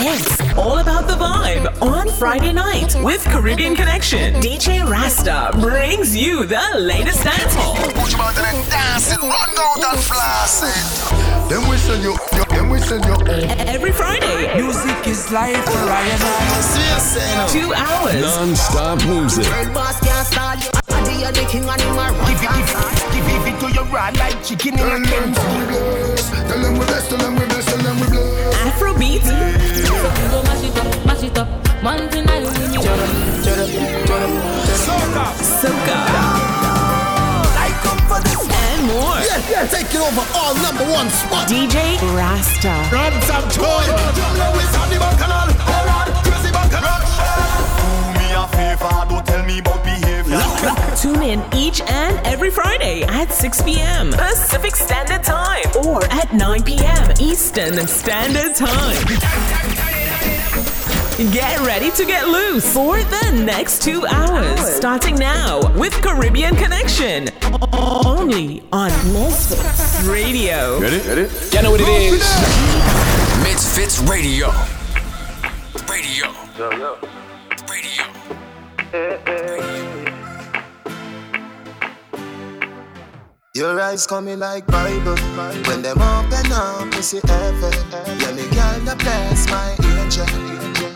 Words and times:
It's 0.00 0.40
all 0.56 0.78
about 0.78 1.08
the 1.08 1.14
vibe 1.14 1.82
on 1.82 2.08
Friday 2.08 2.52
night 2.52 2.94
with 3.02 3.24
Caribbean 3.24 3.74
Connection. 3.74 4.34
DJ 4.34 4.88
Rasta 4.88 5.50
brings 5.58 6.16
you 6.16 6.46
the 6.46 6.62
latest 6.76 7.24
dancehall. 7.24 7.74
dancing, 8.70 9.18
run 9.18 9.50
out 9.58 9.92
and 9.92 9.98
flossing. 9.98 11.48
Then 11.48 11.68
we 11.68 11.76
send 11.78 12.04
you, 12.04 12.16
then 12.48 12.70
we 12.70 12.78
send 12.78 13.04
you. 13.06 13.16
Every 13.66 13.90
Friday, 13.90 14.54
music 14.56 15.08
is 15.08 15.32
life 15.32 15.64
for 15.64 15.72
Ryan. 15.72 17.48
Two 17.48 17.74
hours. 17.74 18.20
Non-stop 18.22 19.04
music. 19.04 19.46
Give 20.98 22.42
it, 22.42 22.50
give 22.50 22.50
it, 22.50 23.26
give 23.26 23.46
it 23.46 23.60
to 23.60 23.66
your 23.72 23.84
rod 23.86 24.16
like 24.18 24.42
chicken 24.44 24.74
in 24.74 24.80
a 24.80 25.00
can. 25.06 25.34
Tell 25.34 26.60
them 26.62 26.72
we 26.78 26.84
bless, 26.86 27.08
tell 27.08 27.18
them 27.18 27.34
we 27.34 27.44
bless, 27.46 27.64
tell 27.66 27.78
them 27.78 28.00
we 28.00 28.06
bless. 28.08 28.54
Afrobeat. 28.66 29.24
Mash 29.24 30.64
it 30.64 30.76
up, 30.78 31.06
mash 31.06 31.22
it 31.22 31.38
up. 31.38 31.48
One 31.82 32.08
thing 32.10 32.28
I 32.28 32.38
really 32.40 32.68
need. 32.68 32.82
Soca. 34.84 35.26
Soca. 35.60 35.98
I 37.54 37.70
come 37.82 38.02
for 38.10 38.20
this. 38.22 38.38
And 38.50 38.86
more. 38.86 39.18
Yeah, 39.22 39.40
yeah, 39.50 39.66
taking 39.66 40.00
over 40.00 40.26
all 40.34 40.54
number 40.56 40.84
one 40.90 41.08
spot. 41.10 41.48
DJ 41.48 41.98
Rasta. 42.16 42.74
Grab 42.90 43.14
some 43.22 43.48
toy. 43.50 43.86
me 48.18 48.34
a 48.34 48.46
favor, 48.48 49.06
don't 49.08 49.26
tell 49.26 49.44
me 49.46 49.58
about 49.60 49.84
behavior. 49.84 50.47
Tune 50.96 51.22
in 51.22 51.42
each 51.54 51.80
and 51.80 52.18
every 52.26 52.50
Friday 52.50 53.02
at 53.04 53.32
6 53.32 53.62
p.m. 53.62 54.12
Pacific 54.12 54.76
Standard 54.76 55.22
Time 55.22 55.64
or 55.86 56.04
at 56.12 56.32
9 56.32 56.62
p.m. 56.62 57.12
Eastern 57.20 57.86
Standard 57.86 58.54
Time. 58.54 58.96
Get 61.32 61.58
ready 61.60 61.90
to 61.92 62.04
get 62.04 62.28
loose 62.28 62.72
for 62.72 62.96
the 62.96 63.42
next 63.44 63.82
two 63.82 64.06
hours. 64.06 64.60
Starting 64.60 65.16
now 65.16 65.60
with 65.76 65.92
Caribbean 65.94 66.54
Connection. 66.54 67.28
Only 67.72 68.62
on 68.72 68.90
MizFitz 69.12 70.08
Radio. 70.08 70.80
Get 70.80 70.92
it? 70.92 71.04
Get 71.04 71.18
it? 71.18 71.54
You 71.54 71.62
know 71.62 71.70
what 71.72 71.80
it 71.80 71.88
is. 71.88 72.22
MizFitz 73.42 74.08
Radio. 74.08 74.50
Radio. 75.88 76.32
Radio. 76.58 76.98
Radio. 77.68 78.04
Your 83.58 83.80
eyes 83.80 84.06
coming 84.06 84.38
like 84.38 84.64
Bible. 84.68 85.16
When 85.66 85.82
them 85.82 86.00
open 86.00 86.52
up, 86.52 86.94
you 86.94 87.02
see 87.02 87.18
heaven. 87.24 87.72
Yeah, 87.90 88.30
me 88.30 88.46
girl, 88.54 88.78
you 88.78 88.94
bless 88.94 89.50
my 89.50 89.74
angel. 89.98 90.24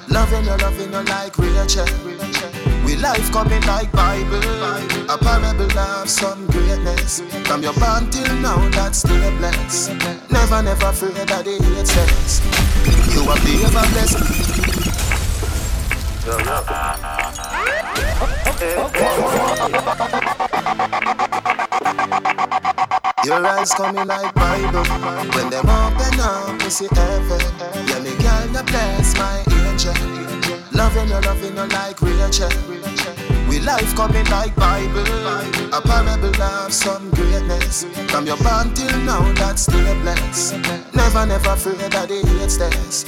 Loving 0.07 0.45
you, 0.45 0.57
loving 0.59 0.93
you 0.93 1.03
like 1.11 1.37
Rachel. 1.37 1.89
We 2.87 2.95
life 2.95 3.33
coming 3.33 3.63
like 3.63 3.91
Bible. 3.91 4.39
A 5.11 5.19
parable 5.19 5.77
of 5.77 6.09
some 6.09 6.47
greatness. 6.47 7.21
From 7.49 7.65
your 7.65 7.73
born 7.73 8.09
till 8.13 8.33
now, 8.37 8.69
that's 8.71 8.99
still 8.99 9.21
a 9.21 9.37
blessed. 9.39 9.91
Never, 10.31 10.63
never 10.63 10.87
afraid 10.87 11.17
that 11.17 11.45
the 11.45 11.59
hate 11.59 11.89
says. 11.89 12.41
You 13.13 13.29
are 13.29 13.41
the 13.43 13.65
ever 13.67 13.87
blessed. 20.31 20.39
Your 23.25 23.47
eyes 23.47 23.73
coming 23.73 24.07
like 24.07 24.35
Bible. 24.35 24.85
When 25.35 25.49
them 25.51 25.69
open 25.69 26.21
up, 26.21 26.61
you 26.63 26.71
see 26.71 26.89
heaven. 26.91 27.41
Yeah, 27.87 28.01
me 28.01 28.17
girl, 28.19 28.47
you 28.47 28.63
bless 28.67 29.17
my 29.17 29.45
angel. 29.69 29.95
Loving 30.73 31.09
you, 31.09 31.21
loving 31.21 31.57
you 31.57 31.67
like 31.67 32.01
Rachel. 32.03 32.51
We 33.49 33.61
life 33.61 33.95
coming 33.95 34.27
like 34.27 34.57
Bible. 34.57 35.07
A 35.73 35.81
parable 35.81 36.43
of 36.43 36.73
some 36.73 37.11
greatness. 37.11 37.85
From 38.11 38.27
your 38.27 38.39
born 38.39 38.75
till 38.75 38.99
now, 39.01 39.31
that's 39.35 39.63
still 39.63 39.95
blessed. 40.01 40.55
Never, 40.95 41.27
never 41.27 41.51
afraid 41.51 41.79
that 41.93 42.09
the 42.09 42.27
hate 42.27 42.51
stays. 42.51 43.05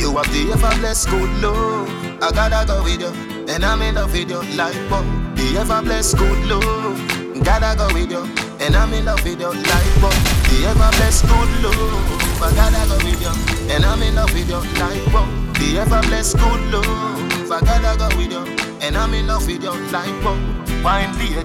You 0.00 0.16
have 0.16 0.26
the 0.32 0.52
ever 0.52 0.80
blessed 0.80 1.08
good 1.08 1.30
love. 1.42 1.88
I 2.22 2.30
gotta 2.32 2.66
go 2.66 2.82
with 2.82 3.00
you, 3.00 3.44
and 3.48 3.64
I'm 3.64 3.82
in 3.82 3.94
love 3.94 4.12
with 4.12 4.28
you 4.28 4.42
like 4.56 4.90
bomb. 4.90 5.34
The 5.36 5.58
ever 5.60 5.82
blessed 5.82 6.16
good 6.18 6.46
love. 6.46 7.25
Gotta 7.42 7.76
go 7.76 7.86
with 7.92 8.10
you, 8.10 8.22
and 8.60 8.74
I'm 8.76 8.92
in 8.92 9.04
love 9.04 9.22
with 9.24 9.40
you 9.40 9.52
like 9.52 9.94
bomb. 10.00 10.12
Oh. 10.12 10.46
The 10.48 10.66
ever 10.68 10.90
blessed 10.96 11.26
good 11.26 11.50
love. 11.62 12.42
I 12.42 12.54
gotta 12.54 12.88
go 12.88 12.96
with 13.04 13.20
you, 13.20 13.74
and 13.74 13.84
I'm 13.84 14.02
in 14.02 14.14
love 14.14 14.32
with 14.32 14.48
you 14.48 14.60
like 14.80 15.04
bomb. 15.12 15.28
Oh. 15.28 15.52
The 15.58 15.78
ever 15.78 16.00
blessed 16.08 16.36
good 16.38 16.62
love. 16.72 17.52
I 17.52 17.60
gotta 17.60 17.98
go 17.98 18.08
with 18.16 18.32
you, 18.32 18.44
and 18.80 18.96
I'm 18.96 19.14
in 19.14 19.26
love 19.26 19.46
with 19.46 19.62
you 19.62 19.72
like 19.90 20.22
bomb. 20.22 20.64
Oh. 20.68 20.82
Wine 20.82 21.12
lady, 21.18 21.42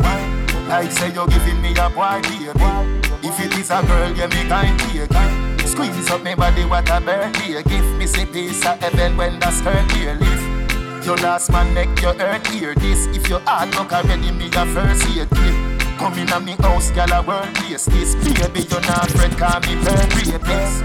like 0.68 0.92
say 0.92 1.12
you're 1.14 1.28
giving 1.28 1.62
me 1.62 1.72
a 1.78 1.90
boy 1.90 2.22
baby. 2.24 2.52
If 3.24 3.40
it 3.40 3.58
is 3.58 3.70
a 3.70 3.82
girl, 3.84 4.10
you 4.10 4.28
me 4.28 4.48
kind 4.50 4.80
take. 4.80 5.68
Squeeze 5.68 6.10
up 6.10 6.24
me 6.24 6.36
body, 6.36 6.66
what 6.66 6.90
a 6.90 7.00
birthday. 7.00 7.64
Give 7.64 7.86
me 7.98 8.08
see 8.08 8.26
piece 8.26 8.66
of 8.66 8.80
heaven 8.80 9.16
when 9.16 9.40
the 9.40 9.52
skirt 9.52 9.90
here 9.94 10.16
lift. 10.16 11.06
Your 11.06 11.18
last 11.18 11.52
man 11.52 11.74
neck, 11.74 12.02
your 12.02 12.14
earth 12.20 12.46
hear 12.48 12.76
this. 12.76 13.08
If 13.08 13.30
your 13.30 13.40
heart 13.42 13.76
look 13.76 13.92
already, 13.92 14.32
me 14.32 14.48
a 14.48 14.66
first 14.68 15.06
aid 15.10 15.30
kit. 15.30 15.71
Come 16.02 16.18
in 16.18 16.30
a 16.30 16.40
me 16.40 16.54
house, 16.54 16.90
gal 16.90 17.14
a 17.14 17.22
world 17.22 17.54
place 17.54 17.86
this. 17.86 18.16
Baby, 18.16 18.62
you're 18.62 18.82
not 18.82 19.06
afraid, 19.06 19.38
call 19.38 19.60
me 19.62 19.76
birthday 19.86 20.40
place. 20.40 20.82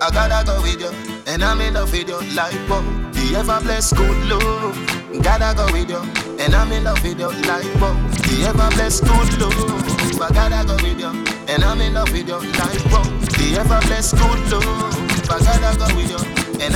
I 0.00 0.08
gotta 0.10 0.46
go 0.46 0.62
with 0.62 0.80
you, 0.80 0.88
and 1.26 1.44
I'm 1.44 1.60
in 1.60 1.74
love 1.74 1.92
with 1.92 2.08
you 2.08 2.18
like 2.34 2.56
bomb. 2.66 2.88
Oh. 2.88 3.12
The 3.12 3.36
ever 3.36 3.60
blessed 3.60 3.96
good 3.96 4.16
love. 4.32 5.22
Gotta 5.22 5.54
go 5.54 5.70
with 5.70 5.90
you, 5.90 6.00
and 6.40 6.54
I'm 6.54 6.72
in 6.72 6.84
love 6.84 7.02
with 7.04 7.20
you 7.20 7.28
like 7.28 7.68
bomb. 7.78 8.00
Oh. 8.00 8.08
The 8.24 8.48
ever 8.48 8.70
blessed 8.76 9.04
good 9.04 9.30
love. 9.40 10.22
I 10.22 10.32
gotta 10.32 10.66
go 10.66 10.74
with 10.76 10.98
you, 10.98 11.12
and 11.46 11.62
I'm 11.62 11.80
in 11.82 11.92
love 11.92 12.10
with 12.10 12.26
you 12.26 12.40
like 12.40 12.84
bomb. 12.90 13.04
Oh. 13.04 13.20
The 13.36 13.60
ever 13.60 13.80
blessed 13.88 14.16
good 14.16 14.40
love. 14.52 14.96
I 15.28 15.38
gotta 15.44 15.76
go 15.78 15.84
with 15.94 16.10
you, 16.10 16.29
and 16.62 16.74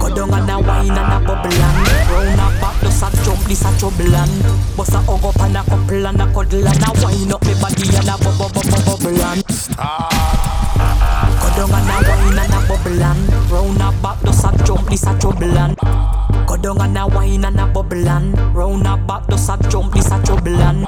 Go 0.00 0.08
down 0.14 0.34
and 0.34 0.50
a 0.50 0.58
wine 0.60 0.90
and 0.90 1.12
a 1.12 1.18
bubble 1.26 1.52
and 1.52 1.78
Round 2.10 2.40
a 2.40 2.60
back, 2.60 2.80
just 2.80 3.02
a 3.02 3.24
jump, 3.24 3.40
this 3.44 3.64
a 3.64 3.78
trouble 3.78 4.14
and 4.14 4.42
Bust 4.76 4.94
a 4.94 4.98
hug 4.98 5.24
up 5.24 5.40
and 5.40 5.56
a 5.56 5.62
couple 5.64 6.06
and 6.06 6.20
a 6.20 6.26
cuddle 6.32 6.66
and 6.66 6.82
a 6.82 6.90
wine 7.02 7.32
up 7.32 7.44
me 7.44 7.54
body 7.60 7.88
and 7.96 8.08
a 8.08 8.16
bubble 8.18 8.48
bubble 8.54 8.82
bubble 8.86 9.22
and 9.22 9.42
Go 11.38 11.48
down 11.56 11.74
and 11.74 11.90
a 11.90 11.98
wine 12.08 12.38
and 12.38 12.54
a 12.54 12.60
bubble 12.68 13.02
and 13.02 13.50
Round 13.50 13.80
a 13.80 13.90
back, 14.02 14.18
just 14.24 14.44
a 14.44 14.64
jump, 14.64 14.88
this 14.88 15.06
a 15.06 15.18
trouble 15.18 15.58
and 15.58 15.76
Go 16.46 16.56
down 16.56 16.80
and 16.80 16.98
a 16.98 17.06
wine 17.06 17.44
and 17.44 17.60
a 17.60 17.66
bubble 17.66 18.08
and 18.08 18.38
Round 18.54 18.86
a 18.86 18.96
back, 18.96 19.28
just 19.28 19.48
a 19.50 19.58
jump, 19.68 19.92
this 19.92 20.10
a 20.10 20.22
trouble 20.22 20.60
and 20.60 20.86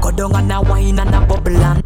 Go 0.00 0.10
down 0.12 0.34
and 0.36 0.52
a 0.52 0.60
wine 0.62 0.98
and 0.98 1.14
a 1.14 1.20
bubble 1.26 1.56
and 1.56 1.82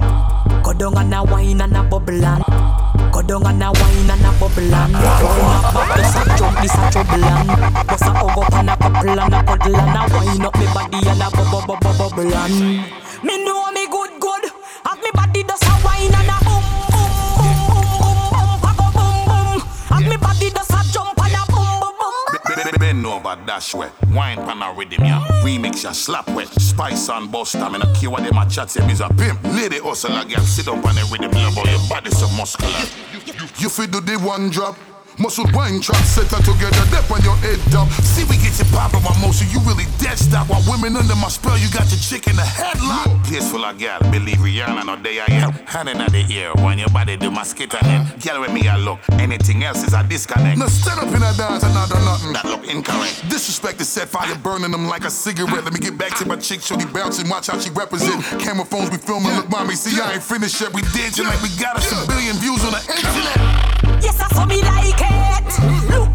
Go 0.62 0.72
down 0.74 0.98
and 0.98 1.14
a 1.14 1.24
wine 1.24 1.60
and 1.60 1.76
a 1.76 1.82
bubble 1.82 2.24
and 2.24 2.79
Go 3.12 3.22
down 3.22 3.46
and 3.46 3.62
a 3.62 3.72
wine 3.72 4.10
and 4.10 4.24
a 4.24 4.30
bubble 4.38 4.74
and 4.74 4.94
Round 4.94 4.94
a 4.94 5.72
back, 5.74 5.96
just 5.96 6.16
a 6.16 6.38
jump, 6.38 6.60
this 6.60 6.74
a 6.74 6.90
trouble 6.90 7.24
and 7.24 7.86
Bust 7.86 8.02
a 8.02 8.10
hug 8.14 8.38
up 8.38 8.52
and 8.54 8.70
a 8.70 8.76
couple 8.76 9.20
and 9.20 9.34
a 9.34 9.42
cuddle 9.42 9.76
and 9.76 9.96
a 9.96 10.14
wine 10.14 10.44
up. 10.46 10.58
Me 10.58 10.66
body 10.66 11.08
and 11.08 11.22
a 11.22 11.30
bubble 11.30 11.62
bubble 11.66 11.94
bubble 11.98 12.34
and 12.34 13.09
dash 23.60 23.74
wet. 23.74 23.92
Wine 24.14 24.38
pan 24.38 24.62
a 24.62 24.72
rhythm, 24.72 25.04
yeah. 25.04 25.20
Remix 25.44 25.84
ya 25.84 25.92
slap 25.92 26.28
wet. 26.30 26.48
Spice 26.48 27.08
and 27.10 27.30
bust 27.30 27.52
time. 27.52 27.74
In 27.74 27.82
a 27.82 28.10
what 28.10 28.24
them 28.24 28.38
a 28.38 28.48
chat 28.48 28.70
say, 28.70 28.86
me's 28.86 29.00
a 29.00 29.08
pimp. 29.08 29.42
Lady 29.44 29.78
hustle 29.78 30.16
a 30.16 30.24
girl, 30.24 30.40
sit 30.40 30.68
up 30.68 30.84
on 30.84 30.94
the 30.94 31.08
rhythm, 31.12 31.30
love 31.32 31.54
how 31.54 31.70
your 31.70 31.88
body 31.88 32.10
so 32.10 32.28
muscular. 32.36 32.72
You 33.58 33.68
feel 33.68 33.86
do 33.86 34.00
the 34.00 34.16
one 34.18 34.50
drop. 34.50 34.76
Muscle 35.20 35.44
wine 35.52 35.80
trap 35.82 36.00
set 36.02 36.32
her 36.32 36.40
together, 36.40 36.80
dip 36.88 37.10
on 37.12 37.20
your 37.20 37.36
head 37.44 37.60
top. 37.70 37.86
See, 38.00 38.24
we 38.24 38.40
get 38.40 38.56
you 38.56 38.64
while 38.72 39.20
most 39.20 39.42
of 39.42 39.52
you 39.52 39.60
really 39.68 39.84
dead 40.00 40.18
stop. 40.18 40.48
While 40.48 40.64
women 40.66 40.96
under 40.96 41.14
my 41.14 41.28
spell, 41.28 41.58
you 41.58 41.68
got 41.68 41.92
your 41.92 42.00
chick 42.00 42.26
in 42.26 42.36
the 42.36 42.42
headlock. 42.42 43.22
Place 43.28 43.50
full 43.50 43.64
of 43.64 43.76
gal, 43.76 44.00
believe 44.10 44.40
Rihanna, 44.40 44.86
no 44.86 44.96
day 44.96 45.20
I 45.20 45.26
am. 45.44 45.52
Hand 45.68 45.90
in 45.90 45.98
the 45.98 46.24
ear, 46.32 46.52
when 46.64 46.78
your 46.78 46.88
body 46.88 47.18
do 47.18 47.30
my 47.30 47.42
skit 47.42 47.74
on 47.74 47.84
it. 47.84 48.24
Girl, 48.24 48.40
with 48.40 48.52
me, 48.52 48.66
I 48.66 48.78
look. 48.78 48.98
Anything 49.12 49.62
else 49.62 49.84
is 49.84 49.92
a 49.92 50.02
disconnect. 50.02 50.58
Now 50.58 50.68
stand 50.68 51.00
up 51.00 51.14
in 51.14 51.20
that 51.20 51.36
dance 51.36 51.64
and 51.64 51.74
not 51.74 51.90
do 51.90 52.00
nothing. 52.00 52.32
That 52.32 52.46
look 52.46 52.66
incorrect. 52.66 53.28
Disrespect 53.28 53.78
is 53.82 53.88
set 53.90 54.08
fire, 54.08 54.34
burning 54.36 54.70
them 54.70 54.86
like 54.88 55.04
a 55.04 55.10
cigarette. 55.10 55.64
Let 55.64 55.74
me 55.74 55.80
get 55.80 55.98
back 55.98 56.16
to 56.18 56.26
my 56.26 56.36
chick, 56.36 56.62
shorty 56.62 56.86
bouncing, 56.86 57.28
watch 57.28 57.48
how 57.48 57.58
she 57.58 57.68
represent. 57.70 58.24
Camera 58.40 58.64
phones 58.64 58.90
we 58.90 58.96
filming, 58.96 59.36
look 59.36 59.50
mommy, 59.50 59.74
see 59.74 60.00
I 60.00 60.14
ain't 60.14 60.22
finished 60.22 60.60
yet. 60.60 60.72
We 60.72 60.80
dancing 60.96 61.26
like 61.26 61.42
we 61.42 61.50
got 61.60 61.76
us 61.76 61.92
a 61.92 62.06
billion 62.08 62.36
views 62.36 62.64
on 62.64 62.72
the 62.72 62.80
internet. 62.88 63.89
Yes, 64.02 64.20
I 64.20 64.28
saw 64.34 64.46
me 64.46 64.62
like 64.62 65.00
it. 65.00 65.90
Look 65.90 66.09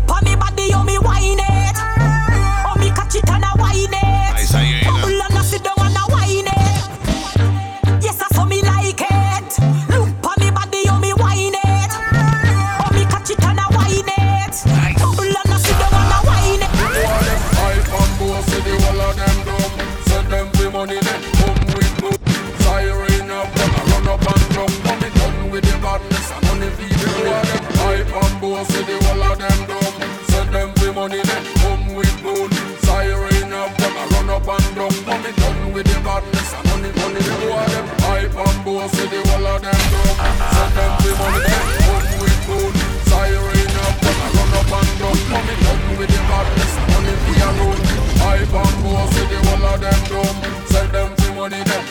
with 35.75 35.91
the 35.91 35.99
badness 35.99 36.53
and 36.55 36.65
money, 36.71 36.91
money. 37.03 37.19
The 37.19 37.35
whole 37.35 37.59
of 37.59 37.67
them 37.67 37.87
hype 38.07 38.31
and 38.31 38.59
boss, 38.63 38.91
see 38.95 39.07
the 39.11 39.19
whole 39.27 39.43
of 39.43 39.59
them 39.59 39.75
dumb. 39.91 40.15
Send 40.55 40.71
them 40.71 40.91
the 41.03 41.11
money, 41.19 41.41
then 41.43 41.67
come 41.83 42.07
with 42.23 42.39
gold. 42.47 42.75
Siren 43.11 43.75
up, 43.83 43.95
them 43.99 44.19
a 44.23 44.27
run 44.31 44.55
up 44.55 44.71
and 44.71 44.91
down. 44.95 45.19
Mommy 45.35 45.55
done 45.59 45.83
with 45.99 46.11
the 46.15 46.21
badness 46.31 46.73
and 46.79 46.87
money. 46.95 47.13
We 47.27 47.35
a 47.43 47.49
run. 47.59 47.79
Hype 48.23 48.55
and 48.55 48.77
boss, 48.87 49.11
see 49.11 49.27
the 49.27 49.37
whole 49.43 49.67
of 49.67 49.77
them 49.83 50.01
dumb. 50.07 50.37
Send 50.71 50.91
them 50.95 51.11
the 51.19 51.27
money, 51.35 51.61
then 51.67 51.84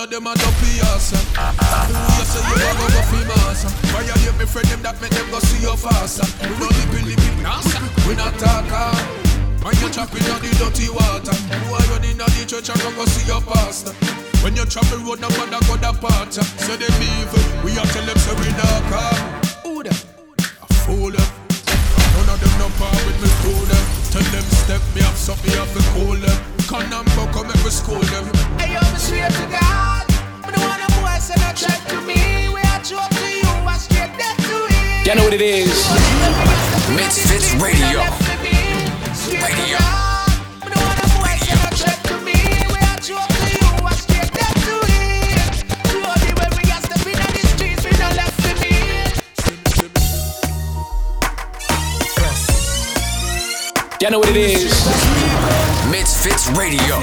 of 0.00 0.08
them 0.08 0.26
a 0.26 0.32
dopey 0.34 0.80
ass. 0.96 1.12
Eh. 1.12 1.20
The 1.20 1.92
way 1.92 2.12
you 2.16 2.24
say 2.24 2.40
you 2.40 2.56
a 2.56 2.72
go 2.72 2.86
go 2.88 3.02
fi 3.12 3.20
massa. 3.28 3.68
Violate 3.92 4.32
eh. 4.32 4.38
me 4.40 4.46
friend 4.48 4.68
them 4.72 4.80
that 4.82 4.96
make 5.00 5.12
them 5.12 5.28
go 5.28 5.38
see 5.40 5.60
you 5.60 5.76
faster. 5.76 6.24
Eh. 6.40 6.48
We 6.48 6.56
no 6.56 6.68
lippy 6.72 7.00
lippy 7.04 7.30
nasa. 7.44 7.80
We 8.08 8.16
not 8.16 8.32
talker. 8.40 8.96
When 9.60 9.76
you 9.76 9.92
chopping 9.92 10.24
on 10.32 10.40
the 10.40 10.48
dirty 10.56 10.88
water, 10.88 11.36
who 11.36 11.76
are 11.76 11.86
running 11.92 12.16
on 12.16 12.32
the 12.32 12.48
church 12.48 12.72
and 12.72 12.80
go 12.80 13.04
see 13.12 13.28
your 13.28 13.44
pastor. 13.44 13.92
When 14.40 14.56
you 14.56 14.64
travel 14.64 15.04
road, 15.04 15.20
no 15.20 15.28
matter 15.36 15.60
go 15.68 15.76
the 15.76 15.92
part. 15.92 16.32
Say 16.32 16.76
them 16.80 16.96
evil, 16.96 17.44
we 17.60 17.76
a 17.76 17.84
tell 17.92 18.06
them 18.08 18.16
say 18.16 18.34
we 18.40 18.48
come. 18.56 19.20
Who 19.68 19.84
them? 19.84 19.98
A 20.64 20.66
fool 20.88 21.12
them. 21.12 21.28
None 22.16 22.30
of 22.32 22.38
them 22.40 22.54
no 22.56 22.72
part 22.80 22.96
with 23.04 23.20
me 23.20 23.28
fool 23.44 23.64
them. 23.68 23.84
Tell 24.16 24.26
them 24.32 24.46
step 24.64 24.82
me 24.96 25.04
up, 25.04 25.16
so 25.20 25.36
me 25.44 25.52
up 25.60 25.68
and 25.76 25.88
cool 25.92 26.16
them. 26.16 26.49
Come 26.70 26.82
and 26.82 27.04
buck 27.16 27.34
up, 27.36 27.46
make 27.48 27.64
me 27.64 27.70
school 27.70 27.98
them. 27.98 28.24
Hey, 28.56 28.74
yo, 28.74 28.80
me 28.92 28.98
swear 28.98 29.28
to 29.28 29.46
God. 29.50 30.06
Me 30.46 30.52
don't 30.54 30.62
want 30.62 30.80
a 30.80 30.86
boy 31.02 31.18
say 31.18 31.34
no 31.42 31.50
check 31.52 31.82
to 31.88 32.00
me. 32.06 32.48
We 32.48 32.60
are 32.62 32.78
true 32.84 32.96
up 32.96 33.10
to 33.10 33.26
you, 33.26 33.50
I 33.66 33.76
straight 33.76 34.16
dead 34.16 34.36
to 34.38 34.68
it. 34.70 35.04
You 35.04 35.16
know 35.16 35.24
what 35.24 35.34
it 35.34 35.42
is? 35.42 35.66
MizFitz 36.94 37.58
Radio. 37.60 38.06
Radio. 39.42 39.82
Me 40.62 40.70
don't 40.70 40.86
want 40.86 41.02
a 41.02 41.10
boy 41.18 41.34
say 41.42 41.58
no 41.58 41.74
check 41.74 41.98
to 42.06 42.14
me. 42.22 42.38
We 42.38 42.78
are 42.86 43.02
true 43.02 43.18
up 43.18 43.26
to 43.34 43.50
you, 43.50 43.66
I 43.82 43.92
straight 43.98 44.30
dead 44.30 44.54
to 44.54 44.78
it. 44.94 45.66
Slowly 45.90 46.30
when 46.38 46.50
we 46.54 46.70
are 46.70 46.82
stepping 46.86 47.18
on 47.18 47.34
the 47.34 47.42
streets, 47.50 47.82
we 47.82 47.90
no 47.98 48.14
left 48.14 48.38
to 48.46 48.54
me. 48.62 48.78
You 54.00 54.10
know 54.10 54.20
what 54.20 54.28
it 54.28 54.36
is? 54.36 55.29
MizFitz 56.00 56.48
Radio. 56.56 56.98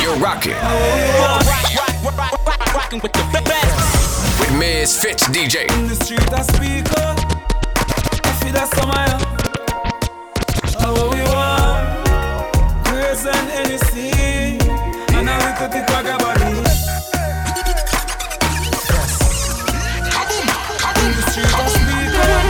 You're 0.00 0.16
rocking 0.16 0.54
Rocking 2.74 3.00
with 3.02 3.12
the 3.12 3.42
best. 3.44 4.40
with 4.40 4.48
MizFitz 4.52 5.24
DJ. 5.28 5.70
In 5.78 5.88
the 5.88 5.94
street 5.96 6.32
I 6.32 6.40
speak 6.40 6.90
up. 7.02 7.18
I 8.24 8.32
feel 8.40 8.52
that 8.54 8.68
summer. 8.72 9.08
How 10.80 10.94
we 11.12 11.20
want. 11.28 11.84
Grace 12.88 13.26
and 13.26 13.50
anything. 13.60 14.62
And 15.14 15.28
I 15.28 15.36
look 15.36 15.60
at 15.60 15.70
the 15.70 15.82
body. 15.84 16.48
In 21.04 21.12
the 21.12 21.22
street 21.30 21.52
I 21.52 21.68
speak 21.76 22.14
up. 22.24 22.44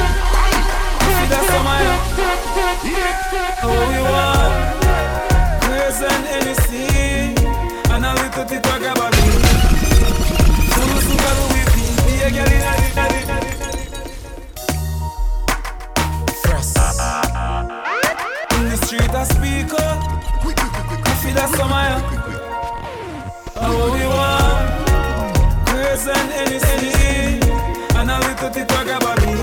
I 1.02 1.10
feel 1.18 1.28
that 1.34 1.44
summer. 1.50 1.78
How 3.58 3.70
we 3.70 3.98
want. 4.08 4.37
I 19.18 19.24
speak 19.24 19.74
up 19.74 19.98
I 20.46 21.14
feel 21.18 21.34
that 21.34 21.50
summer 21.58 21.90
How 23.58 23.74
we 23.90 24.06
want 24.06 24.62
Grace 25.66 26.06
and 26.06 26.30
anything 26.38 27.42
And 27.98 28.14
a 28.14 28.22
little 28.22 28.46
bit 28.54 28.70
of 28.70 29.00
body 29.02 29.34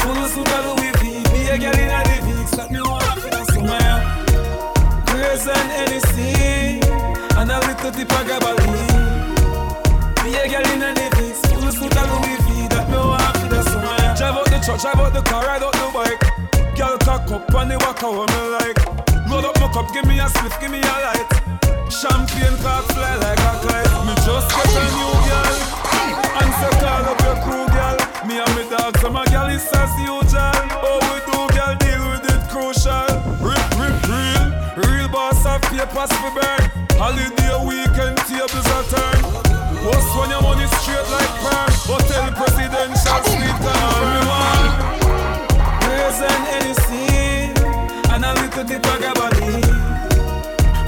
Full 0.00 0.16
of 0.16 0.32
Louis 0.72 0.88
V. 1.04 1.20
Be 1.28 1.52
a 1.52 1.60
girl 1.60 1.76
in 1.76 1.92
a 1.92 2.00
Vicks 2.24 2.56
Let 2.56 2.70
me 2.72 2.80
want 2.80 3.20
feel 3.20 3.28
that 3.28 3.44
summer 3.52 3.92
Grace 5.12 5.44
and 5.44 5.70
anything 5.76 6.80
And 7.36 7.52
a 7.52 7.60
little 7.60 7.92
bit 7.92 8.08
of 8.08 8.40
body 8.40 8.72
Be 10.24 10.32
a 10.32 10.48
girl 10.48 10.64
in 10.72 10.80
a 10.80 10.96
the 10.96 11.76
Full 11.76 11.92
of 11.92 12.08
Louis 12.08 12.40
V. 12.48 12.68
That 12.72 12.88
me 12.88 12.96
want 12.96 13.36
feel 13.36 13.52
that 13.52 13.68
summer 13.68 14.16
Drive 14.16 14.32
out 14.32 14.48
the 14.48 14.58
truck, 14.64 14.80
drive 14.80 14.96
out 14.96 15.12
the 15.12 15.20
car, 15.28 15.44
ride 15.44 15.62
out 15.62 15.72
the 15.76 15.90
bike 15.92 16.29
up 17.32 17.54
and 17.54 17.70
the 17.70 17.78
walk 17.86 18.00
how 18.00 18.10
me 18.10 18.40
like 18.58 18.80
Roll 19.30 19.46
up 19.46 19.54
my 19.60 19.70
cup, 19.70 19.92
give 19.94 20.06
me 20.06 20.18
a 20.18 20.26
spliff, 20.26 20.58
give 20.60 20.72
me 20.72 20.82
a 20.82 20.96
light. 21.06 21.30
Champagne 21.86 22.58
cock 22.58 22.82
fly 22.90 23.14
like 23.22 23.38
a 23.38 23.52
kite. 23.62 23.94
Me 24.02 24.14
just 24.26 24.50
get 24.50 24.74
a 24.74 24.84
new 24.98 25.14
girl. 25.22 25.56
And 26.42 26.50
say 26.58 26.74
call 26.82 27.06
up 27.06 27.20
your 27.22 27.38
crew 27.46 27.66
girl. 27.70 27.96
Me 28.26 28.42
and 28.42 28.52
me 28.58 28.66
dog, 28.66 28.98
so 28.98 29.10
my 29.10 29.24
girl 29.30 29.46
is 29.46 29.62
as 29.70 29.94
usual. 30.02 30.58
Oh 30.82 30.98
we 31.06 31.22
do 31.30 31.38
girl, 31.54 31.74
deal 31.78 32.02
with 32.10 32.26
it 32.26 32.42
crucial. 32.50 33.06
Rip, 33.38 33.62
rip, 33.78 33.94
real. 34.10 34.46
Real 34.82 35.08
boss 35.08 35.46
of 35.46 35.62
papers 35.70 36.10
for 36.18 36.34
burn. 36.34 36.62
Holiday 36.98 37.54
weekend, 37.62 38.18
tables 38.26 38.66
are 38.74 38.86
turn 38.90 39.22
Boss 39.86 40.06
when 40.18 40.30
your 40.30 40.42
money 40.42 40.66
straight 40.82 41.06
like 41.14 41.32
perm. 41.38 41.70
Hotel 41.86 42.26
presidential 42.34 43.20
suite 43.30 43.60
me 43.62 44.26
want 44.26 44.90
anything 46.22 46.59
And 48.60 48.70
a 48.70 48.74
little 48.74 48.92
bit 48.92 49.08
of 49.08 49.14
body 49.14 49.62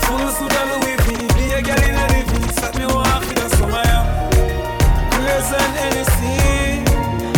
Full 0.05 0.29
suit 0.29 0.53
of 0.53 0.69
Louis 0.69 0.97
V 1.05 1.17
Be 1.33 1.45
a 1.55 1.63
girl 1.63 1.83
in 1.89 1.95
a 1.95 2.05
living 2.13 2.49
Set 2.53 2.77
me 2.77 2.85
off 2.85 3.27
with 3.27 3.39
a 3.39 3.49
summer 3.57 3.89
Praise 5.11 5.53
and 5.57 5.75
anything 5.81 6.85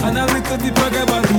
And 0.02 0.18
a 0.18 0.26
little 0.26 0.59
bit 0.59 0.76
of 0.76 1.06
body 1.06 1.38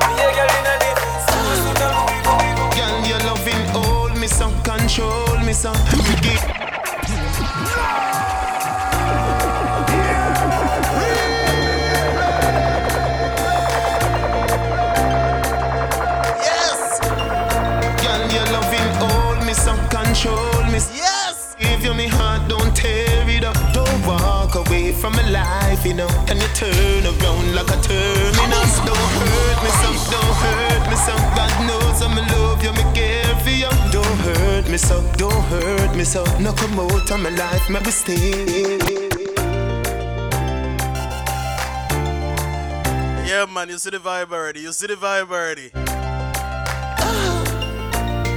Be 0.00 0.16
a 0.16 0.32
girl 0.32 0.52
in 0.56 0.64
a 0.64 0.76
living 0.80 1.20
Full 1.28 1.52
suit 1.60 1.82
of 1.82 1.92
Louis 2.00 2.20
V 2.24 2.40
Girl, 2.74 2.94
your 3.06 3.20
loving 3.28 3.64
hold 3.74 4.16
me 4.18 4.28
some, 4.28 4.58
control 4.62 5.36
me 5.44 5.52
some. 5.52 6.01
From 25.02 25.14
my 25.14 25.28
life, 25.30 25.84
you 25.84 25.94
know. 25.94 26.06
Can 26.28 26.38
you 26.40 26.46
turn 26.54 27.02
around 27.04 27.54
like 27.56 27.70
a 27.76 27.78
terminus? 27.82 28.72
Don't 28.86 29.10
hurt 29.18 29.58
me 29.64 29.70
some, 29.82 29.98
don't 30.14 30.34
hurt 30.42 30.84
me 30.90 30.96
some. 31.06 31.22
God 31.34 31.54
knows 31.66 32.00
I'm 32.06 32.14
love 32.32 32.62
you, 32.62 32.72
me 32.78 32.84
care 32.94 33.34
for 33.42 33.50
you. 33.50 33.72
Don't 33.90 34.18
hurt 34.26 34.70
me 34.70 34.78
so, 34.78 35.02
don't 35.16 35.42
hurt 35.50 35.96
me 35.96 36.04
so. 36.04 36.22
No 36.38 36.52
come 36.52 36.78
out 36.78 37.10
of 37.10 37.20
my 37.20 37.30
life, 37.30 37.68
maybe 37.68 37.90
stay. 37.90 38.78
Yeah, 43.28 43.46
man, 43.52 43.70
you 43.70 43.78
see 43.78 43.90
the 43.90 43.98
vibe 43.98 44.30
already. 44.30 44.60
You 44.60 44.72
see 44.72 44.86
the 44.86 44.94
vibe 44.94 45.32
already. 45.32 45.70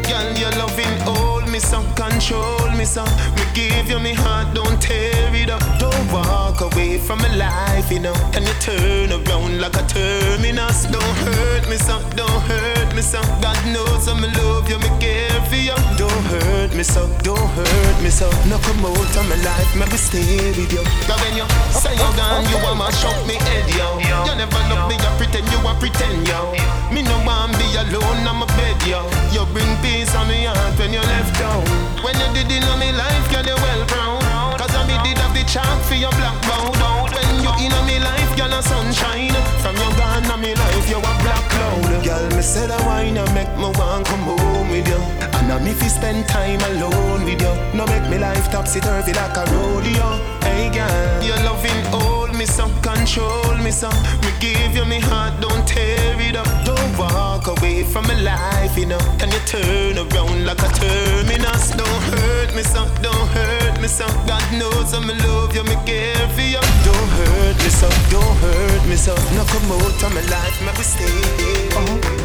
Girl, 0.08 0.28
your 0.42 0.52
loving 0.62 0.98
hold 1.06 1.25
me 1.56 1.62
some, 1.62 1.88
control 1.96 2.70
me 2.76 2.84
some. 2.84 3.08
Me 3.38 3.44
give 3.54 3.88
you 3.88 3.98
me 3.98 4.14
heart, 4.14 4.54
don't 4.54 4.76
tear 4.82 5.32
it 5.34 5.50
up. 5.50 5.64
Don't 5.80 6.06
walk 6.12 6.60
away 6.60 6.98
from 6.98 7.20
my 7.20 7.34
life, 7.36 7.90
you 7.90 8.02
know. 8.02 8.14
Can 8.34 8.44
you 8.44 8.56
turn 8.60 9.08
around 9.16 9.62
like 9.62 9.78
a 9.80 9.84
terminus? 9.88 10.84
Don't 10.92 11.16
hurt 11.24 11.64
me 11.70 11.78
some, 11.78 12.04
don't 12.20 12.42
hurt 12.52 12.94
me 12.94 13.02
some. 13.02 13.24
God 13.40 13.56
knows 13.72 14.06
I'm 14.10 14.20
love 14.36 14.68
you, 14.70 14.80
me 14.80 14.92
care 15.00 15.40
for 15.48 15.56
you. 15.56 15.80
Don't 15.96 16.24
hurt 16.28 16.76
me 16.76 16.84
so, 16.84 17.08
don't 17.24 17.48
hurt 17.56 17.98
me 18.04 18.10
so. 18.10 18.28
No 18.52 18.60
come 18.60 18.84
out 18.84 19.16
of 19.16 19.26
my 19.32 19.40
life, 19.40 19.72
maybe 19.80 19.96
stay 19.96 20.52
with 20.60 20.74
you. 20.76 20.84
Now 21.08 21.16
when 21.24 21.40
you 21.40 21.48
say 21.72 21.96
you're 21.96 22.16
gone, 22.20 22.44
you 22.52 22.60
want 22.60 22.84
to 22.84 22.92
shock 23.00 23.16
me 23.26 23.36
head, 23.48 23.64
yo. 23.80 23.96
You 24.28 24.36
never 24.36 24.60
love 24.68 24.92
me, 24.92 25.00
you 25.00 25.12
pretend 25.16 25.48
you 25.48 25.64
want 25.64 25.80
pretend, 25.80 26.28
yo. 26.28 26.52
Me 26.92 27.02
no 27.02 27.16
want 27.24 27.56
be 27.56 27.68
alone 27.80 28.28
on 28.28 28.44
my 28.44 28.48
bed, 28.60 28.76
yo. 28.84 29.08
You 29.32 29.48
bring 29.56 29.72
peace 29.80 30.14
on 30.16 30.28
me 30.28 30.44
heart 30.44 30.78
when 30.78 30.92
you 30.92 31.00
left 31.00 31.40
down. 31.46 31.64
When 32.04 32.16
you 32.22 32.30
did 32.34 32.50
in 32.50 32.66
me 32.82 32.90
life, 32.92 33.25
girl, 33.32 33.46
you 33.46 33.58
well 33.66 33.84
proud. 33.86 34.58
Cause 34.60 34.74
I 34.74 34.82
me 34.90 34.98
did 35.06 35.18
have 35.22 35.34
the 35.38 35.44
chalk 35.46 35.80
for 35.88 35.98
your 36.06 36.14
black 36.20 36.38
cloud. 36.46 37.10
When 37.16 37.30
you 37.46 37.52
in 37.66 37.75
me 37.90 37.98
life, 38.02 38.32
girl, 38.38 38.54
a 38.54 38.62
sunshine. 38.62 39.38
From 39.62 39.75
your 39.82 39.94
gone 40.00 40.25
on 40.34 40.40
me 40.42 40.54
life, 40.54 40.88
you 40.90 40.98
a 40.98 41.14
black 41.24 41.46
cloud. 41.54 42.04
Girl, 42.06 42.25
me 42.36 42.42
said 42.42 42.72
I 42.72 42.80
wine 42.88 43.18
and 43.18 43.32
make 43.38 43.54
me 43.62 43.70
want 43.78 44.06
come 44.10 44.25
home 44.30 44.70
with 44.70 44.88
you. 44.88 45.02
And 45.38 45.52
I'm 45.54 45.68
if 45.68 45.82
you 45.84 45.90
spend 45.90 46.28
time 46.28 46.62
alone 46.72 47.22
with 47.28 47.42
you. 47.42 47.54
No 47.78 47.86
make 47.86 48.08
me 48.10 48.18
life 48.18 48.50
topsy 48.52 48.80
turvy 48.80 49.14
like 49.14 49.38
a 49.38 49.46
rodeo. 49.54 50.10
Hey 50.46 50.70
girl, 50.78 51.24
your 51.30 51.40
loving 51.48 51.84
hold 51.94 52.25
me 52.38 52.46
some, 52.46 52.74
control 52.82 53.56
me 53.63 53.72
some. 53.72 53.96
Me 54.22 54.32
give 54.39 54.75
you 54.75 54.86
me 54.86 55.00
heart, 55.00 55.39
don't 55.39 55.65
tear 55.68 56.20
it 56.20 56.36
up. 56.36 56.48
Don't 56.65 56.98
walk 56.98 57.48
away 57.48 57.84
from 57.84 58.08
my 58.08 58.20
life, 58.22 58.77
you 58.77 58.86
know. 58.86 59.00
Can 59.20 59.32
you 59.32 59.39
turn 59.46 59.98
around 59.98 60.46
like 60.46 60.60
a 60.60 60.70
terminus? 60.80 61.72
Don't 61.72 62.01
hurt 62.12 62.56
me 62.56 62.63
some, 62.63 62.89
don't 63.01 63.27
hurt 63.30 63.82
me 63.82 63.88
some. 63.88 64.13
God 64.27 64.46
knows 64.54 64.94
I'm 64.94 65.10
in 65.10 65.18
love 65.20 65.56
you, 65.56 65.63
me 65.63 65.75
care 65.86 66.27
for 66.30 66.42
you. 66.42 66.62
Don't 66.84 67.10
hurt 67.18 67.58
me 67.58 67.70
some, 67.70 67.98
don't 68.12 68.36
hurt 68.38 68.88
me 68.88 68.96
some. 68.96 69.24
No 69.36 69.44
come 69.46 69.72
out 69.72 70.04
of 70.04 70.13
my 70.13 70.22
life, 70.30 70.58
maybe 70.65 70.84
stay. 70.84 71.70
Oh 71.74 72.25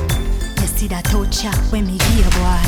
see 0.81 0.89
that 0.89 1.05
touch 1.05 1.45
ya 1.45 1.53
when 1.69 1.85
me 1.85 2.01
hear 2.09 2.25
boy. 2.41 2.61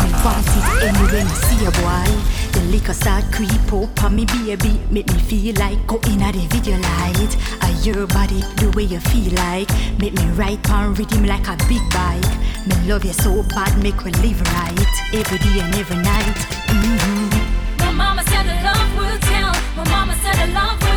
Me 0.00 0.08
want 0.24 0.48
it 0.56 0.88
anyway 0.88 1.20
me 1.20 1.34
see 1.44 1.60
a 1.68 1.72
boy. 1.76 2.08
The 2.56 2.64
liquor 2.72 2.94
start 2.94 3.24
creep 3.30 3.68
up 3.68 4.04
on 4.04 4.16
me 4.16 4.24
baby, 4.24 4.80
make 4.90 5.06
me 5.12 5.18
feel 5.28 5.54
like 5.56 5.76
go 5.86 6.00
in 6.08 6.22
at 6.22 6.32
the 6.32 6.46
video 6.48 6.80
light. 6.80 7.32
I 7.60 7.76
your 7.84 8.06
body 8.06 8.40
the 8.56 8.72
way 8.74 8.84
you 8.84 9.00
feel 9.12 9.34
like, 9.44 9.68
make 10.00 10.14
me 10.14 10.24
ride 10.32 10.64
on 10.70 10.94
rhythm 10.94 11.26
like 11.26 11.46
a 11.46 11.56
big 11.68 11.84
bike. 11.92 12.32
Me 12.64 12.74
love 12.88 13.04
you 13.04 13.12
so 13.12 13.42
bad, 13.52 13.76
make 13.82 14.02
we 14.02 14.12
live 14.24 14.40
right 14.56 14.88
every 15.12 15.36
day 15.36 15.60
and 15.60 15.74
every 15.76 16.00
night. 16.00 16.38
Mm-hmm. 16.72 17.84
My 17.84 17.92
mama 17.92 18.22
said 18.24 18.48
the 18.48 18.56
love 18.64 18.90
will 18.96 19.18
tell. 19.28 19.52
My 19.76 19.84
mama 19.92 20.14
said 20.24 20.36
the 20.40 20.54
love 20.54 20.80
will 20.80 20.87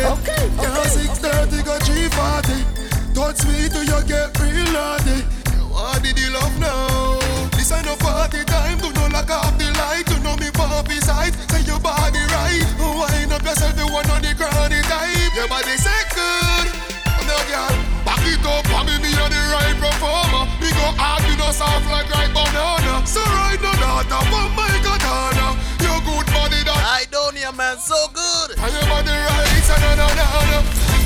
Okay, 0.00 0.04
okay. 0.06 0.50
Girl, 0.56 0.84
630 0.84 1.62
go 1.62 1.78
340. 1.78 3.14
Touch 3.14 3.44
me 3.46 3.68
till 3.68 3.84
you 3.84 4.00
get 4.06 4.38
real 4.40 4.72
naughty. 4.72 5.29
Soft 21.60 21.84
like 21.92 22.08
right 22.08 22.32
banana. 22.32 23.04
So 23.04 23.20
right 23.20 23.60
now, 23.60 23.76
daughter, 23.76 24.24
but 24.32 24.48
my 24.56 24.72
katana. 24.80 25.60
Your 25.84 26.00
good 26.08 26.26
body 26.32 26.60
that. 26.64 26.80
I 26.80 27.04
don't 27.12 27.36
hear 27.36 27.52
man. 27.52 27.76
So 27.76 28.00
good. 28.16 28.56
And 28.56 28.72
your 28.72 28.86
body 28.88 29.12
right. 29.12 29.48
No, 29.68 29.92
no, 29.94 30.08
no, 30.16 30.40
no 30.48 30.58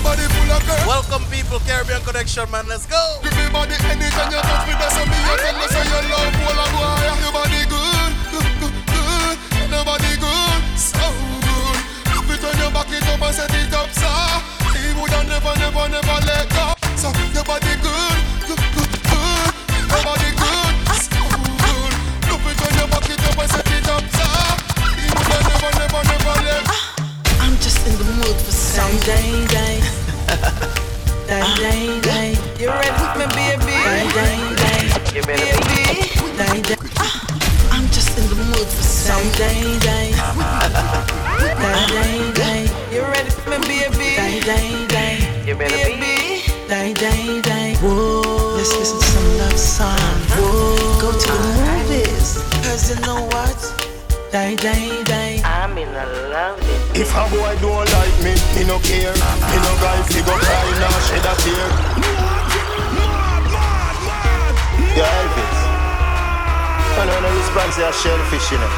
body 0.04 0.26
full 0.30 0.52
of 0.52 0.62
girl. 0.68 0.84
Welcome 0.86 1.24
people, 1.32 1.58
Caribbean 1.66 2.02
Connection, 2.06 2.46
man. 2.52 2.68
Let's 2.68 2.86
go. 2.86 3.02
Give 3.24 3.34
me 3.34 3.50
body 3.50 3.74
anytime 3.88 4.30
you 4.30 4.38
touch 4.38 4.64
me, 4.68 4.74
that's 4.78 4.94
me. 5.00 5.16
You 5.26 5.34
tell 5.42 5.56
me 5.58 5.66
say 5.72 5.84
you 5.90 6.00
love 6.12 6.34
full 6.38 6.60
of 6.60 6.70
boy. 6.70 7.02
Your 7.24 7.32
body 7.34 7.62
good, 7.66 8.12
good, 8.30 8.50
good, 8.60 8.76
good. 8.94 9.36
Your 9.72 9.82
body 9.82 10.12
good, 10.22 10.60
so 10.78 11.02
good. 11.42 11.78
If 12.14 12.30
you 12.30 12.36
turn 12.38 12.54
your 12.62 12.70
back 12.70 12.92
it 12.94 13.06
up 13.10 13.22
and 13.26 13.34
set 13.34 13.50
it 13.58 13.74
up, 13.74 13.90
so 13.90 14.10
he 14.76 14.92
woulda 14.94 15.24
never, 15.26 15.54
never, 15.58 15.86
never 15.88 16.18
let 16.28 16.46
go. 16.52 16.66
So 17.00 17.08
your 17.32 17.44
body 17.48 17.74
good, 17.82 18.13
mood 28.74 28.80
for 28.80 28.80
some 28.80 28.98
day, 29.00 29.46
day. 29.46 29.80
Day, 31.26 31.54
day, 31.56 32.00
day. 32.00 32.30
You 32.58 32.68
ready 32.68 33.04
with 33.16 33.34
me, 33.36 33.56
baby? 33.56 33.78
Day, 33.84 34.08
day, 34.14 34.38
day. 34.56 35.22
Baby, 35.22 35.40
day, 36.36 36.62
day. 36.62 36.76
I'm 37.70 37.86
just 37.88 38.18
in 38.18 38.28
the 38.28 38.36
mood 38.36 38.66
for 38.66 38.82
some 38.82 39.22
day, 39.32 39.78
day. 39.80 40.12
Day, 41.38 41.86
day, 41.88 42.32
day. 42.32 42.62
You 42.92 43.02
ready 43.02 43.30
with 43.46 43.68
me, 43.68 43.88
baby? 43.90 44.16
Day, 44.16 44.40
day, 44.40 44.86
day. 44.88 45.54
Baby, 45.54 46.42
day, 46.68 46.92
day, 46.94 47.42
day. 47.42 47.74
Whoa. 47.80 48.56
Let's 48.56 48.76
listen 48.76 48.98
to 48.98 49.06
some 49.06 49.38
love 49.38 49.58
song. 49.58 49.98
Whoa. 50.30 51.00
Go 51.00 51.12
to 51.12 51.32
the 51.32 51.50
movies. 51.64 52.38
Cause 52.64 52.90
you 52.90 53.00
know 53.06 53.24
what? 53.26 53.83
Day, 54.34 54.56
day, 54.56 54.90
day. 55.04 55.40
I'm 55.44 55.78
in 55.78 55.86
a 55.86 56.06
love 56.34 56.58
it. 56.58 57.06
If 57.06 57.14
a 57.14 57.22
boy 57.30 57.54
don't 57.62 57.86
like 57.86 58.16
me, 58.18 58.34
me 58.58 58.66
no 58.66 58.82
care. 58.82 59.14
Me 59.14 59.56
no 59.62 59.72
guy 59.78 60.02
fi 60.10 60.18
go 60.26 60.34
cry 60.34 60.66
now 60.82 60.90
shed 61.06 61.22
a 61.22 61.34
tear. 61.38 61.66
Yeah, 64.98 65.22
Elvis. 65.22 65.58
I 66.98 67.02
know 67.06 67.18
no 67.22 67.30
response 67.38 67.76
to 67.78 67.86
a 67.86 67.92
shellfish, 67.94 68.50
you 68.50 68.58
know. 68.58 68.74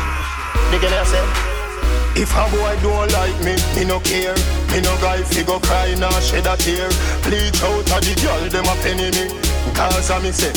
You 0.73 0.79
get 0.79 0.93
what 0.93 1.09
I'm 1.17 2.21
If 2.21 2.37
a 2.37 2.45
boy 2.53 2.77
don't 2.85 3.11
like 3.17 3.39
me, 3.41 3.57
me 3.73 3.89
no 3.89 3.99
care. 4.01 4.37
Me 4.69 4.85
no 4.85 4.93
guy 5.01 5.23
fi 5.23 5.43
go 5.43 5.59
cry 5.59 5.95
now 5.95 6.13
shed 6.21 6.45
a 6.45 6.57
tear. 6.61 6.93
Bleach 7.25 7.63
out 7.65 7.81
of 7.81 8.01
the 8.05 8.13
girl, 8.21 8.45
them 8.53 8.69
a 8.69 8.77
penny 8.85 9.09
me. 9.09 9.25
Cause 9.73 10.11
I 10.11 10.21
me 10.21 10.33
say, 10.33 10.53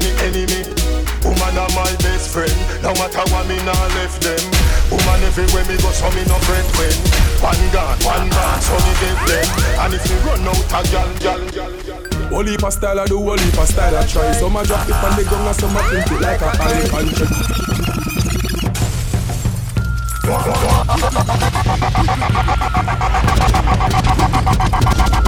me 0.00 0.08
enemy. 0.24 0.79
Woman 1.24 1.56
are 1.58 1.72
my 1.76 1.92
best 2.00 2.32
friend. 2.32 2.56
No 2.82 2.92
matter 2.94 3.24
what 3.32 3.46
me 3.48 3.56
nah 3.64 3.86
left 3.96 4.22
them. 4.22 4.40
Woman 4.90 5.20
everywhere 5.24 5.64
me 5.68 5.76
go, 5.78 5.90
so 5.92 6.08
me 6.16 6.24
no 6.24 6.36
friend 6.46 6.68
when. 6.76 6.96
One 7.44 7.64
gone, 7.72 7.98
one 8.04 8.28
gone, 8.30 8.60
so 8.60 8.74
me 8.80 8.92
get 9.00 9.18
them. 9.28 9.48
And 9.84 9.94
if 9.94 10.04
me 10.08 10.16
run 10.24 10.48
out 10.48 10.72
a 10.72 10.80
gal, 10.90 11.10
gal, 11.20 11.40
gal, 11.50 11.72
gal. 11.84 12.10
Whole 12.30 12.44
heap 12.44 12.62
of 12.62 12.72
style 12.72 13.00
I 13.00 13.06
do, 13.06 13.18
whole 13.18 13.36
heap 13.36 13.58
of 13.58 13.66
style 13.66 13.96
I 13.96 14.06
try 14.06 14.30
Some 14.32 14.56
I 14.56 14.62
drop 14.62 14.88
it 14.88 14.94
on 14.94 15.16
the 15.16 15.24
ground 15.24 15.48
and 15.48 15.56
some 15.56 15.76
I 15.76 15.82
print 15.82 16.12
it 16.12 16.20
like 16.20 16.40
a 16.40 16.46
icon 16.62 17.08
Whole 25.10 25.19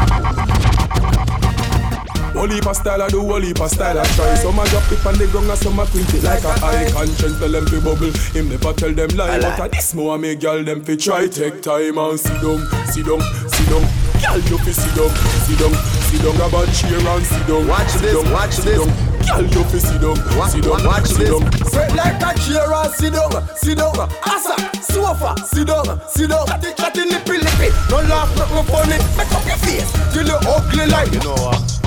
heap 2.50 2.66
of 2.66 2.76
style 2.76 3.02
I 3.02 3.08
do, 3.08 3.20
whole 3.20 3.40
heap 3.40 3.60
of 3.60 3.70
style 3.70 3.98
I 3.98 4.04
try. 4.16 4.34
Some 4.34 4.58
I 4.58 4.66
drop 4.68 4.90
it 4.90 5.06
on 5.06 5.18
the 5.18 5.26
ground 5.28 5.50
and 5.50 5.58
some 5.58 5.78
I 5.78 5.86
print 5.86 6.12
it 6.14 6.24
like 6.24 6.42
a 6.42 6.52
icon 6.64 7.06
Change 7.14 7.38
tell 7.38 7.52
them 7.52 7.66
fi 7.66 7.78
bubble, 7.78 8.12
him 8.34 8.48
never 8.48 8.72
tell 8.72 8.92
them 8.92 9.10
lie. 9.16 9.38
But 9.38 9.60
a 9.60 9.68
this 9.70 9.94
more 9.94 10.18
me 10.18 10.34
girl 10.34 10.64
them 10.64 10.82
fi 10.82 10.96
try 10.96 11.26
Take 11.28 11.62
time 11.62 11.98
and 11.98 12.18
sit 12.18 12.40
down, 12.42 12.60
sit 12.90 13.06
down, 13.06 13.20
sit 13.52 13.68
down. 13.68 13.84
Girl 14.22 14.38
you 14.38 14.58
fi 14.58 14.72
sit 14.72 14.94
down, 14.94 15.10
sit 15.44 15.58
down, 15.58 15.74
sit 16.08 16.22
down. 16.22 16.34
Grab 16.36 16.54
a 16.54 16.62
chair 16.72 16.98
and 16.98 17.26
sit 17.26 17.46
down 17.46 17.66
Watch 17.68 17.92
this, 18.00 18.18
watch 18.30 18.56
this. 18.64 18.82
Girl 19.28 19.44
you 19.44 19.64
fi 19.70 19.78
sit 19.78 20.00
down, 20.00 20.16
sit 20.48 20.62
down, 20.64 20.80
watch 20.86 21.06
sit 21.06 21.28
down. 21.28 21.42
Sweat 21.68 21.94
like 21.94 22.22
a 22.22 22.30
chair 22.40 22.66
and 22.66 22.92
sit 22.94 23.12
down, 23.12 23.32
sit 23.56 23.78
down. 23.78 24.08
Asa, 24.24 24.56
sofa, 24.82 25.34
sit 25.46 25.66
down, 25.66 26.00
sit 26.08 26.30
down. 26.30 26.46
Chatty, 26.46 26.74
chatty, 26.74 27.02
lippy, 27.06 27.38
lippy. 27.38 27.68
Don't 27.88 28.08
laugh, 28.08 28.30
nothing 28.36 28.66
funny. 28.72 28.98
Make 29.18 29.32
up 29.32 29.46
your 29.46 29.60
face 29.62 29.90
till 30.12 30.26
you 30.26 30.38
ugly 30.48 30.86
like 30.86 31.12
You 31.12 31.20
know 31.20 31.34
what? 31.34 31.81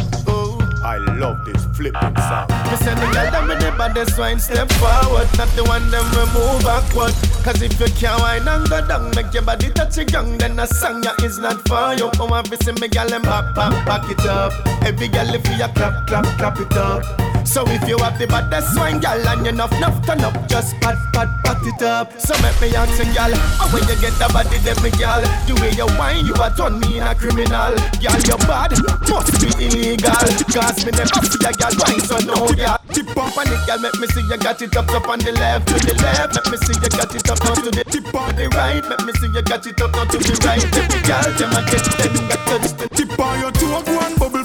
I 0.85 0.97
love 0.97 1.43
this 1.43 1.65
flipping 1.75 2.15
sound. 2.15 2.51
Me 2.69 2.77
say 2.77 2.93
the 2.93 3.09
girl 3.11 3.31
them 3.31 3.47
with 3.47 3.59
the 3.59 3.73
baddest 3.75 4.19
wine 4.19 4.37
step 4.37 4.71
forward, 4.73 5.27
not 5.35 5.49
the 5.57 5.63
one 5.63 5.89
them 5.89 6.05
we 6.11 6.23
move 6.29 6.61
backward. 6.61 7.11
Cause 7.43 7.59
if 7.63 7.79
you 7.79 7.87
can't 7.97 8.21
wine 8.21 8.47
and 8.47 8.69
go 8.69 8.85
down, 8.87 9.09
make 9.15 9.33
your 9.33 9.41
body 9.41 9.71
touch 9.71 9.97
your 9.97 10.05
young, 10.05 10.37
then 10.37 10.59
a 10.59 10.67
song 10.67 11.01
ya 11.01 11.13
is 11.23 11.39
not 11.39 11.67
for 11.67 11.95
you. 11.95 12.11
Come 12.11 12.33
on, 12.33 12.45
see 12.45 12.71
me 12.73 12.87
girl 12.87 13.07
them 13.09 13.23
back, 13.23 13.55
back, 13.55 13.73
back 13.87 14.11
it 14.11 14.23
up. 14.27 14.53
Every 14.85 15.07
girl 15.07 15.33
if 15.33 15.47
you 15.49 15.57
clap, 15.73 16.05
clap, 16.05 16.25
clap 16.37 16.59
it 16.59 16.77
up. 16.77 17.34
So 17.45 17.63
if 17.69 17.87
you 17.87 17.97
have 17.99 18.19
the 18.19 18.27
baddest 18.27 18.75
wine, 18.77 18.99
girl, 18.99 19.15
and 19.15 19.45
you 19.45 19.53
enough, 19.53 19.71
enough, 19.77 20.03
turn 20.05 20.19
up, 20.25 20.35
just 20.49 20.75
pat, 20.81 20.97
pat, 21.13 21.29
pat 21.45 21.61
it 21.63 21.81
up. 21.81 22.11
So 22.19 22.35
make 22.41 22.57
me 22.59 22.75
ask 22.75 22.97
you, 22.99 23.07
girl, 23.15 23.31
how 23.31 23.69
when 23.71 23.85
you 23.87 23.95
get 24.01 24.11
the 24.19 24.27
body, 24.33 24.59
then 24.65 24.75
me, 24.83 24.91
girl, 24.97 25.23
the 25.47 25.53
way 25.61 25.71
you 25.71 25.87
wine, 25.95 26.25
you 26.25 26.35
a 26.35 26.51
turn 26.51 26.81
me 26.81 26.99
in 26.99 27.05
a 27.05 27.15
criminal. 27.15 27.71
Girl, 28.01 28.19
your 28.27 28.41
bad 28.43 28.75
must 29.07 29.39
be 29.39 29.49
illegal. 29.61 30.19
Cause 30.51 30.83
me 30.83 30.91
never 30.91 31.21
see 31.23 31.41
a 31.45 31.51
girl 31.55 31.73
wine, 31.79 32.01
so 32.03 32.17
no, 32.27 32.49
girl. 32.51 32.75
Tip 32.91 33.13
up 33.15 33.37
on 33.37 33.47
it, 33.47 33.61
girl, 33.63 33.79
make 33.79 33.97
me 34.01 34.07
see 34.09 34.25
you 34.25 34.37
got 34.41 34.59
it 34.59 34.75
up, 34.75 34.89
up 34.91 35.07
on 35.07 35.19
the 35.19 35.31
left, 35.37 35.69
to 35.69 35.75
the 35.79 35.95
left. 36.01 36.35
Make 36.35 36.49
me 36.49 36.57
see 36.65 36.75
you 36.75 36.91
got 36.91 37.13
it 37.13 37.29
up, 37.29 37.39
up 37.45 37.57
to 37.61 37.69
the 37.71 37.83
tip 37.87 38.09
on 38.11 38.35
the 38.35 38.49
right. 38.57 38.83
Make 38.83 39.03
me 39.05 39.13
see 39.21 39.29
you 39.31 39.43
got 39.45 39.65
it 39.65 39.79
up, 39.79 39.95
up 39.95 40.09
to 40.09 40.17
the 40.17 40.35
right. 40.43 40.65
Every 40.75 41.01
girl, 41.07 41.27
them 41.39 41.55
a 41.55 41.61
get 41.71 41.85
them 42.03 42.15
got 42.27 42.41
touch 42.49 42.73
the 42.75 42.85
tip 42.91 43.15
on 43.15 43.39
your 43.39 43.51
go 43.55 43.79
and 43.79 44.15
bubble. 44.19 44.44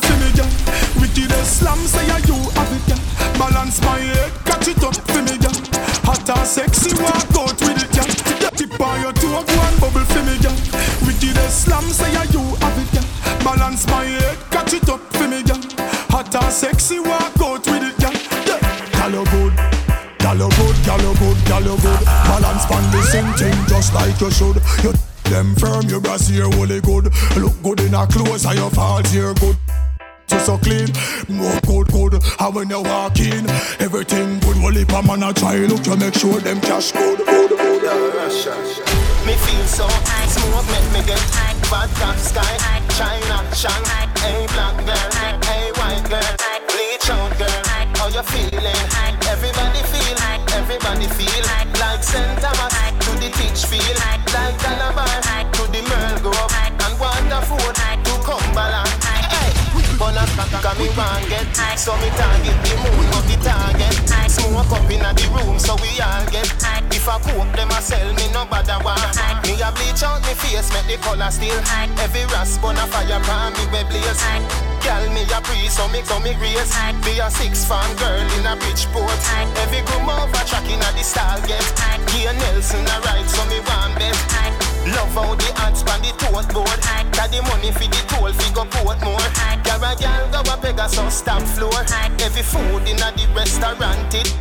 Wicked 1.10 1.44
slam, 1.44 1.78
say 1.90 2.06
I 2.06 2.18
you 2.30 2.38
have 2.54 2.70
it, 2.70 2.86
girl. 2.86 3.02
Balance 3.34 3.82
my 3.82 3.98
head, 3.98 4.30
catch 4.46 4.68
it 4.68 4.78
up 4.78 4.94
for 4.94 5.22
me, 5.26 5.34
girl. 5.42 5.58
and 6.38 6.46
sexy, 6.46 6.94
walk 7.02 7.26
out 7.34 7.58
with 7.58 7.82
it, 7.82 7.90
yeah. 7.98 8.50
Tip 8.54 8.80
on 8.80 9.00
your 9.00 9.12
toe, 9.14 9.42
go 9.42 9.54
and 9.58 9.80
bubble 9.80 10.06
for 10.06 10.22
me, 10.22 10.38
yeah. 10.38 10.54
Wickedest 11.02 11.66
slam, 11.66 11.82
say 11.90 12.12
yeah, 12.12 12.30
you 12.30 12.38
have 12.62 12.78
it, 12.78 12.94
yeah. 12.94 13.42
Balance 13.42 13.88
my 13.88 14.04
head, 14.04 14.38
catch 14.54 14.72
it 14.72 14.88
up 14.88 15.00
for 15.18 15.26
me, 15.26 15.42
yeah. 15.42 15.58
Hot 16.14 16.30
and 16.30 16.52
sexy, 16.52 17.00
walk 17.00 17.34
out 17.42 17.66
with 17.66 17.90
it, 17.90 17.98
yeah. 17.98 18.14
yeah. 18.46 19.10
You 19.10 19.24
good. 19.34 19.54
You 20.30 20.46
good, 20.46 20.76
you 20.86 21.14
good, 21.18 21.38
you 21.66 21.74
good. 21.74 22.04
Balance 22.06 22.66
pan 22.70 22.86
the 22.94 23.02
same 23.10 23.32
thing, 23.34 23.58
just 23.66 23.92
like 23.94 24.20
you 24.20 24.30
should. 24.30 24.62
You 24.84 24.94
them 25.24 25.56
firm, 25.56 25.88
your 25.88 26.00
brassiere 26.00 26.46
holy 26.54 26.80
good. 26.80 27.10
Look 27.36 27.60
good 27.64 27.80
in 27.80 27.94
a 27.94 28.06
clothes, 28.06 28.46
and 28.46 28.56
your 28.56 28.70
falls 28.70 29.10
here 29.10 29.34
good 29.34 29.56
you 30.32 30.40
so 30.40 30.58
clean. 30.58 30.88
More 31.28 31.60
good, 31.66 31.88
good. 31.88 32.22
And 32.38 32.54
when 32.54 32.70
you 32.70 32.82
walk 32.82 33.18
in, 33.20 33.48
everything 33.80 34.38
good. 34.40 34.56
Only 34.58 34.84
pa 34.84 35.02
man 35.02 35.22
a 35.22 35.32
try 35.32 35.56
look 35.66 35.82
to 35.84 35.96
make 35.96 36.14
sure 36.14 36.40
them 36.40 36.60
cash 36.60 36.92
good, 36.92 37.18
good, 37.18 37.50
good. 37.50 37.82
Me 39.26 39.34
feel 39.34 39.66
so 39.66 39.86
high, 39.88 40.26
smoke 40.26 40.66
make 40.70 40.88
me 40.92 41.06
get 41.06 41.20
high. 41.34 41.56
Top 41.70 42.16
sky, 42.16 42.56
China, 42.98 43.38
Shang, 43.54 43.84
hey 44.20 44.46
black 44.52 44.76
girl, 44.84 45.10
hey 45.46 45.70
white 45.78 46.02
girl, 46.10 46.34
bleach 46.68 47.10
out 47.10 47.32
girl. 47.38 47.62
How 47.96 48.08
you 48.08 48.22
feeling? 48.22 48.84
Everybody 49.28 49.82
feel, 49.92 50.18
everybody 50.56 51.06
feel 51.06 51.42
like 51.46 51.70
St. 52.02 52.40
Thomas 52.40 52.74
to 53.04 53.10
the 53.20 53.28
teach 53.36 53.66
feel 53.66 53.94
like 54.02 54.24
Calabar 54.58 55.06
to 55.52 55.62
the 55.70 55.82
Merle 55.88 56.20
Grove 56.20 56.54
and 56.58 56.98
Waterford 56.98 57.76
to 58.04 58.89
Cumberland. 60.00 60.32
But 60.36 60.48
not 60.52 60.62
cause 60.64 60.78
me 60.80 60.88
want 60.96 61.28
get. 61.28 61.44
So 61.76 61.92
me 62.00 62.08
target 62.16 62.56
the 62.64 62.72
moon 62.80 63.12
of 63.12 63.24
the 63.28 63.36
target. 63.44 63.92
Smoke 64.30 64.72
up 64.72 64.88
in 64.88 65.04
the 65.04 65.26
room 65.36 65.58
so 65.58 65.76
we 65.76 66.00
all 66.00 66.24
get. 66.32 66.48
If 66.90 67.08
I 67.08 67.20
cook 67.20 67.48
them 67.52 67.68
I 67.70 67.80
sell 67.80 68.08
me 68.14 68.26
no 68.32 68.44
bother 68.46 68.80
one 68.84 68.98
Me 69.44 69.60
a 69.60 69.68
bleach 69.72 70.02
out 70.02 70.20
me 70.24 70.32
face 70.34 70.72
make 70.72 70.88
the 70.88 70.96
color 71.04 71.30
still. 71.30 71.60
Every 72.00 72.24
rasp 72.32 72.64
on 72.64 72.76
a 72.76 72.86
fire 72.88 73.20
pan 73.20 73.52
me 73.52 73.64
we 73.68 73.84
blaze. 73.92 74.22
Girl 74.80 75.04
me 75.12 75.22
a 75.28 75.38
pre 75.44 75.68
so 75.68 75.84
me 75.92 76.00
so 76.02 76.18
me 76.20 76.32
grace. 76.40 76.72
Be 77.04 77.20
a 77.20 77.28
six 77.30 77.64
fan 77.68 77.84
girl 78.00 78.24
in 78.40 78.46
a 78.48 78.56
Bridgeport 78.56 79.20
Every 79.60 79.84
groom 79.84 80.08
over 80.08 80.44
track 80.48 80.64
in 80.64 80.80
a 80.80 80.88
the 80.96 81.04
style 81.04 81.40
get 81.44 81.64
Gear 82.08 82.32
Nelson 82.32 82.88
a 82.88 82.96
ride 83.04 83.28
so 83.28 83.44
me 83.52 83.60
want 83.68 83.98
bet 83.98 84.59
Love 84.88 85.12
how 85.12 85.34
the 85.36 85.48
ants 85.60 85.82
pan 85.82 86.00
the 86.00 86.08
tote 86.16 86.48
board. 86.56 86.80
Got 87.12 87.28
the 87.28 87.44
money 87.44 87.68
for 87.68 87.84
the 87.84 88.00
toll 88.08 88.32
fi 88.32 88.48
go 88.56 88.64
Portmore. 88.64 89.20
Girl 89.60 89.84
a 89.84 89.92
girl 89.92 90.24
go 90.32 90.40
a 90.40 90.56
Pegasus 90.56 91.20
stamp 91.20 91.44
floor. 91.44 91.84
Every 92.16 92.40
food 92.40 92.88
in 92.88 92.96
a 92.96 93.12
the 93.12 93.28
restaurant 93.36 94.14
it. 94.16 94.32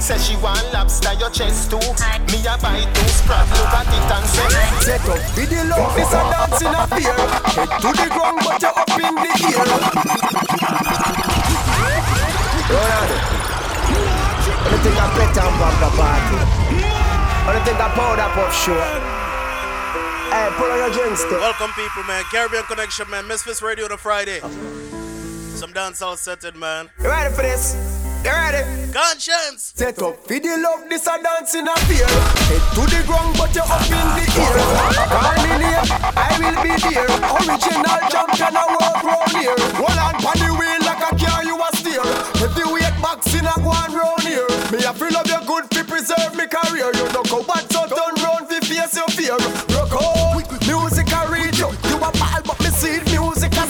Say 0.00 0.16
she 0.16 0.36
want 0.40 0.64
lobster 0.72 1.12
your 1.20 1.28
chest 1.28 1.68
too. 1.70 1.84
Me 2.32 2.40
a 2.48 2.56
buy 2.56 2.80
two 2.96 3.08
sprat 3.12 3.44
look 3.52 3.76
at 3.76 3.92
it 3.92 4.08
and 4.08 4.24
say 4.24 4.48
Set 4.80 5.04
up 5.04 5.20
video 5.36 5.64
love 5.68 5.92
this 5.94 6.08
a 6.08 6.20
dance 6.32 6.60
in 6.64 6.72
a 6.72 6.88
beer 6.88 7.20
Head 7.52 7.68
to 7.84 7.90
the 7.92 8.08
ground 8.08 8.40
but 8.40 8.62
you 8.64 8.72
up 8.72 8.88
in 8.88 9.14
the 9.20 9.32
air. 9.52 9.68
Ronaldo. 12.72 13.16
I 14.64 14.70
don't 14.70 14.80
think 14.80 14.96
I 14.96 15.06
play 15.12 15.28
and 15.28 15.54
bumper 15.60 15.92
party? 15.92 16.38
I 17.44 17.52
don't 17.52 17.64
think 17.64 17.78
I 17.78 17.88
powder 17.92 18.28
puff 18.32 18.54
show 18.56 19.23
Hey, 20.34 20.50
pull 20.58 20.66
on 20.66 20.92
your. 20.92 21.14
Welcome, 21.38 21.70
people, 21.78 22.02
man. 22.08 22.24
Caribbean 22.24 22.64
Connection, 22.64 23.08
man. 23.08 23.22
MizFitz 23.22 23.62
Radio 23.62 23.84
on 23.84 23.92
a 23.92 23.96
Friday. 23.96 24.40
Some 25.54 25.72
dancehall 25.72 26.16
setting, 26.16 26.58
man. 26.58 26.90
You 26.98 27.06
ready 27.06 27.32
for 27.32 27.42
this? 27.42 27.78
You 28.24 28.32
ready? 28.32 28.90
Conscience. 28.90 29.70
Set 29.76 30.02
up 30.02 30.26
for 30.26 30.34
the 30.34 30.58
love, 30.58 30.90
this 30.90 31.06
a 31.06 31.22
dance 31.22 31.54
in 31.54 31.68
a 31.68 31.76
fear. 31.86 32.10
Head 32.50 32.66
to 32.74 32.82
the 32.82 33.06
ground, 33.06 33.38
but 33.38 33.54
you're 33.54 33.62
up 33.62 33.86
in 33.86 34.06
the 34.18 34.26
air. 34.42 34.58
Call 35.06 35.38
me 35.38 35.54
name, 35.54 35.86
I 36.18 36.34
will 36.42 36.58
be 36.66 36.74
there. 36.82 37.14
Original 37.30 38.00
champion, 38.10 38.58
I 38.58 38.66
walk 38.74 39.06
round 39.06 39.30
here. 39.38 39.54
Hold 39.78 39.98
on, 40.02 40.18
on 40.18 40.36
the 40.42 40.50
wheel 40.50 40.82
like 40.82 40.98
a 40.98 41.14
car, 41.14 41.44
you 41.46 41.54
a 41.62 41.68
steer. 41.78 42.02
Heavyweight 42.42 42.98
boxing, 42.98 43.46
I 43.46 43.54
go 43.62 43.70
on 43.70 43.94
round 43.94 44.26
here. 44.26 44.50
Me, 44.74 44.82
I 44.82 44.90
feel 44.98 45.14
love 45.14 45.30
you 45.30 45.38
good, 45.46 45.70
fi 45.70 45.86
preserve 45.86 46.34
me 46.34 46.50
career. 46.50 46.90
You 46.90 47.06
don't 47.14 47.30
go 47.30 47.46
bad, 47.46 47.70
so 47.70 47.86
turn 47.86 48.18
round, 48.18 48.50
fi 48.50 48.58
face 48.66 48.98
your 48.98 49.06
fear. 49.14 49.38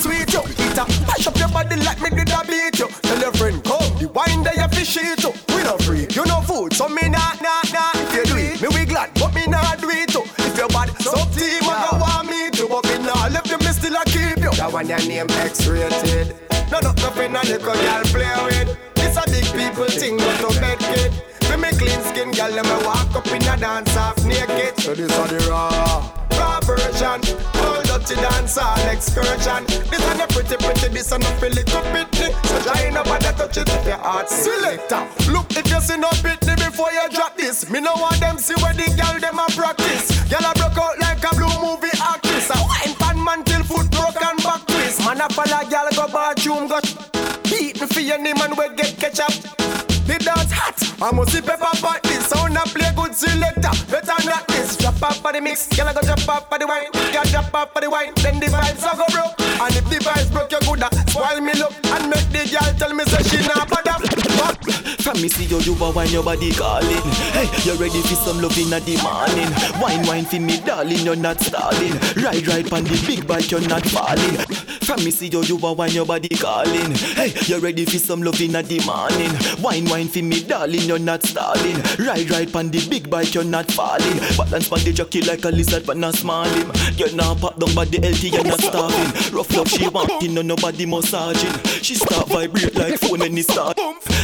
Sweet 0.05 0.29
you. 0.33 0.45
It 0.45 0.77
a 0.77 0.85
mash 1.09 1.27
up 1.27 1.37
your 1.41 1.49
body 1.49 1.77
like 1.81 2.01
me 2.05 2.11
did 2.11 2.29
a 2.29 2.41
beat 2.45 2.79
you. 2.79 2.89
Tell 3.09 3.19
your 3.19 3.33
friend, 3.33 3.65
come, 3.65 3.89
the 3.97 4.09
wine 4.13 4.45
there 4.45 4.55
you 4.55 4.69
fish 4.69 4.97
it 5.01 5.19
too. 5.25 5.33
We 5.57 5.65
no 5.65 5.81
free, 5.81 6.07
you 6.13 6.25
no 6.29 6.45
food, 6.45 6.75
so 6.77 6.89
me 6.89 7.09
nah 7.09 7.33
nah 7.41 7.65
nah. 7.73 7.97
If 8.05 8.13
you 8.13 8.25
do 8.29 8.37
it, 8.37 8.61
me 8.61 8.69
we 8.77 8.85
glad, 8.85 9.11
but 9.17 9.33
me 9.35 9.47
not 9.47 9.81
do 9.81 9.89
it 9.89 10.13
too. 10.13 10.25
If 10.45 10.59
your 10.59 10.69
bad, 10.69 10.93
so 11.01 11.17
team, 11.33 11.65
I 11.65 11.89
go 11.89 11.97
want 12.05 12.29
me 12.29 12.51
to, 12.61 12.69
but 12.69 12.85
me 12.85 12.97
not 13.01 13.33
left 13.33 13.49
you, 13.49 13.59
me 13.59 13.73
still 13.73 13.97
a 13.97 14.05
keep 14.05 14.45
you. 14.45 14.53
That 14.61 14.71
one 14.73 14.89
your 14.89 15.01
name 15.09 15.31
X-rated. 15.31 16.37
No, 16.71 16.81
no, 16.81 16.93
nothing 17.01 17.35
a 17.35 17.43
little 17.43 17.73
girl 17.73 18.03
play 18.13 18.35
with. 18.45 18.77
It's 19.01 19.17
a 19.17 19.25
big 19.31 19.47
people 19.57 19.89
thing, 19.89 20.17
but 20.19 20.37
no 20.43 20.51
bed 20.61 20.79
kid. 20.79 21.13
Me 21.55 21.61
me 21.61 21.71
clean 21.79 22.03
skin, 22.03 22.33
girl, 22.33 22.51
let 22.51 22.67
me 22.67 22.85
walk 22.85 23.15
up 23.15 23.27
in 23.29 23.43
a 23.47 23.57
dance 23.57 23.95
half 23.95 24.19
naked. 24.25 24.75
So 24.81 24.93
this 24.93 25.07
are 25.17 25.29
the 25.29 25.39
raw, 25.47 26.03
raw 26.35 26.59
version. 26.67 27.23
All 27.63 27.81
dirty 27.87 28.17
dance 28.17 28.59
all 28.59 28.75
excursion. 28.91 29.63
This 29.87 30.03
are 30.03 30.19
the 30.19 30.27
pretty, 30.35 30.57
pretty, 30.59 30.89
this 30.89 31.13
are 31.13 31.19
not 31.21 31.31
feel 31.39 31.51
little 31.55 31.83
pitney. 31.95 32.35
So 32.51 32.59
try 32.67 32.91
nobody 32.91 33.31
touch 33.39 33.59
it 33.59 33.69
if 33.71 33.87
your 33.87 33.99
heart 33.99 34.29
selector. 34.29 35.07
Look 35.31 35.47
if 35.55 35.71
you 35.71 35.79
see 35.79 35.97
no 35.97 36.11
pitney 36.27 36.57
before 36.59 36.91
you 36.91 37.07
drop 37.15 37.37
this. 37.37 37.71
Me 37.71 37.79
no 37.79 37.95
want 38.03 38.19
them 38.19 38.37
see 38.37 38.59
where 38.59 38.75
the 38.75 38.91
girl 38.99 39.15
them 39.21 39.39
a 39.39 39.47
practice. 39.55 40.11
Girl 40.27 40.43
a 40.43 40.51
broke 40.59 40.79
out 40.79 40.99
like 40.99 41.23
a 41.23 41.31
blue 41.39 41.55
movie 41.63 41.95
actress. 42.03 42.51
A 42.51 42.59
wine 42.67 42.99
pan 42.99 43.23
man 43.23 43.45
till 43.45 43.63
foot 43.63 43.87
broke 43.95 44.19
and 44.19 44.43
back 44.43 44.67
twist. 44.67 45.07
Man 45.07 45.21
a 45.23 45.29
follow 45.31 45.63
girl 45.71 45.87
go 45.95 46.11
bathroom 46.11 46.67
got 46.67 46.83
beaten 47.45 47.87
for 47.87 48.01
your 48.01 48.19
name 48.19 48.43
and 48.43 48.59
we 48.59 48.67
get 48.75 48.99
ketchup. 48.99 49.94
The 50.07 50.19
dance 50.19 50.53
hot, 50.53 50.77
I 51.01 51.11
must 51.17 51.33
see 51.33 51.41
pepper 51.41 51.65
pot. 51.81 52.03
This 52.03 52.25
Sound 52.27 52.57
a 52.57 52.63
play 52.63 52.93
good 52.97 53.15
selector, 53.15 53.73
better 53.93 54.19
not 54.25 54.49
this. 54.49 54.77
Drop 54.77 55.03
off 55.03 55.21
for 55.21 55.33
the 55.33 55.41
mix, 55.41 55.69
girl 55.77 55.89
I 55.89 55.93
go 55.93 56.01
drop 56.01 56.29
off 56.29 56.49
for 56.49 56.59
the 56.59 56.67
wine. 56.67 56.89
Girl 57.13 57.25
drop 57.25 57.55
off 57.55 57.73
for 57.73 57.81
the 57.81 57.91
wine, 57.91 58.13
then 58.17 58.41
the 58.41 58.47
vibes 58.47 58.85
a 58.85 58.97
go 58.97 59.05
broke. 59.13 59.37
And 59.41 59.77
if 59.77 59.85
the 59.89 59.97
vibes 60.01 60.33
broke, 60.33 60.53
you 60.53 60.61
coulda 60.61 60.89
spoil 61.09 61.41
me 61.41 61.53
look. 61.55 61.73
And 61.85 62.09
make 62.09 62.29
the 62.33 62.45
girl 62.49 62.69
tell 62.77 62.93
me 62.93 63.05
say 63.05 63.23
she 63.29 63.41
not 63.49 63.69
bother 63.69 63.97
From 65.01 65.21
me 65.21 65.29
see 65.29 65.45
you, 65.45 65.61
you 65.61 65.73
a 65.85 65.91
wine 65.93 66.11
your 66.11 66.25
body 66.25 66.51
calling. 66.53 67.05
Hey, 67.37 67.49
you 67.65 67.77
ready 67.77 68.01
for 68.03 68.17
some 68.17 68.41
love 68.41 68.57
in 68.59 68.73
the 68.73 68.97
morning? 69.05 69.53
Wine, 69.81 70.05
wine 70.09 70.25
for 70.25 70.41
me 70.41 70.61
darling, 70.65 71.05
you're 71.05 71.17
not 71.17 71.41
stalling. 71.41 71.93
Ride, 72.17 72.47
ride 72.49 72.73
on 72.73 72.85
the 72.85 72.97
big 73.07 73.27
bike, 73.27 73.51
you're 73.51 73.69
not 73.69 73.87
falling. 73.87 74.37
From 74.85 75.05
me 75.05 75.11
see 75.11 75.29
you, 75.29 75.43
you 75.45 75.57
a 75.63 75.73
wine 75.73 75.93
your 75.93 76.05
body 76.05 76.29
calling. 76.29 76.93
Hey, 77.15 77.33
you 77.47 77.59
ready 77.59 77.85
for 77.85 77.99
some 77.99 78.23
love 78.23 78.41
in 78.41 78.53
the 78.53 78.83
morning? 78.85 79.33
Wine, 79.63 79.85
wine 79.87 79.94
for 80.03 80.23
me, 80.25 80.43
darling, 80.43 80.83
you're 80.83 80.99
not 80.99 81.23
stalling. 81.23 81.77
Ride, 81.99 82.29
ride 82.29 82.57
on 82.57 82.71
the 82.71 82.85
big 82.91 83.09
bike, 83.09 83.33
you're 83.33 83.45
not 83.45 83.71
falling. 83.71 84.19
Balance 84.37 84.73
on 84.73 84.81
the 84.81 84.93
jockey 84.93 85.23
like 85.23 85.45
a 85.45 85.51
lizard, 85.51 85.87
but 85.87 85.97
not 85.97 86.17
him. 86.17 86.73
You're 86.97 87.15
not 87.15 87.39
pop 87.39 87.61
down, 87.61 87.73
but 87.77 87.93
the 87.93 88.01
healthy, 88.01 88.31
you're 88.31 88.43
not 88.43 88.61
starving. 88.61 89.33
Rough 89.33 89.57
love, 89.57 89.69
she 89.69 89.87
want, 89.87 90.21
you 90.21 90.31
know 90.31 90.43
nobody 90.43 90.85
massaging. 90.85 91.53
She 91.83 91.95
start 91.95 92.27
vibrate 92.29 92.75
like 92.75 92.99
phone 92.99 93.21
when 93.21 93.39
it 93.39 93.47
start. 93.47 93.79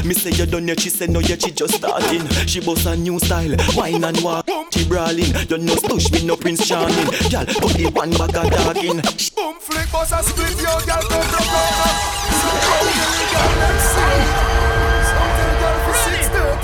Me 0.04 0.12
say 0.12 0.30
you 0.30 0.46
done 0.46 0.66
yet, 0.66 0.80
she 0.80 0.90
say 0.90 1.06
no 1.06 1.20
yet, 1.20 1.42
she 1.42 1.52
just 1.52 1.74
starting. 1.74 2.26
She 2.48 2.58
boss 2.58 2.86
a 2.86 2.96
new 2.96 3.20
style, 3.20 3.54
wine 3.76 4.02
and 4.02 4.20
walk. 4.22 4.48
She 4.72 4.84
brawling, 4.88 5.32
you 5.48 5.58
know 5.58 5.76
stush 5.76 6.10
me 6.12 6.26
no 6.26 6.36
Prince 6.36 6.66
Charming. 6.66 7.06
Girl, 7.30 7.46
put 7.46 7.74
the 7.74 7.90
one 7.94 8.10
bag 8.10 8.34
of 8.34 8.50
talking. 8.50 9.00
Boom, 9.36 9.60
flick, 9.60 9.90
boss 9.92 10.10
a 10.10 10.20
split, 10.22 10.58
yo, 10.58 10.80
girl, 10.84 11.02
go, 11.02 11.20
go, 11.20 11.38
go, 11.38 11.60
go. 14.44 14.49
Girl, 16.32 16.56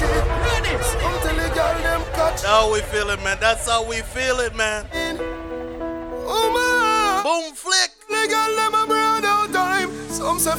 how 2.45 2.73
we 2.73 2.81
feel 2.81 3.11
it, 3.11 3.23
man. 3.23 3.39
That's 3.41 3.69
how 3.69 3.85
we 3.89 3.97
feel 4.03 4.41
it, 4.41 4.55
man. 4.55 4.87
Boom 7.25 7.55
flick. 7.55 7.91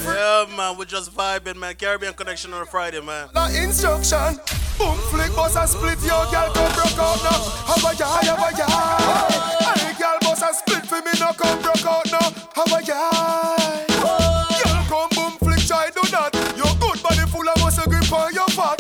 Yeah, 0.06 0.46
man. 0.56 0.78
We're 0.78 0.86
just 0.86 1.13
vibing, 1.15 1.58
man. 1.58 1.76
Caribbean 1.76 2.13
connection 2.13 2.54
on 2.54 2.62
a 2.62 2.65
Friday, 2.65 3.02
man. 3.02 3.30
The 3.34 3.63
instruction. 3.63 4.39
Boom 4.78 4.98
flick, 5.10 5.36
boss 5.36 5.56
a 5.56 5.65
split, 5.67 6.00
yo, 6.04 6.30
girl, 6.30 6.54
come 6.54 6.72
broke 6.76 7.00
out 7.00 7.17
now. 7.24 7.41
Have 7.65 7.84
a 7.84 7.96
guy, 7.98 8.26
have 8.26 8.38
a 8.38 8.52
guy. 8.56 8.67
Hey, 9.74 9.93
girl, 9.98 10.17
boss 10.22 10.43
a 10.43 10.54
split 10.54 10.86
for 10.86 11.02
me, 11.02 11.12
no 11.20 11.34
come 11.34 11.60
broke 11.63 11.84
out 11.84 12.06
now. 12.12 12.30
Have 12.54 12.72
a 12.72 12.84
guy. 12.86 13.86
Girl, 13.88 14.84
come 14.88 15.10
boom 15.15 15.32
flick, 15.39 15.65
try 15.65 15.89
do 15.89 16.02
that. 16.12 16.32
Your 16.56 16.76
good 16.80 17.02
body 17.02 17.26
full 17.32 17.50
of 17.50 17.60
muscle 17.60 17.89
grip 17.89 18.13
on 18.13 18.34
your 18.36 18.48
fat. 18.50 18.77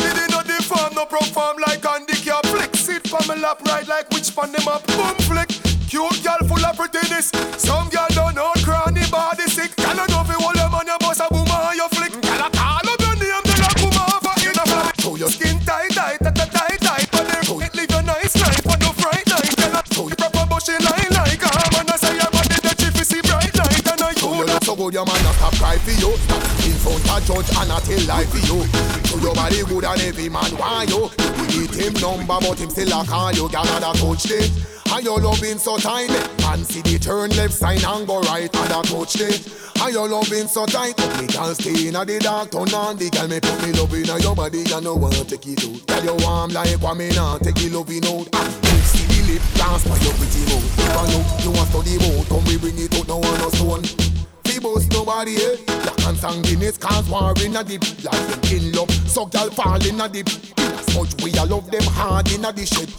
on 3.29 3.35
my 3.35 3.47
lap, 3.47 3.61
right 3.67 3.87
like 3.87 4.09
witch 4.09 4.31
on 4.37 4.51
them 4.51 4.67
up. 4.67 4.85
Boom 4.87 5.15
flick. 5.27 5.49
Cute 5.89 6.23
girl 6.23 6.39
full 6.47 6.65
of 6.65 6.75
prettiness. 6.75 7.31
Some 7.57 7.89
girl 7.89 8.07
don't 8.09 8.35
know 8.35 8.51
cranny 8.63 9.01
body 9.09 9.43
sick. 9.43 9.75
Girl 9.75 9.95
don't 9.95 10.09
know 10.09 10.21
if 10.21 10.29
you 10.29 10.39
hold 10.39 10.55
them 10.55 10.73
on 10.73 10.85
your 10.85 10.97
bus 10.99 11.19
a 11.19 11.27
boom 11.29 11.47
on 11.47 11.75
your 11.75 11.89
flick. 11.89 12.11
Girl 12.11 12.41
I 12.43 12.49
call 12.49 12.89
up 12.89 12.99
your 12.99 13.15
name, 13.15 13.43
then 13.45 13.61
I 13.63 13.73
boom 13.79 13.97
off 13.97 14.25
a 14.25 14.49
in 14.49 14.55
a 14.55 14.65
fly. 14.65 14.91
Show 14.99 15.15
your 15.15 15.29
skin 15.29 15.59
tight, 15.59 15.91
tight, 15.91 16.19
tight, 16.19 16.35
tight, 16.35 16.79
tight. 16.79 17.07
But 17.11 17.27
they 17.27 17.81
live 17.81 17.91
a 17.91 18.01
nice 18.03 18.35
life, 18.41 18.63
but 18.63 18.79
no 18.81 18.91
fright 18.93 19.27
night. 19.27 19.55
Girl 19.57 19.75
I 19.75 19.81
show 19.93 20.07
you 20.09 20.15
proper 20.15 20.45
bushy 20.47 20.73
life. 20.83 20.96
road, 24.87 24.93
your 24.93 25.05
man 25.05 25.23
not 25.23 25.35
stop 25.35 25.53
cry 25.55 25.77
for 25.77 25.91
you. 25.91 26.11
In 26.67 26.75
front 26.79 27.03
of 27.11 27.25
judge 27.25 27.57
and 27.57 27.69
not 27.69 27.83
tell 27.83 28.03
lie 28.07 28.25
for 28.25 28.39
you. 28.39 28.63
To 29.11 29.19
your 29.19 29.35
body 29.35 29.63
good 29.63 29.83
and 29.83 30.01
every 30.01 30.29
man 30.29 30.55
want 30.57 30.89
you. 30.89 31.09
Eat 31.51 31.75
him 31.75 31.93
number, 32.01 32.37
but 32.39 32.59
him 32.59 32.69
still 32.69 33.01
a 33.01 33.05
call 33.05 33.31
you. 33.33 33.49
Girl, 33.49 33.67
and 33.67 33.83
a 33.83 33.91
touch 33.93 34.31
it. 34.31 34.51
And 34.91 35.03
your 35.03 35.19
loving 35.19 35.57
so 35.57 35.77
tight, 35.77 36.09
and 36.09 36.65
see 36.65 36.81
the 36.81 36.97
turn 36.97 37.29
left 37.31 37.53
sign 37.53 37.83
and 37.83 38.07
go 38.07 38.21
right, 38.21 38.53
and 38.53 38.71
a 38.71 38.81
touch 38.87 39.19
it. 39.19 39.43
And 39.81 39.93
your 39.93 40.07
loving 40.07 40.47
so 40.47 40.65
tight, 40.65 40.95
but 40.95 41.21
me 41.21 41.27
can't 41.27 41.55
stay 41.55 41.87
in 41.87 41.93
the 41.93 42.19
dark. 42.21 42.51
Turn 42.51 42.73
on 42.73 42.97
the 42.97 43.09
girl, 43.09 43.27
me 43.27 43.39
put 43.39 43.61
me 43.63 43.73
love 43.73 43.93
in 43.93 44.21
your 44.21 44.35
body, 44.35 44.63
and 44.71 44.83
no 44.83 44.95
one 44.95 45.11
take 45.11 45.47
it 45.47 45.63
out. 45.63 45.87
Tell 45.87 46.03
your 46.03 46.17
warm 46.17 46.51
like 46.51 46.79
what 46.79 46.95
me 46.95 47.09
not 47.11 47.43
take 47.43 47.55
the 47.55 47.69
loving 47.69 48.05
out. 48.05 48.29
Ah, 48.33 48.47
lip 49.27 49.41
dance 49.55 49.83
by 49.83 49.97
your 49.99 50.13
pretty 50.15 50.39
mouth. 50.47 50.79
If 50.79 50.95
I 50.95 51.03
know 51.11 51.23
you 51.43 51.51
want 51.51 51.69
to 51.71 51.79
the 51.83 51.95
mouth, 51.99 52.29
come 52.29 52.45
we 52.45 52.57
bring 52.57 52.79
it 52.79 52.95
out, 52.95 53.07
no 53.07 53.17
one 53.17 53.39
no 53.39 53.49
one. 53.67 54.06
We 54.57 54.63
boast 54.63 54.91
nobody, 54.91 55.35
eh? 55.35 55.57
Black 55.67 56.07
and 56.07 56.17
sanguineous 56.17 56.79
cause 56.79 57.07
war 57.11 57.31
in 57.45 57.55
a 57.55 57.63
dip. 57.63 57.83
Like 58.03 58.41
them 58.41 58.57
in 58.57 58.71
love, 58.71 58.89
so 58.89 59.27
girl 59.27 59.51
fall 59.51 59.85
in 59.85 60.01
a 60.01 60.09
dip. 60.09 60.27
In 60.57 60.73
as 60.73 60.95
much 60.95 61.13
we 61.21 61.31
a 61.37 61.45
love 61.45 61.69
them 61.69 61.83
hard 61.83 62.31
in 62.31 62.43
a 62.43 62.51
the 62.51 62.65
shit. 62.65 62.89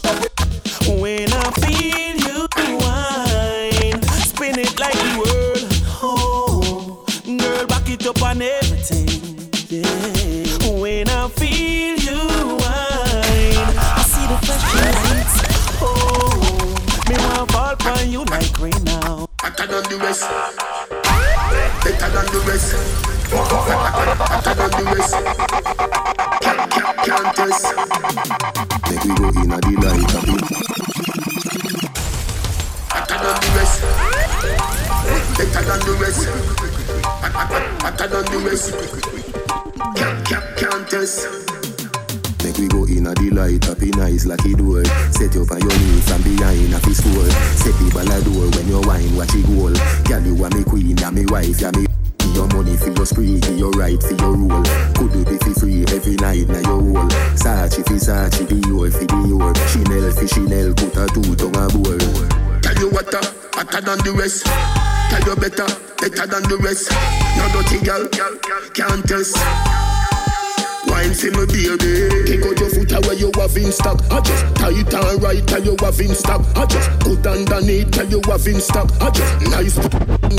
When 0.87 1.27
I 1.33 1.51
feel 1.59 2.15
you 2.15 2.47
wine, 2.77 4.01
spin 4.23 4.57
it 4.57 4.79
like 4.79 4.93
the 4.93 5.17
world. 5.19 5.67
Oh, 6.01 7.05
girl, 7.25 7.67
back 7.67 7.89
it 7.89 8.07
up 8.07 8.21
on 8.21 8.41
everything. 8.41 9.49
Yeah. 9.67 10.79
When 10.79 11.09
I 11.09 11.27
feel 11.27 11.97
you 11.99 12.55
wine, 12.55 13.67
I 13.75 14.01
see 14.07 14.25
the 14.31 14.37
fresh 14.47 14.95
lights. 15.11 15.37
Oh, 15.81 16.39
me 17.09 17.15
want 17.17 17.51
fall 17.51 17.97
on 17.97 18.09
you 18.09 18.23
like 18.23 18.57
rain 18.61 18.81
now. 18.85 19.27
Better 19.41 19.67
than 19.67 19.83
the 19.89 19.97
rest. 19.97 20.68
Better 22.09 22.25
than 22.25 22.33
the 22.33 22.39
rest. 22.49 22.73
Better 23.29 24.53
than 24.55 24.71
the 24.71 24.83
rest. 24.95 25.13
Can't, 26.41 26.71
can't, 26.71 26.97
can't 27.05 27.35
test. 27.35 27.65
Make 28.89 29.03
we 29.03 29.13
go 29.13 29.29
in 29.29 29.51
a 29.51 29.61
the 29.61 29.73
light 29.77 30.13
of 30.17 30.25
it. 30.25 30.41
Better 32.89 33.17
than 33.21 33.35
the 33.37 33.49
rest. 33.53 33.77
Better 35.37 35.61
than 35.61 35.79
the 35.85 35.93
rest. 36.01 36.25
Better 37.83 38.07
than 38.07 38.25
the 38.25 38.39
rest. 38.49 38.67
Can't, 39.95 40.25
can't, 40.25 40.57
can't 40.57 40.89
test. 40.89 41.29
Make 42.43 42.57
we 42.57 42.67
go 42.69 42.85
in 42.85 43.05
a 43.05 43.13
the 43.13 43.29
light 43.29 43.69
up 43.69 43.81
in 43.83 44.01
eyes 44.01 44.25
like 44.25 44.41
door. 44.57 44.83
Set 45.11 45.35
you 45.35 45.43
up 45.43 45.51
on 45.51 45.61
your 45.61 45.77
knees 45.77 46.09
from 46.09 46.23
behind 46.23 46.73
a 46.73 46.79
fist 46.79 47.05
wall. 47.05 47.29
Set 47.53 47.77
the 47.77 47.91
ball 47.93 48.09
a 48.09 48.17
door 48.25 48.49
when 48.57 48.67
you 48.67 48.81
wine, 48.81 49.15
watch 49.15 49.35
it 49.35 49.45
goal. 49.45 49.77
Girl, 50.05 50.25
you 50.25 50.43
are 50.43 50.49
me 50.49 50.63
queen, 50.63 50.97
ya 50.97 51.11
me 51.11 51.25
wife, 51.27 51.61
ya 51.61 51.69
me. 51.69 51.88
Your 52.33 52.47
money 52.47 52.77
for 52.77 52.89
your 52.89 53.05
spree, 53.05 53.39
give 53.39 53.57
your 53.57 53.71
right 53.71 54.01
for 54.01 54.13
your 54.13 54.35
rule. 54.35 54.63
Could 54.95 55.15
it 55.15 55.43
for 55.43 55.53
free 55.59 55.83
every 55.89 56.15
night 56.15 56.47
now 56.47 56.61
your 56.61 56.81
whole. 56.81 57.09
Sachi 57.35 57.85
fi 57.87 57.95
Sachi, 57.95 58.45
Dior 58.47 58.91
fi 58.91 59.05
Dior. 59.05 59.53
Chanel 59.71 60.11
fi 60.11 60.25
Chanel, 60.27 60.73
put 60.73 60.95
a 60.97 61.07
two 61.13 61.35
tongue 61.35 61.55
a 61.57 61.67
bowl. 61.69 61.99
Tell 62.61 62.75
you 62.77 62.89
what, 62.89 63.13
uh, 63.13 63.21
hotter 63.53 63.81
than 63.81 63.99
the 63.99 64.13
rest. 64.17 64.45
Tell 65.09 65.23
you 65.27 65.35
better, 65.35 65.67
better 65.97 66.27
than 66.27 66.43
the 66.49 66.57
rest. 66.63 66.91
No 67.37 67.47
dirty 67.53 67.83
girl, 67.85 68.07
can't 68.73 69.03
test. 69.07 69.98
Wine 70.89 71.13
for 71.13 71.31
me 71.31 71.45
baby 71.45 72.25
Take 72.25 72.45
out 72.45 72.59
your 72.59 72.69
foot 72.69 72.91
away 72.91 73.15
you 73.15 73.31
have 73.37 73.57
in 73.57 73.71
stock 73.71 74.01
I 74.11 74.21
just 74.21 74.43
tight 74.55 74.93
and 74.93 75.21
right 75.23 75.45
tell 75.47 75.63
you 75.63 75.75
have 75.79 75.99
in 75.99 76.15
stock 76.15 76.41
I 76.55 76.65
just 76.65 76.89
put 76.99 77.25
underneath 77.25 77.91
tell 77.91 78.07
you 78.09 78.21
have 78.25 78.47
in 78.47 78.59
stock 78.59 78.89
I 78.99 79.09
just 79.11 79.33
nice 79.49 79.75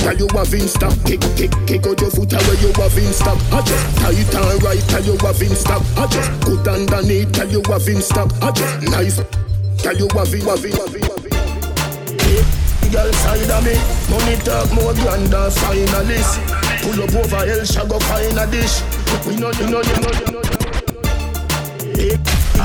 tell 0.02 0.16
you 0.16 0.28
have 0.34 0.54
in 0.54 0.68
stock 0.68 0.94
Kick, 1.06 1.20
kick, 1.38 1.52
kick 1.66 1.86
out 1.86 2.00
your 2.00 2.10
foot 2.10 2.32
away 2.32 2.56
you 2.60 2.72
have 2.74 2.98
in 2.98 3.12
stock 3.12 3.38
I 3.52 3.62
just 3.62 3.86
tight 3.98 4.34
and 4.34 4.62
right 4.62 4.82
tell 4.90 5.04
you 5.04 5.16
have 5.18 5.42
in 5.42 5.54
stock 5.54 5.82
I 5.96 6.06
just 6.06 6.30
put 6.42 6.66
underneath 6.66 7.32
tell 7.32 7.48
you 7.48 7.62
have 7.70 7.88
in 7.88 8.02
stock 8.02 8.30
I 8.42 8.50
just 8.52 8.82
nice 8.90 9.16
tell 9.78 9.96
you 9.96 10.08
have 10.14 10.34
in, 10.34 10.40
have 10.42 10.64
in, 10.64 10.72
have 10.72 10.94
in, 10.94 11.02
have 11.02 11.24
in. 11.24 11.29
Girl 12.90 13.12
side 13.12 13.50
of 13.50 13.62
me, 13.64 13.78
money 14.10 14.36
talk 14.42 14.66
more 14.74 14.92
grand 14.94 15.30
than 15.30 15.50
finalist. 15.50 16.42
Pull 16.82 17.02
up 17.04 17.14
over 17.14 17.46
hell, 17.46 17.64
shall 17.64 17.86
go 17.86 17.98
find 18.00 18.36
a 18.36 18.46
dish. 18.50 18.82
We 19.24 19.36
know 19.36 19.52
you 19.52 19.70
know 19.70 19.80
you 19.80 19.96
know 20.02 20.10
you 20.10 20.26
know. 20.34 20.42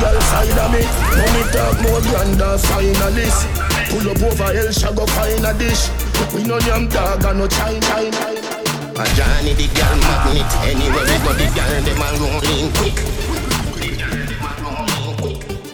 Girl 0.01 0.21
side 0.21 0.57
of 0.57 0.71
me, 0.73 0.81
money 1.13 1.43
talk 1.53 1.77
more 1.85 2.01
grand 2.01 2.41
than 2.41 2.57
finalist. 2.57 3.45
Pull 3.89 4.09
up 4.09 4.21
over 4.23 4.49
hell, 4.51 4.71
shall 4.71 4.93
go 4.95 5.05
find 5.05 5.45
a 5.45 5.53
dish. 5.53 5.89
We 6.33 6.43
know 6.43 6.59
them 6.59 6.89
dog 6.89 7.23
and 7.23 7.39
no 7.39 7.47
chine 7.47 7.81
chine. 7.81 8.13
A 8.97 9.05
Johnny 9.13 9.53
the 9.53 9.67
girl 9.77 9.95
magnet. 10.01 10.49
Anywhere 10.65 11.05
we 11.05 11.17
go, 11.21 11.33
the 11.38 11.45
girl 11.53 11.81
them 11.85 12.01
a 12.01 12.07
rolling 12.17 12.71
quick. 12.81 12.97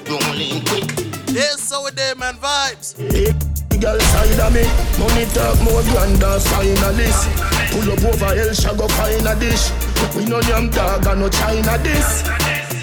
Rolling 0.10 0.60
quick. 0.66 0.88
This 1.28 1.62
so 1.62 1.84
we 1.86 1.92
there, 1.92 2.16
man. 2.16 2.36
Vibes. 2.36 3.51
Girl 3.82 4.00
side 4.00 4.40
of 4.40 4.54
me, 4.54 4.62
money 5.02 5.26
talk 5.34 5.58
more 5.66 5.82
grand 5.90 6.22
than 6.22 6.40
finalist. 6.54 7.26
Pull 7.74 7.92
up 7.92 8.14
over 8.14 8.54
shall 8.54 8.76
go 8.76 8.88
find 8.90 9.26
a 9.26 9.34
dish. 9.40 9.72
We 10.16 10.26
know 10.26 10.40
them 10.42 10.70
dog 10.70 11.08
and 11.08 11.20
no 11.20 11.30
China 11.30 11.80
this. 11.80 12.22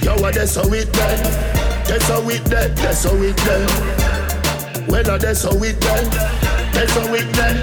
Yo, 0.02 0.16
what 0.20 0.34
that's 0.34 0.56
how 0.56 0.66
it 0.72 0.92
there. 0.92 1.18
That's 1.86 2.08
how 2.08 2.28
it 2.28 2.44
there. 2.46 2.68
That's 2.70 3.04
how 3.04 3.14
it 3.14 3.36
there. 3.36 4.88
Well, 4.88 5.18
that's 5.18 5.44
how 5.44 5.62
it 5.62 5.80
there. 5.80 6.04
That's 6.74 6.92
how 6.92 7.14
it 7.14 7.32
there. 7.32 7.62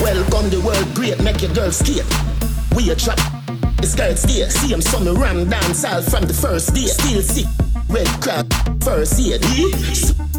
Welcome 0.00 0.48
the 0.48 0.62
world 0.64 0.94
great, 0.94 1.22
make 1.22 1.42
your 1.42 1.52
girl 1.52 1.70
skate. 1.70 2.08
We 2.74 2.88
a 2.88 2.96
trap, 2.96 3.18
the 3.76 3.86
skirt 3.86 4.16
stay. 4.16 4.48
See 4.48 4.72
him 4.72 4.80
summer 4.80 5.12
ram 5.12 5.46
dance 5.50 5.84
all 5.84 6.00
from 6.00 6.24
the 6.24 6.32
first 6.32 6.72
day. 6.74 6.86
Still 6.86 7.20
sick, 7.20 7.46
red 7.90 8.08
crab, 8.22 8.50
first 8.82 9.20
aid. 9.20 10.29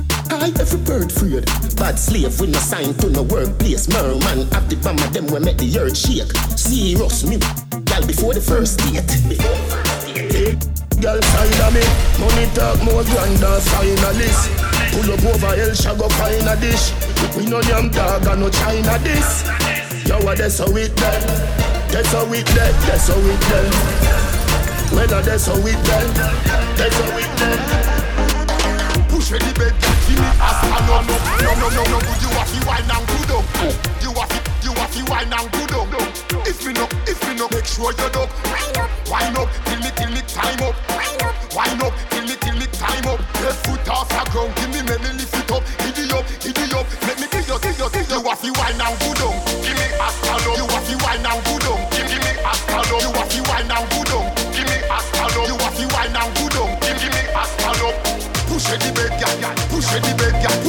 I 0.42 0.50
every 0.60 0.82
bird 0.82 1.12
freed. 1.12 1.46
Bad 1.78 2.00
slave 2.00 2.34
with 2.42 2.50
no 2.50 2.58
sign 2.58 2.96
to 2.96 3.10
no 3.12 3.22
workplace. 3.22 3.88
Merman 3.88 4.50
at 4.58 4.66
the 4.70 4.76
bomb 4.82 4.98
of 4.98 5.14
them 5.14 5.28
we 5.30 5.38
make 5.38 5.58
the 5.62 5.70
earth 5.78 5.96
shake. 5.96 6.34
Serious 6.58 7.22
me, 7.30 7.38
girl 7.86 8.02
before 8.10 8.34
the 8.34 8.42
first 8.42 8.82
date. 8.82 9.06
Before 9.30 9.54
the. 10.34 10.58
Girl 10.98 11.22
side 11.22 11.62
of 11.62 11.74
me, 11.74 11.82
money 12.18 12.46
talk 12.58 12.78
more 12.82 13.06
grand 13.06 13.38
than 13.38 13.62
finalist. 13.70 14.50
Pull 14.94 15.14
up 15.14 15.26
over 15.30 15.54
hell, 15.54 15.74
shall 15.74 15.98
go 15.98 16.10
find 16.10 16.46
a 16.50 16.58
dish. 16.58 16.90
We 17.38 17.46
know 17.46 17.62
them 17.62 17.90
dog 17.90 18.26
and 18.26 18.42
no 18.42 18.50
China 18.50 18.98
this. 18.98 19.46
Yo, 20.10 20.18
what 20.26 20.38
that's 20.38 20.58
how 20.58 20.74
it 20.74 20.96
there. 20.98 21.22
That's 21.94 22.14
how 22.14 22.26
it 22.34 22.46
there. 22.54 22.74
That's 22.90 23.08
how 23.08 23.18
it 23.18 23.42
there. 23.46 23.70
Well, 24.94 25.22
that's 25.22 25.46
how 25.46 25.58
it 25.58 25.78
there. 25.86 26.08
That's 26.78 26.98
how 26.98 27.18
it 27.18 27.30
there. 27.38 28.01
Push 29.32 29.48
the 29.48 29.54
bed, 29.56 29.72
give 30.12 30.20
me 30.20 30.28
a 30.28 30.50
stand 30.60 30.92
up. 30.92 31.08
No, 31.08 31.56
no, 31.56 31.68
no, 31.72 31.84
no, 31.88 32.00
you 32.20 32.28
have 32.36 32.52
to 32.52 32.60
wine 32.68 32.84
and 32.84 33.08
good 33.08 33.32
up. 33.32 33.48
You 34.04 34.12
have 34.12 34.28
to, 34.28 34.40
you 34.60 34.76
have 34.76 34.92
to 34.92 35.02
wine 35.08 35.32
and 35.32 35.48
good 35.56 35.72
up. 35.72 35.88
If 36.44 36.60
you 36.68 36.74
know, 36.74 36.84
if 37.08 37.16
you 37.24 37.36
know, 37.40 37.48
make 37.56 37.64
sure 37.64 37.96
you're 37.96 38.12
up. 38.12 38.28
Wine 39.08 39.32
up, 39.40 39.48
till 39.64 39.80
me, 39.80 39.88
till 39.96 40.12
me 40.12 40.20
time 40.28 40.60
up. 40.60 40.76
Wine 41.56 41.80
up, 41.80 41.94
till 42.12 42.28
me, 42.28 42.36
till 42.44 42.60
me 42.60 42.68
time 42.76 43.08
up. 43.08 43.24
Left 43.40 43.64
foot 43.64 43.88
off 43.88 44.10
the 44.12 44.20
ground, 44.36 44.52
give 44.60 44.68
me 44.68 44.84
money, 44.84 45.16
lift 45.16 45.32
it 45.32 45.48
up. 45.48 45.64
Giddy 45.80 46.12
up, 46.12 46.28
giddy 46.44 46.68
up. 46.76 46.86
Let 47.08 47.16
me 47.16 47.28
give 47.32 47.48
you, 47.48 47.56
give 47.64 47.80
you, 47.80 47.88
give 47.88 48.12
you. 48.12 48.20
You 48.20 48.28
have 48.28 48.42
to 48.44 48.52
wine 48.60 48.82
and 48.84 49.00
good 49.00 49.22
up. 49.24 49.51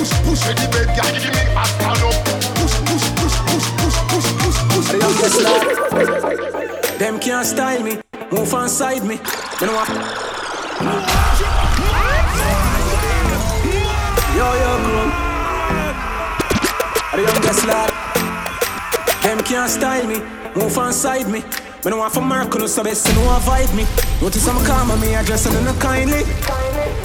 Push, 0.02 0.18
push 0.24 0.42
the 0.58 0.66
bed, 0.74 0.90
girl. 0.98 1.14
Give 1.14 1.30
me 1.30 1.42
a 1.54 1.64
stand 1.64 2.02
up. 2.02 2.26
Push, 2.58 2.74
push, 2.90 3.06
push, 3.14 3.38
push, 3.46 3.66
push, 3.78 3.98
push, 4.10 4.28
push, 4.42 4.58
push. 4.66 4.86
The 4.90 4.98
youngest 4.98 5.38
lad. 5.46 6.98
Them 6.98 7.20
can't 7.20 7.46
style 7.46 7.82
me. 7.84 8.00
Move 8.32 8.52
on 8.52 8.68
side 8.68 9.04
me. 9.04 9.20
You 9.60 9.66
know 9.68 9.74
what? 9.78 9.88
Yo, 14.34 14.48
yo, 14.62 14.72
crew. 14.82 15.06
The 17.14 17.22
youngest 17.22 17.66
lad. 17.68 17.90
Them 19.22 19.38
can't 19.44 19.70
style 19.70 20.06
me. 20.08 20.18
Move 20.56 20.78
on 20.78 20.92
side 20.92 21.28
me. 21.28 21.44
Me 21.84 21.90
no 21.92 21.98
want 21.98 22.12
for 22.12 22.22
no 22.22 22.66
so 22.66 22.82
best 22.82 23.06
no 23.14 23.36
avoid 23.36 23.72
me. 23.76 23.86
Notice 24.20 24.48
I'm 24.48 24.64
calm 24.66 24.90
on 24.90 25.00
me, 25.00 25.14
addressing 25.14 25.52
them 25.52 25.78
kindly. 25.78 26.24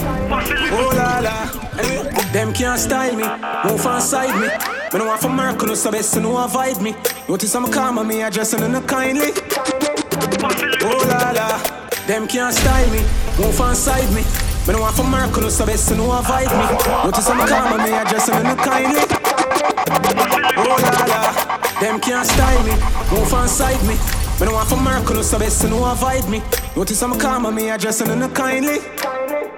Oh 0.00 0.92
la 0.94 1.20
la. 1.20 1.50
Anyway, 1.78 2.10
them 2.32 2.52
can't 2.52 2.78
style 2.78 3.14
me. 3.16 3.24
Move 3.64 3.86
on 3.86 4.00
side 4.00 4.34
me. 4.40 4.48
Me 4.92 4.98
no 4.98 5.06
want 5.06 5.20
for 5.20 5.28
no 5.66 5.74
so 5.74 5.90
best 5.90 6.16
no 6.16 6.36
avoid 6.38 6.80
me. 6.80 6.94
Notice 7.28 7.54
I'm 7.54 7.70
calm 7.70 7.98
on 7.98 8.06
me, 8.06 8.22
addressing 8.22 8.60
them 8.60 8.86
kindly. 8.86 9.32
Oh 10.82 11.04
la 11.08 11.30
la. 11.32 11.58
Them 12.06 12.26
can't 12.26 12.54
style 12.54 12.90
me. 12.90 13.00
Move 13.38 13.60
on 13.60 13.74
side 13.74 14.10
me. 14.14 14.22
Me 14.66 14.74
no 14.74 14.80
want 14.80 14.96
for 14.96 15.40
no 15.40 15.48
so 15.48 15.66
best 15.66 15.90
no 15.96 16.12
avoid 16.12 16.50
me. 16.50 16.66
Notice 17.04 17.28
I'm 17.28 17.46
calm 17.48 17.72
on 17.72 17.82
me, 17.84 17.96
addressing 17.96 18.42
them 18.42 18.56
kindly. 18.56 19.02
Oh 20.56 20.76
la 20.82 21.06
la. 21.06 21.80
Them 21.80 22.00
can't 22.00 22.26
style 22.26 22.62
me. 22.64 22.72
Move 23.10 23.32
on 23.34 23.48
side 23.48 23.82
me. 23.86 23.94
Me 24.40 24.46
no 24.46 24.52
want 24.52 24.68
for 24.68 24.80
miracle, 24.80 25.20
so 25.24 25.36
best 25.36 25.62
to 25.62 25.68
know 25.68 25.84
avoid 25.90 26.28
me. 26.28 26.40
Notice 26.76 27.02
I'm 27.02 27.18
calm 27.18 27.44
on 27.44 27.56
me, 27.56 27.70
addressing 27.70 28.08
in 28.08 28.22
a 28.22 28.28
kindly. 28.28 28.78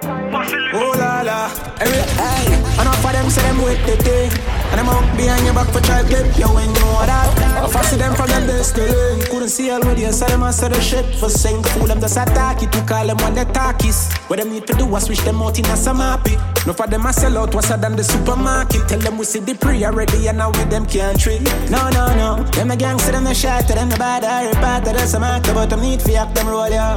Oh 0.03 0.93
la 0.97 1.21
la, 1.21 1.49
hey, 1.79 2.01
hey. 2.17 2.81
Enough 2.81 3.05
of 3.05 3.11
them 3.11 3.29
say 3.29 3.41
them 3.43 3.61
with 3.61 3.85
the 3.85 3.97
thing. 4.03 4.60
And 4.71 4.79
them 4.79 4.87
out 4.87 5.05
behind 5.17 5.43
your 5.43 5.53
back 5.53 5.67
for 5.67 5.81
try 5.81 6.01
clip, 6.03 6.25
yo, 6.37 6.57
ain't 6.57 6.73
know 6.79 7.03
that. 7.03 7.27
I 7.61 7.67
fancy 7.67 7.97
them 7.97 8.15
from 8.15 8.27
them 8.27 8.47
best 8.47 8.75
to 8.75 8.81
learn. 8.81 9.19
Couldn't 9.27 9.49
see 9.49 9.69
with 9.69 9.99
you, 9.99 10.11
so 10.11 10.25
them 10.25 10.43
answer 10.43 10.69
the 10.69 10.79
shit 10.79 11.05
for 11.15 11.29
sing. 11.29 11.61
Fool 11.75 11.87
them 11.87 11.99
just 11.99 12.17
attack 12.17 12.63
it 12.63 12.71
to 12.71 12.81
call 12.83 13.05
them 13.05 13.17
when 13.17 13.35
they 13.35 13.45
talkies. 13.45 14.11
What 14.27 14.39
them 14.39 14.49
need 14.51 14.65
to 14.67 14.73
do 14.73 14.95
is 14.95 15.03
switch 15.03 15.19
them 15.21 15.41
out 15.41 15.59
in 15.59 15.65
a 15.65 15.75
some 15.75 15.97
happy. 15.97 16.37
No 16.65 16.73
for 16.73 16.87
them 16.87 17.05
I 17.05 17.11
sell 17.11 17.37
out, 17.37 17.53
what's 17.53 17.69
than 17.69 17.95
the 17.95 18.03
supermarket. 18.03 18.87
Tell 18.87 18.99
them 18.99 19.17
we 19.17 19.25
see 19.25 19.39
the 19.39 19.55
pre 19.55 19.83
already 19.83 20.27
and 20.27 20.37
now 20.37 20.49
with 20.49 20.69
them 20.69 20.85
can't 20.85 21.19
treat. 21.19 21.41
No, 21.69 21.89
no, 21.89 22.13
no. 22.15 22.43
Them 22.51 22.71
a 22.71 22.75
gangster, 22.77 23.11
them 23.11 23.27
a 23.27 23.33
shot, 23.33 23.67
them 23.67 23.89
the 23.89 23.97
bad, 23.97 24.23
I 24.23 24.51
repart, 24.51 24.85
that's 24.85 25.13
a 25.13 25.19
mark, 25.19 25.43
but 25.43 25.69
them 25.69 25.81
need 25.81 26.01
for 26.01 26.11
act 26.11 26.35
them 26.35 26.47
roll, 26.47 26.69
yeah. 26.69 26.95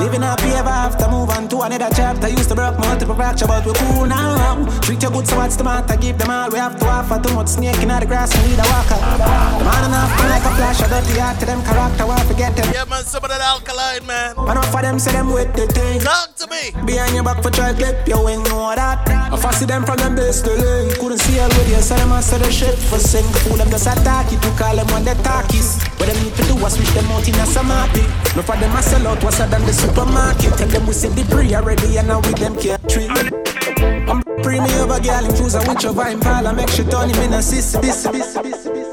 Living 0.00 0.22
happy 0.22 0.50
ever 0.50 0.68
after, 0.68 1.08
move 1.08 1.28
on 1.30 1.48
to 1.48 1.60
another 1.60 1.90
chapter. 1.94 2.28
Used 2.28 2.48
to 2.48 2.54
broke 2.54 2.78
multiple 2.78 3.14
fracture, 3.14 3.46
but 3.46 3.66
we 3.66 3.72
cool 3.74 4.06
now. 4.06 4.64
Treat 4.80 5.02
you 5.02 5.10
good, 5.10 5.26
so 5.26 5.36
what's 5.36 5.56
the 5.56 5.64
matter? 5.64 5.96
Give 5.96 6.16
them 6.16 6.30
all 6.30 6.48
we 6.48 6.58
have 6.58 6.78
to 6.78 6.86
offer. 7.10 7.22
Too 7.22 7.34
much 7.34 7.48
snake 7.48 7.82
in 7.82 7.88
the 7.88 8.06
grass, 8.06 8.30
we 8.38 8.50
need 8.50 8.58
a 8.58 8.66
walker. 8.70 8.98
The 8.98 9.64
man 9.64 9.84
enough 9.84 10.12
to 10.16 10.24
like 10.30 10.44
a 10.46 10.52
flash, 10.54 10.80
I 10.80 10.88
got 10.88 11.04
the 11.04 11.20
heart 11.20 11.38
to 11.40 11.46
them 11.46 11.62
character, 11.62 12.06
why 12.06 12.22
forget 12.24 12.56
them. 12.56 12.70
Yeah, 12.72 12.84
man, 12.84 13.04
some 13.04 13.24
of 13.24 13.30
that 13.30 13.40
alkaline, 13.40 14.06
man. 14.06 14.38
Enough 14.38 14.74
of 14.74 14.82
them 14.82 14.98
say 14.98 15.12
them 15.12 15.32
with 15.32 15.52
the 15.54 15.66
thing. 15.66 16.00
Talk 16.00 16.34
to 16.36 16.46
me. 16.46 16.70
Behind 16.86 17.14
your 17.14 17.24
back 17.24 17.42
for 17.42 17.50
try 17.50 17.74
clip, 17.74 18.06
you 18.06 18.16
ain't 18.28 18.46
know 18.48 18.72
that. 18.74 19.02
I 19.08 19.36
fancy 19.36 19.66
them 19.66 19.84
from 19.84 19.98
them 19.98 20.14
base 20.14 20.40
to 20.42 20.54
lane. 20.54 20.90
Couldn't 20.98 21.18
see 21.18 21.38
all 21.40 21.48
with 21.48 21.68
you, 21.68 21.82
so 21.82 21.94
them 21.96 22.12
answer 22.12 22.38
the 22.38 22.50
shit 22.50 22.78
for 22.78 22.98
sing. 22.98 23.26
Fool 23.44 23.56
them 23.56 23.70
just 23.70 23.86
attack 23.86 24.32
it 24.32 24.40
to 24.42 24.50
call 24.56 24.76
them 24.76 24.86
when 24.94 25.04
they 25.04 25.14
talkies. 25.22 25.82
What 25.98 26.08
them 26.08 26.18
need 26.22 26.34
to 26.34 26.44
do 26.46 26.54
is 26.56 26.72
switch 26.74 26.90
them 26.94 27.10
out 27.10 27.26
in 27.26 27.34
a 27.34 27.44
happy. 27.44 28.04
No 28.36 28.42
for 28.42 28.56
them 28.56 28.72
I 28.74 28.80
sell 28.80 29.06
out, 29.06 29.22
what's 29.22 29.38
than 29.38 29.62
the 29.66 29.72
supermarket. 29.72 30.54
Tell 30.56 30.68
them 30.68 30.86
we 30.86 30.92
see 30.92 31.08
the 31.08 31.24
pre 31.26 31.54
already, 31.54 31.98
and 31.98 32.08
now 32.08 32.20
with 32.20 32.38
them 32.38 32.54
can't 32.56 32.82
treat. 32.88 33.99
I'm 34.10 34.22
pre 34.42 34.60
me 34.60 34.74
over 34.80 35.00
girl 35.00 35.24
in 35.24 35.36
cruiser 35.36 35.60
with 35.68 35.82
your 35.82 35.92
vine 35.92 36.18
pal. 36.20 36.46
I 36.46 36.52
make 36.52 36.68
sure 36.68 36.84
turn 36.90 37.10
him 37.10 37.22
in 37.22 37.32
a 37.34 37.42
sis, 37.42 37.76
bis, 37.76 38.06
bis, 38.08 38.36
bis, 38.38 38.68
bis. 38.68 38.90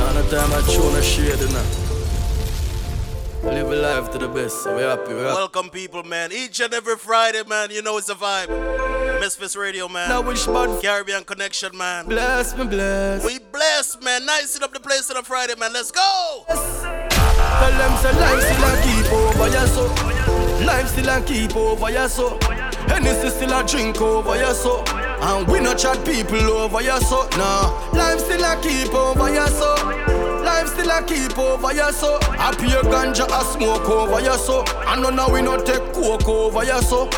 All 0.00 0.14
the 0.14 0.24
time 0.30 0.50
I 0.52 0.62
tune 0.72 0.96
a 0.96 1.02
shade 1.02 1.40
in 1.40 1.52
Live 3.42 3.70
a 3.70 3.76
life 3.76 4.10
to 4.12 4.18
the 4.18 4.28
best. 4.28 4.62
So 4.62 4.76
we 4.76 4.82
happy. 4.82 5.14
We 5.14 5.20
happy. 5.20 5.34
Welcome, 5.34 5.70
people, 5.70 6.02
man. 6.02 6.30
Each 6.32 6.60
and 6.60 6.72
every 6.72 6.96
Friday, 6.96 7.42
man. 7.48 7.70
You 7.70 7.82
know 7.82 7.98
it's 7.98 8.08
a 8.08 8.14
vibe. 8.14 8.48
MizFitz 9.20 9.56
Radio, 9.56 9.88
man. 9.88 10.08
Now 10.08 10.22
which 10.22 10.46
bad 10.46 10.80
Caribbean 10.82 11.24
Connection, 11.24 11.76
man. 11.76 12.06
Bless 12.06 12.56
me, 12.56 12.64
bless. 12.64 13.24
We 13.24 13.38
bless, 13.38 14.00
man. 14.02 14.24
Nicing 14.24 14.62
up 14.62 14.72
the 14.72 14.80
place 14.80 15.10
on 15.10 15.18
a 15.18 15.22
Friday, 15.22 15.54
man. 15.56 15.72
Let's 15.72 15.90
go. 15.90 16.44
Tell 16.48 17.72
them 17.72 17.96
say 17.98 18.12
life 18.18 18.40
still 18.40 18.64
a 18.64 18.82
keep 18.82 19.12
over 19.12 19.48
ya 19.48 19.64
so. 19.66 19.86
Oh. 19.88 20.62
Life 20.66 20.88
still 20.88 21.08
a 21.08 21.20
keep 21.22 21.56
over 21.56 21.90
ya 21.90 22.06
so. 22.06 22.38
Oh. 22.42 22.49
Hennessy 22.90 23.30
still 23.30 23.52
a 23.52 23.64
drink 23.64 24.00
over 24.00 24.36
ya 24.36 24.52
so. 24.52 24.82
And 25.22 25.46
we 25.46 25.60
no 25.60 25.74
chat 25.74 26.04
people 26.04 26.38
over 26.38 26.82
ya 26.82 26.98
so. 26.98 27.28
Nah, 27.38 27.70
life 27.92 28.18
still 28.18 28.44
a 28.44 28.58
keep 28.60 28.92
over 28.92 29.30
ya 29.32 29.46
so. 29.46 29.74
Life 30.42 30.68
still 30.68 30.90
a 30.90 31.02
keep 31.06 31.38
over 31.38 31.72
ya 31.72 31.90
so. 31.92 32.18
I 32.32 32.52
pay 32.58 32.74
ganja 32.90 33.26
a 33.30 33.44
smoke 33.44 33.88
over 33.88 34.20
ya 34.20 34.36
so. 34.36 34.64
And 34.88 35.02
no 35.02 35.10
now 35.10 35.32
we 35.32 35.40
no 35.40 35.56
take 35.62 35.92
coke 35.92 36.28
over 36.28 36.64
ya 36.64 36.80
so. 36.80 37.08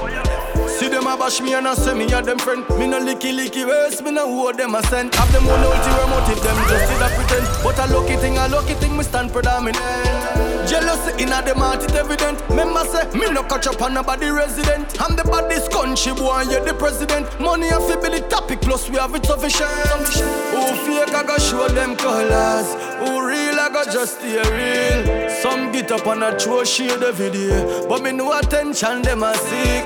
See 0.69 0.89
them 0.89 1.07
a 1.07 1.17
bash 1.17 1.41
me 1.41 1.55
and 1.55 1.67
a 1.67 1.75
say 1.75 1.95
me 1.95 2.05
a 2.13 2.21
them 2.21 2.39
friend. 2.39 2.69
Me 2.79 2.87
no 2.87 3.01
licky 3.01 3.33
licky 3.33 3.67
waste, 3.67 4.03
me 4.05 4.11
no 4.11 4.27
hold 4.27 4.59
them 4.59 4.75
a 4.75 4.83
send. 4.89 5.15
Have 5.15 5.33
them 5.33 5.47
one 5.47 5.61
ulterior 5.61 6.07
motive, 6.09 6.43
them 6.43 6.57
just 6.69 6.91
did 6.91 7.03
a 7.03 7.09
pretend. 7.17 7.47
But 7.65 7.79
a 7.79 7.87
lucky 7.93 8.17
thing, 8.17 8.37
a 8.37 8.49
lucky 8.49 8.75
thing, 8.75 8.97
me 8.97 9.05
stand 9.05 9.33
predominant. 9.33 10.52
Jealousy 10.73 11.23
in 11.23 11.29
a 11.29 11.43
them 11.43 11.59
heart 11.59 11.85
it 11.85 11.95
evident. 11.95 12.41
Member 12.49 12.85
say 12.87 13.05
me 13.13 13.31
no 13.31 13.43
catch 13.43 13.67
up 13.67 13.83
on 13.83 13.93
nobody 13.93 14.31
resident. 14.31 14.99
I'm 15.03 15.15
the 15.17 15.23
baddest 15.25 15.71
country 15.71 16.15
boy, 16.15 16.49
you're 16.49 16.65
the 16.65 16.73
president. 16.73 17.29
Money 17.39 17.69
a 17.69 17.79
fi 17.79 17.97
the 18.09 18.25
topic, 18.31 18.63
plus 18.63 18.89
we 18.89 18.97
have 18.97 19.15
it 19.15 19.27
sufficient. 19.27 20.09
Who 20.57 20.63
fake 20.89 21.13
I 21.13 21.25
go 21.29 21.37
show 21.37 21.69
them 21.69 21.95
colors. 21.95 22.73
Who 23.05 23.21
real 23.21 23.61
I 23.61 23.69
go 23.69 23.85
just 23.85 24.17
stay 24.17 24.41
real. 24.41 25.29
Some 25.43 25.73
get 25.73 25.93
up 25.93 26.07
and 26.07 26.23
a 26.23 26.39
throw 26.39 26.65
shade 26.65 27.01
the 27.01 27.13
video, 27.13 27.87
but 27.87 28.03
me 28.03 28.13
no 28.13 28.33
attention 28.33 29.03
them 29.03 29.25
a 29.25 29.35
seek. 29.37 29.85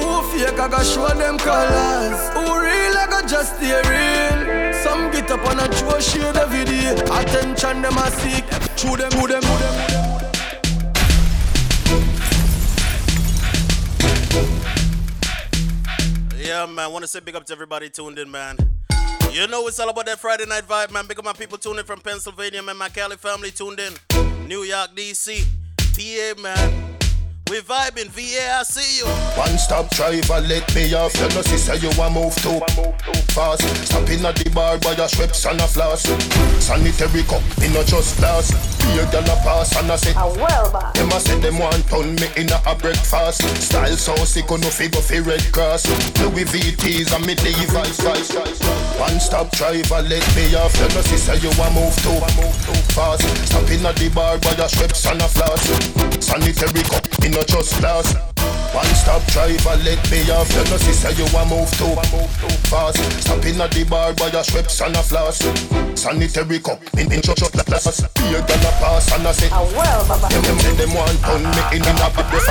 Who 0.00 0.22
fake 0.32 0.58
I 0.58 0.66
go 0.66 0.82
show 0.82 1.08
them 1.12 1.36
colors. 1.36 2.20
Who 2.32 2.40
real 2.40 2.96
I 2.96 3.06
go 3.10 3.20
just 3.28 3.56
stay 3.56 3.76
real. 3.84 4.72
Some 4.82 5.10
get 5.10 5.30
up 5.30 5.44
and 5.44 5.60
a 5.60 5.68
throw 5.76 6.00
shade 6.00 6.34
the 6.34 6.46
video. 6.48 6.96
Attention 7.20 7.82
them 7.82 7.98
a 7.98 8.10
seek. 8.12 8.48
Chew 8.76 8.96
them, 8.96 9.12
who 9.12 9.28
them, 9.28 9.42
who 9.42 9.58
them, 9.58 9.91
Yeah, 16.42 16.66
man. 16.66 16.90
Want 16.90 17.04
to 17.04 17.08
say 17.08 17.20
big 17.20 17.36
up 17.36 17.46
to 17.46 17.52
everybody 17.52 17.88
tuned 17.88 18.18
in, 18.18 18.28
man. 18.28 18.56
You 19.30 19.46
know 19.46 19.68
it's 19.68 19.78
all 19.78 19.88
about 19.88 20.06
that 20.06 20.18
Friday 20.18 20.44
night 20.44 20.64
vibe, 20.64 20.90
man. 20.92 21.06
Big 21.06 21.16
up 21.16 21.24
my 21.24 21.32
people 21.32 21.56
tuned 21.56 21.78
in 21.78 21.84
from 21.84 22.00
Pennsylvania, 22.00 22.60
man. 22.60 22.76
My 22.76 22.88
Cali 22.88 23.16
family 23.16 23.52
tuned 23.52 23.78
in. 23.78 23.92
New 24.48 24.64
York, 24.64 24.90
DC, 24.96 25.46
PA, 25.78 26.42
man. 26.42 26.91
We 27.50 27.60
vibing, 27.60 28.08
VA, 28.08 28.60
I 28.60 28.62
see 28.62 28.98
you. 28.98 29.04
One 29.36 29.58
stop 29.58 29.90
driver, 29.90 30.40
let 30.40 30.64
me 30.74 30.94
off. 30.94 31.12
You 31.20 31.28
know, 31.36 31.42
sister, 31.42 31.74
you 31.74 31.90
a 32.00 32.08
move 32.08 32.32
too 32.40 32.60
fast. 33.36 33.60
Stopping 33.84 34.24
at 34.24 34.36
the 34.36 34.48
bar 34.54 34.78
by 34.78 34.92
your 34.96 35.08
strips 35.08 35.44
and 35.44 35.60
a 35.60 35.66
floss. 35.68 36.08
Sanitary 36.64 37.22
cup, 37.24 37.42
me 37.60 37.68
not 37.74 37.84
just 37.84 38.16
glass. 38.16 38.48
Be 38.80 38.96
a 38.96 39.04
girl 39.12 39.28
a 39.28 39.36
pass 39.44 39.76
and 39.76 39.90
I 39.92 39.96
say, 39.96 40.14
A 40.16 40.24
well, 40.32 40.70
ba. 40.72 40.92
them 40.94 41.12
a 41.12 41.20
say 41.20 41.38
them 41.40 41.58
want 41.58 41.84
turn 41.92 42.14
me 42.16 42.24
in 42.40 42.48
a 42.48 42.74
breakfast. 42.78 43.44
Style 43.60 43.96
so 44.00 44.14
sick, 44.24 44.48
no 44.48 44.56
figure 44.72 45.02
fi 45.02 45.18
red 45.18 45.44
cross. 45.52 45.84
Louis 46.24 46.48
VTs 46.48 47.12
and 47.12 47.26
me 47.26 47.34
Levi's. 47.36 48.00
One 48.96 49.20
stop 49.20 49.50
driver, 49.52 50.00
let 50.00 50.24
me 50.32 50.54
off. 50.56 50.72
You 50.80 50.88
know, 50.94 51.04
sister, 51.04 51.36
you 51.36 51.50
a 51.52 51.66
move 51.76 51.92
too 52.00 52.16
fast. 52.96 53.28
Stopping 53.44 53.84
at 53.84 53.96
the 53.96 54.08
bar 54.14 54.38
by 54.38 54.56
your 54.56 54.68
strips 54.72 55.04
and 55.04 55.20
a 55.20 55.28
floss. 55.28 55.68
Sanitary 56.24 56.82
cup, 56.88 57.04
me 57.20 57.28
not 57.32 57.46
just 57.46 57.80
glass. 57.80 58.31
One 58.72 58.94
stop 58.96 59.20
driver, 59.28 59.76
let 59.84 60.00
me 60.10 60.24
off. 60.32 60.48
You 60.56 60.64
know, 60.64 60.80
sister, 60.80 61.12
you 61.12 61.28
a 61.28 61.42
move 61.44 61.68
too 61.76 61.92
fast. 62.72 62.96
Stopping 63.20 63.60
at 63.60 63.70
the 63.70 63.84
bar 63.84 64.14
by 64.14 64.32
your 64.32 64.42
strips 64.44 64.80
and 64.80 64.96
a 64.96 65.02
floss. 65.02 65.44
Sanitary 65.92 66.58
cup, 66.58 66.80
in 66.96 67.12
just 67.20 67.52
glass. 67.52 68.00
Be 68.16 68.32
a 68.32 68.40
girl 68.40 68.64
a 68.64 68.72
pass 68.80 69.12
and 69.12 69.28
I 69.28 69.32
say, 69.32 69.52
A 69.52 69.60
well, 69.76 70.00
baba. 70.08 70.24
them, 70.32 70.42
them, 70.42 70.58
them, 70.64 70.74
them 70.80 70.92
want 70.96 71.20
turn 71.20 71.44
me 71.44 71.62
in 71.76 71.84
in 71.84 72.00
a 72.00 72.08
breakfast. 72.16 72.48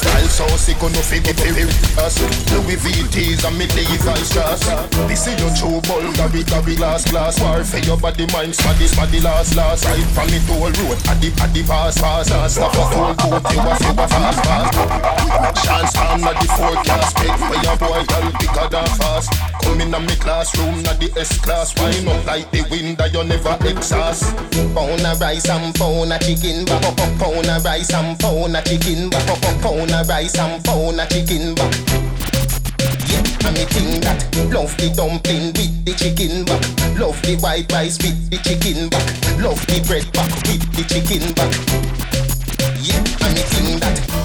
Style 0.00 0.28
so 0.32 0.46
sick, 0.56 0.80
no 0.80 1.00
figure 1.04 1.36
fi 1.36 1.52
us. 2.00 2.16
Louis 2.48 2.80
VTs 2.80 3.44
and 3.44 3.56
me 3.60 3.68
Levi's 3.76 4.30
dress. 4.32 4.64
This 5.04 5.28
is 5.28 5.36
your 5.36 5.52
true 5.52 5.84
bull, 5.84 6.08
Gabby, 6.16 6.44
Gabby, 6.48 6.76
last 6.80 7.12
class. 7.12 7.36
War 7.44 7.62
for 7.62 7.78
your 7.84 8.00
body, 8.00 8.24
mind, 8.32 8.56
smaddy, 8.56 8.88
smaddy, 8.88 9.20
last, 9.20 9.54
last. 9.54 9.84
I 9.84 10.00
from 10.16 10.32
me 10.32 10.40
toll 10.48 10.72
road, 10.72 10.96
at 11.12 11.20
the, 11.20 11.28
at 11.44 11.52
the 11.52 11.62
pass, 11.68 12.00
pass, 12.00 12.32
pass. 12.32 12.56
Stop 12.56 12.72
a 12.72 12.84
full 12.88 13.12
boat, 13.20 13.44
you 13.52 13.60
a 13.60 13.74
you 13.76 13.92
a 13.92 14.06
fast, 14.08 14.40
fast. 14.48 15.27
Chance 15.28 15.92
time 15.92 16.24
at 16.24 16.40
the 16.40 16.48
forecast, 16.56 17.16
take 17.16 17.36
for 17.36 17.56
your 17.60 17.76
boy, 17.76 18.00
girl, 18.08 18.32
bigger 18.40 18.68
than 18.72 18.88
fast. 18.96 19.28
Come 19.62 19.80
in 19.80 19.92
a 19.92 20.00
me 20.00 20.16
classroom, 20.16 20.82
na 20.82 20.94
the 20.94 21.12
S 21.20 21.38
class. 21.40 21.76
Wine 21.76 22.08
up 22.08 22.24
like 22.24 22.50
the 22.50 22.64
wind 22.70 22.96
that 22.96 23.12
you 23.12 23.22
never 23.24 23.56
exhaust. 23.68 24.34
Pound 24.72 25.04
a 25.04 25.12
rice 25.20 25.48
and 25.50 25.74
pound 25.74 26.12
a 26.12 26.18
chicken 26.18 26.64
back. 26.64 26.80
Pound 27.20 27.44
a 27.44 27.60
rice 27.60 27.92
and 27.92 28.18
pound 28.18 28.56
a 28.56 28.62
chicken 28.64 29.10
back. 29.10 29.28
Pound 29.60 29.90
a 29.92 30.02
rice 30.08 30.38
and 30.38 30.64
pound 30.64 31.00
a 31.00 31.04
chicken 31.06 31.54
back. 31.54 31.76
Yeah, 33.04 33.20
and 33.44 33.52
me 33.52 33.64
think 33.68 34.00
that 34.08 34.24
love 34.48 34.72
the 34.80 34.88
dumpling 34.96 35.52
with 35.52 35.84
the 35.84 35.92
chicken 35.92 36.48
back. 36.48 36.64
Love 36.96 37.20
the 37.20 37.36
white 37.44 37.70
rice 37.72 38.00
with 38.00 38.16
the 38.30 38.40
chicken 38.40 38.88
back. 38.88 39.04
Love 39.44 39.60
the 39.68 39.84
bread 39.84 40.08
back 40.16 40.32
with 40.48 40.64
the 40.72 40.82
chicken 40.88 41.36
back. 41.36 41.52
Yeah, 42.80 43.04
and 43.28 43.34
me 43.36 43.42
think 43.44 43.80
that 43.84 44.17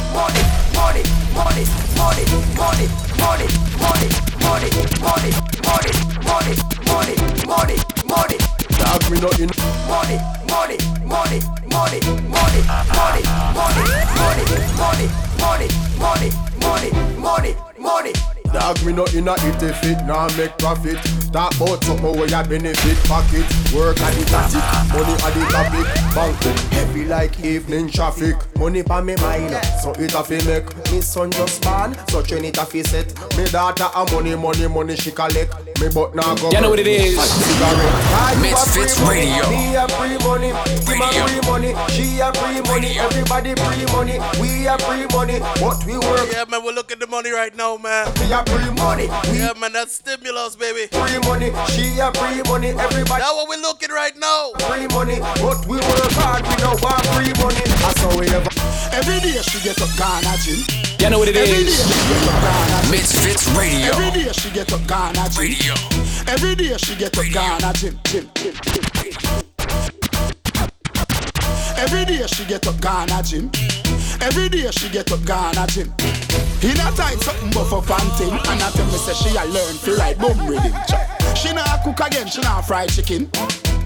money, 1.34 1.66
money, 1.98 2.26
money, 2.58 2.88
money, 3.18 3.48
money, 3.82 4.08
money, 4.44 4.70
money, 5.04 5.32
money, 5.64 5.94
money, 6.24 6.54
money, 6.86 7.16
money, 7.48 7.78
money. 8.06 8.38
Dog 8.80 9.02
me 9.12 9.18
nothing. 9.20 9.52
Money, 9.88 10.18
money, 10.50 10.78
money, 11.06 11.40
money, 11.72 12.00
money, 12.30 12.62
money, 12.94 13.24
money, 13.54 13.84
money, 13.84 14.58
money, 14.80 15.08
money, 15.40 15.70
money, 16.00 16.30
money, 16.60 16.92
money, 17.20 17.56
money. 17.80 18.33
Dog 18.54 18.86
me 18.86 18.94
no 18.94 19.06
inna 19.16 19.34
it 19.34 19.64
if 19.64 19.84
it 19.84 20.06
nah 20.06 20.30
make 20.38 20.56
profit. 20.60 20.98
Talk 21.34 21.56
about 21.56 21.84
something 21.84 22.14
where 22.18 22.30
ya 22.30 22.44
benefit 22.44 22.98
pocket. 23.10 23.46
Work 23.74 24.00
at 24.00 24.14
the 24.14 24.24
tactic, 24.30 24.62
money 24.94 25.14
at 25.14 25.34
the 25.34 25.44
topic. 25.50 25.86
Bank 26.14 26.38
heavy 26.72 27.06
like 27.06 27.40
evening 27.44 27.90
traffic. 27.90 28.36
Money 28.58 28.84
pa 28.84 29.02
me 29.02 29.16
mind, 29.16 29.58
so 29.82 29.92
it 29.94 30.14
a 30.14 30.24
fi 30.24 30.38
make. 30.46 30.70
Me 30.92 31.02
son 31.02 31.32
just 31.32 31.64
born, 31.64 31.96
so 32.10 32.22
train 32.22 32.46
it 32.46 32.58
a 32.58 32.66
fi 32.66 32.84
set. 32.84 33.08
Me 33.38 33.46
daughter 33.46 33.90
a 33.96 34.06
money, 34.12 34.36
money, 34.36 34.68
money 34.68 34.96
she 34.96 35.10
collect. 35.12 35.52
Me 35.82 35.90
but 35.92 36.14
now 36.14 36.36
go. 36.36 36.52
You 36.52 36.62
know 36.62 36.70
what 36.70 36.80
it 36.80 36.88
is. 36.88 37.18
MizFitz 38.38 39.02
Radio. 39.10 39.50
Me 39.50 39.76
a 39.76 39.88
free 39.90 40.18
money, 40.22 40.50
him 40.50 41.02
a 41.02 41.10
free 41.10 41.42
money, 41.50 41.74
she 41.90 42.20
a 42.20 42.32
free 42.34 42.62
money, 42.62 43.00
everybody 43.00 43.56
free 43.56 43.86
money, 43.92 44.20
we 44.40 44.68
a 44.68 44.78
free 44.78 45.08
money, 45.08 45.40
What 45.62 45.84
we 45.86 45.98
work. 45.98 46.30
Yeah, 46.32 46.46
man, 46.46 46.64
we're 46.64 46.74
looking 46.74 46.96
at 46.96 47.00
the 47.00 47.08
money 47.08 47.32
right 47.32 47.56
now, 47.56 47.78
man. 47.78 48.12
We 48.20 48.32
a 48.32 48.43
free 48.48 48.72
money. 48.76 49.08
Oh, 49.10 49.22
yeah, 49.34 49.54
man, 49.60 49.74
that's 49.74 49.96
stimulus, 49.96 50.56
baby. 50.56 50.88
Free 50.92 51.20
money, 51.28 51.52
she 51.74 52.00
a 52.00 52.12
free 52.14 52.42
money, 52.50 52.70
everybody. 52.76 53.22
That's 53.22 53.34
what 53.34 53.48
we're 53.50 53.62
looking 53.62 53.90
right 53.92 54.16
now. 54.18 54.52
Free 54.68 54.88
money, 54.88 55.20
but 55.42 55.66
we 55.68 55.78
work 55.78 56.12
hard, 56.20 56.44
we 56.48 56.56
don't 56.58 56.80
want 56.82 57.06
free 57.16 57.34
money. 57.42 57.64
That's 57.84 58.00
how 58.02 58.14
we 58.20 58.28
ever. 58.30 58.50
Every 58.94 59.20
day 59.22 59.42
she 59.42 59.60
get 59.64 59.82
up 59.82 59.90
Ghana 59.98 60.38
gym. 60.44 60.60
You 61.00 61.10
know 61.10 61.20
what 61.20 61.28
it 61.28 61.36
Every 61.36 61.64
day 61.64 61.72
is. 61.72 61.84
she 61.84 62.00
get 62.08 62.28
up 62.30 62.38
Ghana 62.44 62.78
gym. 62.84 62.92
MizFitz 62.94 63.44
Radio. 63.58 63.92
Every 63.92 64.12
day 64.24 64.32
she 64.32 64.50
get 64.52 64.72
up 64.74 64.88
Ghana 64.88 65.30
gym. 65.30 65.42
Radio. 65.42 65.74
Every 66.28 66.56
day 66.56 66.78
she 66.78 66.96
get 66.96 67.18
up 67.18 67.26
Ghana 67.26 67.74
gym. 67.74 68.00
Gym, 68.06 68.30
gym, 68.36 68.54
gym. 68.64 68.84
Every 71.78 72.06
day 72.06 72.26
she 72.28 72.46
get 72.46 72.66
up 72.68 72.80
Ghana 72.80 73.24
gym. 73.24 73.52
Every 74.22 74.50
day 74.50 74.70
she 74.72 74.90
get 74.90 75.12
up 75.12 75.24
Ghana 75.26 75.68
gym. 75.68 75.94
In 76.62 76.80
a 76.80 76.92
tight 76.96 77.20
something 77.20 77.52
buff 77.52 77.74
up 77.74 77.90
and 78.00 78.12
thing 78.14 78.32
And 78.32 78.62
I 78.62 78.72
tell 78.72 78.86
me 78.86 78.94
say 78.94 79.14
she 79.14 79.36
a 79.36 79.44
learn 79.46 79.76
fi 79.76 79.92
ride 79.96 80.18
bum 80.20 80.48
rhythm. 80.48 80.74
She 81.36 81.54
not 81.54 81.84
cook 81.84 82.00
again, 82.00 82.28
she 82.28 82.42
not 82.42 82.62
fry 82.66 82.88
chicken. 82.88 83.30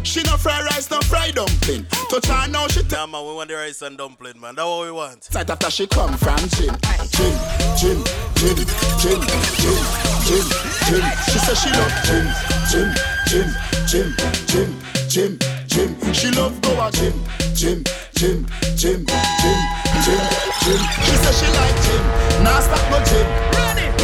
She 0.04 0.24
no 0.24 0.38
fry 0.38 0.62
rice, 0.62 0.90
no 0.90 1.02
fry 1.02 1.32
dumpling. 1.32 1.86
Touch 2.10 2.28
her 2.28 2.48
now, 2.48 2.68
she 2.68 2.84
tell 2.84 3.08
Nah, 3.08 3.20
man, 3.20 3.28
we 3.28 3.36
want 3.36 3.50
the 3.50 3.56
rice 3.56 3.82
and 3.82 3.98
dumpling, 3.98 4.40
man. 4.40 4.56
That's 4.56 4.66
what 4.66 4.86
we 4.86 4.92
want. 4.92 5.28
Right 5.34 5.50
after 5.50 5.70
she 5.70 5.86
come 5.88 6.16
from 6.18 6.38
gym. 6.56 6.76
Gym, 7.12 7.36
gym, 7.76 8.04
gym, 8.36 8.58
gym, 9.02 9.20
gym, 9.60 9.84
gym, 10.24 10.46
gym. 10.88 11.04
She 11.28 11.40
say 11.40 11.56
she 11.56 11.70
love 11.72 11.92
gym, 12.06 12.26
gym, 12.70 12.90
gym, 13.28 13.50
gym, 13.88 14.16
gym, 14.48 14.80
gym, 15.10 15.57
gym 15.78 16.14
She 16.14 16.32
love 16.32 16.60
go 16.62 16.72
a 16.82 16.92
gym, 16.92 17.14
gym, 17.54 17.84
gym, 18.16 18.46
gym, 18.76 19.06
gym, 19.06 19.60
gym, 20.04 20.22
gym 20.64 20.82
She 21.06 21.16
say 21.22 21.34
she 21.38 21.48
like 21.54 21.78
gym, 21.86 22.04
nah 22.44 22.60
stop 22.60 22.84
no 22.90 22.98
gym? 23.06 23.28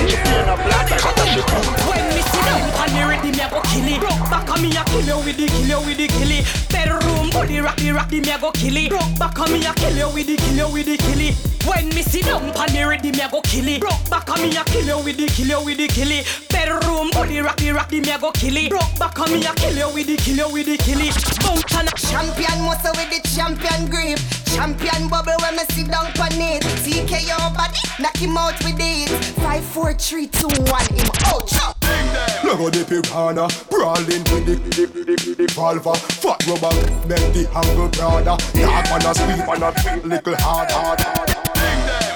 She 0.10 0.18
in 0.18 0.50
a 0.50 0.56
black 0.66 0.92
after 0.92 1.26
she 1.34 1.42
come 1.42 1.68
When 1.90 2.04
me 2.10 2.22
sit 2.22 2.44
down 2.46 2.62
on 2.82 2.90
the 2.94 3.02
ready, 3.24 3.38
me 3.38 3.50
go 3.50 3.62
kill 3.62 3.88
it. 3.88 4.00
Broke 4.00 4.30
back 4.30 4.50
on 4.50 4.62
me 4.62 4.70
a 4.76 4.84
kill 4.86 5.02
you 5.02 5.18
with 5.26 5.38
the 5.38 5.48
kill 5.48 5.68
you 5.68 5.80
with 5.86 5.98
the 5.98 6.08
kill 6.08 6.32
it. 6.32 6.46
Bedroom 6.70 7.30
body 7.30 7.60
rock 7.60 7.76
the 7.78 7.92
rock 7.92 8.10
the 8.10 8.20
me 8.20 8.32
a 8.32 8.40
go 8.40 8.52
kill 8.52 8.78
it. 8.78 8.90
Broke 8.90 9.20
back 9.20 9.40
on 9.40 9.52
me 9.52 9.66
a 9.66 9.74
kill 9.74 9.96
you 9.96 10.10
with 10.14 10.28
the 10.28 10.36
kill 10.36 10.56
you 10.56 10.74
with 10.74 10.86
the 10.86 10.98
kill 10.98 11.22
it. 11.22 11.36
When 11.66 11.90
me 11.90 12.02
sit 12.04 12.26
down 12.26 12.52
on 12.52 12.68
the 12.68 12.84
ready, 12.84 13.12
me 13.12 13.22
a 13.22 13.30
go 13.30 13.42
kill 13.42 13.68
it. 13.68 13.82
Broke 13.82 14.10
back 14.10 14.30
on 14.30 14.42
me 14.42 14.56
a 14.56 14.64
kill 14.66 14.86
you 14.86 15.00
with 15.04 15.18
the 15.18 15.28
kill 15.28 15.48
you 15.48 15.66
with 15.66 15.78
the 15.78 15.88
kill 15.88 16.12
it. 16.12 16.26
Bedroom 16.50 17.10
body 17.12 17.40
rock 17.40 17.58
the 17.58 17.72
rock 17.72 17.90
the 17.90 18.02
me 18.02 18.12
a 18.12 18.20
go 18.20 18.32
kill 18.32 18.58
it. 18.58 18.70
Broke 18.70 19.00
back 19.00 19.20
on 19.20 19.32
me 19.32 19.46
a 19.46 19.54
kill 19.56 19.76
you 19.76 19.90
with 19.94 20.08
the 20.08 20.18
kill 20.18 20.38
you 20.38 20.54
with 20.54 20.66
the 20.68 20.78
kill 20.78 21.00
it. 21.00 21.16
Bounce 21.40 21.64
Champion 22.12 22.62
muscle 22.62 22.92
with 22.96 23.10
the 23.10 23.20
champion 23.28 23.90
grip. 23.90 24.20
Champion 24.46 25.08
bubble 25.08 25.34
when 25.42 25.56
me 25.56 25.64
sit 25.72 25.90
down 25.90 26.12
on 26.20 26.36
it. 26.36 26.62
TK 26.84 27.26
your 27.26 27.50
body, 27.56 27.80
knock 28.00 28.18
him 28.18 28.38
out 28.38 28.58
with 28.64 28.78
it. 28.80 29.10
Five, 29.42 29.64
four, 29.64 29.94
three, 29.94 30.28
two, 30.28 30.48
one, 30.70 30.86
him 30.94 31.10
out. 31.26 32.03
Look 32.43 32.60
how 32.60 32.69
the 32.69 32.84
piranha 32.86 33.47
brawling 33.69 34.23
with 34.30 34.45
the 34.45 34.56
the 34.56 34.86
the 34.86 35.36
the 35.36 35.47
valva. 35.54 35.95
Fat 36.21 36.39
rubber 36.47 36.73
make 37.08 37.34
the 37.34 37.49
angle 37.56 37.89
broader. 37.89 38.38
Dark 38.54 38.86
man 38.89 39.06
a 39.06 39.13
sweep 39.15 39.47
and 39.47 39.63
a 39.63 39.71
tweet 39.82 40.06
little 40.06 40.36
hard 40.38 40.71
hard. 40.71 40.99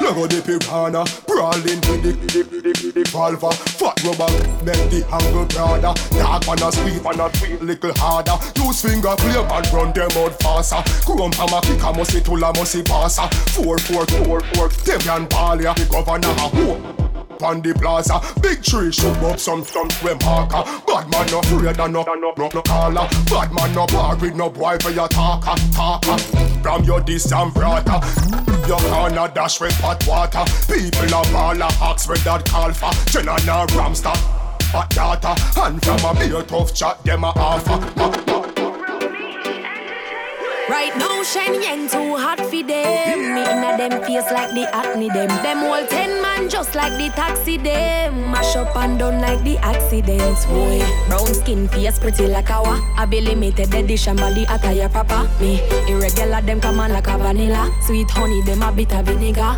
Look 0.02 0.16
how 0.16 0.28
the 0.28 0.42
piranha 0.46 1.04
brawling 1.26 1.82
with 1.90 2.04
the 2.04 2.14
the 2.32 2.44
the 2.44 2.92
the 2.92 3.04
valva. 3.10 3.52
Fat 3.80 3.98
rubber 4.06 4.30
make 4.64 4.86
the 4.92 5.02
angle 5.10 5.46
broader. 5.46 5.94
Dark 6.14 6.46
man 6.46 6.62
a 6.62 6.72
sweep 6.72 7.06
and 7.06 7.22
a 7.22 7.30
tweet 7.38 7.62
little 7.62 7.94
harder. 7.98 8.38
Use 8.62 8.82
finger 8.82 9.16
play 9.18 9.36
and 9.36 9.68
run 9.74 9.92
them 9.94 10.12
out 10.22 10.38
faster. 10.42 10.82
From 11.02 11.34
a 11.34 11.62
kick 11.62 11.84
a 11.84 11.94
musty 11.94 12.22
to 12.22 12.36
la 12.36 12.52
musty 12.54 12.84
passa. 12.84 13.28
Four 13.56 13.78
four 13.80 14.06
four 14.06 14.42
four. 14.54 14.70
Them 14.86 15.26
ball 15.28 15.62
ya. 15.62 15.74
The 15.74 15.86
governor 15.90 16.30
a 16.30 17.27
on 17.44 17.62
the 17.62 17.74
plaza. 17.74 18.20
Big 18.42 18.64
tree 18.64 18.92
shoot 18.92 19.18
up 19.18 19.40
some 19.40 19.64
some 19.64 19.90
swim 19.90 20.18
marker. 20.24 20.64
Bad 20.86 21.10
man 21.12 21.28
no 21.32 21.40
afraid 21.40 21.80
of 21.80 21.92
no 21.92 22.04
no 22.04 22.34
no 22.38 22.50
no 22.54 22.62
caller. 22.62 23.08
Bad 23.30 23.54
man 23.54 23.74
no 23.74 23.86
bar 23.88 24.16
with 24.18 24.36
no 24.36 24.50
boy 24.50 24.78
for 24.80 24.92
your 24.92 25.08
talker 25.08 25.56
talker. 25.74 26.18
From 26.62 26.84
your 26.84 27.02
distant 27.02 27.54
brother. 27.54 28.00
Your 28.68 28.80
corner 28.80 29.28
dash 29.34 29.62
with 29.62 29.74
hot 29.80 30.06
water. 30.08 30.44
People 30.68 31.06
a 31.06 31.32
ball 31.32 31.62
a 31.62 31.72
hawks 31.74 32.08
with 32.08 32.24
that 32.24 32.46
call 32.46 32.74
for. 32.74 32.92
Jenna 33.12 33.38
na 33.46 33.66
Ramstar. 33.68 34.18
Hot 34.72 34.90
data. 34.90 35.36
And 35.62 35.84
from 35.84 36.04
a 36.04 36.20
beer 36.20 36.44
tough 36.44 36.74
chat 36.74 37.04
them 37.04 37.24
a 37.24 37.28
offer. 37.28 38.27
Right 40.70 40.92
now, 40.98 41.24
shiny 41.24 41.66
and 41.66 41.90
too 41.90 42.18
hot 42.18 42.40
for 42.40 42.64
them. 42.64 43.20
Me 43.36 43.42
inna 43.42 43.78
them 43.78 44.04
face 44.04 44.30
like 44.32 44.52
the 44.52 44.68
acne 44.76 45.08
them. 45.08 45.30
Them 45.42 45.64
all 45.64 45.86
ten 45.88 46.22
man 46.22 46.50
just 46.50 46.76
like 46.76 46.92
the 46.98 47.10
taxi 47.16 47.56
them. 47.56 48.32
Mash 48.32 48.56
up 48.58 48.76
and 48.76 49.00
done 49.00 49.22
like 49.22 49.42
the 49.46 49.58
accidents. 49.60 50.46
Boy, 50.46 50.84
brown 51.08 51.34
skin 51.34 51.70
face 51.70 51.98
pretty 52.00 52.28
like 52.28 52.50
a 52.50 52.62
wa. 52.62 52.80
I 52.98 53.06
be 53.06 53.22
limited 53.22 53.74
edition 53.74 54.18
body 54.18 54.44
attire 54.44 54.90
proper. 54.90 55.30
Me 55.40 55.62
irregular 55.88 56.42
them 56.42 56.60
come 56.60 56.82
on 56.82 56.92
like 56.92 57.08
a 57.08 57.18
vanilla. 57.18 57.72
Sweet 57.86 58.10
honey 58.12 58.42
them 58.42 58.62
a 58.62 58.72
bit 58.72 58.94
of 58.94 59.06
vinegar. 59.06 59.58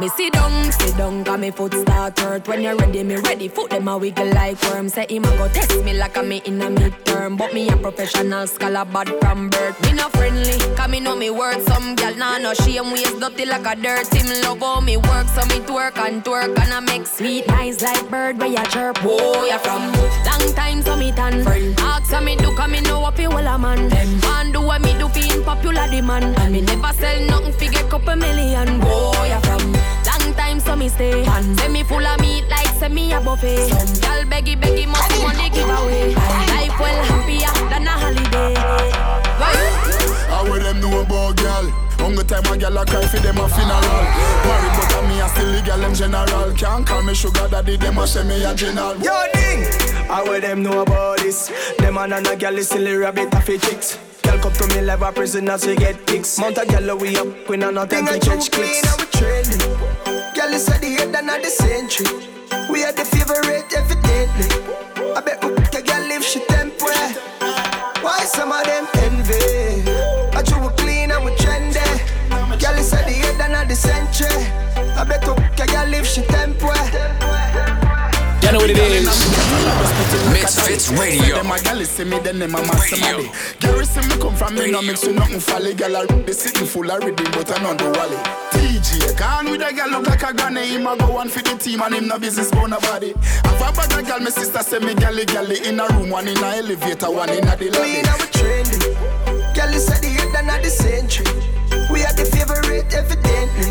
Me 0.00 0.08
sit 0.08 0.32
down, 0.32 0.72
sit 0.72 0.96
down, 0.96 1.22
got 1.22 1.38
me 1.38 1.50
foot 1.50 1.74
start 1.74 2.18
hurt. 2.18 2.48
When 2.48 2.62
you're 2.62 2.76
ready, 2.76 3.02
me 3.04 3.16
ready. 3.16 3.48
Foot 3.48 3.68
them 3.68 3.88
a 3.88 3.98
wiggle 3.98 4.32
like 4.32 4.62
worm. 4.62 4.88
Say 4.88 5.04
him 5.10 5.24
a 5.24 5.36
go 5.36 5.46
test 5.48 5.84
me 5.84 5.92
like 5.92 6.16
me 6.24 6.40
in 6.46 6.62
a 6.62 6.70
midterm. 6.70 7.36
But 7.36 7.52
me 7.52 7.68
a 7.68 7.76
professional 7.76 8.46
scholar 8.46 8.86
bad 8.86 9.08
from 9.20 9.50
birth. 9.50 9.78
Me 9.82 9.92
no 9.92 10.08
friendly, 10.30 10.76
cause 10.76 10.88
me 10.88 11.00
know 11.00 11.16
me 11.16 11.30
worth. 11.30 11.66
Some 11.66 11.94
gal 11.94 12.14
nah 12.16 12.38
no 12.38 12.54
shame 12.54 12.90
waist 12.92 13.18
dirty 13.20 13.44
like 13.46 13.66
a 13.66 13.80
dirt. 13.80 14.12
Him 14.14 14.42
love 14.42 14.60
how 14.60 14.80
me 14.80 14.96
work, 14.96 15.26
so 15.28 15.42
me 15.46 15.60
twerk 15.66 15.96
and 15.98 16.24
twerk 16.24 16.58
and 16.58 16.72
I 16.72 16.80
make 16.80 17.06
sweet 17.06 17.46
nice 17.48 17.82
like 17.82 18.08
bird 18.10 18.38
where 18.38 18.48
you 18.48 18.64
chirp. 18.66 18.98
Oh, 19.02 19.16
Whoa, 19.16 19.44
you 19.46 19.58
from 19.58 19.92
long 20.24 20.54
time 20.54 20.82
so 20.82 20.96
me 20.96 21.12
tan. 21.12 21.46
Ask 21.78 22.10
so 22.10 22.20
me 22.20 22.36
do, 22.36 22.54
cause 22.56 22.70
me 22.70 22.80
know 22.82 23.00
what 23.00 23.16
feel 23.16 23.36
a 23.36 23.58
man. 23.58 23.88
Man 24.22 24.52
do 24.52 24.60
what 24.60 24.82
me 24.82 24.92
do 24.98 25.06
in 25.16 25.42
popular 25.44 25.88
demand. 25.88 26.38
And 26.38 26.52
me 26.52 26.60
never 26.60 26.92
sell 26.94 27.20
nothing 27.26 27.52
fi 27.52 27.68
get 27.68 27.90
couple 27.90 28.16
million. 28.16 28.68
Oh, 28.82 29.12
Whoa, 29.12 29.24
you 29.24 29.40
from 29.40 29.72
long 30.06 30.34
time 30.34 30.60
so 30.60 30.76
me 30.76 30.88
stay. 30.88 31.24
Say 31.56 31.68
me 31.68 31.82
full 31.82 32.06
of 32.06 32.20
meat 32.20 32.44
like 32.48 32.68
say 32.78 32.88
me 32.88 33.12
a 33.12 33.20
buffet. 33.20 33.68
Gal 34.00 34.24
beggy 34.24 34.56
beggy 34.56 34.86
must 34.86 35.22
money 35.22 35.50
give 35.50 35.68
away. 35.68 36.14
Life 36.14 36.78
well 36.78 37.04
happier 37.04 37.68
than 37.70 37.86
a 37.86 37.90
holiday. 37.90 39.19
How 40.40 40.50
will 40.50 40.58
them 40.58 40.80
know 40.80 41.02
about 41.02 41.36
girl? 41.36 41.68
Hunger 42.00 42.24
time 42.24 42.46
a 42.46 42.56
girl 42.56 42.78
a 42.78 42.86
cry 42.86 43.04
for 43.04 43.18
them 43.20 43.36
a 43.36 43.46
funeral 43.46 44.00
Married 44.48 44.72
but 44.72 44.96
a 44.96 45.00
me 45.06 45.20
a 45.20 45.28
still 45.28 45.52
the 45.52 45.60
girl 45.60 45.78
them 45.80 45.94
general 45.94 46.56
Can't 46.56 46.86
call 46.86 47.02
me 47.02 47.12
sugar 47.12 47.46
daddy, 47.50 47.76
them 47.76 47.98
a 47.98 48.06
say 48.06 48.24
me 48.24 48.42
a 48.42 48.54
general 48.54 48.96
Yo, 49.04 49.12
ding! 49.34 49.68
How 50.08 50.24
will 50.24 50.40
them 50.40 50.62
know 50.62 50.80
about 50.80 51.18
this? 51.18 51.52
Them 51.76 51.92
man 51.92 52.14
and 52.14 52.26
a 52.26 52.36
gal 52.36 52.56
is 52.56 52.68
still 52.70 52.88
a 52.88 52.96
rabbit 52.96 53.34
of 53.34 53.46
a 53.46 53.58
chicks. 53.58 53.98
Girl 54.22 54.38
come 54.38 54.52
to 54.54 54.66
me 54.68 54.80
live 54.80 55.02
a 55.02 55.12
prisoners 55.12 55.66
we 55.66 55.76
get 55.76 56.06
kicks. 56.06 56.38
Mount 56.38 56.56
a 56.56 56.64
gal 56.64 56.96
we 56.96 57.18
up, 57.18 57.46
we 57.46 57.58
not 57.58 57.74
no 57.74 57.84
time 57.84 58.06
to 58.06 58.18
catch 58.18 58.50
clicks. 58.50 58.82
Now 58.82 58.96
we 58.96 59.10
trending. 59.12 59.60
Girl 60.32 60.54
is 60.54 60.66
at 60.70 60.80
the 60.80 60.88
head 60.88 61.14
and 61.14 61.28
at 61.28 61.42
the 61.42 61.50
century. 61.50 62.16
We 62.72 62.82
are 62.84 62.92
the 62.92 63.04
favorite 63.04 63.70
evidently. 63.76 64.48
I 65.14 65.20
bet 65.20 65.44
we 65.44 65.52
a 65.52 65.82
girl 65.82 66.08
live 66.08 66.24
she 66.24 66.40
temper. 66.46 66.96
Why 68.00 68.24
some 68.24 68.50
of 68.50 68.64
them 68.64 68.79
what 78.60 78.70
it 78.70 78.78
is. 78.78 79.08
MizFitz 80.28 80.98
Radio. 80.98 81.36
Them 81.36 81.50
a 81.50 81.60
gal 81.60 81.84
see 81.84 82.04
me, 82.04 82.18
then 82.18 82.38
them 82.38 82.54
a 82.54 82.60
mass. 82.60 82.90
Girl 83.60 83.84
see 83.84 84.00
me 84.08 84.20
come 84.20 84.36
from 84.36 84.54
me, 84.54 84.70
no 84.70 84.82
mix 84.82 85.06
with 85.06 85.16
nothing 85.16 85.40
folly. 85.40 85.74
Gal 85.74 85.96
a 85.96 86.06
they 86.06 86.32
sitting 86.32 86.66
full 86.66 86.90
of 86.90 87.02
rhythm, 87.02 87.26
but 87.32 87.50
I 87.50 87.62
know 87.62 87.74
the 87.74 87.88
wally. 87.96 88.16
TJ, 88.52 89.18
gone 89.18 89.50
with 89.50 89.62
a 89.62 89.72
gal 89.72 89.90
look 89.90 90.06
like 90.06 90.22
a 90.22 90.34
granny. 90.34 90.68
Him 90.68 90.86
a 90.86 90.96
go 90.96 91.12
one 91.12 91.28
for 91.28 91.42
the 91.42 91.56
team 91.56 91.80
and 91.82 91.94
him 91.94 92.08
no 92.08 92.18
business 92.18 92.50
bone 92.50 92.70
nobody. 92.70 93.14
Have 93.44 93.60
a 93.60 93.72
bag 93.72 93.98
of 93.98 94.06
gal, 94.06 94.20
my 94.20 94.30
sister 94.30 94.62
say 94.62 94.78
me 94.78 94.94
gally 94.94 95.24
gally 95.24 95.66
in 95.66 95.80
a 95.80 95.86
room, 95.88 96.10
one 96.10 96.28
in 96.28 96.36
a 96.36 96.56
elevator, 96.60 97.10
one 97.10 97.30
in 97.30 97.48
a 97.48 97.56
the 97.56 97.70
lobby. 97.70 97.80
Clean 97.80 98.06
and 98.06 98.20
we 98.20 98.28
trendy. 98.36 99.54
Girl 99.54 99.74
is 99.74 99.88
at 99.90 100.00
the 100.02 100.08
head 100.08 100.34
and 100.36 100.50
at 100.50 100.62
the 100.62 100.70
century. 100.70 101.24
We 101.90 102.04
are 102.04 102.12
the 102.12 102.24
favorite 102.28 102.92
evidently. 102.92 103.70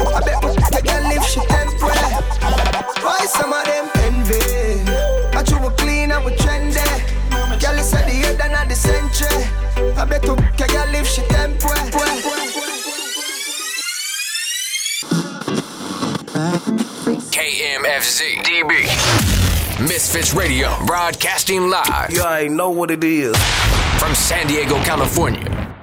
I 0.00 0.20
bet 0.24 0.42
we 0.42 0.54
take 0.72 0.88
a 0.90 1.00
live 1.04 1.24
shit 1.28 1.46
temple. 1.48 2.69
Why 3.02 3.26
some 3.26 3.52
of 3.52 3.64
them 3.64 3.88
envy? 4.06 4.40
I 5.36 5.42
true 5.42 5.60
we 5.60 5.74
clean 5.76 6.10
and 6.10 6.24
we 6.24 6.32
trendy. 6.32 6.84
Girl, 7.60 7.76
you 7.76 7.82
said 7.82 8.06
the 8.06 8.12
head 8.12 8.40
and 8.40 8.70
the 8.70 8.74
century. 8.74 9.44
I 9.96 10.04
bet 10.04 10.22
we 10.22 10.36
take 10.56 10.72
a 10.72 10.86
live 10.92 11.06
shit 11.06 11.28
temple. 11.28 11.70
KMFZ 17.32 18.42
DB. 18.44 19.30
MizFitz 19.88 20.36
Radio, 20.36 20.76
broadcasting 20.86 21.70
live. 21.70 22.10
You 22.10 22.26
ain't 22.26 22.54
know 22.54 22.70
what 22.70 22.90
it 22.90 23.02
is. 23.02 23.36
From 23.98 24.14
San 24.14 24.46
Diego, 24.46 24.76
California. 24.84 25.74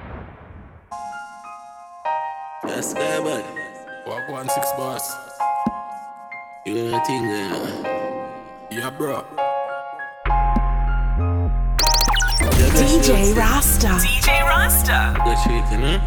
Yes, 2.64 2.94
guy, 2.94 3.20
bud. 3.20 3.44
Walk 4.06 4.28
one 4.28 4.48
six 4.48 4.70
bars. 4.76 5.27
You 6.68 6.74
know 6.74 6.90
the 6.90 7.00
thing 7.00 7.22
there. 7.22 7.50
Uh, 7.50 8.68
yeah, 8.70 8.90
bro. 8.90 9.24
DJ 12.76 13.34
Rasta. 13.34 13.96
DJ 14.04 14.28
Rasta. 14.44 15.16
Good 15.24 15.38
shaking, 15.38 15.80
huh? 15.80 15.98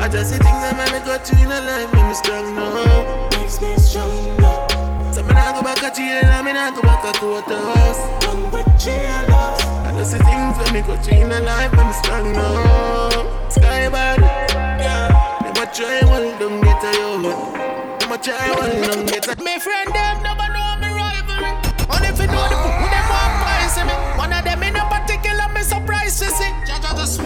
I 0.00 0.08
just 0.08 0.30
see 0.30 0.38
things 0.38 0.60
that 0.64 0.74
make 0.80 0.92
me 0.96 1.00
go 1.04 1.18
through 1.18 1.44
in 1.44 1.52
a 1.52 1.60
life, 1.60 1.92
make 1.92 2.08
me 2.08 2.14
strong 2.14 2.56
now. 2.56 3.28
Makes 3.36 3.60
me 3.60 3.76
strong 3.76 4.36
now. 4.38 5.12
So 5.12 5.22
me 5.24 5.34
nah 5.34 5.52
go 5.52 5.60
back 5.60 5.82
a 5.82 5.94
jail, 5.94 6.24
and 6.24 6.46
me 6.46 6.54
nah 6.54 6.70
go 6.70 6.80
back 6.80 7.04
a 7.04 7.12
courthouse. 7.20 8.00
Done 8.24 8.50
with 8.50 8.64
jailers. 8.80 9.60
I 9.84 9.92
just 9.94 10.12
see 10.12 10.24
things 10.24 10.56
that 10.56 10.72
me 10.72 10.80
go 10.80 10.96
through 11.02 11.18
in 11.18 11.32
a 11.32 11.40
life, 11.40 11.70
make 11.76 11.84
me 11.84 11.92
strong 12.00 12.32
now. 12.32 13.50
Sky 13.50 13.90
bad, 13.90 14.20
yeah. 14.80 15.12
Them 15.52 15.68
a 15.68 15.70
try 15.70 16.00
one, 16.08 16.32
don't 16.40 16.63
get 16.84 16.96
a 16.96 16.98
yo. 16.98 17.22
Them 17.98 18.12
a 18.12 18.18
try 18.18 18.50
one, 18.56 18.82
don't 18.82 19.06
get 19.06 19.28
a. 19.28 19.42
Me 19.42 19.58
friend 19.58 19.88
them 19.94 20.22
never 20.22 20.48
know 20.52 20.76
me 20.80 20.88
rivalry. 20.92 21.52
Only 21.88 22.08
if 22.08 22.20
you 22.20 22.26
know 22.28 22.44
the 22.48 22.56
book, 22.60 22.76
them 22.92 23.06
want 23.08 23.34
price 23.40 23.76
me. 23.80 23.94
One 24.18 24.32
of 24.32 24.44
them 24.44 24.62
in 24.62 24.76
a 24.76 24.84
particular 24.88 25.48
me 25.54 25.62
surprise 25.62 26.18
to 26.20 26.28
see. 26.28 26.52
Jaja 26.68 26.92
just 26.96 27.20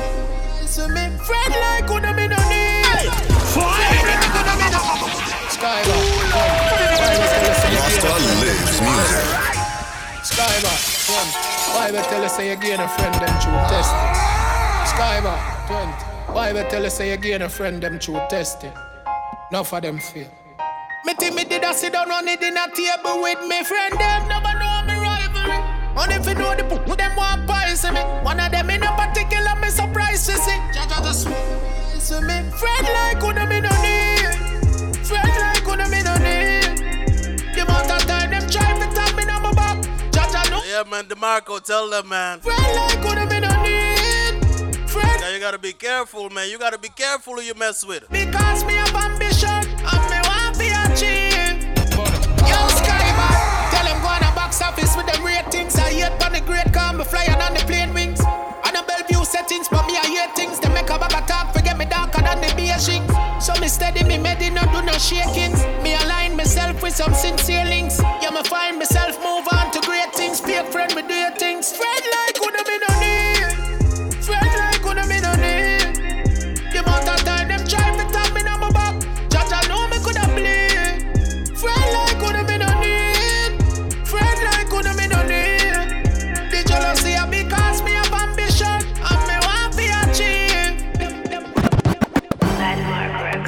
to 0.77 0.89
me. 0.89 1.11
Friend 1.27 1.55
like 1.65 1.89
who 1.89 2.01
them 2.01 2.19
in 2.19 2.31
no 2.31 2.41
need. 2.47 3.11
Friend 3.55 3.99
like 4.07 4.31
who 4.31 4.41
them 4.47 4.63
in 4.63 4.71
no. 4.71 4.83
Skyler, 5.51 6.01
Rasta 7.75 8.15
lives 8.39 8.79
music. 8.79 9.27
Skyler, 10.23 10.77
one. 11.11 11.31
Why 11.75 11.91
we 11.91 11.99
tell 11.99 12.25
us 12.25 12.37
say 12.37 12.51
again 12.51 12.81
a 12.81 12.89
friend 12.89 13.15
them 13.15 13.35
through 13.41 13.59
testing? 13.67 14.09
Skyler, 14.87 15.39
twenty. 15.67 16.05
Why 16.33 16.53
we 16.53 16.61
tell 16.71 16.87
us 16.87 16.95
say 16.97 17.11
again 17.11 17.43
a 17.43 17.49
friend 17.49 17.83
them 17.83 17.99
through 17.99 18.21
testing? 18.29 18.73
None 19.51 19.65
for 19.65 19.81
them 19.81 19.99
feel. 19.99 20.29
Me 21.07 21.15
think 21.15 21.35
me 21.35 21.45
did 21.45 21.65
a 21.65 21.73
sit 21.73 21.95
down 21.95 22.11
on 22.11 22.27
the 22.27 22.37
dinner 22.37 22.67
table 22.75 23.23
with 23.23 23.41
me 23.49 23.65
friend 23.65 23.95
them 23.99 24.29
never 24.29 24.53
know 24.59 24.83
me 24.85 24.93
rivalry. 25.01 25.57
And 25.97 26.13
if 26.13 26.29
you 26.29 26.35
know 26.35 26.55
the 26.55 26.65
book, 26.65 26.85
them 26.99 27.17
want 27.17 27.49
poison 27.49 27.95
me. 27.95 28.01
One 28.23 28.39
of 28.41 28.53
them 28.53 28.69
in 28.69 28.83
a 28.83 28.93
particular 28.95 29.57
me 29.57 29.69
surprise 29.71 30.27
to 30.27 30.33
see. 30.33 30.59
Jaja 30.77 31.01
just 31.03 31.25
to 32.09 32.21
me. 32.21 32.51
Friend 32.61 32.87
like 32.93 33.21
them 33.21 33.53
in 33.53 33.63
no 33.63 33.73
need. 33.81 35.07
Friend 35.07 35.29
like 35.41 35.65
them 35.65 35.95
in 35.95 36.05
no 36.05 36.15
need. 36.21 37.55
The 37.55 37.63
amount 37.63 37.91
of 37.91 38.07
time 38.07 38.31
them 38.31 38.51
try 38.51 38.79
to 38.79 38.95
tap 38.95 39.17
me 39.17 39.23
on 39.33 39.43
my 39.43 39.53
back. 39.55 39.79
Jaja 40.13 40.51
know. 40.51 40.61
Yeah, 40.69 40.83
man, 40.91 41.07
DeMarco, 41.07 41.65
tell 41.65 41.89
them, 41.89 42.09
man. 42.09 42.41
Friend 42.41 42.75
like 42.77 43.01
them 43.01 43.33
in 43.33 43.43
no 43.49 43.63
need. 43.63 43.98
You 45.39 45.45
gotta 45.45 45.57
be 45.57 45.73
careful, 45.73 46.31
man. 46.31 46.51
You 46.51 46.59
gotta 46.59 46.79
be 46.79 46.89
careful 46.89 47.35
who 47.35 47.43
you 47.43 47.55
mess 47.55 47.87
with. 47.87 48.11
Because 48.11 48.65
me 48.65 48.75
have 48.75 48.91
ambition 48.91 49.47
and 49.47 50.03
me 50.11 50.19
want 50.27 50.59
to 50.59 50.67
achieve. 50.91 51.63
Yo, 52.43 52.59
Skybar, 52.75 53.39
tell 53.71 53.87
them 53.87 54.03
go 54.03 54.11
on 54.11 54.19
a 54.27 54.35
box 54.35 54.61
office 54.61 54.97
with 54.97 55.07
them 55.07 55.23
ratings. 55.23 55.77
I 55.77 55.95
hate 55.95 56.27
on 56.27 56.33
the 56.33 56.41
great 56.41 56.75
car, 56.75 56.93
me 56.93 57.05
flying 57.05 57.39
on 57.39 57.55
the 57.55 57.63
plane 57.71 57.95
wings. 57.95 58.19
On 58.19 58.75
a 58.75 58.83
Bellevue 58.83 59.25
settings, 59.25 59.69
but 59.69 59.87
me 59.87 59.95
I 59.95 60.11
hate 60.11 60.35
things. 60.35 60.59
They 60.59 60.75
make 60.75 60.91
a 60.91 60.99
bag 60.99 61.15
talk, 61.29 61.55
forget 61.55 61.79
me 61.79 61.85
darker 61.85 62.21
than 62.21 62.41
the 62.41 62.49
Beijing. 62.59 63.07
So 63.41 63.55
me 63.61 63.69
steady, 63.69 64.03
me 64.03 64.19
made 64.19 64.43
no 64.51 64.67
do 64.75 64.83
no 64.83 64.99
shakings. 64.99 65.63
Me 65.87 65.95
align 66.03 66.35
myself 66.35 66.83
with 66.83 66.97
some 66.97 67.15
sincere 67.15 67.65
links. 67.65 68.03
Yeah, 68.03 68.35
me 68.35 68.43
find 68.43 68.77
myself 68.77 69.15
move 69.23 69.47
on 69.55 69.71
to 69.71 69.79
great 69.87 70.13
things. 70.17 70.41
Be 70.41 70.55
a 70.55 70.65
friend, 70.65 70.93
me 70.97 71.03
do 71.03 71.15
your 71.15 71.31
things. 71.39 71.71
Friend 71.71 72.05
like 72.27 72.37
who 72.43 72.51
them 72.51 72.67
in 72.75 72.98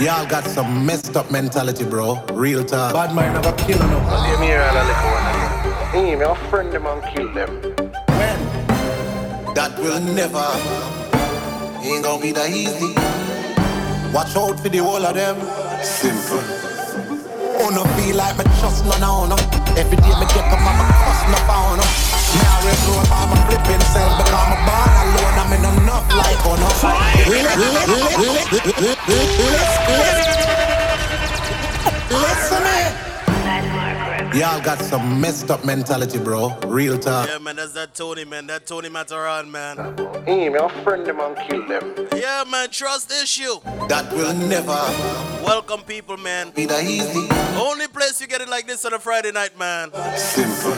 Y'all 0.01 0.25
got 0.25 0.45
some 0.45 0.87
messed 0.87 1.15
up 1.15 1.31
mentality, 1.31 1.85
bro. 1.85 2.25
Real 2.33 2.65
talk. 2.65 2.95
Bad 2.95 3.15
mind 3.15 3.35
never 3.35 3.53
kill 3.59 3.77
no. 3.77 3.99
Leave 4.25 4.41
me 4.41 4.47
here 4.47 4.65
and 4.65 4.79
a 4.79 4.85
little 4.89 5.11
one. 5.13 5.29
Hey, 5.93 6.17
me 6.17 6.25
a 6.25 6.35
friend 6.49 6.73
them 6.73 6.87
and 6.87 7.03
kill 7.13 7.29
them. 7.35 7.61
That 9.53 9.77
will 9.77 10.01
never. 10.01 10.41
Ain't 11.85 12.03
gonna 12.03 12.23
be 12.23 12.33
that 12.33 12.49
easy. 12.49 12.97
Watch 14.17 14.33
out 14.41 14.59
for 14.59 14.71
the 14.71 14.79
whole 14.79 15.05
of 15.05 15.13
them. 15.13 15.37
Simple. 15.85 16.41
Oh, 17.61 17.69
no 17.69 17.85
feel 18.01 18.17
like 18.17 18.39
me 18.41 18.45
trust 18.57 18.89
none 18.89 19.05
of 19.05 19.29
no. 19.29 19.37
Every 19.77 20.01
day 20.01 20.17
me 20.17 20.25
get 20.33 20.49
up, 20.49 20.65
I'm 20.65 20.81
a 20.81 20.85
cuss 20.97 21.21
no 21.29 21.37
pound. 21.45 21.77
no. 21.77 21.85
Me 21.85 22.41
always 22.49 22.81
know 22.89 23.05
I'm 23.05 23.37
a 23.37 23.39
flipping 23.53 23.85
self 23.93 24.17
because 24.17 24.33
I'm 24.33 24.57
a 24.57 24.59
born 24.65 24.97
alone. 24.97 25.37
I'm 25.45 25.53
in 25.53 25.65
enough 25.77 26.09
like 26.09 26.41
no. 26.41 26.69
Listen 27.29 28.01
me. 28.01 28.10
Y'all 34.35 34.61
got 34.61 34.81
some 34.81 35.21
messed 35.21 35.53
up 35.53 35.65
mentality, 35.65 36.19
bro. 36.19 36.59
Real 36.67 36.99
talk. 36.99 37.29
Yeah, 37.29 37.39
man, 37.39 37.55
that's 37.55 37.75
that 37.75 37.95
Tony, 37.95 38.25
man. 38.25 38.49
That 38.49 38.67
Tony 38.67 38.89
Matterhorn, 38.89 39.53
man. 39.53 39.77
Hey, 40.27 40.49
me 40.49 40.59
a 40.59 40.69
friend 40.83 41.07
them 41.07 41.21
and 41.21 41.37
kill 41.49 41.65
them. 41.69 42.09
Yeah, 42.17 42.43
man, 42.51 42.71
trust 42.71 43.13
issue. 43.13 43.61
That 43.89 44.13
will 44.13 44.35
never 44.35 44.73
Welcome, 45.45 45.83
people, 45.83 46.17
man. 46.17 46.51
be 46.51 46.65
that 46.67 46.83
easy. 46.83 47.29
Only 47.57 47.87
place 47.87 48.21
you 48.21 48.27
get 48.27 48.41
it 48.41 48.49
like 48.49 48.67
this 48.67 48.85
on 48.85 48.95
a 48.95 48.99
Friday 48.99 49.31
night, 49.31 49.57
man. 49.61 49.93
Simple. 50.17 50.73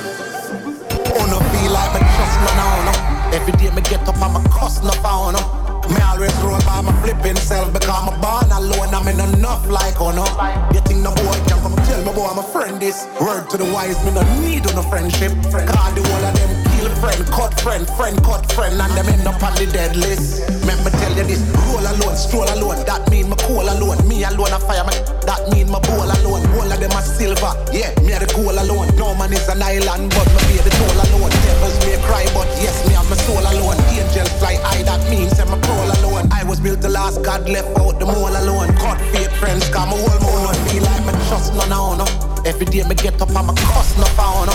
Oh, 1.15 1.25
no 1.25 1.41
feel 1.41 1.73
like 1.73 1.95
me 1.95 2.01
trust 2.01 2.37
none 2.45 2.61
of 2.61 2.85
no. 2.85 3.37
Every 3.39 3.53
day 3.55 3.75
me 3.75 3.81
get 3.81 4.07
up, 4.07 4.17
I'm 4.19 4.37
a 4.37 4.49
cuss 4.51 4.83
no 4.85 4.91
pound. 5.01 5.62
Me 5.91 6.01
always 6.03 6.35
roll 6.43 6.61
by 6.63 6.81
my 6.81 6.93
flipping 7.03 7.37
self 7.37 7.73
because 7.73 7.89
I'm 7.91 8.21
born 8.21 8.51
alone. 8.53 8.95
I'm 8.95 9.09
in 9.09 9.21
enough 9.35 9.67
like 9.69 10.01
oh 10.01 10.13
no. 10.13 10.27
You 10.75 10.81
think 10.87 11.01
no 11.01 11.15
boy 11.15 11.39
can 11.49 11.59
come 11.61 11.77
tell 11.87 12.05
me 12.05 12.13
boy 12.13 12.27
I'm 12.27 12.39
a 12.39 12.43
friend 12.43 12.81
this. 12.81 13.07
Word 13.21 13.51
to 13.51 13.57
the 13.57 13.65
wise, 13.73 13.99
me 14.05 14.13
no 14.13 14.23
need 14.41 14.65
no 14.75 14.83
friendship. 14.83 15.33
Call 15.43 15.91
the 15.93 16.03
whole 16.07 16.25
of 16.25 16.35
them 16.35 16.72
kill 16.83 16.95
friend, 16.99 17.23
cut 17.31 17.55
friend, 17.61 17.87
friend 17.95 18.17
cut 18.25 18.43
friend, 18.53 18.75
and 18.75 18.93
them 18.99 19.07
end 19.07 19.27
up 19.27 19.43
on 19.43 19.55
the 19.55 19.67
dead 19.71 19.95
list. 19.97 20.43
Remember 20.63 20.91
tell 20.91 21.15
you 21.15 21.25
this, 21.25 21.43
roll 21.71 21.79
alone, 21.79 22.17
stroll 22.17 22.49
alone. 22.59 22.83
That 22.87 23.07
mean 23.11 23.31
me 23.31 23.37
cool 23.47 23.63
alone. 23.63 24.03
Me 24.09 24.25
alone 24.25 24.51
a 24.51 24.59
fireman. 24.59 24.99
That 25.23 25.47
mean 25.51 25.71
my 25.71 25.79
bowl 25.79 26.11
alone. 26.11 26.43
All 26.59 26.67
of 26.67 26.79
them 26.79 26.91
are 26.93 27.07
silver. 27.07 27.55
Yeah, 27.71 27.95
me 28.03 28.13
a 28.13 28.19
the 28.19 28.27
cool 28.35 28.51
alone. 28.51 28.91
No 28.99 29.15
man 29.15 29.33
is 29.33 29.47
an 29.49 29.63
island, 29.63 30.11
but 30.11 30.27
me 30.35 30.41
be 30.51 30.57
the 30.59 30.73
toll 30.75 30.99
alone. 31.07 31.31
Devils 31.47 31.79
may 31.87 31.99
cry, 32.03 32.27
but 32.35 32.51
yes, 32.59 32.75
me 32.87 32.95
have 32.99 33.07
my 33.07 33.17
soul 33.23 33.43
alone. 33.43 33.79
Angel 33.95 34.27
fly 34.43 34.59
high, 34.67 34.83
that 34.83 35.03
means 35.07 35.39
I'm 35.39 35.55
a 35.55 35.59
crawl 35.63 35.91
alone. 36.03 36.27
I 36.33 36.43
was 36.45 36.59
built 36.59 36.83
to 36.83 36.89
last, 36.89 37.23
God 37.23 37.49
left 37.49 37.79
out 37.79 37.99
the 37.99 38.07
mole 38.07 38.35
alone. 38.35 38.75
Cut 38.83 38.99
fake 39.15 39.31
friends, 39.39 39.69
come 39.71 39.95
a 39.95 39.97
whole 39.97 40.19
moon. 40.19 40.51
Don't 40.51 40.59
feel 40.67 40.83
like 40.83 41.07
me 41.07 41.13
trust 41.31 41.55
none 41.55 42.01
of. 42.01 42.32
Every 42.45 42.67
day 42.67 42.83
me 42.83 42.95
get 42.97 43.21
up, 43.23 43.31
I'm 43.31 43.49
a 43.49 43.55
cuss 43.55 43.97
no 43.99 44.05
pound. 44.19 44.51
no. 44.51 44.55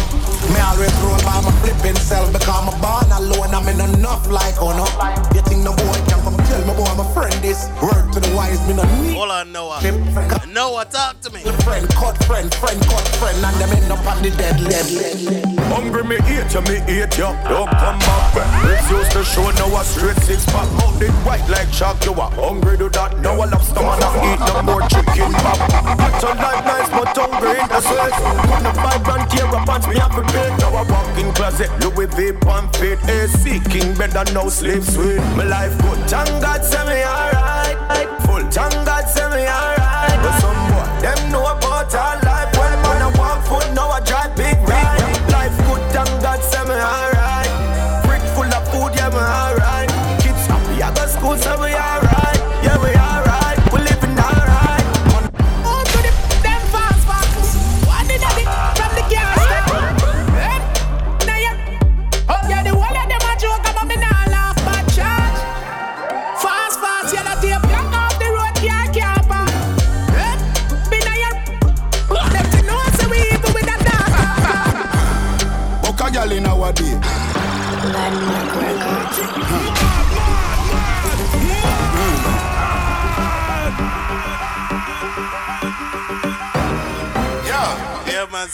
Me 0.54 0.60
always 0.60 0.92
roll 1.00 1.18
by 1.24 1.40
my 1.40 1.52
flipping 1.64 1.96
self 1.96 2.34
because 2.34 2.48
I'm 2.50 2.68
born 2.82 3.08
alone. 3.16 3.56
I'm 3.56 3.68
in 3.70 3.80
enough 3.80 4.28
like 4.28 4.56
oh 4.60 4.76
no. 4.76 4.86
You 5.34 5.42
think 5.42 5.64
no 5.64 5.74
boy 5.74 6.07
tell 6.48 6.64
me 6.64 6.74
boy 6.74 6.88
I'm 6.88 7.00
a 7.00 7.08
friend 7.14 7.34
this. 7.44 7.68
Word 7.82 8.08
to 8.14 8.20
the 8.20 8.32
wise, 8.36 8.62
me 8.68 8.74
no 8.74 8.84
need. 9.04 9.16
Hold 9.16 9.32
on, 9.32 9.52
Noah. 9.52 9.84
Noah, 10.48 10.86
talk 10.86 11.20
to 11.22 11.30
me. 11.30 11.42
Friend, 11.68 11.88
cut 12.00 12.16
friend, 12.24 12.48
friend, 12.56 12.80
cut 12.88 13.08
friend, 13.20 13.38
and 13.44 13.56
them 13.60 13.72
end 13.76 13.92
up 13.92 14.06
on 14.08 14.24
the 14.24 14.32
dead 14.32 14.56
level. 14.64 15.04
Hungry 15.68 16.04
me 16.08 16.16
eat 16.32 16.48
ya, 16.54 16.62
me 16.64 16.80
eat 16.88 17.12
ya. 17.18 17.36
Don't 17.52 17.70
come 17.70 18.00
back. 18.00 18.64
Lips 18.64 18.90
used 18.90 19.12
to 19.12 19.24
show 19.24 19.52
now 19.60 19.76
a 19.76 19.84
straight 19.84 20.18
six 20.24 20.46
pack. 20.48 20.68
Mouth 20.80 21.02
it 21.02 21.12
white 21.28 21.48
like 21.50 21.72
shark. 21.74 22.00
You 22.06 22.14
are 22.16 22.32
hungry 22.32 22.78
do 22.78 22.90
that. 22.96 23.20
Now 23.20 23.36
a 23.36 23.46
lobster 23.46 23.84
man 23.84 24.00
a 24.00 24.10
eat 24.32 24.40
no 24.48 24.64
more 24.64 24.84
chicken 24.88 25.32
pop. 25.44 25.60
Got 26.00 26.22
your 26.24 26.36
life 26.40 26.64
nice 26.64 26.90
but 26.90 27.12
hungry 27.12 27.60
in 27.60 27.68
the 27.68 27.82
sweat. 27.84 28.16
Put 28.48 28.62
the 28.64 28.72
five 28.80 29.04
grand 29.04 29.30
tear 29.30 29.48
up 29.52 29.68
pants 29.68 29.88
me 29.88 30.00
have 30.00 30.16
to 30.16 30.24
pay. 30.32 30.48
Now 30.64 30.80
I 30.80 30.84
walk 30.88 31.18
in 31.20 31.34
class 31.34 31.58
Rose, 31.58 31.70
Louis 31.84 32.08
V, 32.16 32.32
pump 32.34 32.76
fit, 32.76 33.00
AC, 33.10 33.60
King 33.70 33.96
bed 33.96 34.16
and 34.16 34.34
no 34.34 34.50
sleep 34.50 34.84
sweet. 34.84 35.18
My 35.36 35.44
life 35.44 35.78
good, 35.82 35.98
thank 36.10 36.37
God, 36.42 36.64
say 36.64 36.84
me 36.86 37.04
alright. 37.04 38.22
Full, 38.26 38.52
thank 38.52 38.74
God, 38.86 39.06
say 39.10 39.30
me 39.30 39.48
alright. 39.48 39.77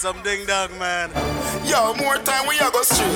Some 0.04 0.22
ding 0.22 0.46
dong, 0.46 0.78
man. 0.80 1.10
Yo, 1.64 1.94
more 1.96 2.18
time 2.18 2.46
we 2.46 2.60
a 2.60 2.70
go 2.72 2.82
straight. 2.82 3.08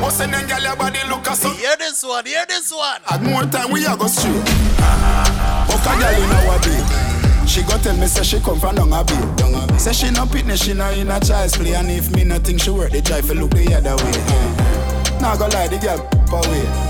What's 0.00 0.16
the 0.16 0.26
name, 0.26 0.46
gal? 0.46 0.62
Your 0.62 0.74
body 0.74 0.98
look 1.06 1.26
a 1.26 1.36
so. 1.36 1.50
Hear 1.50 1.76
this 1.76 2.02
one, 2.02 2.24
hear 2.24 2.46
this 2.48 2.72
one. 2.72 2.98
Add 3.10 3.22
more 3.22 3.42
time 3.42 3.70
we 3.70 3.84
a 3.84 3.94
go 3.94 4.06
straight. 4.06 4.32
A 4.32 5.92
gal 6.00 6.16
in 6.16 6.32
our 6.32 6.58
day. 6.60 7.46
She 7.46 7.60
go 7.62 7.76
tell 7.84 7.94
me 7.94 8.06
say 8.06 8.22
she 8.22 8.40
come 8.40 8.58
from 8.58 8.76
down 8.76 8.90
a 8.90 9.04
bay. 9.04 9.76
Say 9.76 9.92
she 9.92 10.10
no 10.12 10.24
pitney, 10.24 10.56
she 10.56 10.72
no 10.72 10.88
in 10.92 11.10
a 11.10 11.20
child's 11.20 11.58
play, 11.58 11.74
and 11.74 11.90
if 11.90 12.10
me 12.16 12.24
no 12.24 12.38
think 12.38 12.62
she 12.62 12.70
work, 12.70 12.92
they 12.92 13.02
try 13.02 13.20
to 13.20 13.34
look 13.34 13.50
the 13.50 13.74
other 13.74 13.96
way. 14.00 15.20
Nah 15.20 15.36
go 15.36 15.46
lie, 15.48 15.68
the 15.68 15.76
girl 15.76 16.00
away. 16.40 16.89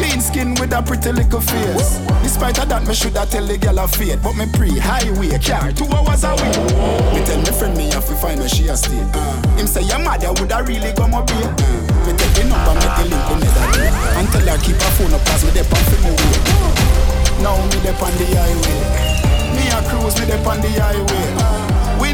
Clean 0.00 0.20
skin 0.20 0.54
with 0.56 0.72
a 0.72 0.80
pretty 0.80 1.12
little 1.12 1.42
face. 1.44 2.00
Despite 2.24 2.56
of 2.58 2.70
that, 2.72 2.88
me 2.88 2.94
shoulda 2.94 3.26
tell 3.28 3.44
the 3.44 3.58
girl 3.60 3.80
a 3.80 3.86
fade, 3.86 4.16
but 4.24 4.32
me 4.32 4.48
pre 4.48 4.72
highway 4.80 5.36
car 5.36 5.68
two 5.76 5.84
hours 5.92 6.24
away. 6.24 6.56
Me 7.12 7.20
tell 7.20 7.36
me 7.36 7.52
friend 7.52 7.76
me 7.76 7.92
have 7.92 8.08
to 8.08 8.16
find 8.16 8.40
where 8.40 8.48
she 8.48 8.64
a 8.72 8.76
stay. 8.80 8.96
Him 9.60 9.68
say 9.68 9.84
your 9.84 10.00
mother 10.00 10.32
woulda 10.32 10.64
really 10.64 10.96
up 10.96 11.28
here. 11.28 11.52
Uh. 11.52 12.08
Me 12.08 12.16
take 12.16 12.32
the 12.32 12.48
number, 12.48 12.72
make 12.80 12.96
the 12.96 13.04
link 13.12 13.28
me 13.44 13.48
that 13.52 13.68
day. 13.76 13.92
And 14.16 14.26
tell 14.32 14.48
her 14.48 14.56
keep 14.64 14.80
her 14.80 14.92
phone 14.96 15.12
up, 15.12 15.20
pass 15.28 15.44
me 15.44 15.52
the 15.52 15.68
pan 15.68 15.84
for 15.84 16.00
me 16.00 16.16
way. 16.16 16.40
Now 17.44 17.60
me 17.60 17.76
dey 17.84 17.92
on 17.92 18.12
the 18.16 18.26
highway. 18.40 18.80
Me 19.52 19.68
a 19.68 19.84
cruise, 19.84 20.16
me 20.16 20.24
dey 20.24 20.40
on 20.48 20.64
the 20.64 20.70
highway. 20.80 21.59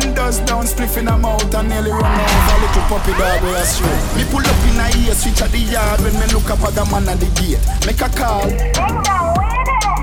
Windows 0.01 0.39
down, 0.41 0.65
spliff 0.67 0.97
in 0.99 1.09
a 1.09 1.17
mouth 1.17 1.55
and 1.55 1.69
nearly 1.69 1.91
run 1.91 2.05
over 2.05 2.59
little 2.61 2.83
puppy 2.89 3.13
dog 3.19 3.43
way 3.43 3.55
astray. 3.61 3.97
Me 4.17 4.25
pull 4.31 4.45
up 4.45 4.63
in 4.69 4.81
a 4.81 5.07
ear, 5.07 5.15
switch 5.15 5.41
at 5.43 5.51
the 5.51 5.59
yard 5.59 6.01
when 6.01 6.13
me 6.15 6.27
look 6.33 6.51
up 6.51 6.61
at 6.61 6.75
the 6.75 6.85
man 6.91 7.09
at 7.09 7.19
the 7.19 7.27
gate. 7.41 7.61
Make 7.87 8.01
a 8.01 8.09
call. 8.13 8.47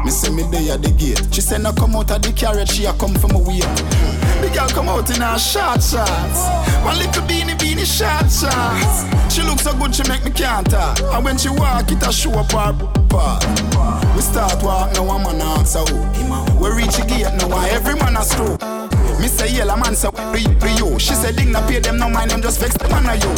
Me 0.04 0.12
say 0.12 0.30
me 0.30 0.44
dey 0.52 0.70
at 0.72 0.82
the 0.82 0.91
gate. 0.91 1.22
She 1.34 1.41
say 1.41 1.58
no 1.58 1.72
come 1.72 1.96
out 1.96 2.12
of 2.12 2.22
the 2.22 2.32
carriage, 2.34 2.72
she 2.72 2.86
a 2.86 2.94
come 2.94 3.16
from 3.16 3.32
a 3.32 3.39
way. 3.39 3.62
The 4.41 4.50
girl 4.54 4.68
come 4.70 4.89
out 4.89 5.10
in 5.10 5.22
her 5.22 5.39
short 5.39 5.82
shorts. 5.82 6.41
One 6.84 6.98
little 6.98 7.24
beanie 7.24 7.56
beanie 7.56 7.88
short 7.88 8.28
shorts. 8.28 9.08
She 9.34 9.41
look 9.44 9.60
so 9.60 9.74
good, 9.78 9.96
she 9.96 10.04
make 10.10 10.26
me 10.26 10.32
can't 10.32 10.70
talk. 10.70 11.00
And 11.00 11.24
when 11.24 11.38
she 11.38 11.50
walk, 11.50 11.91
it 11.91 12.04
a 12.06 12.12
show 12.12 12.34
up 12.34 12.52
her 12.52 12.74
part. 13.08 13.46
We 14.16 14.22
start 14.22 14.62
walk, 14.64 14.94
now 14.94 15.06
one 15.06 15.24
man 15.24 15.39
who. 15.39 16.60
We 16.60 16.70
reach 16.76 16.98
the 16.98 17.06
gate, 17.08 17.32
now 17.39 17.66
every 17.68 17.96
man 17.96 18.18
a 18.18 18.24
screw. 18.24 18.72
Me 19.24 19.30
say 19.30 19.55
yellow 19.55 19.78
man 19.78 19.95
say 19.95 20.09
we 20.36 20.43
we 20.59 20.76
you. 20.76 20.99
She 20.99 21.13
say 21.15 21.32
ding 21.32 21.53
na 21.53 21.65
pay 21.65 21.80
them 21.80 21.95
no 21.95 22.09
mind 22.09 22.32
them 22.32 22.41
just 22.41 22.59
vex 22.59 22.76
the 22.76 22.89
man 22.91 23.07
a 23.07 23.15
you. 23.15 23.32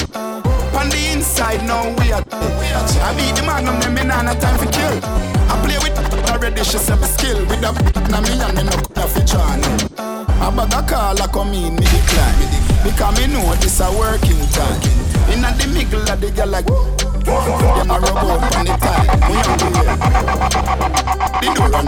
On 0.74 0.90
the 0.90 0.98
inside 1.14 1.62
now 1.62 1.94
we 2.02 2.10
are. 2.10 2.26
I 2.26 3.14
beat 3.14 3.38
the 3.38 3.46
magnum 3.46 3.78
them 3.80 3.94
me 3.94 4.02
nah 4.02 4.34
time 4.34 4.58
for 4.58 4.66
kill. 4.66 4.98
I 5.46 5.54
play 5.62 5.78
with 5.86 5.94
already 6.34 6.64
she 6.64 6.82
say 6.82 6.98
me 6.98 7.06
skill 7.06 7.38
with 7.46 7.62
the 7.62 7.70
na 8.10 8.18
me 8.26 8.34
and 8.34 8.58
me 8.58 8.64
no 8.66 8.74
coulda 8.82 9.06
fi 9.14 9.22
join. 9.30 9.62
A 10.42 10.50
bag 10.50 10.74
a 10.74 10.82
call 10.90 11.22
a 11.22 11.28
come 11.30 11.54
in 11.54 11.78
me 11.78 11.86
decline. 11.86 12.50
Because 12.82 13.14
me 13.22 13.30
know 13.30 13.54
this 13.62 13.78
a 13.78 13.86
working 13.94 14.42
time. 14.58 14.82
Inna 15.30 15.54
the 15.54 15.70
middle 15.70 16.02
of 16.02 16.18
the 16.18 16.34
girl 16.34 16.50
like 16.50 16.66
them 16.66 17.94
a 17.94 17.98
rub 18.02 18.26
on 18.26 18.66
the 18.66 18.74
time. 18.82 19.06
Me 19.30 19.38
on 19.38 19.54
the 19.62 19.70
door 21.54 21.70
run 21.70 21.86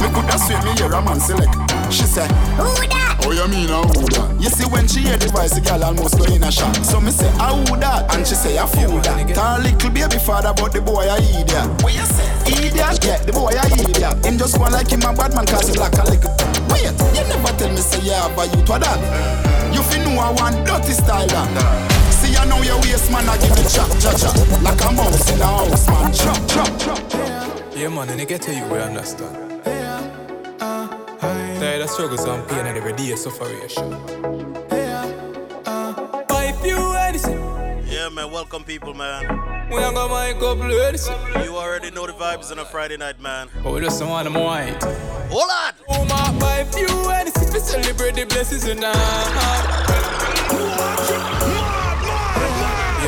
Me 0.00 0.08
coulda 0.08 0.40
swear 0.40 0.64
me 0.64 0.72
hear 0.80 0.88
a 0.88 1.04
man 1.04 1.20
select. 1.20 1.69
She 1.90 2.06
say, 2.06 2.26
Who 2.54 2.70
that? 2.86 3.18
Oh, 3.26 3.34
you 3.34 3.46
mean 3.50 3.68
a 3.68 3.82
who 3.82 4.06
that? 4.14 4.30
You 4.38 4.48
see 4.48 4.64
when 4.70 4.86
she 4.86 5.00
hear 5.02 5.18
the 5.18 5.26
voice, 5.28 5.52
the 5.52 5.60
girl 5.60 5.82
almost 5.82 6.16
go 6.16 6.24
in 6.30 6.42
a 6.42 6.50
shock. 6.50 6.74
So 6.86 7.00
me 7.00 7.10
say, 7.10 7.28
a 7.36 7.50
who 7.50 7.76
that? 7.82 8.06
And 8.14 8.22
she 8.22 8.34
say, 8.38 8.56
a 8.56 8.66
fool 8.66 9.02
that. 9.02 9.26
Tell 9.34 9.58
little 9.58 9.90
baby 9.90 10.18
father, 10.22 10.54
but 10.54 10.72
the 10.72 10.80
boy 10.80 11.10
a 11.10 11.18
idiot. 11.18 11.66
What 11.82 11.90
you 11.90 12.06
say? 12.06 12.30
Idiot? 12.46 13.02
Yeah, 13.02 13.18
the 13.26 13.34
boy 13.34 13.52
a 13.52 13.64
idiot. 13.74 14.22
Him 14.24 14.38
just 14.38 14.54
go 14.54 14.70
like 14.70 14.86
him 14.86 15.02
a 15.02 15.10
bad 15.10 15.34
man 15.34 15.44
cause 15.50 15.66
he 15.66 15.74
black 15.74 15.98
a 15.98 16.06
little. 16.06 16.30
Wait, 16.70 16.94
you 17.12 17.24
never 17.26 17.52
tell 17.58 17.70
me 17.74 17.82
say 17.82 18.00
yeah 18.06 18.30
about 18.30 18.46
you 18.54 18.62
have 18.62 18.70
a 18.70 18.86
youth 18.86 18.86
that? 18.86 19.74
You 19.74 19.82
fi 19.82 19.98
know 20.06 20.14
I 20.14 20.30
want 20.30 20.62
dirty 20.62 20.94
style 20.94 21.26
that. 21.26 21.50
See 22.14 22.34
I 22.38 22.46
know 22.46 22.62
your 22.62 22.78
waist 22.86 23.10
man, 23.10 23.26
I 23.28 23.34
give 23.42 23.52
it 23.58 23.66
chop, 23.66 23.90
chop, 23.98 24.14
chop. 24.14 24.34
Like 24.62 24.78
a 24.78 24.90
mouse 24.94 25.26
in 25.26 25.42
a 25.42 25.46
house, 25.46 25.86
man. 25.90 26.12
Chop, 26.14 26.38
chop, 26.46 26.70
chop. 26.78 27.76
Yeah, 27.76 27.88
man, 27.88 28.08
and 28.08 28.20
I 28.20 28.24
get 28.24 28.42
to 28.42 28.54
you, 28.54 28.64
we 28.70 28.78
understand. 28.78 29.50
Tired 31.60 31.82
of 31.82 31.90
struggles 31.90 32.24
and 32.24 32.48
pain 32.48 32.64
and 32.64 32.78
every 32.78 32.94
day 32.94 33.14
sufferation. 33.16 33.90
Buy 36.26 36.54
few 36.62 36.94
anything. 36.94 37.38
Yeah, 37.86 38.08
man, 38.08 38.32
welcome 38.32 38.64
people, 38.64 38.94
man. 38.94 39.68
We 39.68 39.76
ain't 39.76 39.94
got 39.94 40.08
my 40.08 40.32
couple 40.32 40.72
anything. 40.72 41.44
You 41.44 41.58
already 41.58 41.90
know 41.90 42.06
the 42.06 42.14
vibes 42.14 42.50
on 42.50 42.60
a 42.60 42.64
Friday 42.64 42.96
night, 42.96 43.20
man. 43.20 43.50
But 43.62 43.74
we 43.74 43.82
just 43.82 44.02
want 44.02 44.24
them 44.24 44.42
white. 44.42 44.82
Hold 45.28 45.50
on. 45.50 45.74
Oh, 45.90 46.04
my 46.06 46.38
buy 46.40 46.64
few 46.64 47.10
anything 47.10 47.52
to 47.52 47.60
celebrate 47.60 48.14
the 48.14 48.24
blessings 48.24 48.66
in 48.66 48.80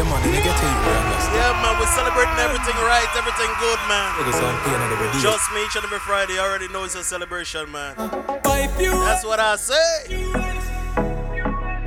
Yeah, 0.02 0.10
man, 0.10 0.18
and 0.26 0.34
I 0.34 0.42
get 0.42 0.58
to 0.58 0.66
you, 0.66 0.78
we 0.82 0.90
understand. 0.98 1.38
Yeah, 1.38 1.62
man, 1.62 1.78
we're 1.78 1.86
celebrating 1.94 2.34
everything 2.42 2.74
right, 2.82 3.06
everything 3.14 3.50
good, 3.62 3.78
man. 3.86 4.10
Struggles 4.18 4.42
and 4.42 4.58
pain 4.66 4.74
and 4.74 4.92
every 4.98 5.06
day. 5.14 5.22
Just 5.22 5.46
me 5.54 5.62
each 5.62 5.76
and 5.76 5.84
every 5.84 6.00
Friday. 6.00 6.32
You 6.34 6.40
already 6.40 6.66
know 6.74 6.82
it's 6.82 6.96
a 6.96 7.04
celebration, 7.04 7.70
man. 7.70 7.94
Buy 8.42 8.66
few. 8.76 8.90
That's 8.90 9.24
what 9.24 9.38
I 9.38 9.54
say. 9.54 10.10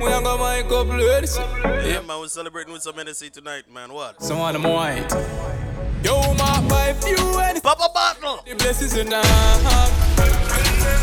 We 0.00 0.08
ain't 0.08 0.24
got 0.24 0.40
my 0.40 0.62
couple 0.62 0.96
anything. 0.96 1.44
Yeah, 1.84 2.00
man, 2.08 2.20
we're 2.20 2.28
celebrating 2.28 2.72
with 2.72 2.80
some 2.80 2.94
Hennessy 2.96 3.28
tonight, 3.28 3.64
man. 3.70 3.92
What? 3.92 4.22
Some 4.22 4.40
of 4.40 4.50
them 4.54 4.62
white. 4.62 5.12
Yo, 6.02 6.16
my 6.40 6.64
buy 6.70 6.94
few 6.94 7.20
anything. 7.38 7.60
Papa 7.60 7.90
bottle. 7.92 8.40
The 8.48 8.54
blessings 8.56 8.96
in 8.96 9.12
our 9.12 9.22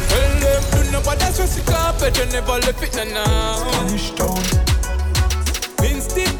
Tell 0.10 0.40
them 0.42 0.64
do 0.86 0.92
not 0.92 1.06
bother 1.06 1.26
stress 1.26 1.62
the 1.62 1.72
carpet 1.72 2.18
You 2.18 2.26
never 2.26 2.54
left 2.54 2.82
it 2.82 2.96
na 2.96 3.04
now 3.04 3.90
Instinct 3.92 4.63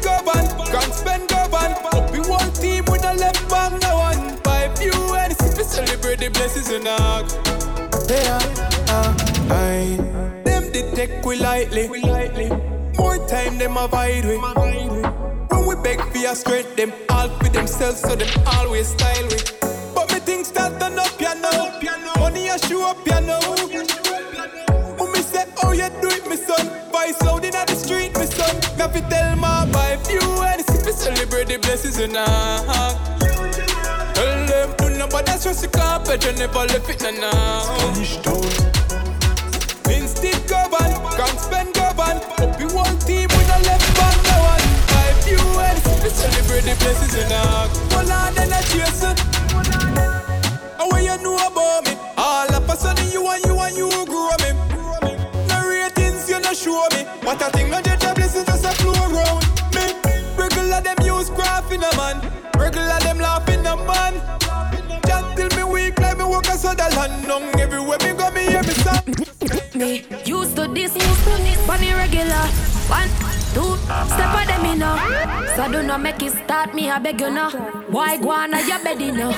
govern 0.04 0.46
Can't 0.70 0.94
spend 0.94 1.28
govern. 1.28 1.72
Up 1.96 2.12
be 2.12 2.20
one 2.20 2.52
team 2.52 2.84
with 2.86 3.04
a 3.04 3.14
left 3.14 3.48
bang 3.48 3.78
no 3.80 3.96
one 3.96 4.36
Five 4.44 4.78
few 4.78 4.92
and 5.14 5.32
see 5.36 5.52
we 5.56 5.64
celebrate 5.64 6.20
the 6.20 6.30
blessings 6.30 6.70
in 6.70 6.86
our 6.86 7.22
Yeah, 8.08 8.38
uh, 8.92 9.10
aye 9.50 9.96
Them 10.44 10.70
they 10.72 10.84
take 10.94 11.24
we 11.24 11.36
lightly. 11.36 11.88
More 12.98 13.18
time 13.26 13.58
them 13.58 13.76
avoid 13.76 14.24
we 14.24 14.36
When 14.38 15.66
we 15.66 15.74
beg 15.82 16.00
for 16.12 16.18
your 16.18 16.34
straight 16.34 16.76
Them 16.76 16.92
all 17.08 17.28
for 17.28 17.48
themselves 17.48 18.00
so 18.00 18.14
them 18.14 18.28
always 18.46 18.88
style 18.88 19.26
we 19.28 19.38
But 19.94 20.12
me 20.12 20.20
things 20.20 20.48
start 20.48 20.78
turn 20.80 20.98
up 20.98 21.20
you 21.20 21.34
know. 21.42 21.70
Money 22.18 22.48
a 22.48 22.58
show 22.58 22.88
up 22.88 23.06
you 23.06 23.20
know. 23.26 23.40
When 24.98 25.12
me 25.12 25.20
say 25.20 25.44
oh 25.62 25.72
you 25.72 25.88
do 26.00 26.08
it 26.08 26.26
me 26.28 26.36
son. 26.36 26.66
Voice 26.92 27.20
loud 27.22 27.44
inna 27.44 27.64
the 27.66 27.74
street 27.74 28.13
Got 28.76 28.92
to 28.94 29.00
tell 29.08 29.36
my 29.36 29.66
buy 29.72 29.98
you 30.10 30.20
and 30.42 30.62
see 30.66 30.84
me 30.84 30.92
celebrate 30.92 31.48
the 31.48 31.58
blessings 31.58 31.98
in 31.98 32.16
our 32.16 32.64
Tell 34.14 34.46
them 34.46 34.98
not 34.98 35.10
bother 35.10 35.38
stress 35.38 35.60
the 35.62 35.68
carpet 35.68 36.24
You 36.24 36.32
never 36.32 36.64
left 36.66 36.88
it 36.88 37.02
now 37.02 37.84
Instinct 39.90 40.48
govern 40.48 40.92
Can't 41.16 41.40
spend 41.40 41.74
govern 41.74 42.18
Up 42.40 42.58
be 42.58 42.64
one 42.66 42.98
team 42.98 43.28
with 43.28 43.56
a 43.56 43.58
left 43.66 43.88
back 43.96 44.16
no 44.24 44.36
one. 44.52 44.66
Five 44.90 45.16
few 45.24 45.38
and 45.38 45.78
see 45.82 46.02
me 46.02 46.10
celebrate 46.10 46.64
the 46.64 46.74
blessings 46.78 47.14
in 47.14 47.32
our 47.32 47.68
One 47.96 48.10
on 48.10 48.34
then 48.34 48.52
a 48.52 48.62
chase 48.70 49.33
and 67.04 67.26
down 67.26 67.60
everywhere 67.60 67.98
me 68.02 68.12
go, 68.12 68.30
me 68.30 68.42
hear 68.48 68.62
me 68.62 68.74
stop. 68.82 69.06
Me 69.74 70.04
used 70.24 70.56
to 70.56 70.68
this, 70.68 70.94
used 70.94 71.24
to 71.24 71.36
this, 71.42 71.66
bunny 71.66 71.92
regular. 71.92 72.46
One, 72.88 73.08
two, 73.54 73.76
step 74.12 74.34
on 74.34 74.46
them 74.46 74.64
in 74.66 74.78
now. 74.78 74.96
So 75.56 75.70
do 75.70 75.82
not 75.82 76.00
make 76.00 76.22
it 76.22 76.32
start, 76.32 76.74
me 76.74 76.90
I 76.90 76.98
beg 76.98 77.20
you 77.20 77.30
now. 77.30 77.50
Why 77.90 78.16
go 78.16 78.30
on 78.30 78.52
your 78.52 78.82
bed 78.82 79.00
now? 79.00 79.32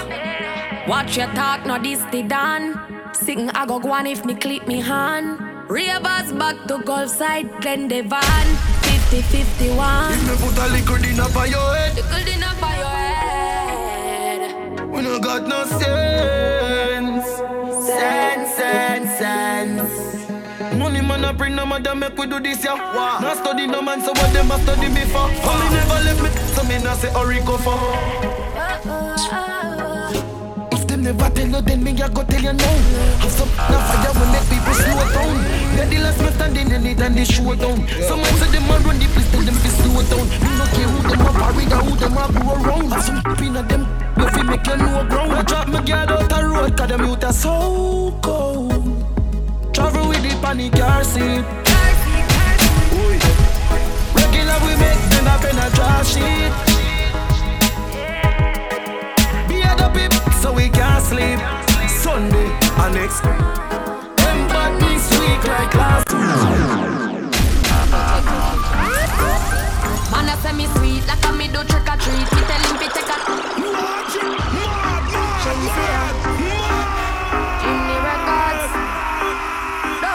Watch 0.88 1.16
your 1.16 1.28
talk, 1.34 1.66
no 1.66 1.78
this 1.82 2.02
the 2.12 2.22
done. 2.22 2.78
Sing 3.12 3.50
I 3.50 3.66
go 3.66 3.78
go 3.80 3.92
on 3.92 4.06
if 4.06 4.24
me 4.24 4.34
clip 4.34 4.66
me 4.68 4.80
hand. 4.80 5.40
Ravers 5.68 6.32
back 6.32 6.56
to 6.68 6.78
golf 6.84 7.10
side, 7.10 7.50
clean 7.60 7.88
the 7.88 8.02
van. 8.02 8.46
50-51. 9.10 10.10
If 10.12 10.22
me 10.28 10.36
put 10.46 10.58
a 10.58 10.66
little 10.68 10.98
dinner 10.98 11.28
for 11.30 11.46
your 11.46 11.74
head. 11.74 11.96
Little 11.96 12.24
dinner 12.24 12.54
for 12.60 12.74
your 12.82 12.96
head. 13.08 14.40
We 14.90 15.02
no 15.02 15.18
got 15.18 15.48
no 15.48 15.64
sense. 15.64 17.15
Sense, 17.86 18.54
sense, 18.54 19.10
sense. 19.18 20.76
Money 20.76 21.00
man 21.00 21.24
a 21.24 21.32
bring 21.32 21.54
no 21.54 21.64
matter 21.64 21.94
make 21.94 22.16
we 22.18 22.26
do 22.26 22.40
this 22.40 22.64
ya. 22.64 22.74
Wow. 22.74 23.18
Nah 23.20 23.34
study 23.34 23.66
no 23.66 23.80
man 23.80 24.00
so 24.00 24.12
what 24.12 24.32
them 24.32 24.50
a 24.50 24.58
study 24.58 24.88
me 24.88 25.02
for. 25.02 25.28
Come 25.44 25.60
me 25.60 25.66
never 25.70 26.00
left 26.04 26.22
me, 26.22 26.30
so 26.54 26.64
me 26.64 26.78
nah 26.82 26.94
say 26.94 27.10
hurry 27.10 27.40
go 27.40 27.56
for. 27.58 27.78
Them 28.56 29.95
never 31.06 31.30
tell 31.30 31.46
you, 31.46 31.62
then 31.62 31.84
me 31.84 31.92
a 32.02 32.08
go 32.08 32.22
tell 32.24 32.42
you 32.42 32.52
now. 32.52 32.76
Have 33.22 33.30
some 33.30 33.48
na 33.70 33.78
fire 33.86 34.12
when 34.18 34.28
make 34.32 34.46
people 34.50 34.74
slow 34.74 35.06
down. 35.14 35.36
They're 35.76 35.86
the 35.86 35.98
last 36.02 36.18
man 36.20 36.32
standing 36.34 36.70
in 36.72 36.86
it 36.86 37.00
and 37.00 37.14
they 37.14 37.24
show 37.24 37.54
down. 37.54 37.78
Some 38.08 38.20
man 38.22 38.34
say 38.40 38.50
them 38.50 38.70
a 38.70 38.74
run 38.82 38.98
the 38.98 39.06
place, 39.14 39.30
tell 39.30 39.42
them 39.46 39.54
to 39.54 39.70
slow 39.78 40.02
down. 40.10 40.26
Me 40.42 40.50
no 40.58 40.66
care 40.74 40.88
who 40.90 40.98
them 41.06 41.22
a 41.22 41.30
parade 41.38 41.72
or 41.72 41.82
who 41.86 41.94
them 42.02 42.18
a 42.18 42.24
go 42.34 42.42
around. 42.58 42.90
Some 43.02 43.22
pin 43.38 43.56
of 43.56 43.68
them, 43.68 43.86
we 44.16 44.24
fi 44.34 44.42
make 44.42 44.66
you 44.66 44.76
know 44.76 45.04
ground. 45.06 45.32
I 45.32 45.42
drop 45.42 45.68
me 45.68 45.80
girl 45.86 46.10
out 46.10 46.28
the 46.28 46.38
road, 46.44 46.76
'cause 46.76 46.88
them 46.88 47.04
youth 47.06 47.24
are 47.24 47.32
so 47.32 48.18
cold. 48.20 48.82
Travel 49.72 50.08
with 50.08 50.22
the 50.26 50.34
panic 50.42 50.72
car 50.72 51.04
seat. 51.04 51.44
Regular 54.18 54.58
we 54.66 54.72
make 54.82 55.02
them 55.12 55.26
up 55.28 55.44
in 55.44 55.58
a 55.58 55.70
trash. 55.70 56.65
Pip 59.96 60.12
so 60.42 60.52
we 60.52 60.68
can't 60.68 61.02
sleep. 61.02 61.40
Sunday 61.88 62.48
and 62.82 62.94
next. 62.94 63.22
Them 64.20 64.38
bad 64.52 64.72
this 64.82 65.04
week 65.18 65.42
like 65.48 65.74
last 65.74 66.12
Man, 70.12 70.28
I 70.28 70.34
say 70.42 70.52
me 70.52 70.66
sweet, 70.76 71.02
like 71.08 71.24
a 71.24 71.32
me 71.32 71.46
do 71.48 71.60
trick 71.70 71.88
or 71.92 71.96
treat. 72.04 72.28
Me 72.34 72.42
tell 72.48 72.62
him 72.66 72.76
fi 72.80 72.88
take 72.96 73.12
a. 73.14 73.18
Jimmy 77.62 77.96
Records. 78.06 78.64
No. 80.04 80.14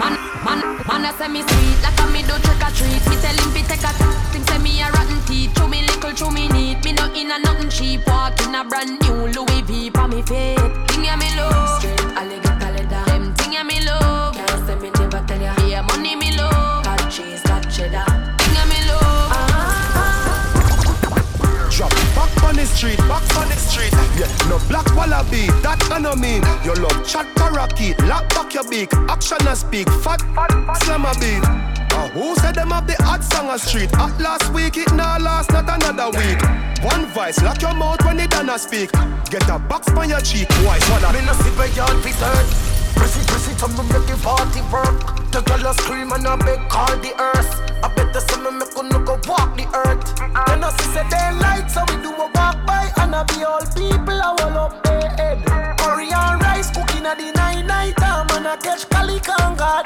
Man, 0.00 0.14
man, 0.46 0.60
man, 0.88 1.04
I 1.06 1.14
say 1.18 1.28
me 1.28 1.40
sweet, 1.42 1.78
like 1.84 2.00
a 2.02 2.06
me 2.12 2.20
do 2.22 2.34
trick 2.44 2.62
or 2.66 2.72
treat. 2.76 3.02
Me 3.08 3.16
tell 3.22 3.36
him 3.40 3.50
fi 3.54 3.62
take 3.70 4.02
a. 4.02 4.05
in 7.26 7.32
a 7.32 7.38
nothing 7.40 7.68
cheap, 7.68 8.06
walk 8.06 8.40
in 8.42 8.54
a 8.54 8.64
brand 8.64 9.00
new 9.02 9.26
Louis 9.34 9.62
V 9.62 9.90
for 9.90 10.06
me 10.06 10.22
feet. 10.22 10.58
Thing 10.88 11.04
ya 11.04 11.16
me 11.16 11.28
love, 11.36 11.84
alligator 12.14 12.70
leather. 12.72 13.04
Them 13.06 13.34
thing 13.34 13.52
ya 13.52 13.64
me 13.64 13.84
love, 13.84 14.34
can't 14.34 14.66
say 14.66 14.76
me 14.76 14.90
never 14.90 15.24
tell 15.26 15.40
ya. 15.40 15.54
Yeah, 15.66 15.82
money 15.82 16.14
me 16.14 16.36
love, 16.36 16.84
got 16.84 17.10
cheese, 17.10 17.42
got 17.42 17.68
cheddar. 17.68 18.04
Thing 18.38 18.54
ya 18.54 18.64
me 18.70 18.78
love. 18.86 19.32
Ah. 19.34 19.58
Drop 21.70 21.90
back 22.14 22.44
on 22.44 22.56
the 22.56 22.66
street, 22.66 22.98
back 23.10 23.36
on 23.36 23.48
the 23.48 23.56
street. 23.56 23.92
Yeah, 24.16 24.30
no 24.48 24.58
black 24.68 24.86
wallaby, 24.94 25.48
that 25.62 25.82
I 25.90 25.98
no 25.98 26.14
mean. 26.14 26.42
Your 26.64 26.76
love 26.76 27.04
chat 27.06 27.26
parakeet, 27.34 27.98
lock 28.04 28.28
back 28.30 28.54
your 28.54 28.68
beak. 28.70 28.92
Action 29.08 29.38
and 29.46 29.58
speak, 29.58 29.88
fat, 30.04 30.20
slam 30.84 31.04
a 31.04 31.12
beat. 31.18 31.42
Uh, 31.96 32.08
who 32.10 32.36
said 32.36 32.54
them 32.54 32.70
have 32.70 32.86
the 32.86 32.94
hot 33.02 33.24
song 33.24 33.48
a 33.48 33.58
street? 33.58 33.88
At 33.94 34.20
last 34.20 34.52
week, 34.52 34.76
it 34.76 34.92
now 34.92 35.18
last, 35.18 35.50
not 35.50 35.64
another 35.64 36.12
week. 36.12 36.36
One 36.84 37.06
voice, 37.06 37.40
lock 37.40 37.62
your 37.62 37.72
mouth 37.72 38.04
when 38.04 38.20
it 38.20 38.30
done 38.30 38.50
a 38.50 38.58
speak. 38.58 38.92
Get 39.30 39.48
a 39.48 39.58
box 39.58 39.88
on 39.88 40.10
your 40.10 40.20
cheek, 40.20 40.48
why? 40.60 40.78
What 40.92 41.08
Me 41.14 41.24
no 41.24 41.32
sit 41.32 41.56
where 41.56 41.72
y'all 41.72 41.96
be 42.04 42.12
third. 42.12 42.46
Press 43.00 43.16
it, 43.16 43.26
press 43.26 43.48
it, 43.48 43.62
and 43.64 43.72
me 43.78 43.82
make 43.88 44.06
the 44.06 44.16
party 44.20 44.60
work. 44.68 45.16
The 45.32 45.40
girl 45.40 45.66
a 45.66 45.72
scream 45.72 46.12
and 46.12 46.26
I 46.26 46.36
beg 46.36 46.68
call 46.68 46.92
the 47.00 47.12
earth. 47.16 47.50
I 47.82 47.88
bet 47.94 48.12
the 48.12 48.20
summer 48.20 48.52
me 48.52 48.66
gonna 48.74 49.00
go 49.00 49.16
walk 49.26 49.56
the 49.56 49.64
earth. 49.72 50.04
Then 50.20 50.64
I 50.64 50.70
see 50.76 50.92
say 50.92 51.04
they 51.08 51.32
light, 51.40 51.70
so 51.72 51.80
we 51.88 51.96
do 52.02 52.12
a 52.12 52.28
walk 52.36 52.60
by 52.66 52.92
and 53.00 53.14
I 53.14 53.24
be 53.24 53.42
all 53.42 53.64
people 53.72 54.20
I 54.20 54.36
will 54.36 54.58
up 54.58 54.84
their 54.84 55.08
head. 55.16 55.38
Curry 55.78 56.12
and 56.12 56.42
rice 56.42 56.68
cooking 56.70 57.06
at 57.06 57.16
the 57.16 57.32
night 57.32 57.64
night 57.64 57.96
time 57.96 58.26
and 58.36 58.46
I 58.46 58.56
catch 58.56 58.88
Cali 58.90 59.18
Kanga 59.20 59.46
them 59.56 59.84
dead. 59.84 59.85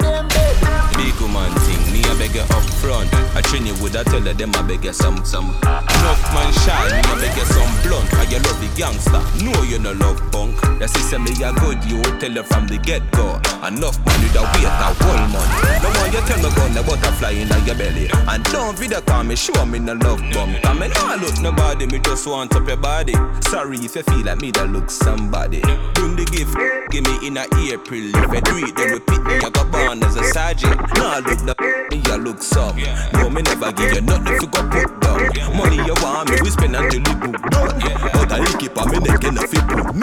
thing, 2.31 2.43
me 2.43 2.47
a 2.47 2.47
beg 2.47 2.49
you 2.49 2.55
up 2.55 2.63
front. 2.79 3.13
I 3.35 3.41
train 3.41 3.65
you 3.65 3.73
with 3.83 3.95
I 3.95 4.03
tell 4.03 4.21
them 4.21 4.55
I 4.55 4.61
beg 4.61 4.83
you 4.83 4.93
some 4.93 5.23
some. 5.25 5.49
Enough 5.61 6.33
man 6.33 6.53
shy, 6.53 6.87
me 6.91 6.99
a 6.99 7.15
beg 7.15 7.37
you 7.37 7.45
some 7.45 7.73
blunt. 7.83 8.13
I 8.13 8.23
you 8.23 8.39
love 8.39 8.59
the 8.59 8.69
gangster, 8.75 9.21
no 9.43 9.63
you 9.63 9.79
no 9.79 9.93
love 9.93 10.19
punk. 10.31 10.59
The 10.79 10.87
system 10.87 11.23
me 11.23 11.31
a 11.43 11.53
good, 11.53 11.83
you 11.85 12.01
tell 12.19 12.31
her 12.31 12.43
from 12.43 12.67
the 12.67 12.77
get 12.77 13.09
go. 13.11 13.39
Enough 13.65 13.97
man 14.05 14.19
with 14.23 14.35
a 14.35 14.43
weight 14.55 14.65
a 14.65 14.89
whole 14.97 15.27
month. 15.29 15.83
No 15.83 15.89
more 15.93 16.07
you 16.07 16.21
tell 16.25 16.41
me 16.41 16.49
gun 16.55 16.73
the 16.73 16.83
butterfly 16.83 17.31
in 17.31 17.49
your 17.65 17.75
belly. 17.75 18.09
And 18.27 18.43
don't 18.45 18.77
video 18.77 19.01
call 19.01 19.23
me, 19.23 19.35
show 19.35 19.65
me 19.65 19.79
no 19.79 19.93
love 19.93 20.21
bump. 20.31 20.57
I 20.65 20.73
me 20.73 20.87
nah 20.89 21.15
look 21.15 21.39
nobody, 21.41 21.85
me 21.87 21.99
just 21.99 22.27
want 22.27 22.55
up 22.55 22.67
your 22.67 22.77
body. 22.77 23.13
Sorry 23.41 23.77
if 23.77 23.95
you 23.95 24.03
feel 24.03 24.25
like 24.25 24.41
me 24.41 24.51
that 24.51 24.69
look 24.69 24.89
somebody. 24.89 25.61
Bring 25.93 26.15
the 26.15 26.25
gift, 26.25 26.55
give 26.91 27.03
me 27.05 27.27
in 27.27 27.37
a 27.37 27.45
April. 27.71 28.11
If 28.15 28.33
you 28.33 28.41
do 28.41 28.57
it, 28.65 28.75
then 28.75 28.91
repeat 28.93 29.23
me. 29.23 29.35
I 29.35 29.49
got 29.49 29.71
born 29.71 30.03
as 30.03 30.15
a 30.15 30.23
sergeant. 30.25 30.79
Nah 30.95 31.19
look 31.19 31.39
the 31.45 31.55
me, 31.91 32.01
look 32.23 32.41
some. 32.43 32.77
No, 33.13 33.29
me 33.29 33.41
never 33.41 33.71
give 33.71 33.93
you 33.93 34.01
nothing 34.01 34.33
you 34.41 34.47
go 34.47 34.61
put 34.69 35.01
down. 35.01 35.57
Money 35.57 35.77
you 35.77 35.95
want 36.01 36.29
me, 36.29 36.37
we 36.41 36.49
spend 36.49 36.75
until 36.75 36.99
you 36.99 37.15
book 37.15 37.41
done. 37.49 37.79
But 38.13 38.31
I 38.31 38.57
keep 38.59 38.77
on 38.77 38.91
me 38.91 38.99
neck 38.99 39.23
and 39.23 39.37
if 39.37 39.53
you 39.53 39.61
put 39.61 39.95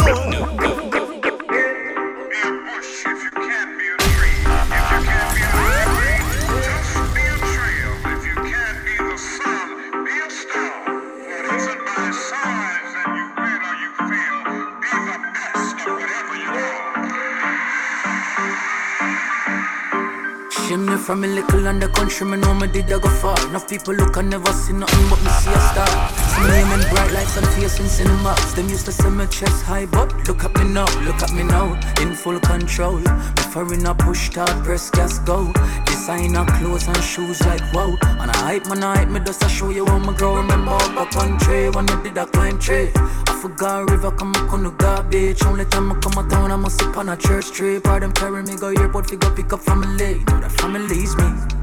Shame 20.69 20.85
me 20.85 20.97
from 20.99 21.25
a 21.25 21.27
little 21.27 21.67
and 21.67 21.81
the 21.81 21.89
country, 21.89 22.27
me 22.27 22.37
know 22.37 22.53
me 22.53 22.67
did 22.67 22.93
I 22.93 22.99
go 22.99 23.09
far. 23.09 23.41
Enough 23.49 23.71
people 23.71 23.95
look 23.95 24.19
and 24.19 24.29
never 24.29 24.53
see 24.53 24.75
nothing 24.75 25.09
but 25.09 25.19
me 25.23 25.31
see 25.31 25.51
a 25.51 25.61
star. 25.61 26.28
In 26.39 26.91
bright 26.91 27.13
lights 27.13 27.37
and 27.37 27.47
face 27.49 27.81
in 27.81 27.89
cinemas. 27.89 28.55
Them 28.55 28.69
used 28.69 28.87
to 28.87 28.93
say 28.93 29.11
my 29.11 29.27
chest 29.27 29.65
high, 29.65 29.87
but 29.87 30.15
look 30.29 30.45
at 30.45 30.57
me 30.57 30.65
now, 30.65 30.87
look 31.03 31.21
at 31.23 31.33
me 31.33 31.43
now, 31.43 31.75
in 32.01 32.15
full 32.15 32.39
control. 32.39 33.01
Before 33.35 33.73
in 33.75 33.85
a 33.87 33.95
push 33.95 34.31
start, 34.31 34.65
press 34.65 34.89
gas 34.91 35.19
go. 35.19 35.53
Designer 35.87 36.47
clothes 36.59 36.87
and 36.87 36.97
shoes 36.99 37.41
like 37.45 37.63
wow. 37.73 37.97
And 38.21 38.31
I 38.31 38.37
hype 38.37 38.67
man, 38.67 38.85
I 38.85 38.99
hype 38.99 39.09
me 39.09 39.21
just 39.21 39.41
to 39.41 39.49
show 39.49 39.71
you 39.71 39.85
how 39.87 39.99
me 39.99 40.15
grow. 40.15 40.37
Remember 40.37 40.71
up 40.71 41.11
country 41.11 41.71
when 41.71 41.91
I 41.91 42.03
did 42.03 42.17
a 42.17 42.27
climb 42.27 42.59
tree. 42.59 42.91
I 42.95 43.39
forgot 43.43 43.91
river 43.91 44.13
come 44.13 44.35
up 44.37 44.53
on 44.53 44.63
the 44.63 44.71
garbage. 44.71 45.43
Only 45.43 45.65
time 45.65 45.91
I 45.91 45.99
come 45.99 46.25
a 46.25 46.29
town, 46.29 46.53
I 46.53 46.57
must 46.57 46.79
sip 46.79 46.97
on 46.97 47.09
a 47.09 47.17
church 47.17 47.51
tree. 47.51 47.81
Part 47.81 48.03
them 48.03 48.13
carry 48.13 48.43
me 48.45 48.57
go 48.57 48.69
airport, 48.69 49.11
figure 49.11 49.31
pick 49.31 49.53
up 49.53 49.61
family. 49.61 50.23
Know 50.29 50.41
that 50.41 50.53
family's 50.53 51.17
me. 51.17 51.58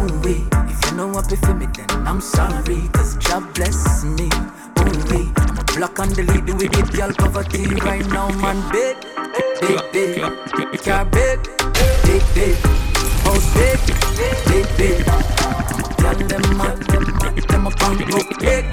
Ooh 0.00 0.20
wee. 0.20 0.44
If 0.52 0.90
you 0.90 0.96
know 0.96 1.08
what 1.08 1.28
for 1.28 1.54
me, 1.54 1.66
then 1.76 2.06
I'm 2.06 2.20
sorry. 2.20 2.88
Cause 2.92 3.16
job 3.16 3.52
bless 3.54 4.04
me. 4.04 4.28
Ooh 4.80 5.00
wee. 5.10 5.32
I'm 5.36 5.58
a 5.58 5.64
block 5.76 5.98
on 5.98 6.08
the 6.10 6.22
lead 6.22 6.48
with 6.54 6.78
it, 6.78 6.94
y'all 6.94 7.12
poverty 7.12 7.66
right 7.84 8.06
now, 8.08 8.28
man. 8.40 8.58
Big, 8.72 8.96
big, 9.60 9.80
big. 9.92 10.82
Car 10.82 11.04
big, 11.04 11.40
big, 12.04 12.22
big. 12.34 12.56
House 13.24 13.54
big, 13.54 13.78
big, 14.48 14.66
big. 14.76 15.04
Tell 16.00 16.14
them, 16.14 16.44
man, 16.56 16.78
them, 17.50 17.66
a 17.66 17.70
punk 17.70 17.98
big, 18.40 18.66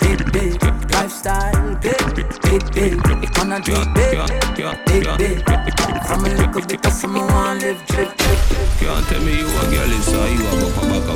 big, 0.00 0.32
big. 0.32 0.62
Lifestyle 0.92 1.74
big, 1.82 2.14
big, 2.42 2.72
big. 2.72 2.92
Economy 3.24 3.64
big, 3.64 4.84
big, 4.86 5.18
big. 5.18 5.44
From 6.06 6.24
a 6.24 6.28
little 6.28 6.62
bit 6.62 6.86
of 6.86 6.92
some 6.92 7.14
want 7.14 7.62
live 7.62 7.84
drip, 7.86 8.16
drip. 8.16 8.38
Can't 8.78 9.06
tell 9.06 9.22
me 9.22 9.38
you 9.38 9.46
a 9.46 9.62
girl 9.70 9.92
inside, 9.92 10.32
you 10.38 10.46
a 10.46 10.59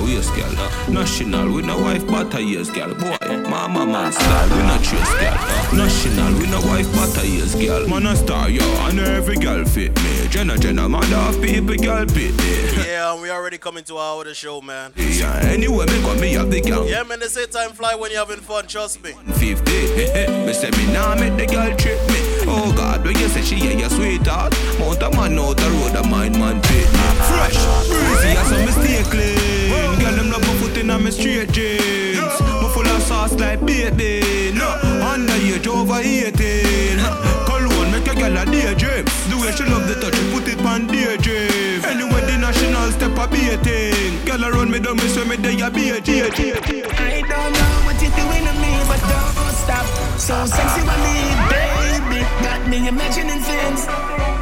waist, 0.04 0.34
girl. 0.34 0.52
Uh, 0.56 0.90
national, 0.90 1.52
we 1.52 1.62
no 1.62 1.78
wife, 1.80 2.06
but 2.06 2.34
a 2.34 2.42
years, 2.42 2.70
girl. 2.70 2.94
Boy, 2.94 3.16
mama 3.48 3.86
man 3.86 4.12
style, 4.12 4.48
we 4.50 4.62
no 4.62 4.76
chase, 4.78 5.14
girl. 5.20 5.34
Uh, 5.36 5.76
national, 5.76 6.32
we 6.38 6.46
no 6.46 6.60
wife, 6.68 6.90
but 6.92 7.22
a 7.22 7.26
years, 7.26 7.54
girl. 7.54 7.86
Man 7.88 8.06
a 8.06 8.16
star, 8.16 8.48
yo, 8.48 8.62
and 8.86 8.98
every 9.00 9.36
girl 9.36 9.64
fit 9.64 9.94
me. 10.02 10.28
Jenna, 10.28 10.58
Jenna, 10.58 10.88
man, 10.88 11.02
half 11.04 11.40
people, 11.40 11.76
girl 11.76 12.06
fit 12.06 12.36
me. 12.36 12.84
Yeah, 12.94 13.12
and 13.12 13.22
we 13.22 13.30
already 13.30 13.58
coming 13.58 13.84
to 13.84 13.96
our 13.96 14.20
other 14.20 14.34
show, 14.34 14.60
man. 14.60 14.92
Yeah, 14.96 15.34
anyway, 15.42 15.86
me 15.86 16.00
got 16.02 16.18
me 16.20 16.32
have 16.34 16.50
the 16.50 16.60
gang. 16.60 16.86
Yeah, 16.86 17.02
man, 17.02 17.20
they 17.20 17.26
say 17.26 17.46
time 17.46 17.72
fly 17.72 17.94
when 17.94 18.10
you're 18.10 18.20
having 18.24 18.40
fun, 18.40 18.66
trust 18.66 19.02
me. 19.02 19.12
50, 19.12 19.36
me 20.46 20.52
say 20.52 20.70
me 20.70 20.92
nah 20.92 21.14
make 21.16 21.36
the 21.36 21.46
girl 21.46 21.74
trip 21.76 21.98
me. 22.08 22.20
Oh 22.46 22.72
God, 22.76 23.04
when 23.04 23.16
you 23.18 23.28
say 23.28 23.42
she 23.42 23.56
yeah, 23.56 23.72
your 23.78 23.90
sweetheart. 23.90 24.54
Mount 24.78 25.02
a 25.02 25.10
man 25.10 25.38
out 25.38 25.56
the 25.56 25.70
road, 25.70 25.96
a 25.96 26.08
mind 26.08 26.38
man 26.38 26.60
fit. 26.62 26.86
Fresh, 27.28 27.56
breezy, 27.88 28.28
as 28.36 28.48
some 28.48 28.64
mistake 28.64 29.06
clean. 29.06 29.63
Girl, 30.00 30.14
them 30.16 30.30
love 30.30 30.42
my 30.42 30.54
foot 30.60 30.76
in 30.76 30.86
my 30.88 31.10
straight 31.10 31.50
jeans. 31.52 32.40
Me 32.60 32.68
full 32.74 32.86
of 32.86 33.02
sauce 33.02 33.34
like 33.34 33.60
bacon. 33.64 34.60
Under 35.02 35.32
age 35.34 35.66
over 35.66 36.00
18. 36.00 36.98
Cologne 37.46 37.90
make 37.92 38.06
a 38.08 38.14
girl 38.14 38.36
a 38.36 38.44
daydream. 38.46 39.04
The 39.30 39.36
way 39.40 39.52
she 39.52 39.64
love 39.64 39.86
the 39.86 39.94
touch, 40.00 40.14
she 40.16 40.24
put 40.32 40.48
it 40.48 40.60
on 40.64 40.86
daydream. 40.86 41.84
Anyway, 41.84 42.22
the 42.26 42.36
national 42.38 42.90
step 42.92 43.16
a 43.18 43.26
beating. 43.28 44.24
Girl 44.24 44.44
around 44.44 44.70
me, 44.70 44.78
don't 44.80 44.96
miss 44.96 45.16
when 45.16 45.28
me 45.28 45.36
day 45.36 45.60
a 45.60 45.70
beat. 45.70 45.92
I 45.92 47.22
don't 47.22 47.52
know 47.52 47.72
what 47.86 48.00
you're 48.02 48.10
doing 48.16 48.44
to 48.48 48.54
me, 48.62 48.72
but 48.88 49.00
don't 49.06 49.54
stop. 49.54 49.86
So 50.18 50.46
sexy 50.46 50.82
with 50.82 51.00
me, 51.06 51.16
baby. 51.52 52.20
Got 52.42 52.66
me 52.68 52.88
imagining 52.88 53.40
things. 53.40 54.33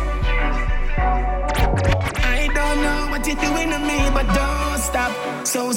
What 3.23 3.41
you're 3.41 3.55
doing 3.55 3.70
to 3.70 3.79
me, 3.79 4.11
but 4.11 4.27
don't 4.35 4.79
stop. 4.79 5.12
So 5.47 5.68
me, 5.68 5.73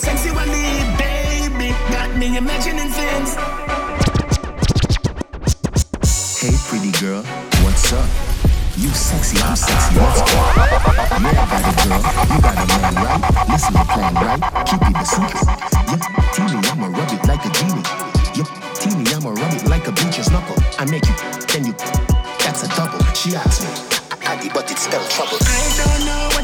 baby. 0.97 1.69
Got 1.91 2.17
me 2.17 2.37
imagining 2.37 2.89
things. 2.89 3.35
Hey, 6.41 6.55
pretty 6.67 6.91
girl, 6.99 7.21
what's 7.61 7.93
up? 7.93 8.09
You 8.77 8.89
sexy, 8.89 9.37
I'm 9.43 9.55
sexy, 9.55 9.95
let's 9.95 10.21
go. 10.21 10.33
Yeah, 10.35 11.37
I 11.37 11.45
got 11.51 11.69
a 11.69 11.73
girl, 11.85 12.01
you 12.33 12.41
got 12.41 12.57
a 12.57 12.65
man, 12.65 12.95
right? 13.05 13.21
Listen 13.49 13.73
to 13.73 13.85
plan, 13.93 14.13
right? 14.15 14.41
Keep 14.65 14.81
it 14.81 14.97
a 14.97 15.05
secret. 15.05 15.45
Yep, 15.85 16.01
teeny, 16.33 16.57
I'ma 16.67 16.87
rub 16.97 17.11
it 17.13 17.27
like 17.27 17.45
a 17.45 17.51
genie. 17.53 17.85
Yep, 18.35 18.49
teeny, 18.73 19.13
I'ma 19.13 19.29
rub 19.29 19.53
it 19.53 19.69
like 19.69 19.87
a 19.87 19.91
bleacher's 19.91 20.31
knuckle. 20.31 20.57
I 20.79 20.85
make 20.85 21.05
you, 21.05 21.13
then 21.53 21.65
you, 21.67 21.73
that's 22.41 22.63
a 22.63 22.67
double. 22.75 22.99
She 23.13 23.35
asked 23.35 23.61
me, 23.61 23.69
I, 24.11 24.33
Addy, 24.33 24.49
but 24.49 24.69
it's 24.71 24.81
spelled 24.81 25.09
trouble. 25.11 25.37
I 25.41 25.73
don't 25.77 26.05
know 26.05 26.34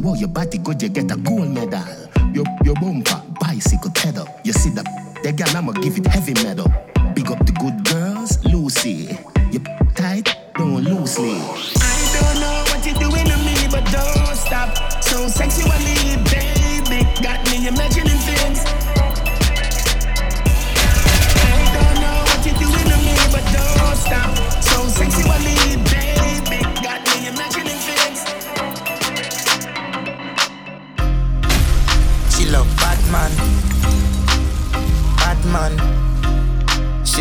To 0.00 0.08
all 0.08 0.16
your 0.16 0.28
body 0.28 0.58
good, 0.58 0.82
you 0.82 0.88
get 0.88 1.10
a 1.10 1.16
gold 1.16 1.50
medal. 1.50 1.84
Your, 2.32 2.44
your 2.64 2.74
bumper, 2.76 3.22
bicycle 3.40 3.90
pedal. 3.90 4.26
You 4.44 4.52
see 4.52 4.70
that, 4.70 4.86
the 5.22 5.32
girl, 5.32 5.54
I'ma 5.54 5.72
give 5.72 5.98
it 5.98 6.06
heavy 6.06 6.32
metal. 6.34 6.72
Big 7.14 7.30
up 7.30 7.44
the 7.44 7.52
good 7.52 7.84
girls, 7.84 8.42
Lucy. 8.44 9.18
You 9.52 9.60
tight, 9.94 10.36
don't 10.54 10.82
loosely. 10.84 11.79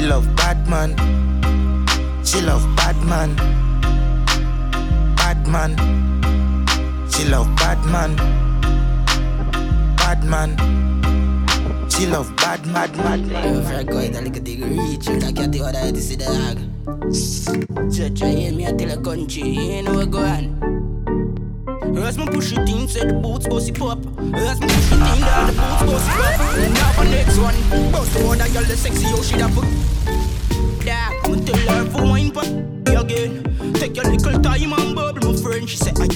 Love 0.10 0.36
Batman. 0.36 0.96
She 2.26 2.42
love 2.42 2.66
Batman. 2.76 3.36
Batman. 5.16 5.78
She 7.12 7.26
love 7.26 7.48
Batman. 7.56 8.16
Batman. 9.98 10.58
She 11.90 12.08
love 12.08 12.36
bad, 12.38 12.66
mad, 12.66 12.98
mad. 12.98 13.20
Yo, 13.20 13.62
Fred 13.62 13.88
go 13.88 14.00
it 14.00 14.16
a 14.16 14.22
little 14.22 14.42
dig 14.42 14.64
reach 14.64 15.08
it 15.08 15.22
like 15.22 15.52
the 15.52 15.62
other 15.62 15.78
head 15.78 15.96
see 15.98 16.16
the 16.16 16.26
dog. 16.26 16.58
Judge, 17.92 18.24
I 18.24 18.30
hear 18.30 18.52
me 18.52 18.66
I 18.66 18.72
tell 18.72 18.90
a 18.90 19.04
country, 19.04 19.44
you 19.44 19.84
what 19.84 20.10
go 20.10 20.20
on. 20.20 20.58
As 21.98 22.18
me 22.18 22.26
push 22.26 22.52
it 22.54 22.68
in, 22.68 22.88
say 22.88 23.06
the 23.06 23.14
boots 23.14 23.48
bossy 23.48 23.74
pop. 23.74 24.00
As 24.34 24.60
me 24.60 24.68
push 24.68 24.92
it 24.92 24.94
in, 24.94 25.22
the 25.22 25.54
boots 25.56 25.84
bossy 25.86 26.12
pop. 26.18 26.40
Now 26.74 26.92
for 26.94 27.04
next 27.06 27.38
one, 27.38 27.92
boss 27.92 28.10
the 28.14 28.26
one 28.26 28.38
that 28.40 28.52
girl 28.54 28.64
the 28.64 28.76
sexy, 28.76 29.08
yo 29.08 29.22
she 29.22 29.38
da 29.38 29.48
put. 29.50 29.68
Oh, 31.30 31.36
yeah, 31.36 31.40
me 31.40 31.46
tell 31.46 31.76
her 31.76 31.86
for 31.92 32.04
wine 32.04 32.32
pop 32.32 32.46
again. 32.46 33.74
Take 33.74 33.96
your 33.96 34.06
little 34.06 34.42
time 34.42 34.74
and 34.74 34.96
bubble, 34.96 35.32
my 35.32 35.42
friend. 35.42 35.70
She 35.70 35.78
say, 35.78 35.92
I 36.00 36.08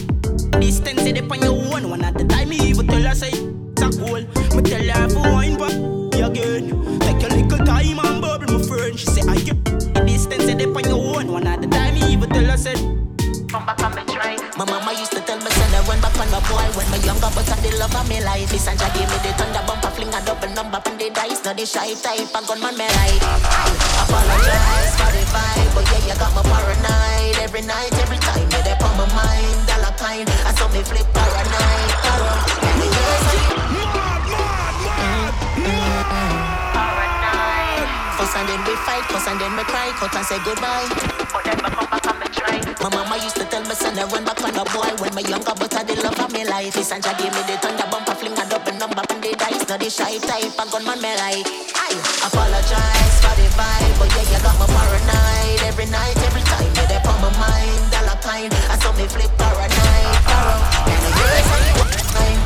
distance 0.59 1.03
it 1.03 1.22
up 1.22 1.32
on 1.32 1.41
your 1.41 1.53
one, 1.70 1.89
one 1.89 2.03
at 2.03 2.18
the 2.18 2.24
time. 2.26 2.49
Me 2.49 2.57
even 2.57 2.88
tell 2.88 3.01
her 3.01 3.16
say, 3.16 3.30
it's 3.30 3.82
a 3.82 3.89
goal. 3.99 4.22
Me 4.55 4.61
tell 4.64 4.82
her 4.82 5.09
for 5.09 5.22
wine 5.22 5.57
pop 5.57 5.72
again. 6.14 6.99
Take 6.99 7.22
your 7.22 7.30
little 7.30 7.66
time 7.66 7.99
and 7.99 8.22
bubble, 8.22 8.57
my 8.57 8.64
friend. 8.66 8.99
She 8.99 9.05
say, 9.07 9.22
I 9.30 9.38
get 9.38 9.64
distance 10.05 10.45
it 10.45 10.61
up 10.61 10.76
on 10.76 10.84
your 10.86 11.14
one, 11.14 11.32
one 11.32 11.47
at 11.47 11.61
the 11.61 11.68
time. 11.68 11.93
Me 11.93 12.01
even 12.11 12.30
tell 12.30 12.45
her 12.45 12.57
say. 12.57 12.74
Come 12.74 13.66
back 13.68 13.82
and 13.84 13.95
me 13.95 14.01
try. 14.14 14.36
My 14.57 14.66
mama 14.66 14.93
used 14.97 15.11
to 15.11 15.22
tell 15.22 15.38
me, 15.38 15.49
send 15.49 15.74
her 15.74 15.82
run 15.89 16.01
back 16.01 16.18
on 16.18 16.30
the 16.34 16.41
boy 16.49 16.66
when 16.74 16.89
my 16.89 16.97
younger, 17.05 17.30
but 17.36 17.45
I 17.49 17.55
the 17.61 17.78
love 17.78 17.95
of 17.95 18.09
me 18.09 18.24
life. 18.24 18.49
This 18.49 18.68
and 18.68 18.80
gave 18.80 19.09
me 19.09 19.18
the 19.22 19.34
thunder 19.38 19.61
the 21.04 21.10
dice, 21.14 21.43
not 21.43 21.58
the 21.58 21.66
shy 21.66 21.93
type, 21.99 22.32
and 22.32 22.47
gunman 22.47 22.78
me 22.80 22.88
like. 22.88 23.20
I 23.20 24.08
apologize 24.08 24.95
for 24.95 25.12
the 25.12 25.24
vibe, 25.36 25.72
but 25.76 25.84
yeah, 25.91 26.08
you 26.08 26.16
got 26.16 26.32
me 26.32 26.41
paranoid 26.47 27.36
every 27.43 27.62
night, 27.62 27.91
every 27.99 28.20
time. 28.24 28.47
Yeah, 28.51 28.64
they 28.64 28.76
on 28.80 28.95
my 28.95 29.04
mind, 29.12 29.60
dollar 29.68 29.91
kind. 29.99 30.28
I 30.47 30.56
saw 30.56 30.68
me 30.72 30.80
flip 30.80 31.08
paranoid, 31.12 31.91
paro. 32.08 32.32
And 32.64 32.78
the 32.80 32.88
girls 32.88 33.24
like, 33.28 33.43
Fuss 38.16 38.36
and 38.38 38.47
then 38.47 38.62
we 38.64 38.76
fight, 38.88 39.04
cuss 39.12 39.28
and 39.28 39.39
then 39.39 39.51
we 39.58 39.64
cry, 39.64 39.91
cut 39.99 40.16
and 40.16 40.26
say 40.26 40.39
goodbye. 40.45 40.88
But 41.34 41.43
then 41.43 41.58
me 41.58 41.70
come 41.70 41.88
back 41.91 42.06
and. 42.08 42.22
My 42.84 42.89
mama 42.91 43.16
used 43.24 43.38
to 43.38 43.46
tell 43.46 43.64
me, 43.64 43.76
son, 43.76 43.98
I 43.98 44.04
run 44.12 44.26
back 44.26 44.44
on 44.44 44.52
the 44.52 44.64
boy 44.76 44.91
when 45.00 45.16
me 45.16 45.24
younger, 45.24 45.56
but 45.56 45.72
I 45.72 45.84
the 45.84 45.96
love 46.04 46.20
of 46.20 46.32
me 46.34 46.44
life. 46.44 46.74
This 46.74 46.91
and 46.91 47.04
gave 47.04 47.32
me 47.32 47.41
the 47.48 47.56
thunder 47.64 47.88
bumper, 47.88 48.16
fling 48.16 48.36
a 48.36 48.44
double 48.44 48.76
number, 48.76 49.04
and 49.08 49.24
the 49.24 49.32
dice, 49.39 49.64
not 49.70 49.80
the 49.80 49.89
shy 49.89 50.20
type, 50.20 50.52
and 50.52 50.70
gunman 50.72 51.00
me 51.00 51.16
like. 51.16 51.48
I 51.80 51.96
apologize 52.28 53.16
for 53.24 53.32
the 53.39 53.48
vibe, 53.56 53.96
but 54.00 54.12
yeah, 54.12 54.28
you 54.28 54.39
got 54.44 54.60
me 54.60 54.68
paranoid 54.68 55.62
every 55.64 55.88
night, 55.88 56.18
every 56.28 56.44
time. 56.44 56.68
They 56.76 57.00
on 57.00 57.18
my 57.24 57.32
mind, 57.39 57.84
dollar 57.88 58.20
kind. 58.20 58.52
I 58.68 58.76
saw 58.76 58.91
me 59.00 59.08
flip 59.08 59.32
paranoid, 59.39 60.20
paro. 60.28 60.56
And 60.91 61.00
the 61.00 61.12
girls 61.16 61.48
like, 62.20 62.39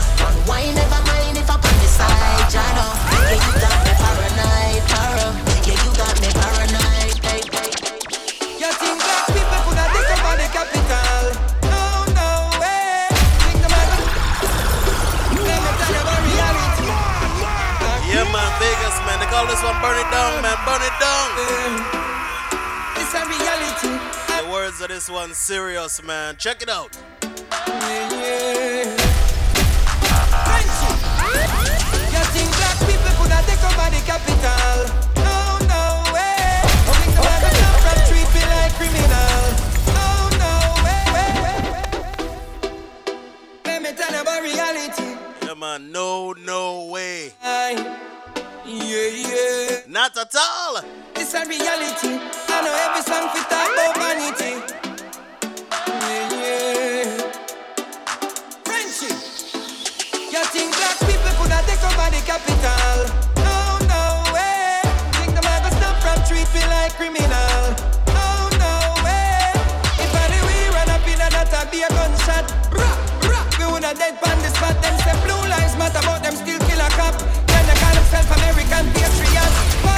why 0.45 0.62
never 0.78 1.02
mind 1.10 1.41
if 1.41 1.50
I'm 1.50 1.58
on 1.58 1.76
the 1.82 1.89
side, 1.89 2.54
know? 2.54 2.93
Yeah, 3.26 3.41
you 3.41 3.54
got 3.58 3.87
Vegas, 18.60 18.97
man. 19.05 19.20
They 19.20 19.28
call 19.28 19.45
this 19.45 19.62
one 19.62 19.80
Burn 19.82 19.97
It 19.97 20.10
Down, 20.10 20.41
man. 20.41 20.58
Burn 20.66 20.82
It 20.82 20.95
Down. 20.99 21.28
Mm. 21.38 21.78
It's 22.97 23.14
a 23.14 23.22
reality. 23.30 23.93
The 24.41 24.49
words 24.51 24.82
of 24.82 24.88
this 24.89 25.10
one 25.10 25.34
serious, 25.34 26.01
man. 26.03 26.36
Check 26.38 26.62
it 26.64 26.70
out. 26.70 26.97
You 32.14 32.24
think 32.34 32.49
black 32.58 32.78
people 32.82 33.14
could 33.18 33.32
have 33.32 33.45
take 33.45 33.64
over 33.64 33.89
the 33.93 34.01
capital? 34.10 34.89
No, 35.22 35.58
no 35.70 35.84
way. 36.14 36.66
You 36.89 37.14
the 37.14 37.22
man 37.22 37.78
from 37.86 37.99
treat 38.10 38.30
me 38.34 38.41
like 38.49 38.74
criminal? 38.74 39.41
No, 39.93 40.08
no 40.41 40.53
way. 40.84 41.05
Let 43.66 43.80
me 43.84 43.89
tell 43.93 44.12
you 44.12 44.22
about 44.22 44.41
reality. 44.41 45.10
Yeah, 45.45 45.53
man. 45.53 45.91
No, 45.91 46.34
no 46.34 46.88
way. 46.91 47.34
Yeah, 48.68 49.07
yeah. 49.07 49.80
Not 49.88 50.18
at 50.18 50.36
all. 50.36 50.84
It's 51.15 51.34
a 51.34 51.39
reality. 51.47 52.20
I 52.51 52.59
know 52.59 52.76
every 52.76 52.99
song 52.99 53.32
fit 53.32 53.47
talk 53.47 53.63
about 53.72 53.95
vanity. 53.95 54.59
Yeah, 55.88 56.36
yeah. 56.36 57.32
Friendship. 58.68 59.15
You 60.20 60.43
think 60.51 60.76
black 60.76 60.99
people 60.99 61.32
could 61.39 61.55
have 61.55 61.63
take 61.63 61.80
over 61.80 62.11
the 62.11 62.20
capital? 62.28 63.07
No, 63.39 63.80
no 63.88 64.36
way. 64.36 64.84
Think 65.15 65.32
the 65.32 65.41
man 65.47 65.63
stop 65.80 65.95
from 66.03 66.20
treat 66.28 66.51
me 66.51 66.59
like 66.68 66.91
criminal? 66.99 67.72
No, 68.11 68.51
no 68.59 68.99
way. 68.99 69.47
If 69.95 70.11
I 70.11 70.28
the 70.28 70.43
we 70.43 70.76
run 70.76 70.91
up 70.91 71.07
in 71.07 71.24
a 71.24 71.32
that 71.32 71.72
be 71.72 71.88
a 71.88 71.89
gunshot. 71.95 72.51
Rah, 72.76 73.32
rah. 73.32 73.47
We 73.55 73.72
would 73.72 73.88
a 73.88 73.95
dead 73.95 74.20
on 74.28 74.38
the 74.43 74.51
spot. 74.51 74.76
Them 74.84 74.95
say 75.07 75.15
blue 75.24 75.39
lives 75.47 75.80
matter, 75.80 76.03
but 76.03 76.20
them 76.20 76.36
still 76.36 76.59
kill 76.59 76.59
a 76.59 76.59
cop 76.59 76.66
self-American 78.10 78.86
patriots. 78.93 79.97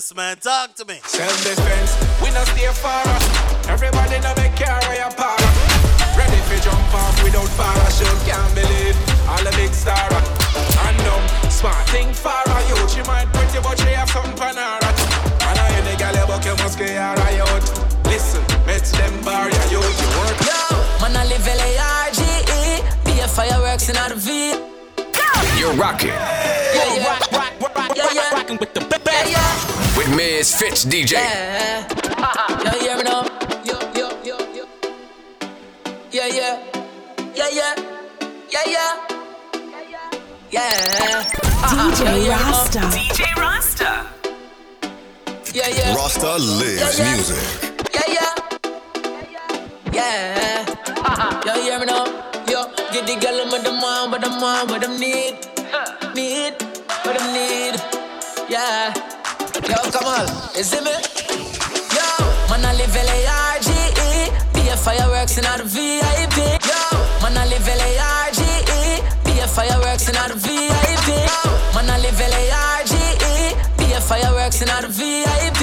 Man, 0.00 0.10
the 0.10 0.10
chemist, 0.10 0.16
man. 0.16 0.36
Talk 0.38 0.74
to 0.76 0.84
me. 0.84 1.00
Self-defense, 1.04 1.92
we 2.22 2.30
not 2.32 2.46
stay 2.48 2.66
far. 2.72 3.04
Everybody 3.68 4.20
know 4.20 4.34
they 4.34 4.50
carry 4.56 4.98
a 4.98 5.10
power. 5.12 5.36
Ready 6.16 6.40
for 6.48 6.58
jump 6.62 6.94
off 6.94 7.16
without 7.22 7.48
parachute, 7.56 8.20
can't 8.26 8.54
believe 8.54 8.96
all 9.28 9.42
the 9.44 9.52
big 9.56 9.72
star. 9.72 10.10
And 10.86 11.00
um, 11.08 11.50
smart 11.50 11.86
think 11.88 12.14
far. 12.14 12.44
You, 12.68 12.76
she 12.88 13.02
might 13.02 13.28
pretty, 13.32 13.60
but 13.62 13.78
she 13.78 13.92
have 13.94 14.10
some 14.10 14.32
panara. 14.36 14.90
And 15.48 15.58
I 15.58 15.68
ain't 15.76 15.84
the 15.84 15.96
gal, 15.98 16.26
but 16.26 16.44
you 16.44 16.56
must 16.56 16.78
get 16.78 16.96
her 16.96 17.42
out. 17.42 17.64
Listen, 18.06 18.42
met 18.66 18.84
them 18.84 19.24
bar, 19.24 19.48
ya 19.50 19.62
you, 19.70 19.80
you 19.80 20.08
work. 20.18 20.38
Yo, 20.48 20.60
man, 21.00 21.16
I 21.16 21.24
live 21.28 21.46
L-A-R-G-E. 21.46 22.82
Be 23.04 23.20
a 23.20 23.28
fireworks 23.28 23.88
in 23.88 23.96
the 23.96 24.16
V. 24.16 24.70
You're 25.58 25.74
rocking 25.74 26.08
Yeah, 26.08 26.94
yeah, 26.94 27.06
rock, 27.06 27.32
rock, 27.60 27.76
rock, 27.76 27.96
yeah, 27.96 28.06
yeah. 28.14 28.34
Rocking 28.34 28.56
with 28.58 28.72
the 28.72 28.80
best. 28.80 29.06
Yeah, 29.06 29.28
yeah. 29.28 29.89
With 29.96 30.06
MizFitz 30.08 30.86
DJ. 30.86 31.12
Yeah. 31.12 31.86
Yo, 32.64 32.70
hear 32.80 32.96
me 32.96 33.02
now? 33.02 33.22
Yo, 33.64 33.76
yo, 33.94 34.08
yo, 34.24 34.36
yo. 34.54 34.64
Yeah, 36.10 36.26
yeah. 36.26 36.58
Yeah, 37.34 37.48
yeah. 37.52 37.74
Yeah, 38.50 38.64
yeah. 38.66 38.92
Yeah. 40.50 41.22
DJ 41.70 42.00
Yo, 42.00 42.12
hear 42.12 42.22
me 42.22 42.28
now? 42.28 42.50
Rasta. 42.50 42.80
DJ 42.96 43.20
Rasta. 43.36 44.06
Yeah, 45.52 45.68
yeah. 45.68 45.94
Rasta 45.94 46.36
lives 46.38 46.98
Yeah, 46.98 47.04
yeah. 47.04 47.14
music. 47.14 47.44
Yeah, 47.94 48.08
yeah. 48.16 48.32
Yeah. 49.92 51.44
Yo, 51.46 51.52
hear 51.62 51.78
me 51.80 51.86
now? 51.86 52.04
Yo, 52.48 52.60
get 52.92 53.06
the 53.06 53.16
girl 53.20 53.38
with 53.52 53.62
them 53.64 53.80
want, 53.80 54.10
what 54.12 54.20
them 54.20 54.40
want, 54.40 54.70
what 54.70 54.80
them 54.80 54.98
need. 54.98 55.34
Need, 56.14 56.54
what 57.04 57.18
them 57.18 57.32
need. 57.32 57.74
Yeah. 58.48 58.94
Yo, 59.50 59.90
come 59.90 60.06
on, 60.06 60.26
you 60.54 60.62
see 60.62 60.80
me? 60.80 60.94
Yo, 61.90 62.06
man, 62.48 62.64
I 62.64 62.72
live 62.78 62.94
L-A-R-G-E. 62.94 64.30
Be 64.54 64.68
a 64.68 64.76
fireworks 64.76 65.38
in 65.38 65.44
the 65.44 65.64
VIP. 65.66 66.38
Yo, 66.62 66.80
man, 67.22 67.36
I 67.36 67.46
live 67.50 67.66
L-A-R-G-E. 67.66 69.02
Be 69.24 69.40
a 69.40 69.48
fireworks 69.48 70.06
in 70.08 70.14
the 70.14 70.34
VIP. 70.38 71.08
Yo, 71.26 71.50
man, 71.74 71.90
I 71.90 71.98
live 71.98 72.20
L-A-R-G-E. 72.20 73.54
Be 73.76 73.92
a 73.92 74.00
fireworks 74.00 74.62
in 74.62 74.68
the 74.68 74.88
VIP. 74.88 75.60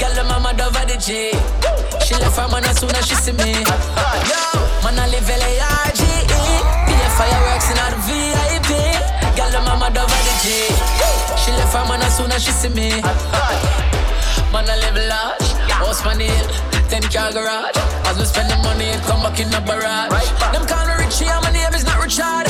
Girl, 0.00 0.14
the 0.14 0.24
mama 0.24 0.50
over 0.58 0.84
the 0.86 0.98
G. 0.98 1.30
She 2.04 2.14
left 2.18 2.36
her 2.36 2.48
man 2.48 2.64
as 2.64 2.78
soon 2.78 2.90
as 2.90 3.06
she 3.06 3.14
see 3.14 3.32
me. 3.32 3.54
Yo, 3.54 4.42
man, 4.82 4.98
I 4.98 5.06
live 5.10 5.30
L-A-R-G-E. 5.30 6.42
Be 6.86 6.94
fireworks 7.16 7.70
in 7.70 7.78
the 7.78 7.98
VIP. 8.02 8.91
Girl, 9.36 9.50
the 9.50 9.60
mama 9.64 9.86
over 9.86 10.20
the 10.28 10.34
G. 10.44 10.68
She 11.40 11.50
left 11.52 11.72
her 11.72 11.84
man 11.88 12.02
as 12.02 12.16
soon 12.16 12.30
as 12.30 12.44
she 12.44 12.50
see 12.50 12.68
me. 12.68 12.90
Man, 14.52 14.68
I 14.68 14.76
live 14.76 15.00
large, 15.08 15.48
house 15.72 16.02
hill, 16.02 16.48
10 16.90 17.02
car 17.08 17.32
garage. 17.32 17.76
As 18.04 18.18
we 18.18 18.24
spend 18.24 18.50
the 18.50 18.56
money, 18.58 18.92
come 19.08 19.22
back 19.22 19.40
in 19.40 19.48
the 19.48 19.60
barrage. 19.64 20.12
Them 20.52 20.66
call 20.66 20.86
me 20.86 21.04
Richie, 21.04 21.24
and 21.24 21.42
my 21.42 21.50
name 21.50 21.72
is 21.72 21.84
not 21.84 22.02
Richard. 22.02 22.46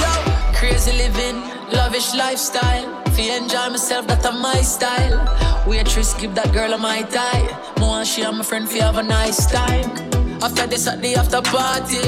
Yo, 0.00 0.10
crazy 0.56 0.92
living, 0.92 1.42
lavish 1.70 2.14
lifestyle. 2.14 2.88
Fi 3.12 3.36
enjoy 3.36 3.68
myself, 3.68 4.06
that 4.06 4.24
a 4.24 4.32
my 4.32 4.62
style. 4.62 5.20
Waitress, 5.66 6.14
give 6.14 6.34
that 6.34 6.52
girl 6.54 6.72
a 6.72 6.78
my 6.78 7.02
tie. 7.02 7.46
More 7.78 8.04
she 8.06 8.22
and 8.22 8.38
my 8.38 8.44
friend 8.44 8.66
fi 8.66 8.78
have 8.78 8.96
a 8.96 9.02
nice 9.02 9.44
time. 9.46 10.23
After 10.44 10.66
this 10.66 10.86
at 10.86 11.00
the 11.00 11.16
after 11.16 11.40
party, 11.40 12.04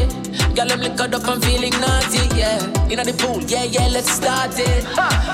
girl 0.53 0.68
I'm 0.68 0.80
liquored 0.84 1.14
up 1.14 1.24
and 1.24 1.43
feeling 1.43 1.72
naughty, 1.80 2.20
yeah. 2.37 2.61
Inna 2.84 3.03
the 3.03 3.16
pool, 3.16 3.41
yeah 3.49 3.64
yeah, 3.64 3.89
let's 3.89 4.12
start 4.12 4.53
it. 4.61 4.84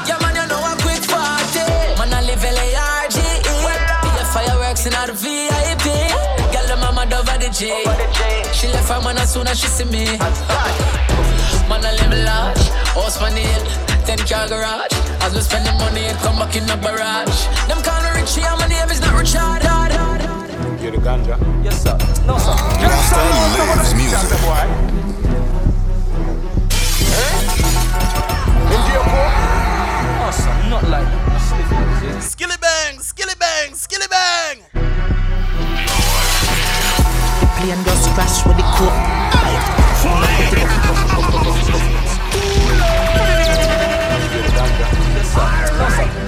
Yeah 0.07 0.22
man, 0.22 0.38
you 0.38 0.46
know 0.46 0.62
I'm 0.62 0.78
quick 0.78 1.03
party. 1.11 1.66
Man 1.98 2.14
I 2.14 2.22
live 2.22 2.38
L-A-R-G-E. 2.38 3.42
Be 3.42 4.11
a 4.14 4.24
fireworks 4.30 4.86
inna 4.86 5.11
the 5.11 5.18
VIP. 5.18 5.90
Girl 6.55 6.66
the 6.70 6.76
mama 6.78 7.03
over 7.11 7.38
the 7.42 7.50
G. 7.50 7.74
She 8.55 8.70
left 8.70 8.86
her 8.86 9.03
man 9.03 9.18
as 9.18 9.34
soon 9.34 9.48
as 9.48 9.59
she 9.59 9.66
see 9.66 9.84
me. 9.90 10.07
Man 11.66 11.82
I 11.82 11.98
live 11.98 12.14
large, 12.22 12.70
house 12.94 13.18
the 13.18 13.82
10 14.07 14.18
car 14.30 14.46
garage. 14.46 14.94
As 15.26 15.34
we 15.34 15.40
spend 15.40 15.66
the 15.66 15.74
money, 15.74 16.07
come 16.22 16.38
back 16.38 16.55
in 16.55 16.66
the 16.70 16.78
barrage. 16.78 17.50
Them 17.66 17.82
call 17.82 17.98
me 17.98 18.14
Richie, 18.14 18.46
and 18.46 18.59
my 18.62 18.68
name 18.70 18.90
is 18.94 19.00
not 19.00 19.18
Richard. 19.18 19.62
You 20.83 20.91
the 20.91 20.97
ganja? 20.97 21.39
Yes 21.62 21.80
sir. 21.80 21.97
No 22.26 22.37
sir. 22.39 22.51
Rasta 22.51 23.22
lives 23.55 23.95
music. 23.95 24.18
Awesome, 30.18 30.70
not 30.70 30.83
like 30.89 31.07
Skillibeng, 32.18 33.01
skilly 33.01 33.35
bang, 33.39 33.74
Skillibeng. 33.74 34.59
The 37.39 37.47
plane 37.55 37.85
just 37.85 38.11
crash 38.11 38.45
with 38.45 38.57
the 38.57 38.64
coke. 38.74 38.99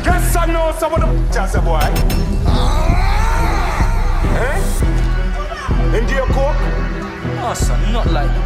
Yes, 0.07 0.37
I 0.37 0.47
know 0.47 0.73
some 0.79 0.95
of 0.95 1.01
the 1.01 1.35
just 1.35 1.57
a 1.57 1.61
boy. 1.61 1.81
Ah. 2.47 2.94
Eh? 4.35 5.99
Into 5.99 6.15
your 6.15 6.27
coke? 6.27 6.61
Awesome, 7.41 7.93
not 7.93 8.07
like 8.11 8.31
you. 8.31 8.43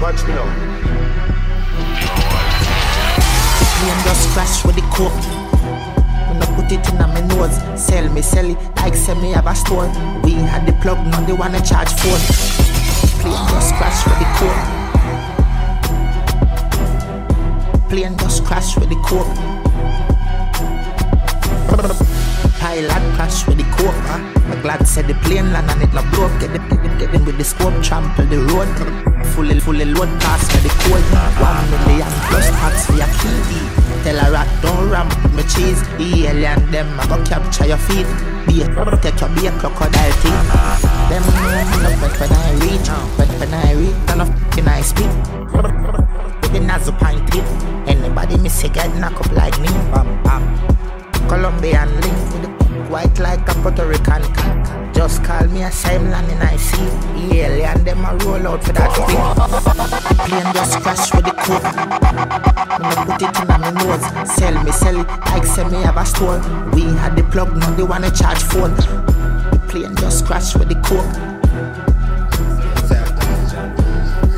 Watch 0.00 0.24
me 0.26 0.32
now. 0.34 0.48
Plane 3.78 4.02
just 4.04 4.28
crash 4.30 4.64
with 4.64 4.76
the 4.76 4.82
coke. 4.92 5.12
When 6.28 6.42
I 6.42 6.46
put 6.56 6.72
it 6.72 6.88
in 6.88 6.98
my 6.98 7.20
nose, 7.20 7.56
sell 7.80 8.08
me, 8.12 8.22
sell 8.22 8.50
it 8.50 8.58
like 8.90 8.98
sell 8.98 9.16
me 9.20 9.30
have 9.32 9.46
a 9.46 9.54
store. 9.54 9.88
We 10.24 10.32
had 10.32 10.66
the 10.66 10.72
plug, 10.80 11.06
now 11.06 11.20
they 11.24 11.32
wanna 11.32 11.60
charge 11.64 11.92
phone. 11.92 12.20
Plane 13.20 13.48
just 13.48 13.74
crash 13.74 14.04
with 14.06 14.18
the 14.18 14.26
coke. 14.38 14.64
Plane 17.88 18.16
just 18.18 18.44
crash 18.44 18.76
with 18.76 18.88
the 18.88 18.96
coke. 18.96 19.28
Pilot 22.60 23.02
crash 23.16 23.46
with 23.46 23.56
the. 23.56 23.64
Huh? 23.80 24.20
I'm 24.52 24.60
glad 24.60 24.86
said 24.86 25.08
the 25.08 25.14
plane 25.24 25.50
land 25.50 25.70
and 25.70 25.82
it 25.82 25.94
not 25.94 26.04
broke. 26.12 26.30
Get 26.40 26.52
them, 26.52 26.68
get 26.68 26.82
them, 26.82 26.98
get 26.98 27.10
them 27.12 27.24
with 27.24 27.38
the 27.38 27.44
scope, 27.44 27.72
trample 27.82 28.26
the 28.26 28.36
road. 28.52 28.68
Fully, 29.32 29.58
fully 29.58 29.86
load 29.86 30.12
pass 30.20 30.44
for 30.52 30.60
the 30.60 30.68
code. 30.84 31.00
One 31.40 31.64
million 31.88 32.12
plus 32.28 32.50
tax 32.60 32.84
for 32.84 33.00
your 33.00 33.08
key. 33.16 33.80
Tell 34.04 34.20
a 34.20 34.30
rat 34.30 34.48
don't 34.60 34.90
ram 34.90 35.08
me 35.34 35.42
cheese. 35.48 35.80
The 35.96 36.28
alien 36.28 36.70
them 36.70 37.00
I 37.00 37.06
go 37.08 37.16
capture 37.24 37.66
your 37.66 37.80
feet. 37.88 38.06
Be 38.44 38.60
a 38.60 38.68
take 39.00 39.20
your 39.20 39.30
be 39.32 39.48
a 39.48 39.52
crocodile 39.56 40.12
teeth. 40.20 40.44
Them 41.08 41.24
know 41.24 41.64
me 41.64 41.96
when, 42.20 42.32
I 42.32 42.52
reach, 42.60 42.88
when 43.16 43.30
when 43.40 43.54
I 43.54 43.72
reach, 43.72 43.96
and 44.12 44.20
of 44.20 44.28
can 44.52 44.68
I 44.68 44.82
speak. 44.82 45.08
The 46.52 46.60
nozzle 46.60 46.92
pint 47.00 47.24
tip. 47.32 47.44
Anybody 47.88 48.36
miss 48.36 48.62
a 48.64 48.68
get 48.68 48.94
knock 48.96 49.16
up 49.16 49.32
like 49.32 49.58
me. 49.60 49.68
Bam 49.96 50.22
bam. 50.24 50.42
Colombian 51.28 51.88
link 52.00 52.32
with 52.32 52.42
the 52.42 52.49
white 52.88 53.18
like 53.18 53.48
a 53.48 53.54
Puerto 53.62 53.86
Rican. 53.86 54.22
Just 54.92 55.24
call 55.24 55.46
me 55.48 55.62
a 55.62 55.70
land 55.70 56.30
and 56.30 56.42
I 56.42 56.56
see 56.56 57.38
alien 57.38 57.84
them 57.84 58.04
a 58.04 58.16
roll 58.24 58.46
out 58.48 58.64
for 58.64 58.72
that 58.72 58.94
thing. 58.94 60.16
Plane 60.26 60.52
just 60.54 60.80
crash 60.80 61.14
with 61.14 61.24
the 61.24 61.32
coke. 61.32 61.64
Me 62.80 62.94
put 63.04 63.22
it 63.22 63.40
in 63.40 63.48
my 63.48 63.70
nose. 63.70 64.30
Sell 64.30 64.64
me, 64.64 64.72
sell 64.72 65.00
it 65.00 65.08
like 65.26 65.44
say 65.44 65.64
me 65.64 65.82
have 65.82 65.96
a 65.96 66.04
store. 66.06 66.38
We 66.72 66.82
had 66.82 67.16
the 67.16 67.24
plug, 67.30 67.56
now 67.56 67.74
they 67.74 67.82
wanna 67.82 68.10
charge 68.10 68.42
phone. 68.42 68.74
The 68.74 69.60
plane 69.68 69.96
just 69.96 70.26
crash 70.26 70.54
with 70.56 70.68
the 70.68 70.76
coke 70.86 71.39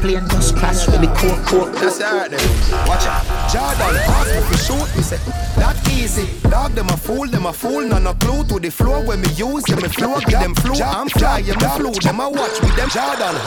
plane 0.02 0.26
just 0.34 0.56
crash 0.56 0.86
with 0.90 1.00
the 1.00 1.06
court 1.14 1.38
court. 1.46 1.70
That's 1.78 2.02
alright 2.02 2.28
then. 2.28 2.42
Watch 2.90 3.06
out. 3.06 3.22
Jordan 3.46 3.94
asked 4.10 4.34
me 4.34 4.42
to 4.50 4.56
shoot 4.58 4.88
me 4.98 5.02
say 5.06 5.22
that 5.62 5.78
easy. 5.94 6.26
Dog 6.50 6.74
them 6.74 6.90
a 6.90 6.96
fool, 6.96 7.28
them 7.30 7.46
a 7.46 7.52
fool. 7.52 7.86
None 7.86 8.02
no 8.02 8.14
clue 8.14 8.42
to 8.50 8.58
the 8.58 8.70
floor 8.70 9.06
when 9.06 9.22
me 9.22 9.30
use 9.38 9.62
them. 9.70 9.78
Me 9.78 9.88
flow 9.88 10.18
give 10.26 10.42
them 10.42 10.54
flu. 10.58 10.74
I'm 10.82 11.08
fly, 11.08 11.38
yeah, 11.46 11.54
me 11.54 11.68
flew. 11.78 11.94
Them 11.94 12.18
a 12.18 12.26
watch 12.28 12.58
with 12.58 12.74
them. 12.74 12.90
Jordan. 12.90 13.38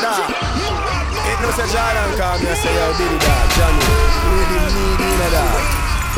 Nah. 0.00 0.24
Ain't 1.28 1.40
no 1.44 1.52
say 1.52 1.68
Jordan 1.68 2.08
call 2.16 2.40
me 2.40 2.48
and 2.48 2.58
say 2.64 2.72
yo 2.72 2.88
Diddy 2.96 3.18
dog. 3.20 3.46
Johnny, 3.52 3.84
we 4.32 4.40
didn't 4.48 4.72
need 4.72 5.00
in 5.04 5.30
dog. 5.36 5.60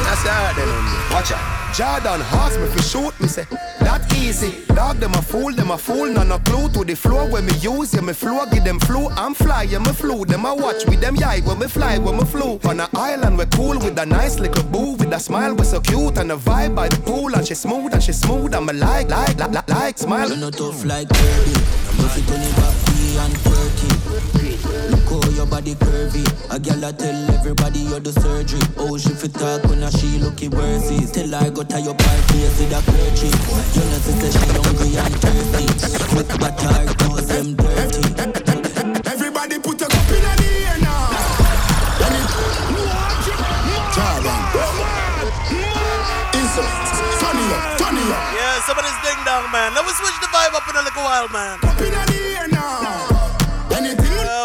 That's 0.06 0.24
alright 0.30 0.54
then. 0.54 0.70
Watch 1.10 1.34
out. 1.34 1.69
Jordan 1.80 2.20
asked 2.20 2.60
me 2.60 2.68
to 2.68 2.82
shoot 2.82 3.18
me 3.22 3.26
say 3.26 3.46
that 3.80 4.04
easy. 4.14 4.66
Dog 4.74 4.98
them 4.98 5.14
a 5.14 5.22
fool, 5.22 5.50
them 5.50 5.70
a 5.70 5.78
fool. 5.78 6.12
None 6.12 6.28
no 6.28 6.38
clue 6.40 6.68
to 6.74 6.84
the 6.84 6.94
floor 6.94 7.26
when 7.30 7.46
me 7.46 7.54
use 7.54 7.94
yeah 7.94 8.02
me 8.02 8.12
flow 8.12 8.44
give 8.52 8.64
them 8.64 8.78
flu. 8.80 9.08
I'm 9.16 9.32
fly 9.32 9.62
yeah 9.62 9.78
me 9.78 9.92
flew. 9.92 10.26
Them 10.26 10.44
a 10.44 10.54
watch 10.54 10.84
with 10.84 11.00
them 11.00 11.16
yai 11.16 11.40
when 11.40 11.58
me 11.58 11.68
fly 11.68 11.96
when 11.96 12.18
me 12.18 12.24
flew. 12.26 12.60
On 12.68 12.80
a 12.80 12.88
island 12.92 13.38
we 13.38 13.46
cool 13.46 13.78
with 13.78 13.98
a 13.98 14.04
nice 14.04 14.38
little 14.38 14.62
boo 14.64 14.92
with 14.92 15.10
a 15.14 15.18
smile 15.18 15.54
we 15.54 15.64
so 15.64 15.80
cute 15.80 16.18
and 16.18 16.30
a 16.32 16.36
vibe 16.36 16.74
by 16.74 16.86
the 16.86 17.00
pool 17.00 17.34
and 17.34 17.48
she 17.48 17.54
smooth 17.54 17.94
and 17.94 18.02
she 18.02 18.12
smooth 18.12 18.54
and 18.54 18.66
me 18.66 18.74
like 18.74 19.08
like 19.08 19.38
like 19.38 19.50
like, 19.50 19.70
like 19.70 19.96
smile. 19.96 20.28
You're 20.28 20.36
not 20.36 20.52
tough 20.52 20.84
like 20.84 21.08
Kirby. 21.08 21.52
If 22.04 22.16
you 22.18 22.22
turn 22.24 22.42
it 22.42 22.56
back 22.56 23.49
body 25.60 25.74
curvy. 25.74 26.24
A 26.50 26.58
gal 26.58 26.84
I 26.84 26.92
tell 26.92 27.30
everybody 27.36 27.80
you're 27.80 28.00
the 28.00 28.12
surgery. 28.12 28.60
Oh, 28.78 28.96
she 28.96 29.10
fit 29.10 29.34
talk 29.34 29.62
when 29.64 29.82
I 29.82 29.90
she 29.90 30.18
looky 30.18 30.48
worthy. 30.48 31.04
Tell 31.06 31.34
I 31.34 31.50
go 31.50 31.62
tie 31.62 31.84
up 31.84 32.00
her 32.00 32.20
face 32.32 32.56
with 32.60 32.72
a 32.72 32.80
kerchief. 32.88 33.36
You 33.76 33.84
know 33.92 34.00
she 34.00 34.12
say 34.16 34.30
she 34.32 34.48
hungry 34.56 34.96
and 34.96 35.16
thirsty. 35.20 35.66
Quick 36.16 36.30
but 36.40 36.56
her 36.64 36.86
toes 36.96 37.28
them 37.28 37.54
dirty. 37.60 38.04
Everybody 39.04 39.58
put 39.60 39.82
a 39.84 39.88
cup 39.88 40.10
in 40.16 40.24
the 40.24 40.48
air 40.64 40.78
now. 40.80 41.12
And 42.08 42.16
it 42.16 42.26
Jordan. 43.92 44.40
Insert. 46.40 46.72
Turn 47.20 47.36
it 47.36 47.52
up, 47.52 47.64
turn 47.76 47.96
it 48.00 48.08
up. 48.08 48.24
Yeah, 48.32 48.64
somebody's 48.64 48.96
ding 49.04 49.20
dong, 49.28 49.44
man. 49.52 49.76
Let 49.76 49.84
me 49.84 49.92
switch 49.92 50.16
the 50.24 50.28
vibe 50.32 50.56
up 50.56 50.64
in 50.68 50.76
a 50.76 50.82
little 50.82 51.04
while, 51.04 51.28
man. 51.28 52.09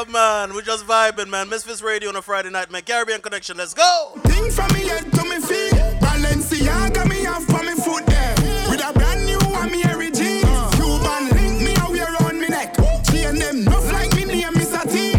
Yeah, 0.06 0.12
man. 0.12 0.54
We 0.54 0.62
just 0.62 0.86
vibing, 0.86 1.30
man. 1.30 1.50
MizFitz 1.50 1.84
Radio 1.84 2.10
on 2.10 2.16
a 2.16 2.22
Friday 2.22 2.50
night, 2.50 2.72
man. 2.72 2.82
Caribbean 2.82 3.22
Connection. 3.22 3.58
Let's 3.58 3.74
go. 3.74 4.12
Thing 4.26 4.52
from 4.52 4.72
me 4.74 4.88
head 4.88 5.12
to 5.12 5.24
me 5.24 5.40
feet. 5.40 5.74
Balenciaga 6.02 7.08
me 7.10 7.26
off 7.26 7.46
for 7.46 7.64
me 7.64 7.74
foot 7.76 8.06
there. 8.06 8.36
With 8.70 8.84
a 8.84 8.92
brand 8.94 9.26
new 9.26 9.38
Amiri 9.38 10.16
jeans. 10.16 10.76
Cuban 10.76 11.30
link 11.36 11.62
me 11.62 11.76
a 11.82 11.92
wear 11.92 12.24
on 12.24 12.40
me 12.40 12.48
neck. 12.48 12.76
Chain 13.10 13.36
them 13.36 13.64
nuff 13.64 13.92
like 13.92 14.14
me 14.16 14.26
name 14.26 14.54
Mr. 14.54 14.84
T. 14.92 15.14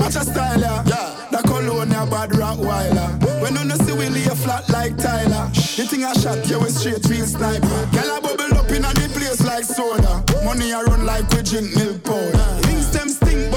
Watch 0.00 0.16
a 0.16 0.24
style, 0.24 0.60
yeah. 0.60 1.28
The 1.30 1.38
cologne 1.46 1.92
a 1.92 2.06
bad 2.06 2.36
rock 2.36 2.58
whiler. 2.58 3.08
When 3.40 3.56
you 3.56 3.64
no 3.64 3.76
see 3.76 3.92
we 3.92 4.08
lay 4.08 4.24
flat 4.34 4.68
like 4.68 4.96
Tyler. 4.96 5.48
The 5.52 5.86
thing 5.88 6.04
I 6.04 6.12
shot 6.14 6.48
you 6.48 6.60
with 6.60 6.74
straight 6.76 7.04
real 7.06 7.26
sniper. 7.26 7.66
Girl 7.92 8.16
a 8.16 8.20
bubble 8.20 8.58
up 8.58 8.70
in 8.70 8.84
a 8.84 8.92
the 8.94 9.08
place 9.12 9.42
like 9.44 9.64
soda. 9.64 10.22
Money 10.44 10.70
a 10.72 10.82
run 10.84 11.04
like 11.04 11.28
we 11.30 11.42
drink 11.42 11.74
milk 11.76 12.02
powder. 12.04 12.62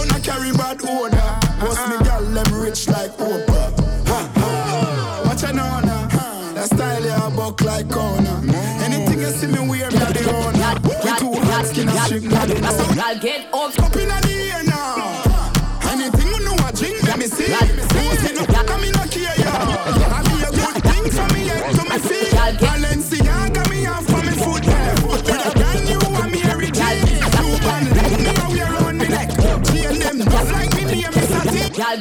Stink 0.05 0.11
not 0.11 0.23
carry 0.23 0.51
bad 0.51 0.81
odor. 0.83 1.39
Boss 1.59 1.89
me 1.89 1.97
girl 2.05 2.21
them 2.21 2.61
rich 2.61 2.87
like 2.87 3.11
Oprah. 3.17 3.73
Ha, 4.07 4.31
ha. 4.35 5.23
Watch 5.25 5.43
a 5.43 5.53
nona. 5.53 6.07
That 6.53 6.65
style 6.65 7.05
ya 7.05 7.29
buck 7.29 7.61
like 7.61 7.89
corner. 7.89 8.41
Anything 8.83 9.19
you 9.19 9.31
see 9.31 9.47
me 9.47 9.59
wear 9.67 9.89
me 9.91 9.97
the 9.97 10.31
owner. 10.33 10.79
We 11.03 11.11
too 11.17 11.33
hot 11.49 11.65
skin 11.65 11.89
and 11.89 11.99
strip 11.99 12.23
not 12.23 12.47
the 12.47 12.61
know. 12.61 13.03
Y'all 13.03 13.19
get 13.19 13.53
up. 13.53 13.79
Up 13.79 13.95
in 13.95 14.09
the 14.09 14.34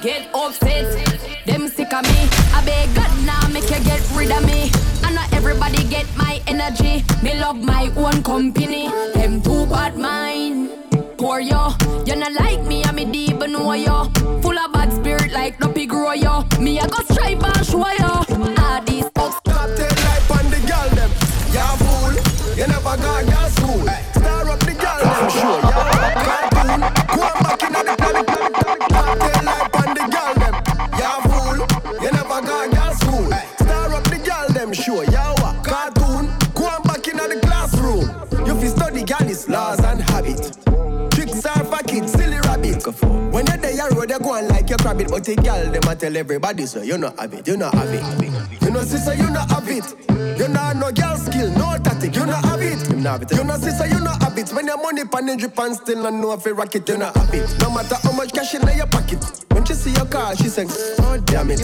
Get 0.02 0.28
upset. 0.34 0.84
Them 1.46 1.68
sick 1.68 1.92
of 1.94 2.02
me. 2.02 2.28
I 2.52 2.62
beg 2.66 2.94
God 2.94 3.24
now 3.24 3.46
make 3.48 3.70
you 3.70 3.82
get 3.84 4.02
rid 4.14 4.30
of 4.32 4.44
me. 4.44 4.70
I 5.04 5.12
know 5.14 5.24
everybody 5.32 5.84
get 5.84 6.06
my 6.16 6.42
energy. 6.46 7.04
Me 7.22 7.38
love 7.38 7.62
my 7.62 7.92
own 7.96 8.22
company. 8.22 8.88
Them 9.14 9.40
too 9.40 9.66
bad 9.66 9.96
mind. 9.96 10.70
Poor 11.16 11.40
yo, 11.40 11.72
you 12.04 12.16
not 12.16 12.32
like 12.32 12.62
me, 12.66 12.84
I 12.84 12.92
me 12.92 13.04
deep 13.04 13.38
know 13.38 13.72
yo. 13.72 14.04
Full 14.42 14.58
of 14.58 14.72
bad 14.72 14.92
spirit 14.92 15.32
like 15.32 15.58
Duppy 15.58 15.86
grow 15.86 16.12
yo. 16.12 16.44
Me 16.58 16.80
I 16.80 16.86
go 16.88 17.02
strive 17.04 17.42
and 17.42 17.64
show 17.64 17.88
yo. 17.98 18.33
Silly 42.92 43.10
rabbit. 43.10 43.32
When 43.32 43.46
you're 43.46 43.56
there, 43.56 43.90
road 43.90 44.10
you 44.10 44.18
go 44.18 44.32
on 44.34 44.48
like 44.48 44.68
your 44.68 44.78
rabbit, 44.84 45.08
but 45.10 45.24
the 45.24 45.36
girl 45.36 45.70
them 45.70 45.88
a 45.88 45.94
tell 45.94 46.16
everybody 46.16 46.66
so 46.66 46.82
you 46.82 46.98
not 46.98 47.18
have 47.18 47.34
it, 47.34 47.46
you 47.46 47.56
not 47.56 47.74
have 47.74 47.92
it. 47.92 48.62
You 48.62 48.70
know 48.70 48.82
sister, 48.82 49.14
you 49.14 49.30
not 49.30 49.50
have 49.50 49.68
it. 49.68 49.84
You 50.38 50.48
not 50.48 50.76
no 50.76 50.90
girl 50.90 51.16
skill, 51.16 51.50
no 51.52 51.78
tactic, 51.78 52.14
you 52.16 52.26
not 52.26 52.44
have 52.44 52.62
it. 52.62 52.90
You 52.90 52.96
not 52.96 53.20
have 53.20 53.22
it. 53.22 53.32
You 53.32 53.44
know 53.44 53.56
sister, 53.56 53.86
you 53.86 54.00
not 54.00 54.22
have 54.22 54.36
it. 54.38 54.50
When 54.50 54.66
your 54.66 54.76
money 54.82 55.04
pan 55.04 55.28
and 55.28 55.38
drip 55.38 55.58
and 55.58 55.76
still 55.76 56.02
not 56.02 56.14
know 56.14 56.32
if 56.32 56.44
you 56.44 56.54
rock 56.54 56.74
it, 56.74 56.88
you 56.88 56.98
not 56.98 57.16
have 57.16 57.32
it. 57.34 57.48
No 57.60 57.70
matter 57.70 57.96
how 58.02 58.12
much 58.12 58.32
cash 58.32 58.54
in 58.54 58.66
your 58.76 58.86
pocket. 58.86 59.24
When 59.52 59.64
she 59.64 59.74
see 59.74 59.92
your 59.92 60.06
car, 60.06 60.34
she 60.36 60.48
sings, 60.48 60.76
oh 61.00 61.16
damn 61.24 61.50
it. 61.50 61.60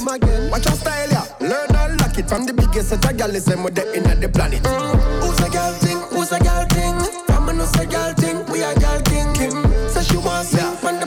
Watch 0.51 0.65
your 0.65 0.75
style, 0.75 1.09
yeah. 1.11 1.27
Learn 1.41 1.75
and 1.75 2.01
lock 2.01 2.17
it 2.19 2.29
from 2.29 2.47
the 2.47 2.53
biggest 2.53 2.91
set 2.91 3.05
of 3.05 3.17
girl 3.17 3.35
is 3.35 3.45
them 3.45 3.65
with 3.65 3.75
the 3.75 3.93
in 3.93 4.21
the 4.21 4.29
planet. 4.29 4.63
Mm. 4.63 5.21
Who's 5.23 5.41
a 5.41 5.51
girl 5.51 5.73
thing? 5.73 5.99
Who's 6.17 6.33
a 6.33 6.39
girl 6.39 6.65
thing? 6.67 6.99
From 7.27 7.49
a 7.49 7.53
no 7.53 7.65
say 7.65 7.87
girl 7.87 8.15
thing, 8.15 8.45
we 8.47 8.63
a 8.63 8.75
girl 8.79 9.01
king. 9.03 9.33
Kim 9.35 9.51
say 9.89 10.05
she 10.05 10.17
want 10.17 10.47
sing 10.47 10.65
on 10.87 11.01
the 11.01 11.07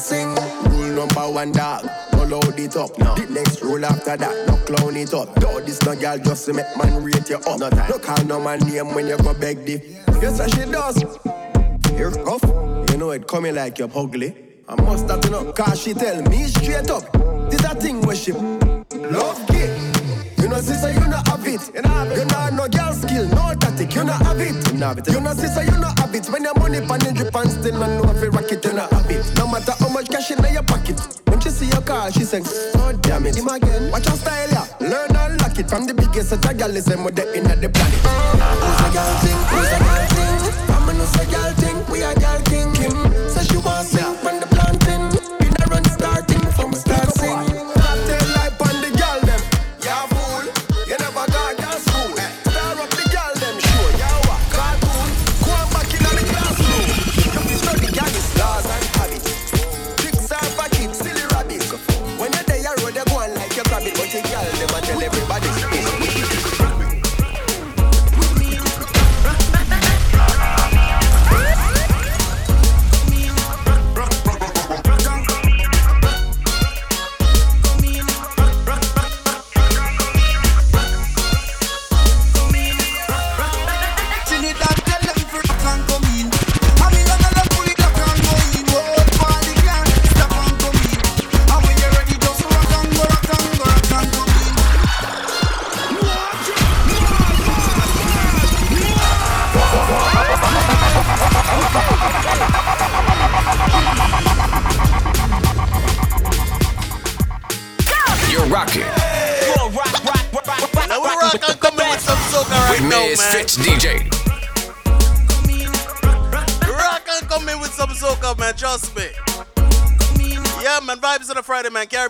sing. 0.00 0.34
Rule 0.70 0.94
number 0.94 1.30
one 1.30 1.52
dog, 1.52 1.88
no 2.12 2.24
load 2.24 2.58
it 2.58 2.76
up. 2.76 2.98
No. 2.98 3.14
The 3.14 3.26
next 3.32 3.62
rule 3.62 3.84
after 3.84 4.16
that, 4.16 4.48
no 4.48 4.56
clown 4.64 4.96
it 4.96 5.14
up. 5.14 5.36
No, 5.40 5.60
this 5.60 5.80
no 5.82 5.94
girl 5.94 6.18
just 6.18 6.46
to 6.46 6.54
make 6.54 6.66
man 6.76 7.04
rate 7.04 7.28
you 7.28 7.36
up. 7.36 7.58
No, 7.58 7.70
time. 7.70 7.90
no 7.90 7.98
call 7.98 8.24
no 8.24 8.40
man 8.40 8.60
name 8.60 8.94
when 8.94 9.06
you 9.06 9.18
go 9.18 9.34
beg 9.34 9.64
the. 9.64 9.80
Yes, 10.20 10.38
sir, 10.38 10.48
she 10.48 10.70
does. 10.70 10.96
Here 11.96 12.10
cuff, 12.10 12.42
you 12.90 12.96
know 12.96 13.10
it 13.10 13.26
coming 13.28 13.54
like 13.54 13.78
you're 13.78 13.90
ugly. 13.94 14.34
I 14.68 14.80
must 14.82 15.08
have 15.08 15.20
to 15.22 15.30
know, 15.30 15.52
cause 15.52 15.82
she 15.82 15.94
tell 15.94 16.22
me 16.22 16.44
straight 16.44 16.90
up. 16.90 17.12
This 17.50 17.64
a 17.64 17.74
thing 17.74 18.00
where 18.02 18.16
she 18.16 18.32
love 18.32 19.46
gay. 19.48 19.99
You 20.50 20.56
know, 20.56 20.62
sister, 20.62 20.90
you 20.90 21.06
not 21.06 21.28
have 21.28 21.46
it. 21.46 21.62
You 21.72 21.82
know, 21.82 21.88
have 21.90 22.10
it. 22.10 22.18
you 22.18 22.24
know, 22.24 22.48
no 22.50 22.66
girl 22.66 22.92
skill, 22.92 23.28
no 23.28 23.54
tactic. 23.54 23.94
You 23.94 24.02
not 24.02 24.20
have 24.26 24.40
it. 24.40 24.50
You 24.66 24.78
know, 24.78 24.88
have 24.88 24.98
it. 24.98 25.06
You 25.06 25.20
know, 25.20 25.32
sister, 25.32 25.62
you 25.62 25.78
not 25.78 25.96
have 26.00 26.12
it. 26.12 26.26
When 26.26 26.42
your 26.42 26.58
money 26.58 26.80
pan 26.80 27.06
and 27.06 27.16
drip 27.16 27.32
and 27.36 27.50
still 27.52 27.78
not 27.78 27.86
know 27.86 28.10
if 28.10 28.20
you 28.20 28.30
rock 28.30 28.50
it, 28.50 28.64
you 28.64 28.72
not 28.72 28.90
have 28.90 29.08
it. 29.08 29.22
No 29.38 29.46
matter 29.46 29.70
how 29.78 29.88
much 29.90 30.08
cash 30.10 30.32
in 30.32 30.42
your 30.52 30.64
pocket. 30.64 30.98
When 31.28 31.38
she 31.38 31.50
see 31.50 31.68
your 31.70 31.82
car, 31.82 32.10
she 32.10 32.24
sings, 32.24 32.50
oh 32.74 32.90
damn 33.00 33.26
it. 33.26 33.36
Him 33.36 33.46
again. 33.46 33.92
Watch 33.92 34.06
your 34.06 34.16
style, 34.16 34.50
yeah. 34.50 34.66
Learn 34.80 35.14
and 35.14 35.40
lock 35.40 35.56
it 35.56 35.70
from 35.70 35.86
the 35.86 35.94
biggest 35.94 36.30
set 36.30 36.44
of 36.44 36.58
girl 36.58 36.74
is 36.76 36.84
them 36.84 37.04
with 37.04 37.14
the 37.14 37.32
in 37.32 37.44
the 37.44 37.70
planet. 37.70 38.00
Who's 38.02 38.80
a 38.82 38.90
girl 38.90 39.14
thing? 39.22 39.38
Who's 39.54 39.70
a 39.70 39.78
girl 39.78 40.06
thing? 40.10 40.74
I'm 40.74 40.88
a 40.88 40.92
no 40.98 41.04
say 41.14 41.30
girl 41.30 41.52
thing. 41.62 41.78
We 41.92 42.02
a 42.02 42.12
girl 42.18 42.29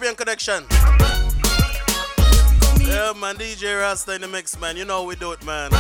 Caribbean 0.01 0.17
Connection. 0.17 0.65
Yeah, 2.81 3.13
man, 3.13 3.37
DJ 3.37 3.79
Rasta 3.79 4.15
in 4.15 4.23
the 4.23 4.29
mix, 4.29 4.59
man. 4.59 4.79
You 4.79 4.87
know 4.87 5.05
we 5.05 5.15
do 5.15 5.33
it, 5.33 5.45
man. 5.45 5.71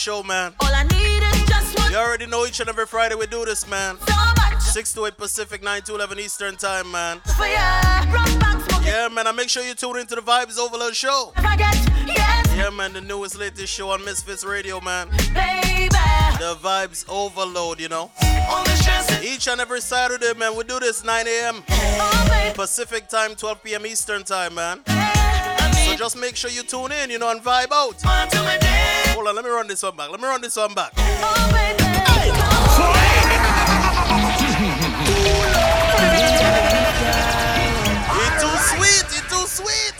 show, 0.00 0.22
man. 0.22 0.54
All 0.60 0.74
I 0.74 0.84
need 0.84 1.22
is 1.22 1.46
just 1.46 1.78
one. 1.78 1.92
You 1.92 1.98
already 1.98 2.24
know 2.24 2.46
each 2.46 2.58
and 2.60 2.70
every 2.70 2.86
Friday 2.86 3.16
we 3.16 3.26
do 3.26 3.44
this, 3.44 3.68
man. 3.68 3.98
So 3.98 4.14
much. 4.38 4.62
6 4.62 4.94
to 4.94 5.04
8 5.04 5.18
Pacific, 5.18 5.62
9 5.62 5.82
to 5.82 5.94
11 5.94 6.18
Eastern 6.18 6.56
Time, 6.56 6.90
man. 6.90 7.20
Yeah, 7.38 8.82
yeah, 8.82 9.08
man. 9.08 9.26
I 9.26 9.32
make 9.32 9.50
sure 9.50 9.62
you 9.62 9.74
tune 9.74 9.98
into 9.98 10.14
the 10.14 10.22
Vibes 10.22 10.58
Overload 10.58 10.96
show. 10.96 11.32
If 11.36 11.44
I 11.44 11.54
get 11.54 11.74
yes. 12.06 12.56
Yeah, 12.56 12.70
man. 12.70 12.94
The 12.94 13.02
newest, 13.02 13.36
latest 13.38 13.72
show 13.72 13.90
on 13.90 14.00
MizFitz 14.00 14.48
Radio, 14.48 14.80
man. 14.80 15.08
Baby. 15.34 15.88
The 16.38 16.56
Vibes 16.62 17.04
Overload, 17.06 17.78
you 17.78 17.90
know. 17.90 18.10
Each 19.22 19.48
and 19.48 19.60
every 19.60 19.82
Saturday, 19.82 20.32
man. 20.32 20.56
We 20.56 20.64
do 20.64 20.80
this 20.80 21.04
9 21.04 21.26
a.m. 21.26 21.62
Hey. 21.66 22.52
Pacific 22.54 23.08
time, 23.08 23.34
12 23.34 23.62
p.m. 23.62 23.84
Eastern 23.84 24.24
time, 24.24 24.54
man 24.54 24.80
just 26.00 26.16
make 26.16 26.34
sure 26.34 26.50
you 26.50 26.62
tune 26.62 26.92
in, 26.92 27.10
you 27.10 27.18
know, 27.18 27.30
and 27.30 27.42
vibe 27.42 27.70
out. 27.72 28.00
Hold 29.12 29.28
on, 29.28 29.36
let 29.36 29.44
me 29.44 29.50
run 29.50 29.68
this 29.68 29.82
one 29.82 29.94
back. 29.94 30.08
Let 30.10 30.18
me 30.18 30.26
run 30.26 30.40
this 30.40 30.56
one 30.56 30.72
back. 30.72 30.94
it's 30.96 31.12
too 38.40 38.56
sweet, 38.70 39.04
it's 39.12 39.28
too 39.28 39.44
sweet. 39.46 39.92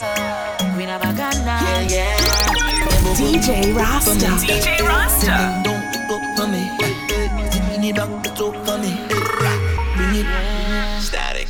DJ 3.20 3.76
Rasta. 3.76 4.26
dj 4.40 4.80
Rasta 4.88 5.60
don't 5.62 5.92
go 6.08 6.16
for 6.34 6.48
me 6.48 6.64
i 6.80 6.90
Static. 11.02 11.48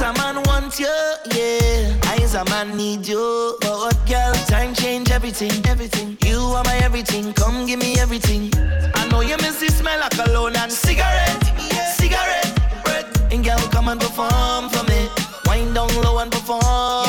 A 0.00 0.12
man 0.12 0.36
want 0.44 0.78
you, 0.78 0.86
yeah. 1.34 1.78
A 2.38 2.44
man 2.50 2.76
need 2.76 3.08
you 3.08 3.47
everything, 5.40 5.70
everything. 5.70 6.18
You 6.24 6.38
are 6.56 6.64
my 6.64 6.76
everything. 6.78 7.32
Come 7.32 7.64
give 7.66 7.78
me 7.78 7.96
everything. 7.98 8.50
I 8.94 9.06
know 9.08 9.20
you 9.20 9.36
miss 9.36 9.60
the 9.60 9.70
smell 9.70 10.02
of 10.02 10.10
cologne 10.10 10.56
and 10.56 10.72
cigarette, 10.72 11.44
cigarette 11.94 12.52
breath. 12.84 13.32
And 13.32 13.44
girl, 13.44 13.58
come 13.70 13.88
and 13.88 14.00
perform 14.00 14.68
for 14.68 14.82
me. 14.90 15.08
Wind 15.46 15.74
down 15.74 15.94
low 16.02 16.18
and 16.18 16.32
perform. 16.32 17.07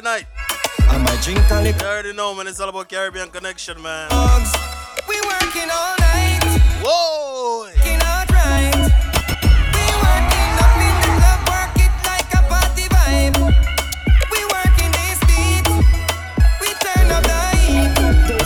Friday 0.00 0.22
night. 0.22 0.26
I 0.88 0.96
might 0.98 1.20
drink 1.22 1.40
a. 1.50 1.76
You 1.78 1.86
already 1.86 2.12
know, 2.12 2.34
man. 2.34 2.46
It's 2.46 2.60
all 2.60 2.68
about 2.68 2.88
Caribbean 2.88 3.28
connection, 3.28 3.80
man. 3.82 4.08
Dogs, 4.10 4.52
we 5.08 5.20
working 5.20 5.68
all 5.70 5.96
night. 5.98 6.40
Whoa. 6.82 7.64
Working. 7.64 7.98
We 9.76 9.84
working 10.00 10.52
up 10.64 10.76
in 10.80 10.94
the 11.00 11.08
club, 11.18 11.40
work 11.52 11.76
it 11.76 11.92
like 12.08 12.32
a 12.32 12.40
party 12.48 12.86
vibe. 12.88 13.36
We 14.32 14.40
working 14.56 14.92
this 14.96 15.20
beat. 15.28 15.68
We 16.60 16.68
turn 16.80 17.10
up 17.10 17.24
the 17.24 17.40
heat. 17.60 17.92
The 18.30 18.36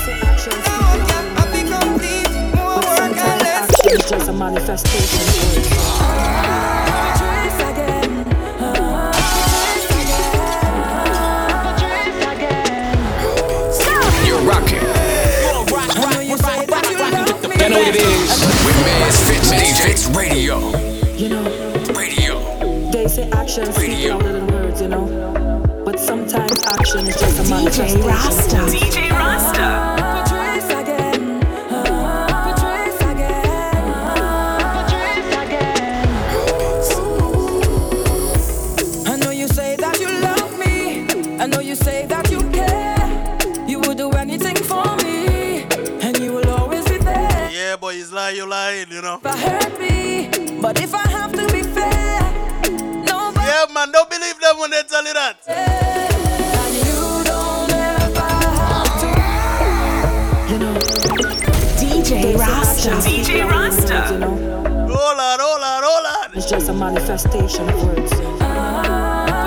whole 0.66 1.02
happy 1.39 1.62
complete. 1.70 2.32
More 2.56 2.82
work 2.82 3.16
and 3.16 3.40
less. 3.43 3.68
Just 4.10 4.28
a 4.28 4.31
manifestation. 4.32 6.64
What 17.74 17.88
it 17.88 17.96
is. 17.96 18.30
With 18.64 18.76
MizFitz, 18.86 19.51
MizFitz 19.52 20.16
Radio. 20.16 20.59
You 21.16 21.28
know, 21.28 21.42
Radio. 21.92 22.90
they 22.92 23.09
say 23.09 23.28
action 23.30 23.72
speaks 23.72 24.05
louder 24.05 24.32
than 24.32 24.46
words, 24.46 24.80
you 24.80 24.86
know. 24.86 25.82
But 25.84 25.98
sometimes 25.98 26.64
action 26.66 27.09
is 27.09 27.18
just 27.18 27.40
a 27.40 27.51
manifestation. 27.51 27.98
of 27.98 28.06
Rasta. 28.06 28.56
DJ 28.59 29.10
Rasta. 29.10 30.14
Them 54.44 54.58
when 54.60 54.70
they 54.70 54.82
tell 54.82 55.04
you 55.04 55.14
that. 55.14 55.36
And 55.48 56.74
you 56.76 57.24
don't 57.24 57.72
ever 57.72 58.20
have 58.60 59.00
to. 59.00 59.06
DJ 61.80 62.36
Rasta. 62.38 62.90
DJ 63.08 63.48
Rasta. 63.50 64.08
You 64.12 64.18
know, 64.18 64.34
Hold 64.96 65.18
on, 65.18 65.38
hold 65.40 65.62
on, 65.62 65.82
hold 65.82 66.06
on. 66.06 66.36
it's 66.36 66.48
just 66.48 66.68
a 66.68 66.72
manifestation 66.74 67.68
of 67.68 67.82
words. 67.84 68.12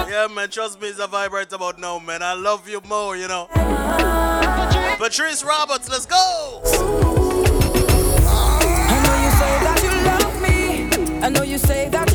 Yeah, 0.09 0.27
man, 0.33 0.49
trust 0.49 0.81
me, 0.81 0.87
it's 0.87 0.99
a 0.99 1.07
vibrate 1.07 1.53
about 1.53 1.79
now, 1.79 1.99
man. 1.99 2.23
I 2.23 2.33
love 2.33 2.67
you 2.67 2.81
more, 2.87 3.15
you 3.15 3.27
know. 3.27 3.47
Patrice 4.97 5.43
Roberts, 5.43 5.89
let's 5.89 6.05
go. 6.07 6.61
I 8.89 8.95
know 9.03 9.15
you 9.23 9.31
say 9.41 9.53
that 9.63 9.79
you 9.83 9.91
love 10.09 10.41
me. 10.41 11.23
I 11.23 11.29
know 11.29 11.43
you 11.43 11.57
say 11.59 11.87
that 11.89 12.06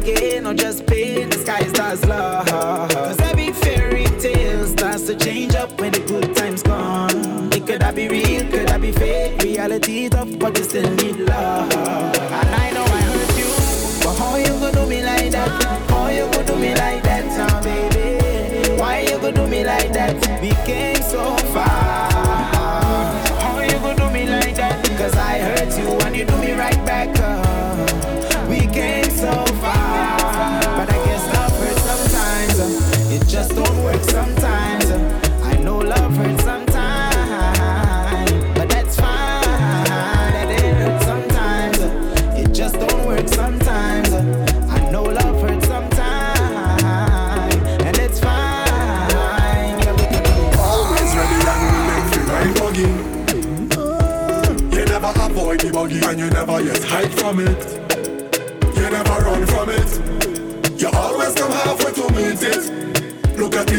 financial 0.00 0.20
gain, 0.20 0.46
or 0.46 0.54
just 0.54 0.86
pain? 0.86 1.30
The 1.30 1.38
sky 1.38 1.62
stars 1.68 2.04
love. 2.04 2.46
Cause 2.46 3.20
every 3.20 3.52
fairy 3.52 4.04
tale 4.18 4.66
starts 4.66 5.06
to 5.06 5.16
change 5.16 5.54
up 5.54 5.80
when 5.80 5.92
the 5.92 6.00
good 6.00 6.36
times 6.36 6.62
gone. 6.62 7.52
It 7.52 7.66
could 7.66 7.82
I 7.82 7.90
be 7.92 8.08
real, 8.08 8.50
could 8.50 8.70
I 8.70 8.78
be 8.78 8.92
fake? 8.92 9.42
Reality 9.42 10.08
tough, 10.08 10.38
but 10.38 10.56
you 10.58 10.64
still 10.64 10.95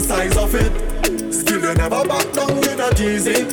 size 0.07 0.37
of 0.37 0.55
it. 0.55 0.71
Still 1.33 1.59
you 1.59 1.73
never 1.73 2.07
back 2.07 2.31
down, 2.31 2.63
you're 2.63 2.77
not 2.77 2.99
easy. 2.99 3.43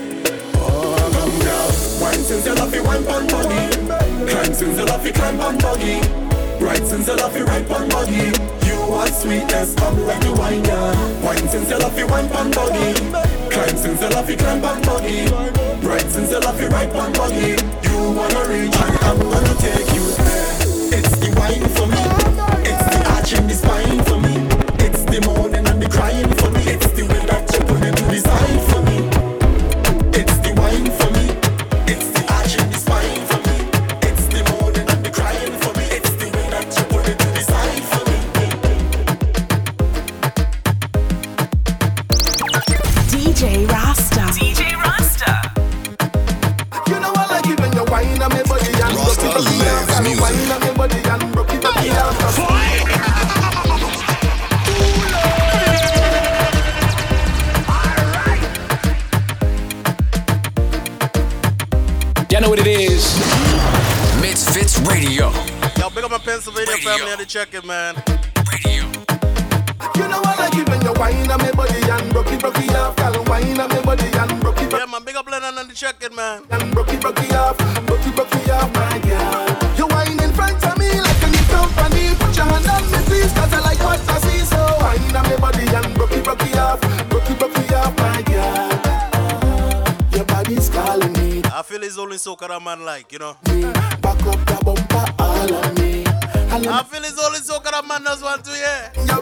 Oh, 0.55 0.95
come 1.11 1.35
girl. 1.43 1.71
Wine 2.01 2.23
since 2.23 2.47
you 2.47 2.55
love 2.55 2.73
it, 2.73 2.85
wine 2.85 3.05
pan 3.05 3.27
buggy. 3.27 3.63
Climb 4.31 4.55
since 4.55 4.79
you 4.79 4.85
love 4.85 5.05
it, 5.05 5.15
climb 5.17 5.37
pan 5.37 5.59
buggy. 5.59 5.99
Right 6.65 6.87
since 6.87 7.09
you 7.09 7.17
love 7.17 7.37
it, 7.37 7.45
right 7.45 7.67
pan 7.67 7.89
buggy. 7.89 8.31
You 8.69 8.79
are 8.95 9.09
sweetness, 9.09 9.75
come 9.75 9.99
when 10.07 10.23
you 10.23 10.33
wine, 10.35 10.65
yeah. 10.65 11.25
Wine 11.27 11.49
since 11.49 11.71
you 11.71 11.79
love 11.79 11.99
it, 11.99 12.09
wine 12.09 12.29
pan 12.29 12.51
buggy. 12.53 12.95
Climb 13.51 13.77
since 13.77 14.01
you 14.01 14.09
love 14.11 14.31
it, 14.31 14.39
climb 14.39 14.61
pan 14.63 14.81
buggy. 14.83 15.27
Right 15.85 16.09
since 16.09 16.31
you 16.31 16.39
love 16.39 16.61
it, 16.61 16.71
right 16.71 16.91
pan 16.93 17.13
buggy. 17.15 17.59
You 17.83 17.99
wanna 18.15 18.43
reach 18.47 18.77
and 18.79 18.97
I'm 19.03 19.19
gonna 19.19 19.55
take 19.59 19.91
you 19.91 20.07
there. 20.23 21.03
It's 21.03 21.15
the 21.19 21.35
wine 21.35 21.67
for 21.75 21.87
me. 21.91 22.03
It's 22.71 22.85
the 22.95 22.99
arch 23.11 23.33
in 23.33 23.49
the 23.49 23.55
spine 23.55 24.05
for 24.05 24.11
me. 24.13 24.14
check 67.35 67.53
it, 67.53 67.65
man. 67.65 67.97
Radio. 68.53 68.87
You 69.97 70.07
know 70.07 70.23
I 70.23 70.37
like 70.39 70.55
it 70.55 70.69
when 70.69 70.81
you 70.83 70.93
whine 70.95 71.29
on 71.29 71.41
my 71.43 71.51
body 71.51 71.83
and 71.91 72.13
broke 72.13 72.31
it, 72.31 72.39
broke 72.39 72.59
it 72.59 72.71
off. 72.77 72.95
Girl, 72.95 73.25
whine 73.25 73.59
on 73.59 73.69
my 73.71 73.83
body 73.83 74.07
and 74.07 74.41
broke 74.41 74.63
it, 74.63 74.71
broke 74.71 74.81
Yeah, 74.81 74.87
man, 74.87 75.03
big 75.03 75.17
up 75.17 75.29
Lennon 75.29 75.59
and 75.59 75.69
the 75.69 75.75
check 75.75 75.97
it, 76.01 76.15
man. 76.15 76.45
And 76.53 76.73
broke 76.73 76.93
it, 76.93 77.01
broke 77.01 77.19
it 77.19 77.35
off, 77.35 77.59
broke 77.87 78.07
it, 78.07 78.15
broke 78.15 78.33
it 78.37 78.51
off, 78.51 78.73
my 78.75 79.01
girl. 79.01 79.51
You 79.75 79.89
whine 79.89 80.23
in 80.23 80.33
front 80.33 80.63
of 80.63 80.79
me 80.79 80.87
like 80.87 81.23
a 81.27 81.29
new 81.35 81.45
company. 81.51 82.15
Put 82.15 82.37
your 82.37 82.47
hand 82.47 82.71
on 82.71 82.83
me, 82.93 82.99
please, 83.03 83.33
cause 83.35 83.53
I 83.53 83.61
like 83.67 83.83
what 83.83 83.99
I 83.99 84.19
see. 84.23 84.39
So 84.47 84.63
whine 84.79 85.17
on 85.17 85.27
my 85.27 85.37
body 85.37 85.67
and 85.67 85.93
broke 85.97 86.13
it, 86.13 86.23
broke 86.23 86.47
it 86.47 86.57
off, 86.57 86.81
broke 87.11 87.29
it, 87.29 87.37
broke 87.37 87.59
it 87.59 87.73
off, 87.75 87.99
my 87.99 88.23
girl. 88.31 88.71
Your 90.15 90.25
body's 90.25 90.71
calling 90.71 91.13
me. 91.15 91.43
I 91.53 91.63
feel 91.67 91.83
it's 91.83 91.99
only 91.99 92.19
so 92.19 92.37
kind 92.37 92.53
of 92.53 92.63
man 92.63 92.85
like, 92.85 93.11
you 93.11 93.19
know. 93.19 93.35
Back 93.43 94.23
up 94.23 94.39
the 94.47 94.63
bumper, 94.65 95.07
all 95.19 95.55
on 95.57 95.74
I 96.69 96.83
feel 96.85 97.03
it's 97.05 97.19
only 97.23 97.39
so 97.41 97.61
kind 97.61 97.77
of 97.77 97.87
man 97.89 98.05
that's 98.05 98.23
one 98.23 98.43
to 98.43 98.51
hear. 98.51 98.93
Yeah, 99.07 99.19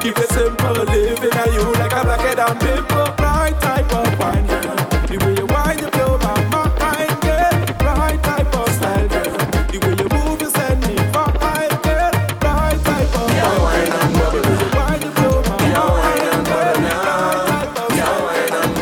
Keep 0.00 0.16
it 0.18 0.28
simple, 0.30 0.72
living 0.72 1.32
at 1.32 1.52
you 1.52 1.72
like 1.74 1.92
a 1.92 2.02
black 2.04 2.24
and 2.24 2.60
pimple. 2.60 3.14
Right 3.18 3.54
type 3.60 3.92
of 3.92 4.18
wine, 4.18 4.46
girl. 4.46 4.76
The 5.06 5.16
way 5.24 5.34
you 5.36 5.46
wine, 5.46 5.78
you 5.78 5.90
blow 5.90 6.16
my 6.18 6.34
mind, 6.50 7.20
girl. 7.20 7.52
Right 7.84 8.20
type 8.22 8.54
of 8.56 8.68
style, 8.72 9.08
girl. 9.08 9.32
The 9.68 9.78
way 9.84 9.94
you 10.00 10.08
move, 10.08 10.40
you 10.40 10.50
send 10.50 10.80
me 10.86 10.94
behind, 11.12 11.74
girl. 11.84 12.10
Right 12.40 12.80
type 12.88 13.12
of 13.12 13.28
Girl 13.28 13.58
wine, 13.60 13.92
and 13.92 14.12
bubble. 14.16 14.40
The 14.40 14.48
way 14.48 14.56
you 14.60 14.68
wine, 14.72 15.02
you 15.04 15.10
blow 15.16 15.36
my 15.44 15.56
yeah, 15.68 15.84
mind, 15.84 16.00
wine 16.00 16.26
and 16.32 16.44
bubble. 16.48 16.80
Yeah, 17.96 18.14
wine 18.24 18.54
and. 18.56 18.72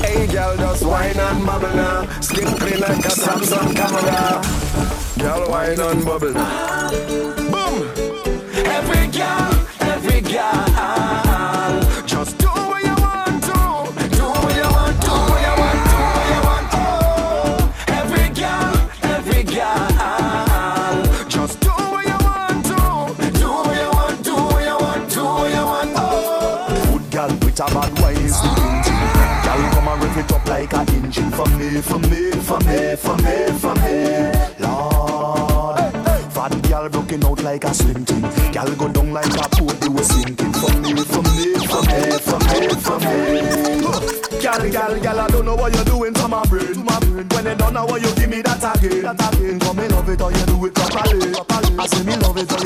Hey, 0.00 0.14
hey, 0.14 0.26
girl, 0.30 0.54
just 0.56 0.82
wine 0.84 1.18
and 1.18 1.40
bubble 1.46 1.74
now. 1.74 2.06
Skin 2.20 2.48
clean 2.58 2.78
like 2.80 3.04
a 3.04 3.10
Samsung 3.10 3.74
camera. 3.74 4.40
Girl, 5.18 5.50
wine 5.50 5.80
and 5.80 6.04
bubble. 6.04 7.05
like 37.56 37.70
a 37.70 37.74
swim 37.74 38.04
team. 38.04 38.20
Gal 38.52 38.70
go 38.74 38.88
down 38.88 39.12
like 39.12 39.26
a 39.26 39.48
boat, 39.56 39.80
they 39.80 39.88
were 39.88 40.02
sinking. 40.02 40.52
for 40.52 40.72
me, 40.80 40.92
for 40.94 41.22
me, 41.22 41.54
for 41.64 41.82
me, 41.88 42.18
for 42.26 42.38
me, 42.44 42.68
for 42.84 42.98
me. 43.00 44.40
Gal, 44.42 44.70
gal, 44.70 45.00
gal, 45.00 45.20
I 45.20 45.26
don't 45.28 45.44
know 45.46 45.56
what 45.56 45.74
you're 45.74 45.84
doing 45.84 46.12
to 46.14 46.28
my 46.28 46.44
brain. 46.44 46.74
To 46.74 46.84
my 46.84 46.98
brain. 47.00 47.26
When 47.30 47.44
they 47.44 47.54
don't 47.54 47.72
know 47.72 47.86
what 47.86 48.02
you 48.02 48.14
give 48.14 48.28
me, 48.28 48.42
that 48.42 48.62
again, 48.62 49.02
that 49.02 49.34
again. 49.34 49.58
Come 49.58 49.76
me 49.76 49.88
love 49.88 50.08
it 50.08 50.20
or 50.20 50.30
you 50.30 50.46
do 50.46 50.66
it 50.66 50.74
properly. 50.74 51.32
properly. 51.32 51.78
I 51.78 51.86
say 51.86 52.04
me 52.04 52.16
love 52.16 52.36
it 52.36 52.52
or 52.52 52.65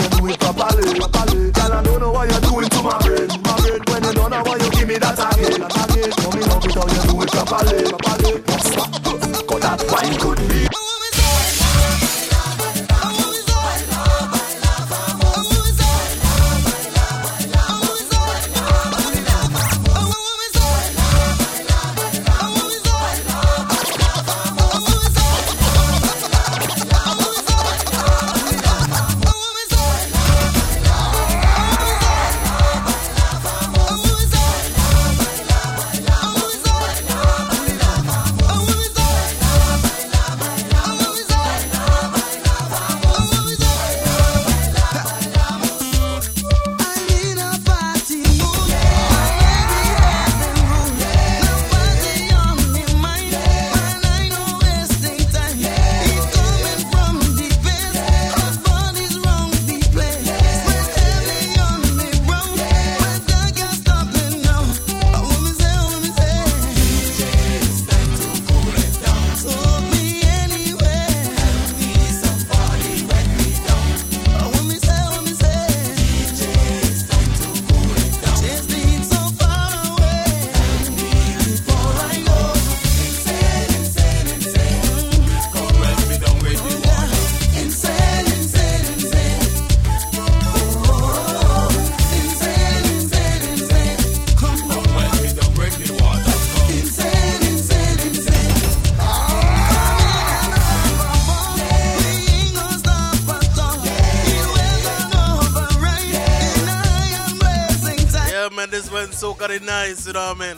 nice, 109.90 110.06
you 110.06 110.12
know 110.12 110.34
what 110.34 110.40
I 110.40 110.54
mean? 110.54 110.56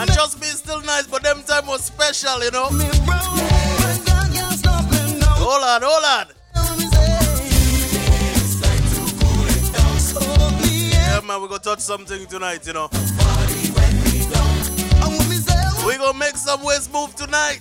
And 0.00 0.10
just 0.12 0.40
be 0.40 0.46
still 0.46 0.80
nice, 0.82 1.06
but 1.06 1.22
them 1.22 1.42
time 1.42 1.66
was 1.66 1.84
special, 1.84 2.42
you 2.42 2.50
know? 2.50 2.68
Hold 5.36 5.64
on, 5.64 5.82
hold 5.82 6.04
on. 6.04 6.26
Yeah, 10.70 11.20
man, 11.26 11.42
we 11.42 11.48
gonna 11.48 11.60
touch 11.60 11.80
something 11.80 12.26
tonight, 12.26 12.66
you 12.66 12.72
know? 12.72 12.88
We 15.86 15.96
gonna 15.96 16.18
make 16.18 16.36
some 16.36 16.62
waves 16.64 16.90
move 16.92 17.14
tonight. 17.16 17.60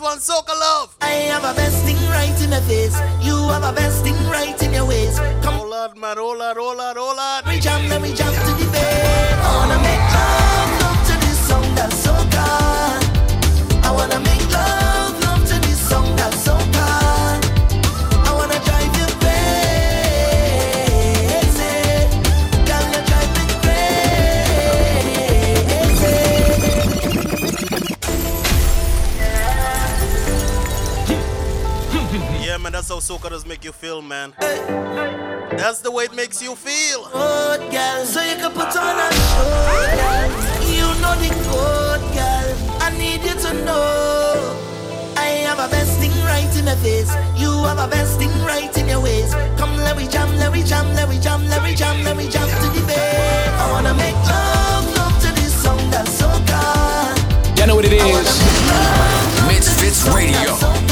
1 0.00 0.20
so 0.20 0.42
feel, 33.94 34.02
man. 34.02 34.32
That's 35.56 35.80
the 35.80 35.90
way 35.90 36.04
it 36.04 36.14
makes 36.14 36.42
you 36.42 36.54
feel. 36.54 37.04
Good 37.12 37.60
girl, 37.70 38.04
so 38.04 38.20
you 38.22 38.36
can 38.36 38.50
put 38.50 38.74
on 38.76 38.96
a 38.98 39.08
show, 39.12 39.50
girl. 39.98 40.30
You 40.66 40.86
know 41.02 41.14
the 41.22 41.30
code, 41.46 42.04
girl. 42.14 42.48
I 42.80 42.90
need 42.98 43.22
you 43.22 43.34
to 43.34 43.52
know. 43.64 44.56
I 45.16 45.46
have 45.46 45.58
a 45.58 45.68
best 45.68 45.98
thing 46.00 46.14
right 46.24 46.50
in 46.58 46.64
my 46.64 46.74
face. 46.76 47.12
You 47.36 47.50
have 47.64 47.78
a 47.78 47.88
best 47.88 48.18
thing 48.18 48.32
right 48.42 48.76
in 48.76 48.88
your 48.88 49.00
ways. 49.00 49.32
Come, 49.58 49.76
let 49.76 49.96
me 49.96 50.08
jam, 50.08 50.28
let 50.38 50.52
me 50.52 50.62
jam, 50.62 50.86
let 50.94 51.08
me 51.08 51.18
jam, 51.20 51.46
let 51.46 51.62
me 51.62 51.74
jam, 51.74 52.04
let 52.04 52.16
me 52.16 52.28
jam 52.28 52.48
to 52.48 52.80
the 52.80 52.86
bed. 52.86 53.48
I 53.62 53.70
wanna 53.70 53.94
make 53.94 54.16
love, 54.26 54.86
love 54.96 55.16
to 55.22 55.30
this 55.40 55.54
song 55.62 55.78
that's 55.90 56.10
so 56.10 56.28
good. 56.50 57.58
Y'all 57.58 57.68
know 57.68 57.76
what 57.76 57.84
it 57.84 57.92
is. 57.92 58.26
MizFitz 59.46 60.14
Radio. 60.14 60.83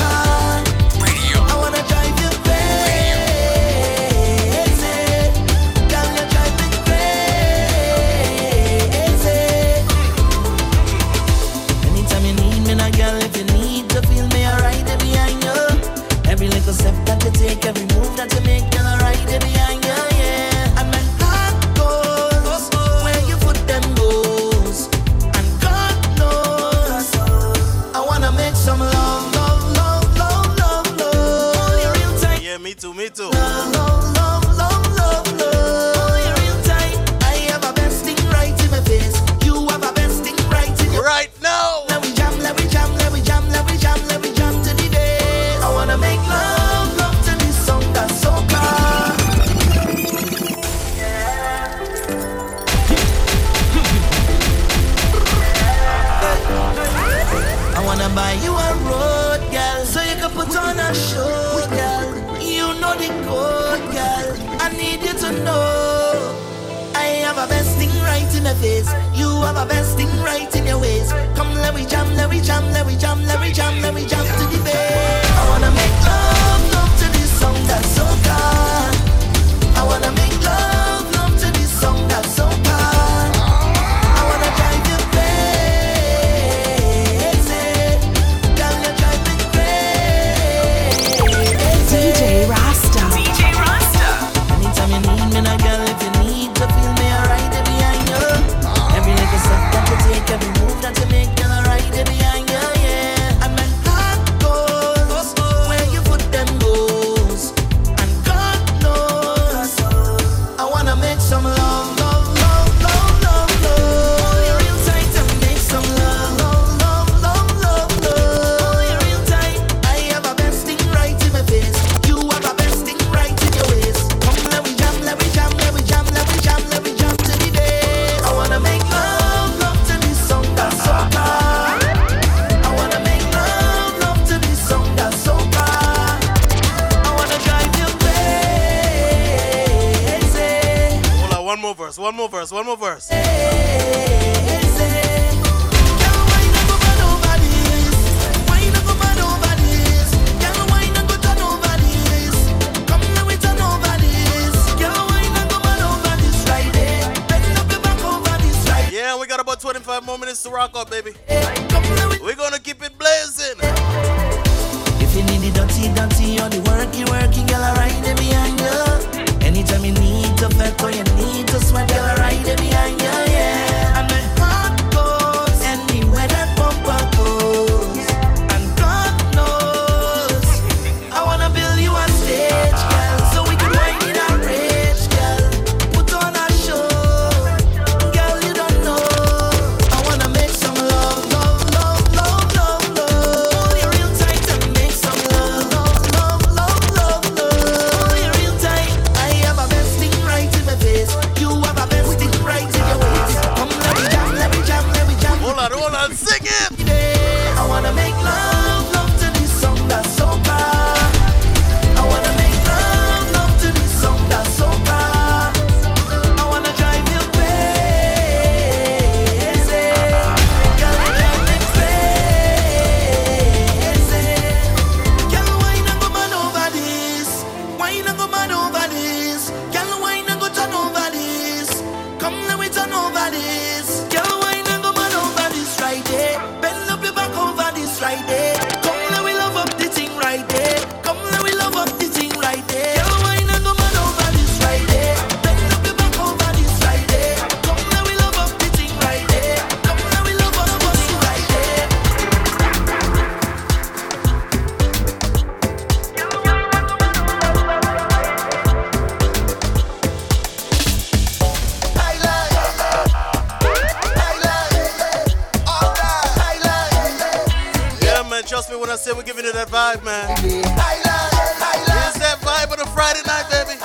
Thailand. 270.42 271.30
Thailand. 271.62 272.08
It's 272.08 272.18
that 272.18 272.38
vibe 272.42 272.72
of 272.72 272.78
the 272.78 272.86
Friday 272.86 273.22
night, 273.26 273.46
baby. 273.50 273.81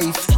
life. 0.00 0.35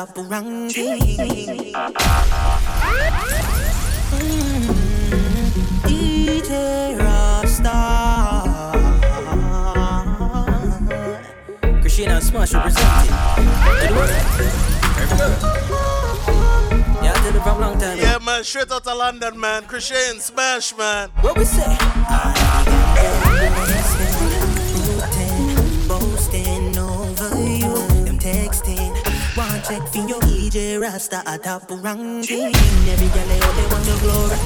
Rasta 0.00 0.12
a 0.12 0.24
top 0.24 0.30
ranking. 0.30 1.74
Mm, 4.12 4.64
DJ 5.84 6.52
Rasta. 6.98 7.76
Christina 11.80 12.20
Smash 12.20 12.54
representing. 12.54 13.16
Good 13.80 13.90
work. 13.96 14.10
Yeah, 17.02 17.12
I 17.14 17.22
did 17.24 17.34
it 17.36 17.42
from 17.42 17.60
long 17.60 17.78
time. 17.78 17.98
Yeah, 17.98 18.18
man, 18.24 18.44
straight 18.44 18.70
out 18.72 18.86
of 18.86 18.96
London, 18.96 19.38
man. 19.38 19.64
Christian 19.64 20.18
Smash, 20.20 20.76
man. 20.76 21.10
What 21.20 21.36
we 21.36 21.44
say? 21.44 21.76
Rasta 30.92 31.22
a 31.24 31.38
top 31.38 31.70
ranking. 31.70 32.50
Every 32.90 33.06
girl 33.14 33.30
out 33.38 33.54
they 33.54 33.66
want 33.70 33.86
your 33.86 33.98
glory. 34.02 34.36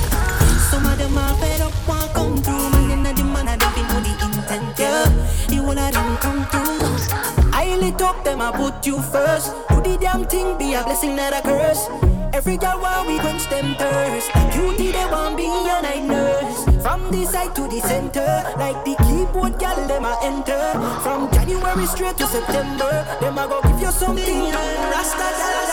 Some 0.69 0.85
of 0.85 0.99
them 0.99 1.17
are 1.17 1.35
fed 1.41 1.63
up, 1.63 1.73
want 1.89 2.13
come 2.13 2.37
through. 2.37 2.69
Man, 2.69 3.03
then 3.03 3.17
the 3.17 3.25
man 3.25 3.49
I 3.49 3.57
don't 3.57 3.75
know 3.89 4.01
the 4.05 4.13
intent. 4.13 4.79
Yeah, 4.79 5.09
the 5.49 5.65
one 5.65 5.79
of 5.79 5.91
them 5.91 6.17
come 6.19 6.45
through. 6.53 7.49
I 7.51 7.75
lit 7.81 8.03
up 8.03 8.23
them, 8.25 8.43
I 8.43 8.53
put 8.53 8.85
you 8.85 9.01
first. 9.01 9.55
Do 9.71 9.81
the 9.81 9.97
damn 9.99 10.27
thing, 10.27 10.59
be 10.59 10.75
a 10.75 10.85
blessing, 10.85 11.17
not 11.17 11.33
a 11.33 11.41
curse. 11.41 11.89
Every 12.35 12.59
girl 12.59 12.79
want 12.79 13.09
we 13.09 13.19
quench 13.21 13.49
them 13.49 13.75
thirst. 13.77 14.29
Beauty 14.53 14.93
they 14.93 15.07
want 15.07 15.39
be 15.39 15.49
a 15.49 15.81
night 15.81 16.05
nurse. 16.05 16.65
From 16.85 17.11
the 17.11 17.25
side 17.25 17.57
to 17.57 17.63
the 17.63 17.81
center, 17.81 18.29
like 18.59 18.85
the 18.85 18.95
keyboard 19.01 19.59
girl 19.59 19.81
them 19.89 20.05
a 20.05 20.13
enter. 20.21 20.61
From 21.01 21.33
January 21.33 21.87
straight 21.87 22.19
to 22.19 22.27
September, 22.27 22.93
them 23.23 23.39
a 23.39 23.49
go 23.49 23.63
give 23.63 23.81
you 23.81 23.91
something. 23.91 24.53
Rasta 24.93 25.29
girl, 25.41 25.64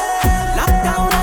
lockdown 0.58 1.21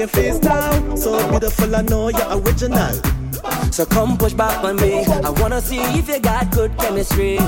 your 0.00 0.08
face 0.08 0.40
now, 0.40 0.94
so 0.94 1.28
beautiful. 1.28 1.76
I 1.76 1.82
know 1.82 2.08
you're 2.08 2.38
original. 2.38 2.92
So 3.70 3.84
come 3.84 4.16
push 4.16 4.32
back 4.32 4.64
on 4.64 4.76
me. 4.76 5.04
I 5.04 5.28
wanna 5.28 5.60
see 5.60 5.80
if 5.98 6.08
you 6.08 6.18
got 6.20 6.50
good 6.52 6.76
chemistry. 6.78 7.38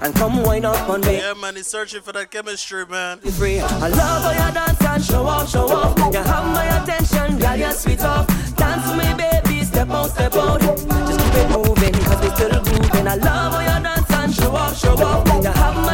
And 0.00 0.14
come 0.14 0.42
wind 0.42 0.64
up 0.64 0.88
on 0.88 1.02
me. 1.02 1.18
Yeah, 1.18 1.34
man, 1.34 1.56
he's 1.56 1.66
searching 1.66 2.00
for 2.00 2.12
that 2.12 2.30
chemistry, 2.30 2.86
man. 2.86 3.18
Free. 3.18 3.60
I 3.60 3.88
love 3.88 4.22
how 4.22 4.30
you 4.30 4.54
dance 4.54 4.84
and 4.86 5.04
show 5.04 5.26
off, 5.26 5.50
show 5.50 5.68
off. 5.68 5.98
You 5.98 6.22
have 6.22 6.46
my 6.54 6.64
attention, 6.82 7.38
girl, 7.38 7.56
you're 7.56 7.72
sweet 7.72 8.00
off. 8.00 8.26
Dance 8.56 8.88
for 8.88 8.96
me, 8.96 9.12
baby, 9.14 9.62
step 9.64 9.90
out, 9.90 10.10
step 10.10 10.34
out. 10.36 10.60
Just 10.62 10.88
keep 10.88 11.34
it 11.42 11.50
moving, 11.50 11.92
cause 11.92 12.20
we 12.22 12.30
still 12.36 12.62
grooving. 12.64 13.06
I 13.06 13.16
love 13.16 13.52
how 13.52 13.60
you 13.60 13.82
dance 13.82 14.10
and 14.10 14.34
show 14.34 14.56
off, 14.56 14.78
show 14.78 14.94
off. 14.94 15.26
You 15.44 15.50
have 15.50 15.76
my 15.76 15.89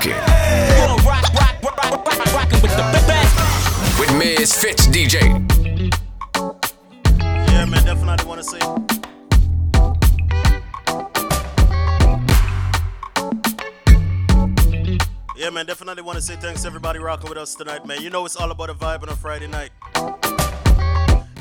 Rocking. 0.00 0.12
With 3.98 4.10
MizFitz 4.16 4.88
DJ. 4.88 5.20
Yeah, 7.50 7.64
man, 7.66 7.84
definitely 7.84 8.24
to 8.36 8.44
say. 8.44 8.58
Yeah, 15.36 15.50
man, 15.50 15.66
definitely 15.66 16.02
want 16.02 16.16
to 16.16 16.22
say 16.22 16.36
thanks 16.36 16.64
everybody 16.64 16.98
rocking 16.98 17.28
with 17.28 17.38
us 17.38 17.54
tonight, 17.54 17.84
man. 17.84 18.00
You 18.00 18.08
know 18.08 18.24
it's 18.24 18.36
all 18.36 18.50
about 18.50 18.70
a 18.70 18.74
vibe 18.74 19.02
on 19.02 19.10
a 19.10 19.16
Friday 19.16 19.48
night. 19.48 19.70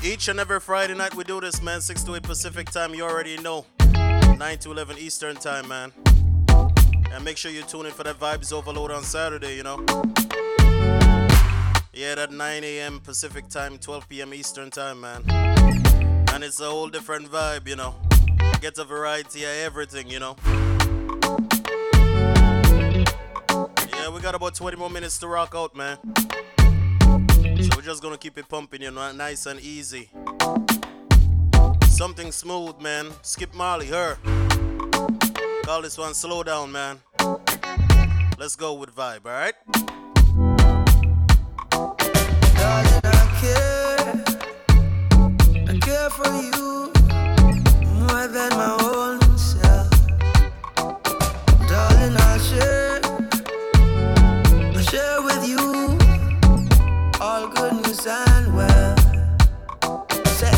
Each 0.03 0.27
and 0.27 0.40
every 0.40 0.60
Friday 0.60 0.95
night 0.95 1.15
we 1.15 1.23
do 1.23 1.40
this, 1.40 1.61
man. 1.61 1.80
6 1.80 2.03
to 2.03 2.15
8 2.15 2.23
Pacific 2.23 2.69
time, 2.69 2.94
you 2.94 3.03
already 3.03 3.38
know. 3.38 3.65
9 3.80 4.57
to 4.60 4.72
11 4.72 4.98
Eastern 4.98 5.36
time, 5.36 5.68
man. 5.68 5.94
And 7.11 7.23
make 7.26 7.38
sure 7.38 7.52
you 7.52 7.64
tune 7.64 7.86
in 7.88 7.91
for 7.91 8.03
that 8.03 8.19
Vibes 8.19 8.53
Overload 8.53 8.91
on 8.91 9.03
Saturday, 9.03 9.56
you 9.56 9.64
know. 9.64 9.77
Yeah, 11.94 12.15
that 12.15 12.31
9 12.31 12.64
a.m. 12.64 12.99
Pacific 12.99 13.49
time, 13.49 13.77
12 13.77 14.07
p.m. 14.07 14.34
Eastern 14.34 14.69
time, 14.69 15.02
man. 15.02 15.23
And 16.34 16.44
it's 16.44 16.60
a 16.61 16.69
whole 16.69 16.88
different 16.88 17.30
vibe, 17.30 17.68
you 17.68 17.76
know. 17.76 17.95
Get 18.61 18.77
a 18.77 18.86
variety 18.86 19.44
of 19.44 19.49
everything, 19.49 20.07
you 20.07 20.19
know. 20.19 20.36
Yeah, 23.91 24.10
we 24.14 24.22
got 24.22 24.36
about 24.36 24.56
20 24.56 24.77
more 24.77 24.90
minutes 24.90 25.18
to 25.19 25.27
rock 25.27 25.53
out, 25.56 25.76
man. 25.76 25.98
So 27.02 27.69
we're 27.76 27.81
just 27.81 28.02
gonna 28.02 28.18
keep 28.18 28.38
it 28.38 28.48
pumping, 28.48 28.81
you 28.81 28.91
know, 28.91 29.11
nice 29.11 29.45
and 29.45 29.60
easy. 29.60 30.10
Something 31.88 32.31
smooth, 32.31 32.80
man. 32.80 33.11
Skip 33.23 33.53
Marley, 33.53 33.88
her. 33.88 34.18
Call 35.70 35.84
this 35.84 36.00
one 36.00 36.16
slow 36.16 36.41
down, 36.41 36.72
man. 36.72 37.00
Let's 38.40 38.56
go 38.56 38.74
with 38.74 38.96
vibe, 38.96 39.24
alright? 39.28 39.54
Darling, 42.58 43.02
I 43.04 43.28
care 43.40 44.24
I 45.68 45.78
care 45.80 46.10
for 46.10 46.28
you 46.41 46.91
more 48.00 48.26
than 48.28 48.50
my 48.58 48.78
own 48.82 49.20
self. 49.38 49.91
Darling, 51.68 52.18
I'll 52.18 52.40
share, 52.40 53.00
I'll 54.74 54.82
share 54.82 55.22
with 55.22 55.48
you 55.48 56.00
all 57.22 57.48
goodness 57.48 58.08
and 58.08 58.56
well. 58.56 58.98
Say, 60.26 60.52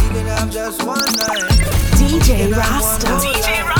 we 0.00 0.08
can 0.14 0.26
have 0.28 0.50
just 0.50 0.82
one 0.82 0.98
night. 0.98 1.60
DJ 2.00 2.46
We 2.46 3.34
can 3.42 3.66
have 3.66 3.79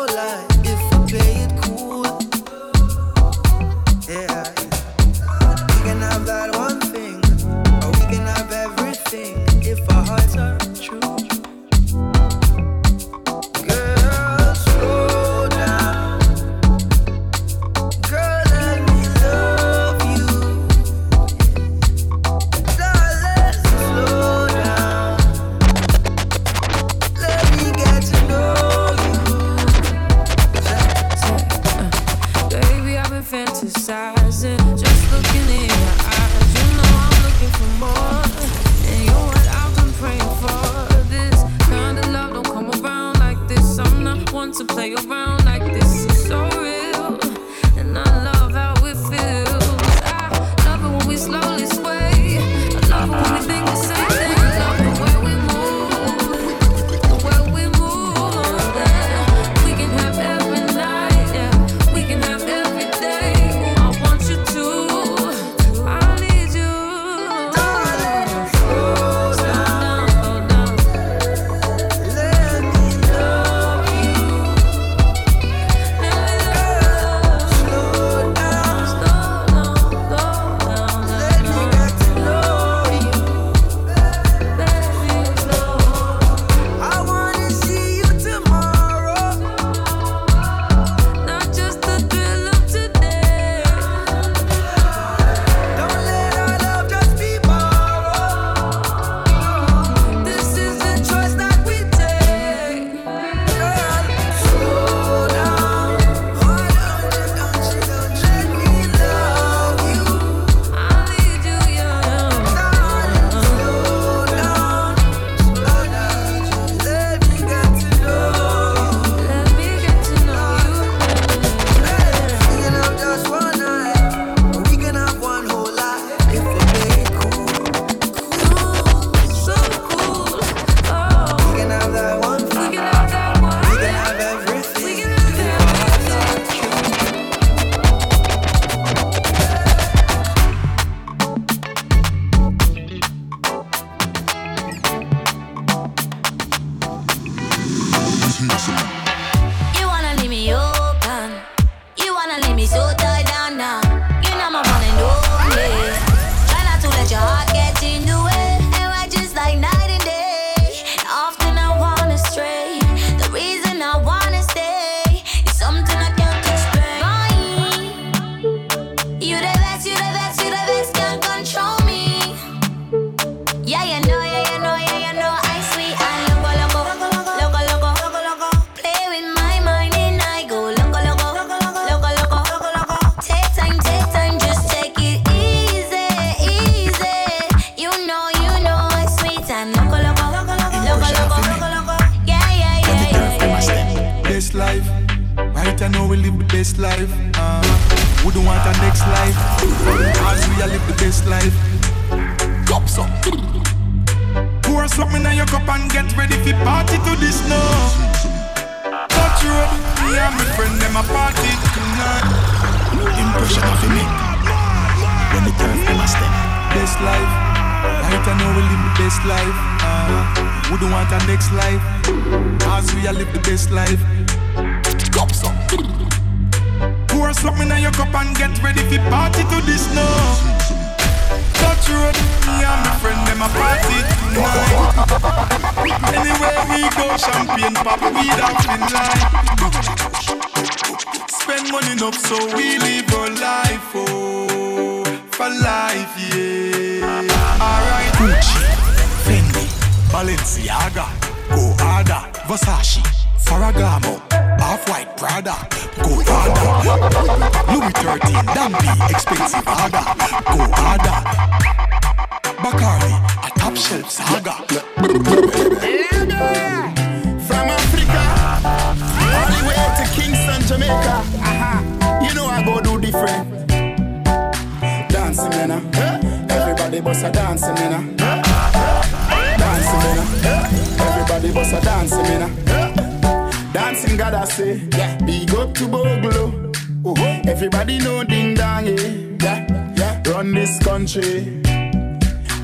gotta 284.21 284.45
say, 284.45 284.79
yeah. 284.95 285.17
big 285.25 285.49
up 285.55 285.73
to 285.73 285.87
Bogle. 285.87 286.69
Uh-huh. 287.03 287.41
Everybody 287.47 287.97
know 287.97 288.23
ding 288.23 288.53
dong, 288.53 288.87
eh? 288.87 289.35
yeah, 289.41 289.93
yeah. 289.97 290.21
Run 290.29 290.53
this 290.53 290.77
country. 290.77 291.59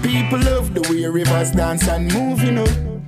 People 0.03 0.39
love 0.49 0.75
the 0.75 0.85
way 0.87 1.07
rivers 1.07 1.49
dance 1.51 1.87
and 1.87 2.13
move, 2.13 2.43
you 2.43 2.51
know. 2.51 3.01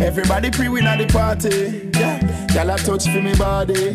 Everybody 0.00 0.50
pre-win 0.50 0.86
at 0.86 0.98
the 1.00 1.06
party. 1.06 1.90
Yeah, 2.00 2.64
y'all 2.64 2.78
touch 2.78 3.04
for 3.12 3.20
me 3.20 3.34
body. 3.34 3.92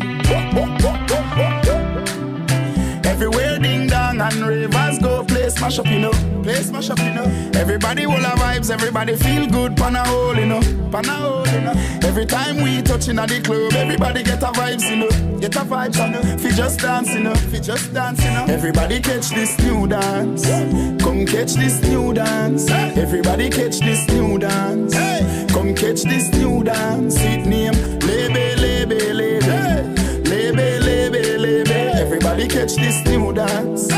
Everywhere 3.12 3.58
ding 3.58 3.88
dong 3.88 4.22
and 4.22 4.40
ravers 4.40 4.98
go 4.98 5.22
play 5.22 5.50
smash 5.50 5.78
up, 5.78 5.86
you 5.86 5.98
know. 5.98 6.12
Play 6.42 6.62
smash 6.62 6.88
up, 6.88 6.98
you 6.98 7.12
know. 7.12 7.24
Everybody 7.54 8.06
will 8.06 8.14
have 8.14 8.38
vibes, 8.38 8.70
everybody 8.70 9.16
feel 9.16 9.46
good, 9.46 9.76
pan 9.76 9.96
a 9.96 10.02
hole, 10.08 10.34
you 10.34 10.46
know. 10.46 10.60
Pan 10.90 11.04
a 11.04 11.12
hole, 11.12 11.46
you 11.48 11.60
know. 11.60 11.74
Every 12.02 12.24
time 12.24 12.62
we 12.62 12.80
touching 12.80 13.18
at 13.18 13.28
the 13.28 13.42
club, 13.42 13.74
everybody 13.74 14.22
get 14.22 14.42
a 14.42 14.46
vibes, 14.46 14.88
you 14.88 14.96
know. 14.96 15.38
Get 15.38 15.54
a 15.56 15.58
vibes, 15.58 15.98
you 16.02 16.10
know. 16.10 16.38
Fi 16.38 16.50
just 16.56 16.80
dance, 16.80 17.12
you 17.12 17.20
know. 17.20 17.34
Fi 17.34 17.58
just 17.60 17.92
dance, 17.92 18.24
you 18.24 18.30
know. 18.30 18.46
Everybody 18.48 18.98
catch 18.98 19.28
this 19.28 19.58
new 19.58 19.86
dance. 19.86 20.46
Come 21.02 21.26
catch 21.26 21.52
this 21.52 21.82
new 21.82 22.14
dance. 22.14 22.70
Everybody 22.70 23.50
catch 23.50 23.78
this 23.80 24.08
new 24.08 24.38
dance. 24.38 24.94
Come 25.52 25.74
catch 25.74 26.02
this 26.02 26.32
new 26.32 26.64
dance. 26.64 27.16
It 27.18 27.44
name 27.44 27.74
Lebe, 28.00 28.58
Everybody 32.42 32.66
catch 32.66 32.74
this 32.76 33.04
new 33.06 33.32
dance. 33.32 33.88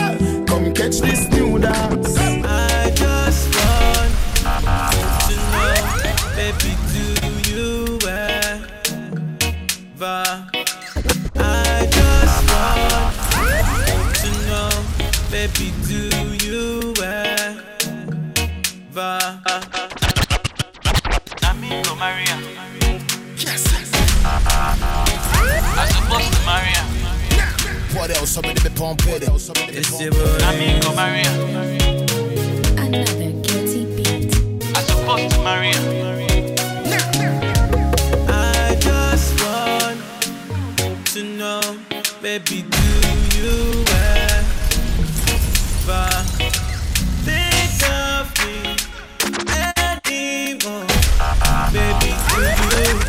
Come 0.46 0.74
catch 0.74 0.98
this 1.00 1.28
new 1.30 1.58
dance. 1.58 2.14
I 2.18 2.90
just 2.94 3.54
want 3.56 4.12
to 4.44 5.36
know, 5.54 5.74
baby, 6.36 6.76
do 6.92 7.04
you 7.50 7.98
ever? 8.06 8.44
I 11.36 11.88
just 11.90 12.38
want 12.52 13.14
to 14.20 14.30
know, 14.46 14.72
baby, 15.30 15.72
do 15.88 16.00
you 16.44 16.92
ever? 17.02 17.40
Amigo 21.48 21.94
Maria. 21.94 22.36
Yes. 23.38 23.64
I 24.26 25.86
supposed 25.88 26.32
to 26.34 26.40
marry 26.44 26.72
her. 26.74 26.93
What 28.04 28.16
else? 28.18 28.32
Somebody 28.32 28.60
be 28.60 28.68
pumping 28.68 29.14
it. 29.14 29.22
It's 29.24 29.98
your 29.98 30.12
boy. 30.12 30.38
Amigo 30.44 30.92
Maria. 30.92 31.32
Another 32.76 33.32
guilty 33.40 33.86
beat. 33.96 34.28
I 34.76 34.78
supposed 34.82 35.30
to 35.30 35.38
marry 35.42 35.72
her. 35.72 36.26
I 38.28 38.76
just 38.78 39.40
want 39.42 39.98
to 41.14 41.22
know, 41.22 41.62
baby, 42.20 42.60
do 42.68 42.82
you 43.32 43.84
ever 45.88 46.04
think 47.24 47.72
of 47.88 48.28
me 48.44 48.76
anymore? 50.12 50.84
Baby, 51.72 52.12
do 52.28 52.36
you? 52.84 53.00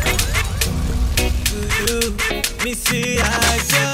Do 1.44 1.58
you? 1.84 2.00
Me 2.64 2.72
see, 2.72 3.20
I 3.20 3.58
just 3.58 3.85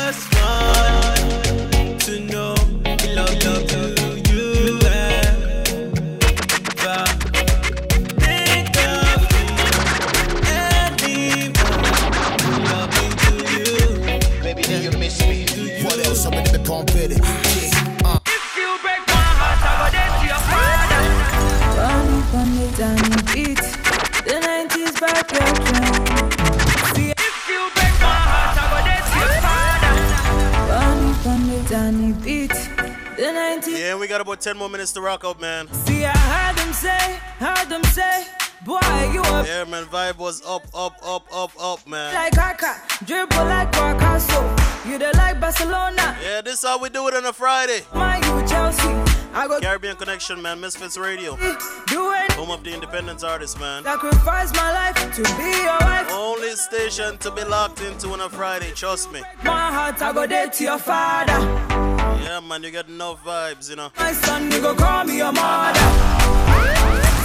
Yeah, 34.32 34.36
got 34.36 34.40
10 34.42 34.56
more 34.56 34.68
minutes 34.70 34.92
to 34.92 35.02
rock 35.02 35.24
out, 35.26 35.40
man. 35.42 35.68
See, 35.84 36.06
I 36.06 36.16
heard 36.16 36.56
them 36.56 36.72
say, 36.72 37.20
heard 37.38 37.68
them 37.68 37.84
say, 37.84 38.26
boy, 38.64 38.80
you 39.12 39.20
up 39.20 39.46
Yeah, 39.46 39.64
man, 39.64 39.84
vibe 39.84 40.16
was 40.16 40.40
up, 40.46 40.64
up, 40.74 40.96
up, 41.06 41.26
up, 41.34 41.52
up, 41.62 41.86
man. 41.86 42.14
like 42.14 42.32
Kaka, 42.32 42.80
dribble 43.04 43.44
like 43.44 43.70
Picasso. 43.72 44.40
You 44.88 44.98
the 44.98 45.12
like 45.16 45.38
Barcelona, 45.38 46.16
Yeah, 46.22 46.40
this 46.40 46.54
is 46.54 46.62
how 46.64 46.78
we 46.78 46.88
do 46.88 47.06
it 47.08 47.14
on 47.14 47.26
a 47.26 47.32
Friday. 47.34 47.82
my 47.94 48.16
you 48.16 48.48
Chelsea. 48.48 48.88
I 49.34 49.46
go 49.48 49.60
Caribbean 49.60 49.96
Connection, 49.96 50.40
man. 50.40 50.58
MizFitz 50.60 50.98
Radio. 50.98 51.36
do 51.36 52.12
it, 52.12 52.32
Home 52.32 52.50
of 52.50 52.64
the 52.64 52.72
independence 52.72 53.22
artists, 53.22 53.58
man. 53.60 53.84
sacrifice 53.84 54.50
my 54.54 54.72
life 54.72 54.96
to 55.14 55.22
be 55.36 55.50
your 55.62 55.78
wife. 55.80 56.10
Only 56.10 56.56
station 56.56 57.18
to 57.18 57.30
be 57.30 57.44
locked 57.44 57.82
into 57.82 58.08
on 58.12 58.20
a 58.22 58.30
Friday, 58.30 58.70
trust 58.74 59.12
me. 59.12 59.20
My 59.44 59.70
heart, 59.70 60.00
I 60.00 60.12
go 60.14 60.26
dead 60.26 60.54
to 60.54 60.64
your 60.64 60.78
father. 60.78 61.91
Yeah, 62.22 62.40
man, 62.40 62.62
you 62.62 62.70
get 62.70 62.88
enough 62.88 63.24
vibes, 63.24 63.68
you 63.68 63.76
know. 63.76 63.90
My 63.98 64.12
son, 64.12 64.50
you 64.50 64.60
go 64.60 64.74
call 64.74 65.04
me 65.04 65.16
your 65.18 65.32
mother. 65.32 65.86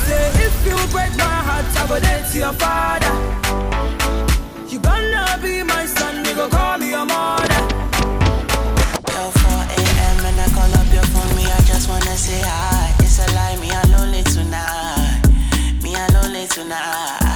Say 0.06 0.26
if 0.46 0.56
you 0.66 0.76
break 0.92 1.14
my 1.16 1.38
heart, 1.48 1.66
I 1.78 1.86
go 1.88 2.00
dead 2.00 2.32
to 2.32 2.38
your 2.38 2.54
father. 2.54 3.14
You 4.68 4.80
gonna 4.80 5.40
be 5.42 5.64
my 5.64 5.86
son, 5.86 6.26
you 6.26 6.34
go 6.34 6.50
call 6.50 6.78
me 6.80 6.90
your 6.90 7.06
mother. 7.06 7.62
Till 9.06 9.32
4 9.32 9.52
a.m. 9.78 10.26
and 10.28 10.40
I 10.42 10.48
call 10.56 10.74
up 10.82 10.90
your 10.92 11.08
phone, 11.14 11.36
me, 11.38 11.46
I 11.46 11.62
just 11.62 11.88
wanna 11.90 12.18
say 12.18 12.42
hi. 12.44 12.96
It's 13.00 13.20
a 13.20 13.26
lie, 13.36 13.58
me, 13.62 13.70
I'm 13.70 13.92
lonely 13.92 14.24
tonight. 14.24 15.22
Me, 15.84 15.96
I'm 15.96 16.14
lonely 16.14 16.48
tonight. 16.48 17.27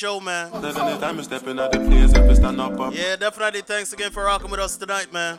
show, 0.00 0.18
man. 0.18 0.50
Yeah, 2.94 3.16
definitely. 3.16 3.60
Thanks 3.60 3.92
again 3.92 4.10
for 4.10 4.24
rocking 4.24 4.50
with 4.50 4.60
us 4.60 4.76
tonight, 4.78 5.12
man 5.12 5.38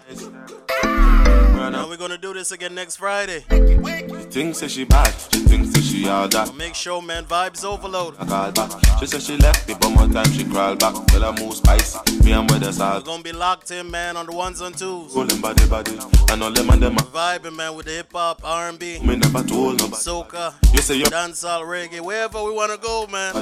run 1.61 1.75
up. 1.75 1.89
We're 1.89 1.97
gonna 1.97 2.17
do 2.17 2.33
this 2.33 2.51
again 2.51 2.73
next 2.75 2.97
Friday. 2.97 3.45
She 3.49 4.27
thinks 4.39 4.59
that 4.61 4.71
she 4.71 4.83
bad, 4.83 5.13
she 5.31 5.39
thinks 5.39 5.69
that 5.73 5.83
she 5.83 6.07
all 6.07 6.27
that. 6.27 6.47
So 6.47 6.53
make 6.53 6.75
sure, 6.75 7.01
man, 7.01 7.25
vibes 7.25 7.63
overload. 7.63 8.15
I 8.19 8.25
call 8.25 8.51
back. 8.51 8.71
She 8.99 9.05
said 9.05 9.21
she 9.21 9.37
left 9.37 9.67
me, 9.67 9.75
but 9.79 9.89
more 9.89 10.07
time 10.07 10.31
she 10.31 10.43
crawled 10.43 10.79
back. 10.79 10.93
Tell 11.07 11.21
her 11.21 11.33
move 11.41 11.55
spicy, 11.55 11.99
me 12.23 12.31
and 12.31 12.49
where 12.49 12.63
us 12.63 12.79
out. 12.79 13.03
We're 13.03 13.05
gonna 13.05 13.23
be 13.23 13.31
locked 13.31 13.71
in, 13.71 13.91
man, 13.91 14.17
on 14.17 14.25
the 14.25 14.35
ones 14.35 14.61
and 14.61 14.77
twos. 14.77 15.15
Rolling 15.15 15.41
body 15.41 15.67
body, 15.67 15.97
and 16.31 16.43
all 16.43 16.51
them 16.51 16.69
and 16.69 16.81
them. 16.81 16.95
Vibing, 16.95 17.55
man, 17.55 17.75
with 17.75 17.85
the 17.85 17.91
hip 17.91 18.11
hop, 18.13 18.41
R&B. 18.43 18.99
Me 18.99 19.15
never 19.15 19.43
told 19.43 19.79
nobody. 19.79 20.03
Soca, 20.03 20.53
you 20.73 20.81
say 20.81 20.95
you 20.95 21.05
dancehall, 21.05 21.63
reggae, 21.63 22.01
wherever 22.01 22.43
we 22.43 22.51
wanna 22.51 22.77
go, 22.77 23.07
man. 23.07 23.33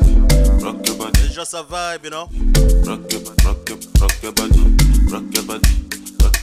Rock 0.61 0.85
your 0.87 0.97
body. 0.97 1.19
It's 1.21 1.35
just 1.35 1.53
a 1.53 1.63
vibe, 1.63 2.03
you 2.03 2.09
know. 2.09 2.27
Rock 2.89 3.11
your, 3.11 3.21
rock 3.45 3.69
your, 3.69 3.79
rock 4.01 4.23
your 4.23 4.33
body, 4.33 4.61
rock 5.11 5.23
your 5.33 5.43
body 5.43 5.88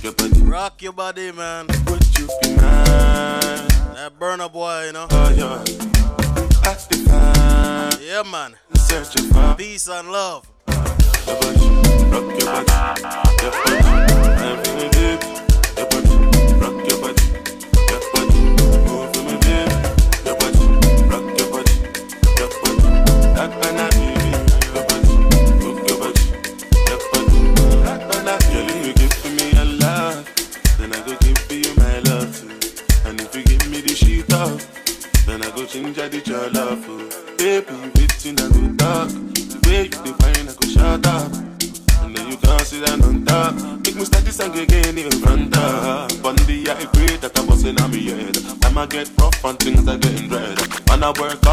your 0.07 0.15
body. 0.15 0.41
Rock 0.43 0.83
your 0.83 0.93
body, 0.93 1.33
man. 1.33 1.67
Would 1.67 2.19
you 2.19 2.29
be 2.41 2.51
mine? 2.51 3.67
That 3.95 4.13
Burna 4.21 4.53
Boy, 4.53 4.87
you 4.87 4.93
know. 4.93 5.09
Oh, 5.11 5.31
yeah. 5.35 5.65
I. 7.11 7.99
Yeah, 8.01 8.23
man. 8.23 8.55
Search 8.77 9.21
for 9.33 9.55
peace 9.57 9.89
and 9.89 10.13
love. 10.13 10.49
Rock 10.69 11.27
your 11.27 11.41
body. 11.41 11.59
Your 13.43 13.51
body. 13.51 13.83
I'm 14.45 14.59
feeling. 14.63 15.19
Your 15.77 15.87
body. 15.91 16.11
Rock 16.61 16.89
your 16.89 16.99
body. 17.01 17.16
wanna 51.07 51.23
work 51.23 51.46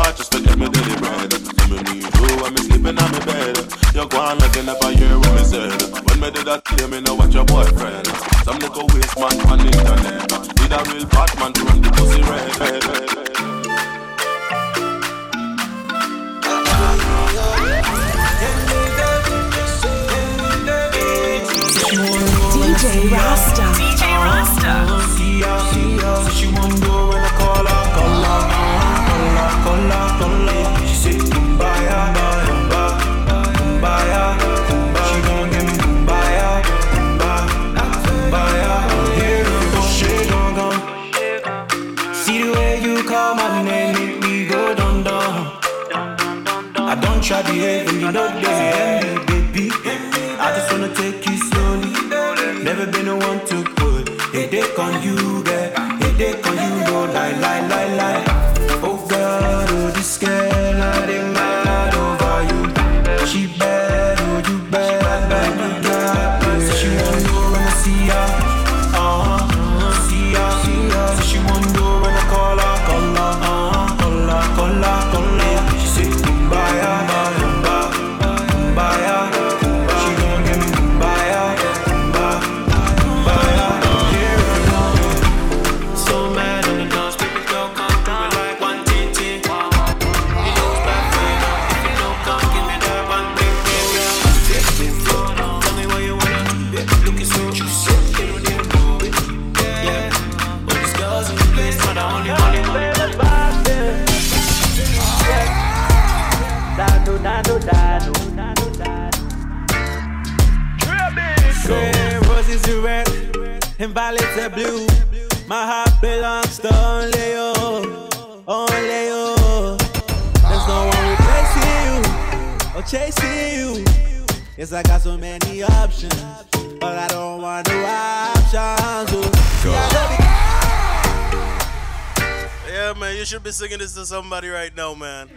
this 133.95 134.09
to 134.09 134.15
somebody 134.15 134.49
right 134.49 134.75
now, 134.75 134.93
man. 134.93 135.29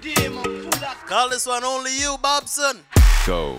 Call 1.06 1.28
this 1.28 1.46
one 1.46 1.64
only 1.64 1.96
you, 1.98 2.16
Bobson. 2.22 2.80
Go. 3.26 3.58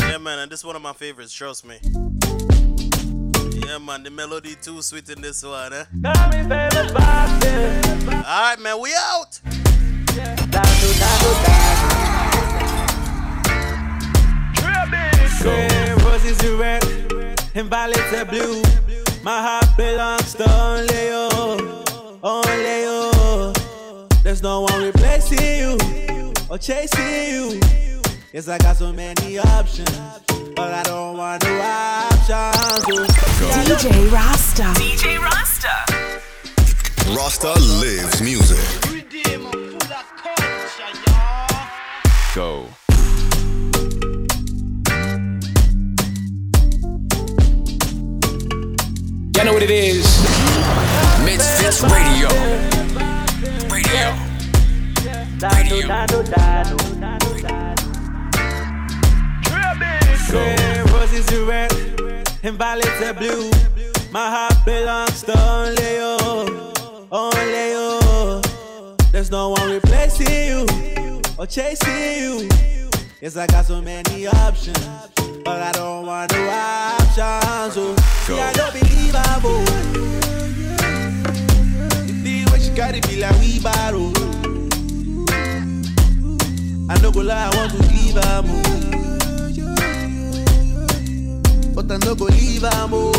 Yeah, 0.00 0.18
man, 0.18 0.40
and 0.40 0.50
this 0.50 0.60
is 0.60 0.64
one 0.64 0.76
of 0.76 0.82
my 0.82 0.92
favorites, 0.92 1.32
trust 1.32 1.64
me. 1.64 1.78
Yeah, 3.66 3.78
man, 3.78 4.02
the 4.02 4.10
melody 4.10 4.56
too 4.60 4.82
sweet 4.82 5.08
in 5.08 5.20
this 5.20 5.42
one, 5.42 5.72
eh? 5.72 5.84
Alright, 6.04 6.48
man, 8.60 8.80
we 8.80 8.94
out. 8.94 9.40
Say 15.38 15.94
roses 16.04 16.44
are 16.44 16.56
red 16.56 16.84
and 17.54 17.68
violets 17.68 18.12
are 18.12 18.24
blue. 18.24 18.62
My 19.22 19.40
heart 19.40 19.76
belongs 19.76 20.34
to 20.34 20.50
only 20.50 21.06
you, 21.06 21.28
only 22.22 22.82
you. 22.82 23.52
There's 24.22 24.42
no 24.42 24.62
one 24.62 24.82
replacing 24.82 25.38
you 25.38 26.32
or 26.48 26.58
chasing 26.58 27.06
you. 27.06 27.60
Yes, 28.32 28.48
I 28.48 28.58
got 28.58 28.76
so 28.76 28.92
many 28.92 29.38
options, 29.38 29.90
but 30.54 30.72
I 30.72 30.82
don't 30.82 31.16
want 31.16 31.44
no 31.44 31.60
options. 31.60 32.76
DJ 33.66 34.12
Rasta. 34.12 34.64
DJ 34.80 35.18
Rasta. 35.18 35.70
Rasta 37.14 37.54
lives 37.80 38.20
music. 38.20 38.58
Go. 42.34 42.66
You 49.36 49.44
know 49.44 49.52
what 49.52 49.62
it 49.62 49.70
is. 49.70 50.35
MizFitz 51.66 51.82
Radio. 51.92 52.28
Radio. 53.72 54.14
Say 60.28 60.82
roses 60.92 61.32
are 61.32 61.44
red 61.44 61.72
and 62.44 62.56
violets 62.56 63.02
are 63.02 63.14
blue. 63.14 63.50
My 64.12 64.30
heart 64.30 64.64
belongs 64.64 65.22
to 65.22 65.36
only 65.36 65.94
you, 65.96 66.72
only 67.10 67.70
you. 67.72 68.42
There's 69.10 69.32
no 69.32 69.50
one 69.50 69.68
replacing 69.68 70.30
you 70.30 70.66
or 71.36 71.46
chasing 71.46 71.96
you. 71.96 72.48
Yes, 73.20 73.36
I 73.36 73.46
got 73.48 73.66
so 73.66 73.82
many 73.82 74.28
options, 74.28 74.78
but 75.44 75.62
I 75.62 75.72
don't 75.72 76.06
want 76.06 76.32
no 76.32 76.48
options. 76.48 77.76
Oh, 77.76 77.96
see, 78.24 78.38
I 78.38 78.52
don't 78.52 78.72
believe 78.72 79.14
I'm 79.16 79.44
old. 79.44 80.25
Gotta 82.76 83.00
be 83.08 83.16
like 83.16 83.34
we 83.40 83.58
borrow. 83.58 84.12
Oh. 84.12 84.36
I 86.90 86.98
no 87.00 87.10
go 87.10 87.20
lie, 87.20 87.48
I 87.50 87.56
want 87.56 87.72
to 87.72 87.78
give 87.88 88.16
her 88.16 88.22
oh. 88.36 88.42
more. 88.42 88.62
But 91.74 91.90
I 91.90 91.96
no 92.04 92.14
go 92.14 92.26
leave 92.26 92.62
her 92.62 92.70
oh. 92.74 92.88
more. 92.88 93.12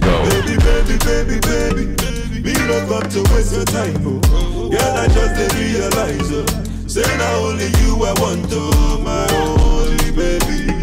Baby, 0.00 0.56
baby, 0.56 0.96
baby, 1.04 1.36
baby, 1.40 1.84
me 2.42 2.52
no 2.66 2.76
come 2.88 3.08
to 3.10 3.20
waste 3.34 3.52
your 3.54 3.64
time, 3.66 4.06
oh. 4.06 4.20
Girl, 4.70 4.96
I 4.96 5.08
just 5.08 5.34
did 5.36 5.52
realize, 5.60 6.32
oh. 6.32 6.46
Say 6.88 7.02
now 7.18 7.36
only 7.36 7.66
you 7.82 8.02
I 8.02 8.14
want, 8.18 8.46
oh, 8.52 8.98
my 9.04 9.26
only 9.36 10.10
baby. 10.12 10.75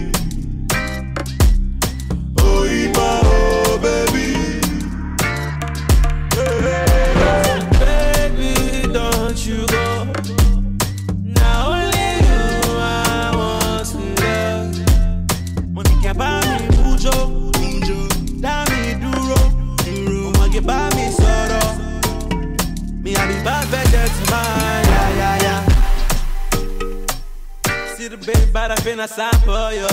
Baby, 28.25 28.39
but 28.51 28.71
I 28.71 28.75
been 28.83 28.99
a 28.99 29.07
sign 29.07 29.33
for 29.41 29.71
you. 29.73 29.87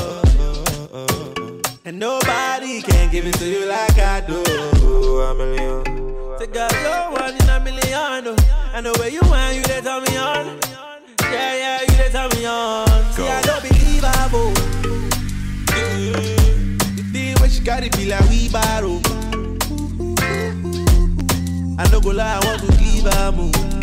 And 1.84 1.98
nobody 1.98 2.82
can 2.82 3.10
give 3.10 3.26
it 3.26 3.34
to 3.34 3.46
you 3.46 3.66
like 3.66 3.98
I 3.98 4.20
do. 4.20 4.42
A 5.20 5.34
million. 5.34 5.84
Say, 6.38 6.46
girl, 6.46 6.68
you're 6.82 7.10
one 7.12 7.34
in 7.34 7.48
a 7.48 7.60
million. 7.60 8.28
oh. 8.28 8.36
And 8.74 8.86
the 8.86 8.96
way 9.00 9.10
you 9.10 9.20
want, 9.22 9.56
you 9.56 9.62
they 9.62 9.80
turn 9.80 10.02
me 10.04 10.16
on. 10.16 10.58
Yeah, 11.22 11.54
yeah, 11.54 11.80
you 11.82 11.96
they 11.96 12.10
turn 12.10 12.28
me 12.38 12.46
on. 12.46 12.86
See, 13.12 13.26
I 13.26 13.42
don't 13.42 13.62
believe 13.62 14.04
I'm 14.04 14.34
old. 14.34 14.58
Oh. 14.58 15.82
The 16.96 17.02
thing 17.12 17.36
when 17.40 17.50
she 17.50 17.60
gotta 17.60 17.90
be 17.96 18.06
like 18.06 18.28
we 18.28 18.48
borrow. 18.48 19.00
Oh. 19.04 19.56
I 21.78 21.88
no 21.90 22.00
go 22.00 22.10
lie, 22.10 22.38
I 22.40 22.44
want 22.46 22.60
to 22.60 22.66
give 22.78 23.12
her 23.12 23.32
more. 23.32 23.79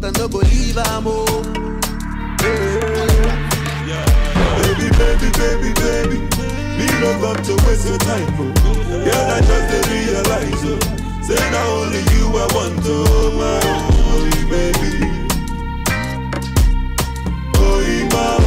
But 0.00 0.18
I. 0.18 0.24
Baby, 4.60 4.88
baby, 4.98 5.28
baby, 5.38 5.70
baby, 5.74 6.18
me 6.78 6.86
no 7.00 7.10
come 7.20 7.40
to 7.44 7.54
waste 7.66 7.86
your 7.86 7.98
time, 7.98 8.34
oh. 8.38 8.52
Girl, 9.04 9.30
I 9.30 9.40
just 9.40 9.66
did 9.70 9.86
realize, 9.88 10.64
oh. 10.64 10.78
Say 11.22 11.50
now 11.50 11.68
only 11.78 12.00
you 12.12 12.26
I 12.26 12.46
want, 12.54 12.80
oh, 12.84 13.30
my 13.38 13.60
only 14.10 14.44
baby. 14.50 14.92
Oh, 17.56 17.80
my 18.10 18.43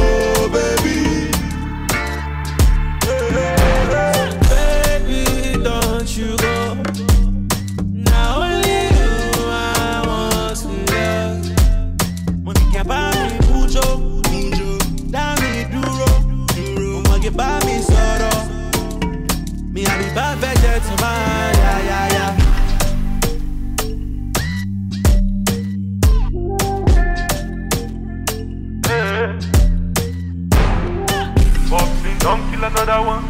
another 32.68 33.00
one. 33.06 33.24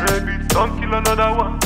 Rabbit, 0.00 0.48
don't 0.48 0.80
kill 0.80 0.94
another 0.94 1.36
one. 1.36 1.58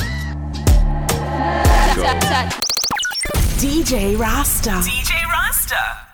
DJ 3.59 4.17
Rasta. 4.19 4.71
DJ 4.71 5.23
Rasta. 5.31 6.12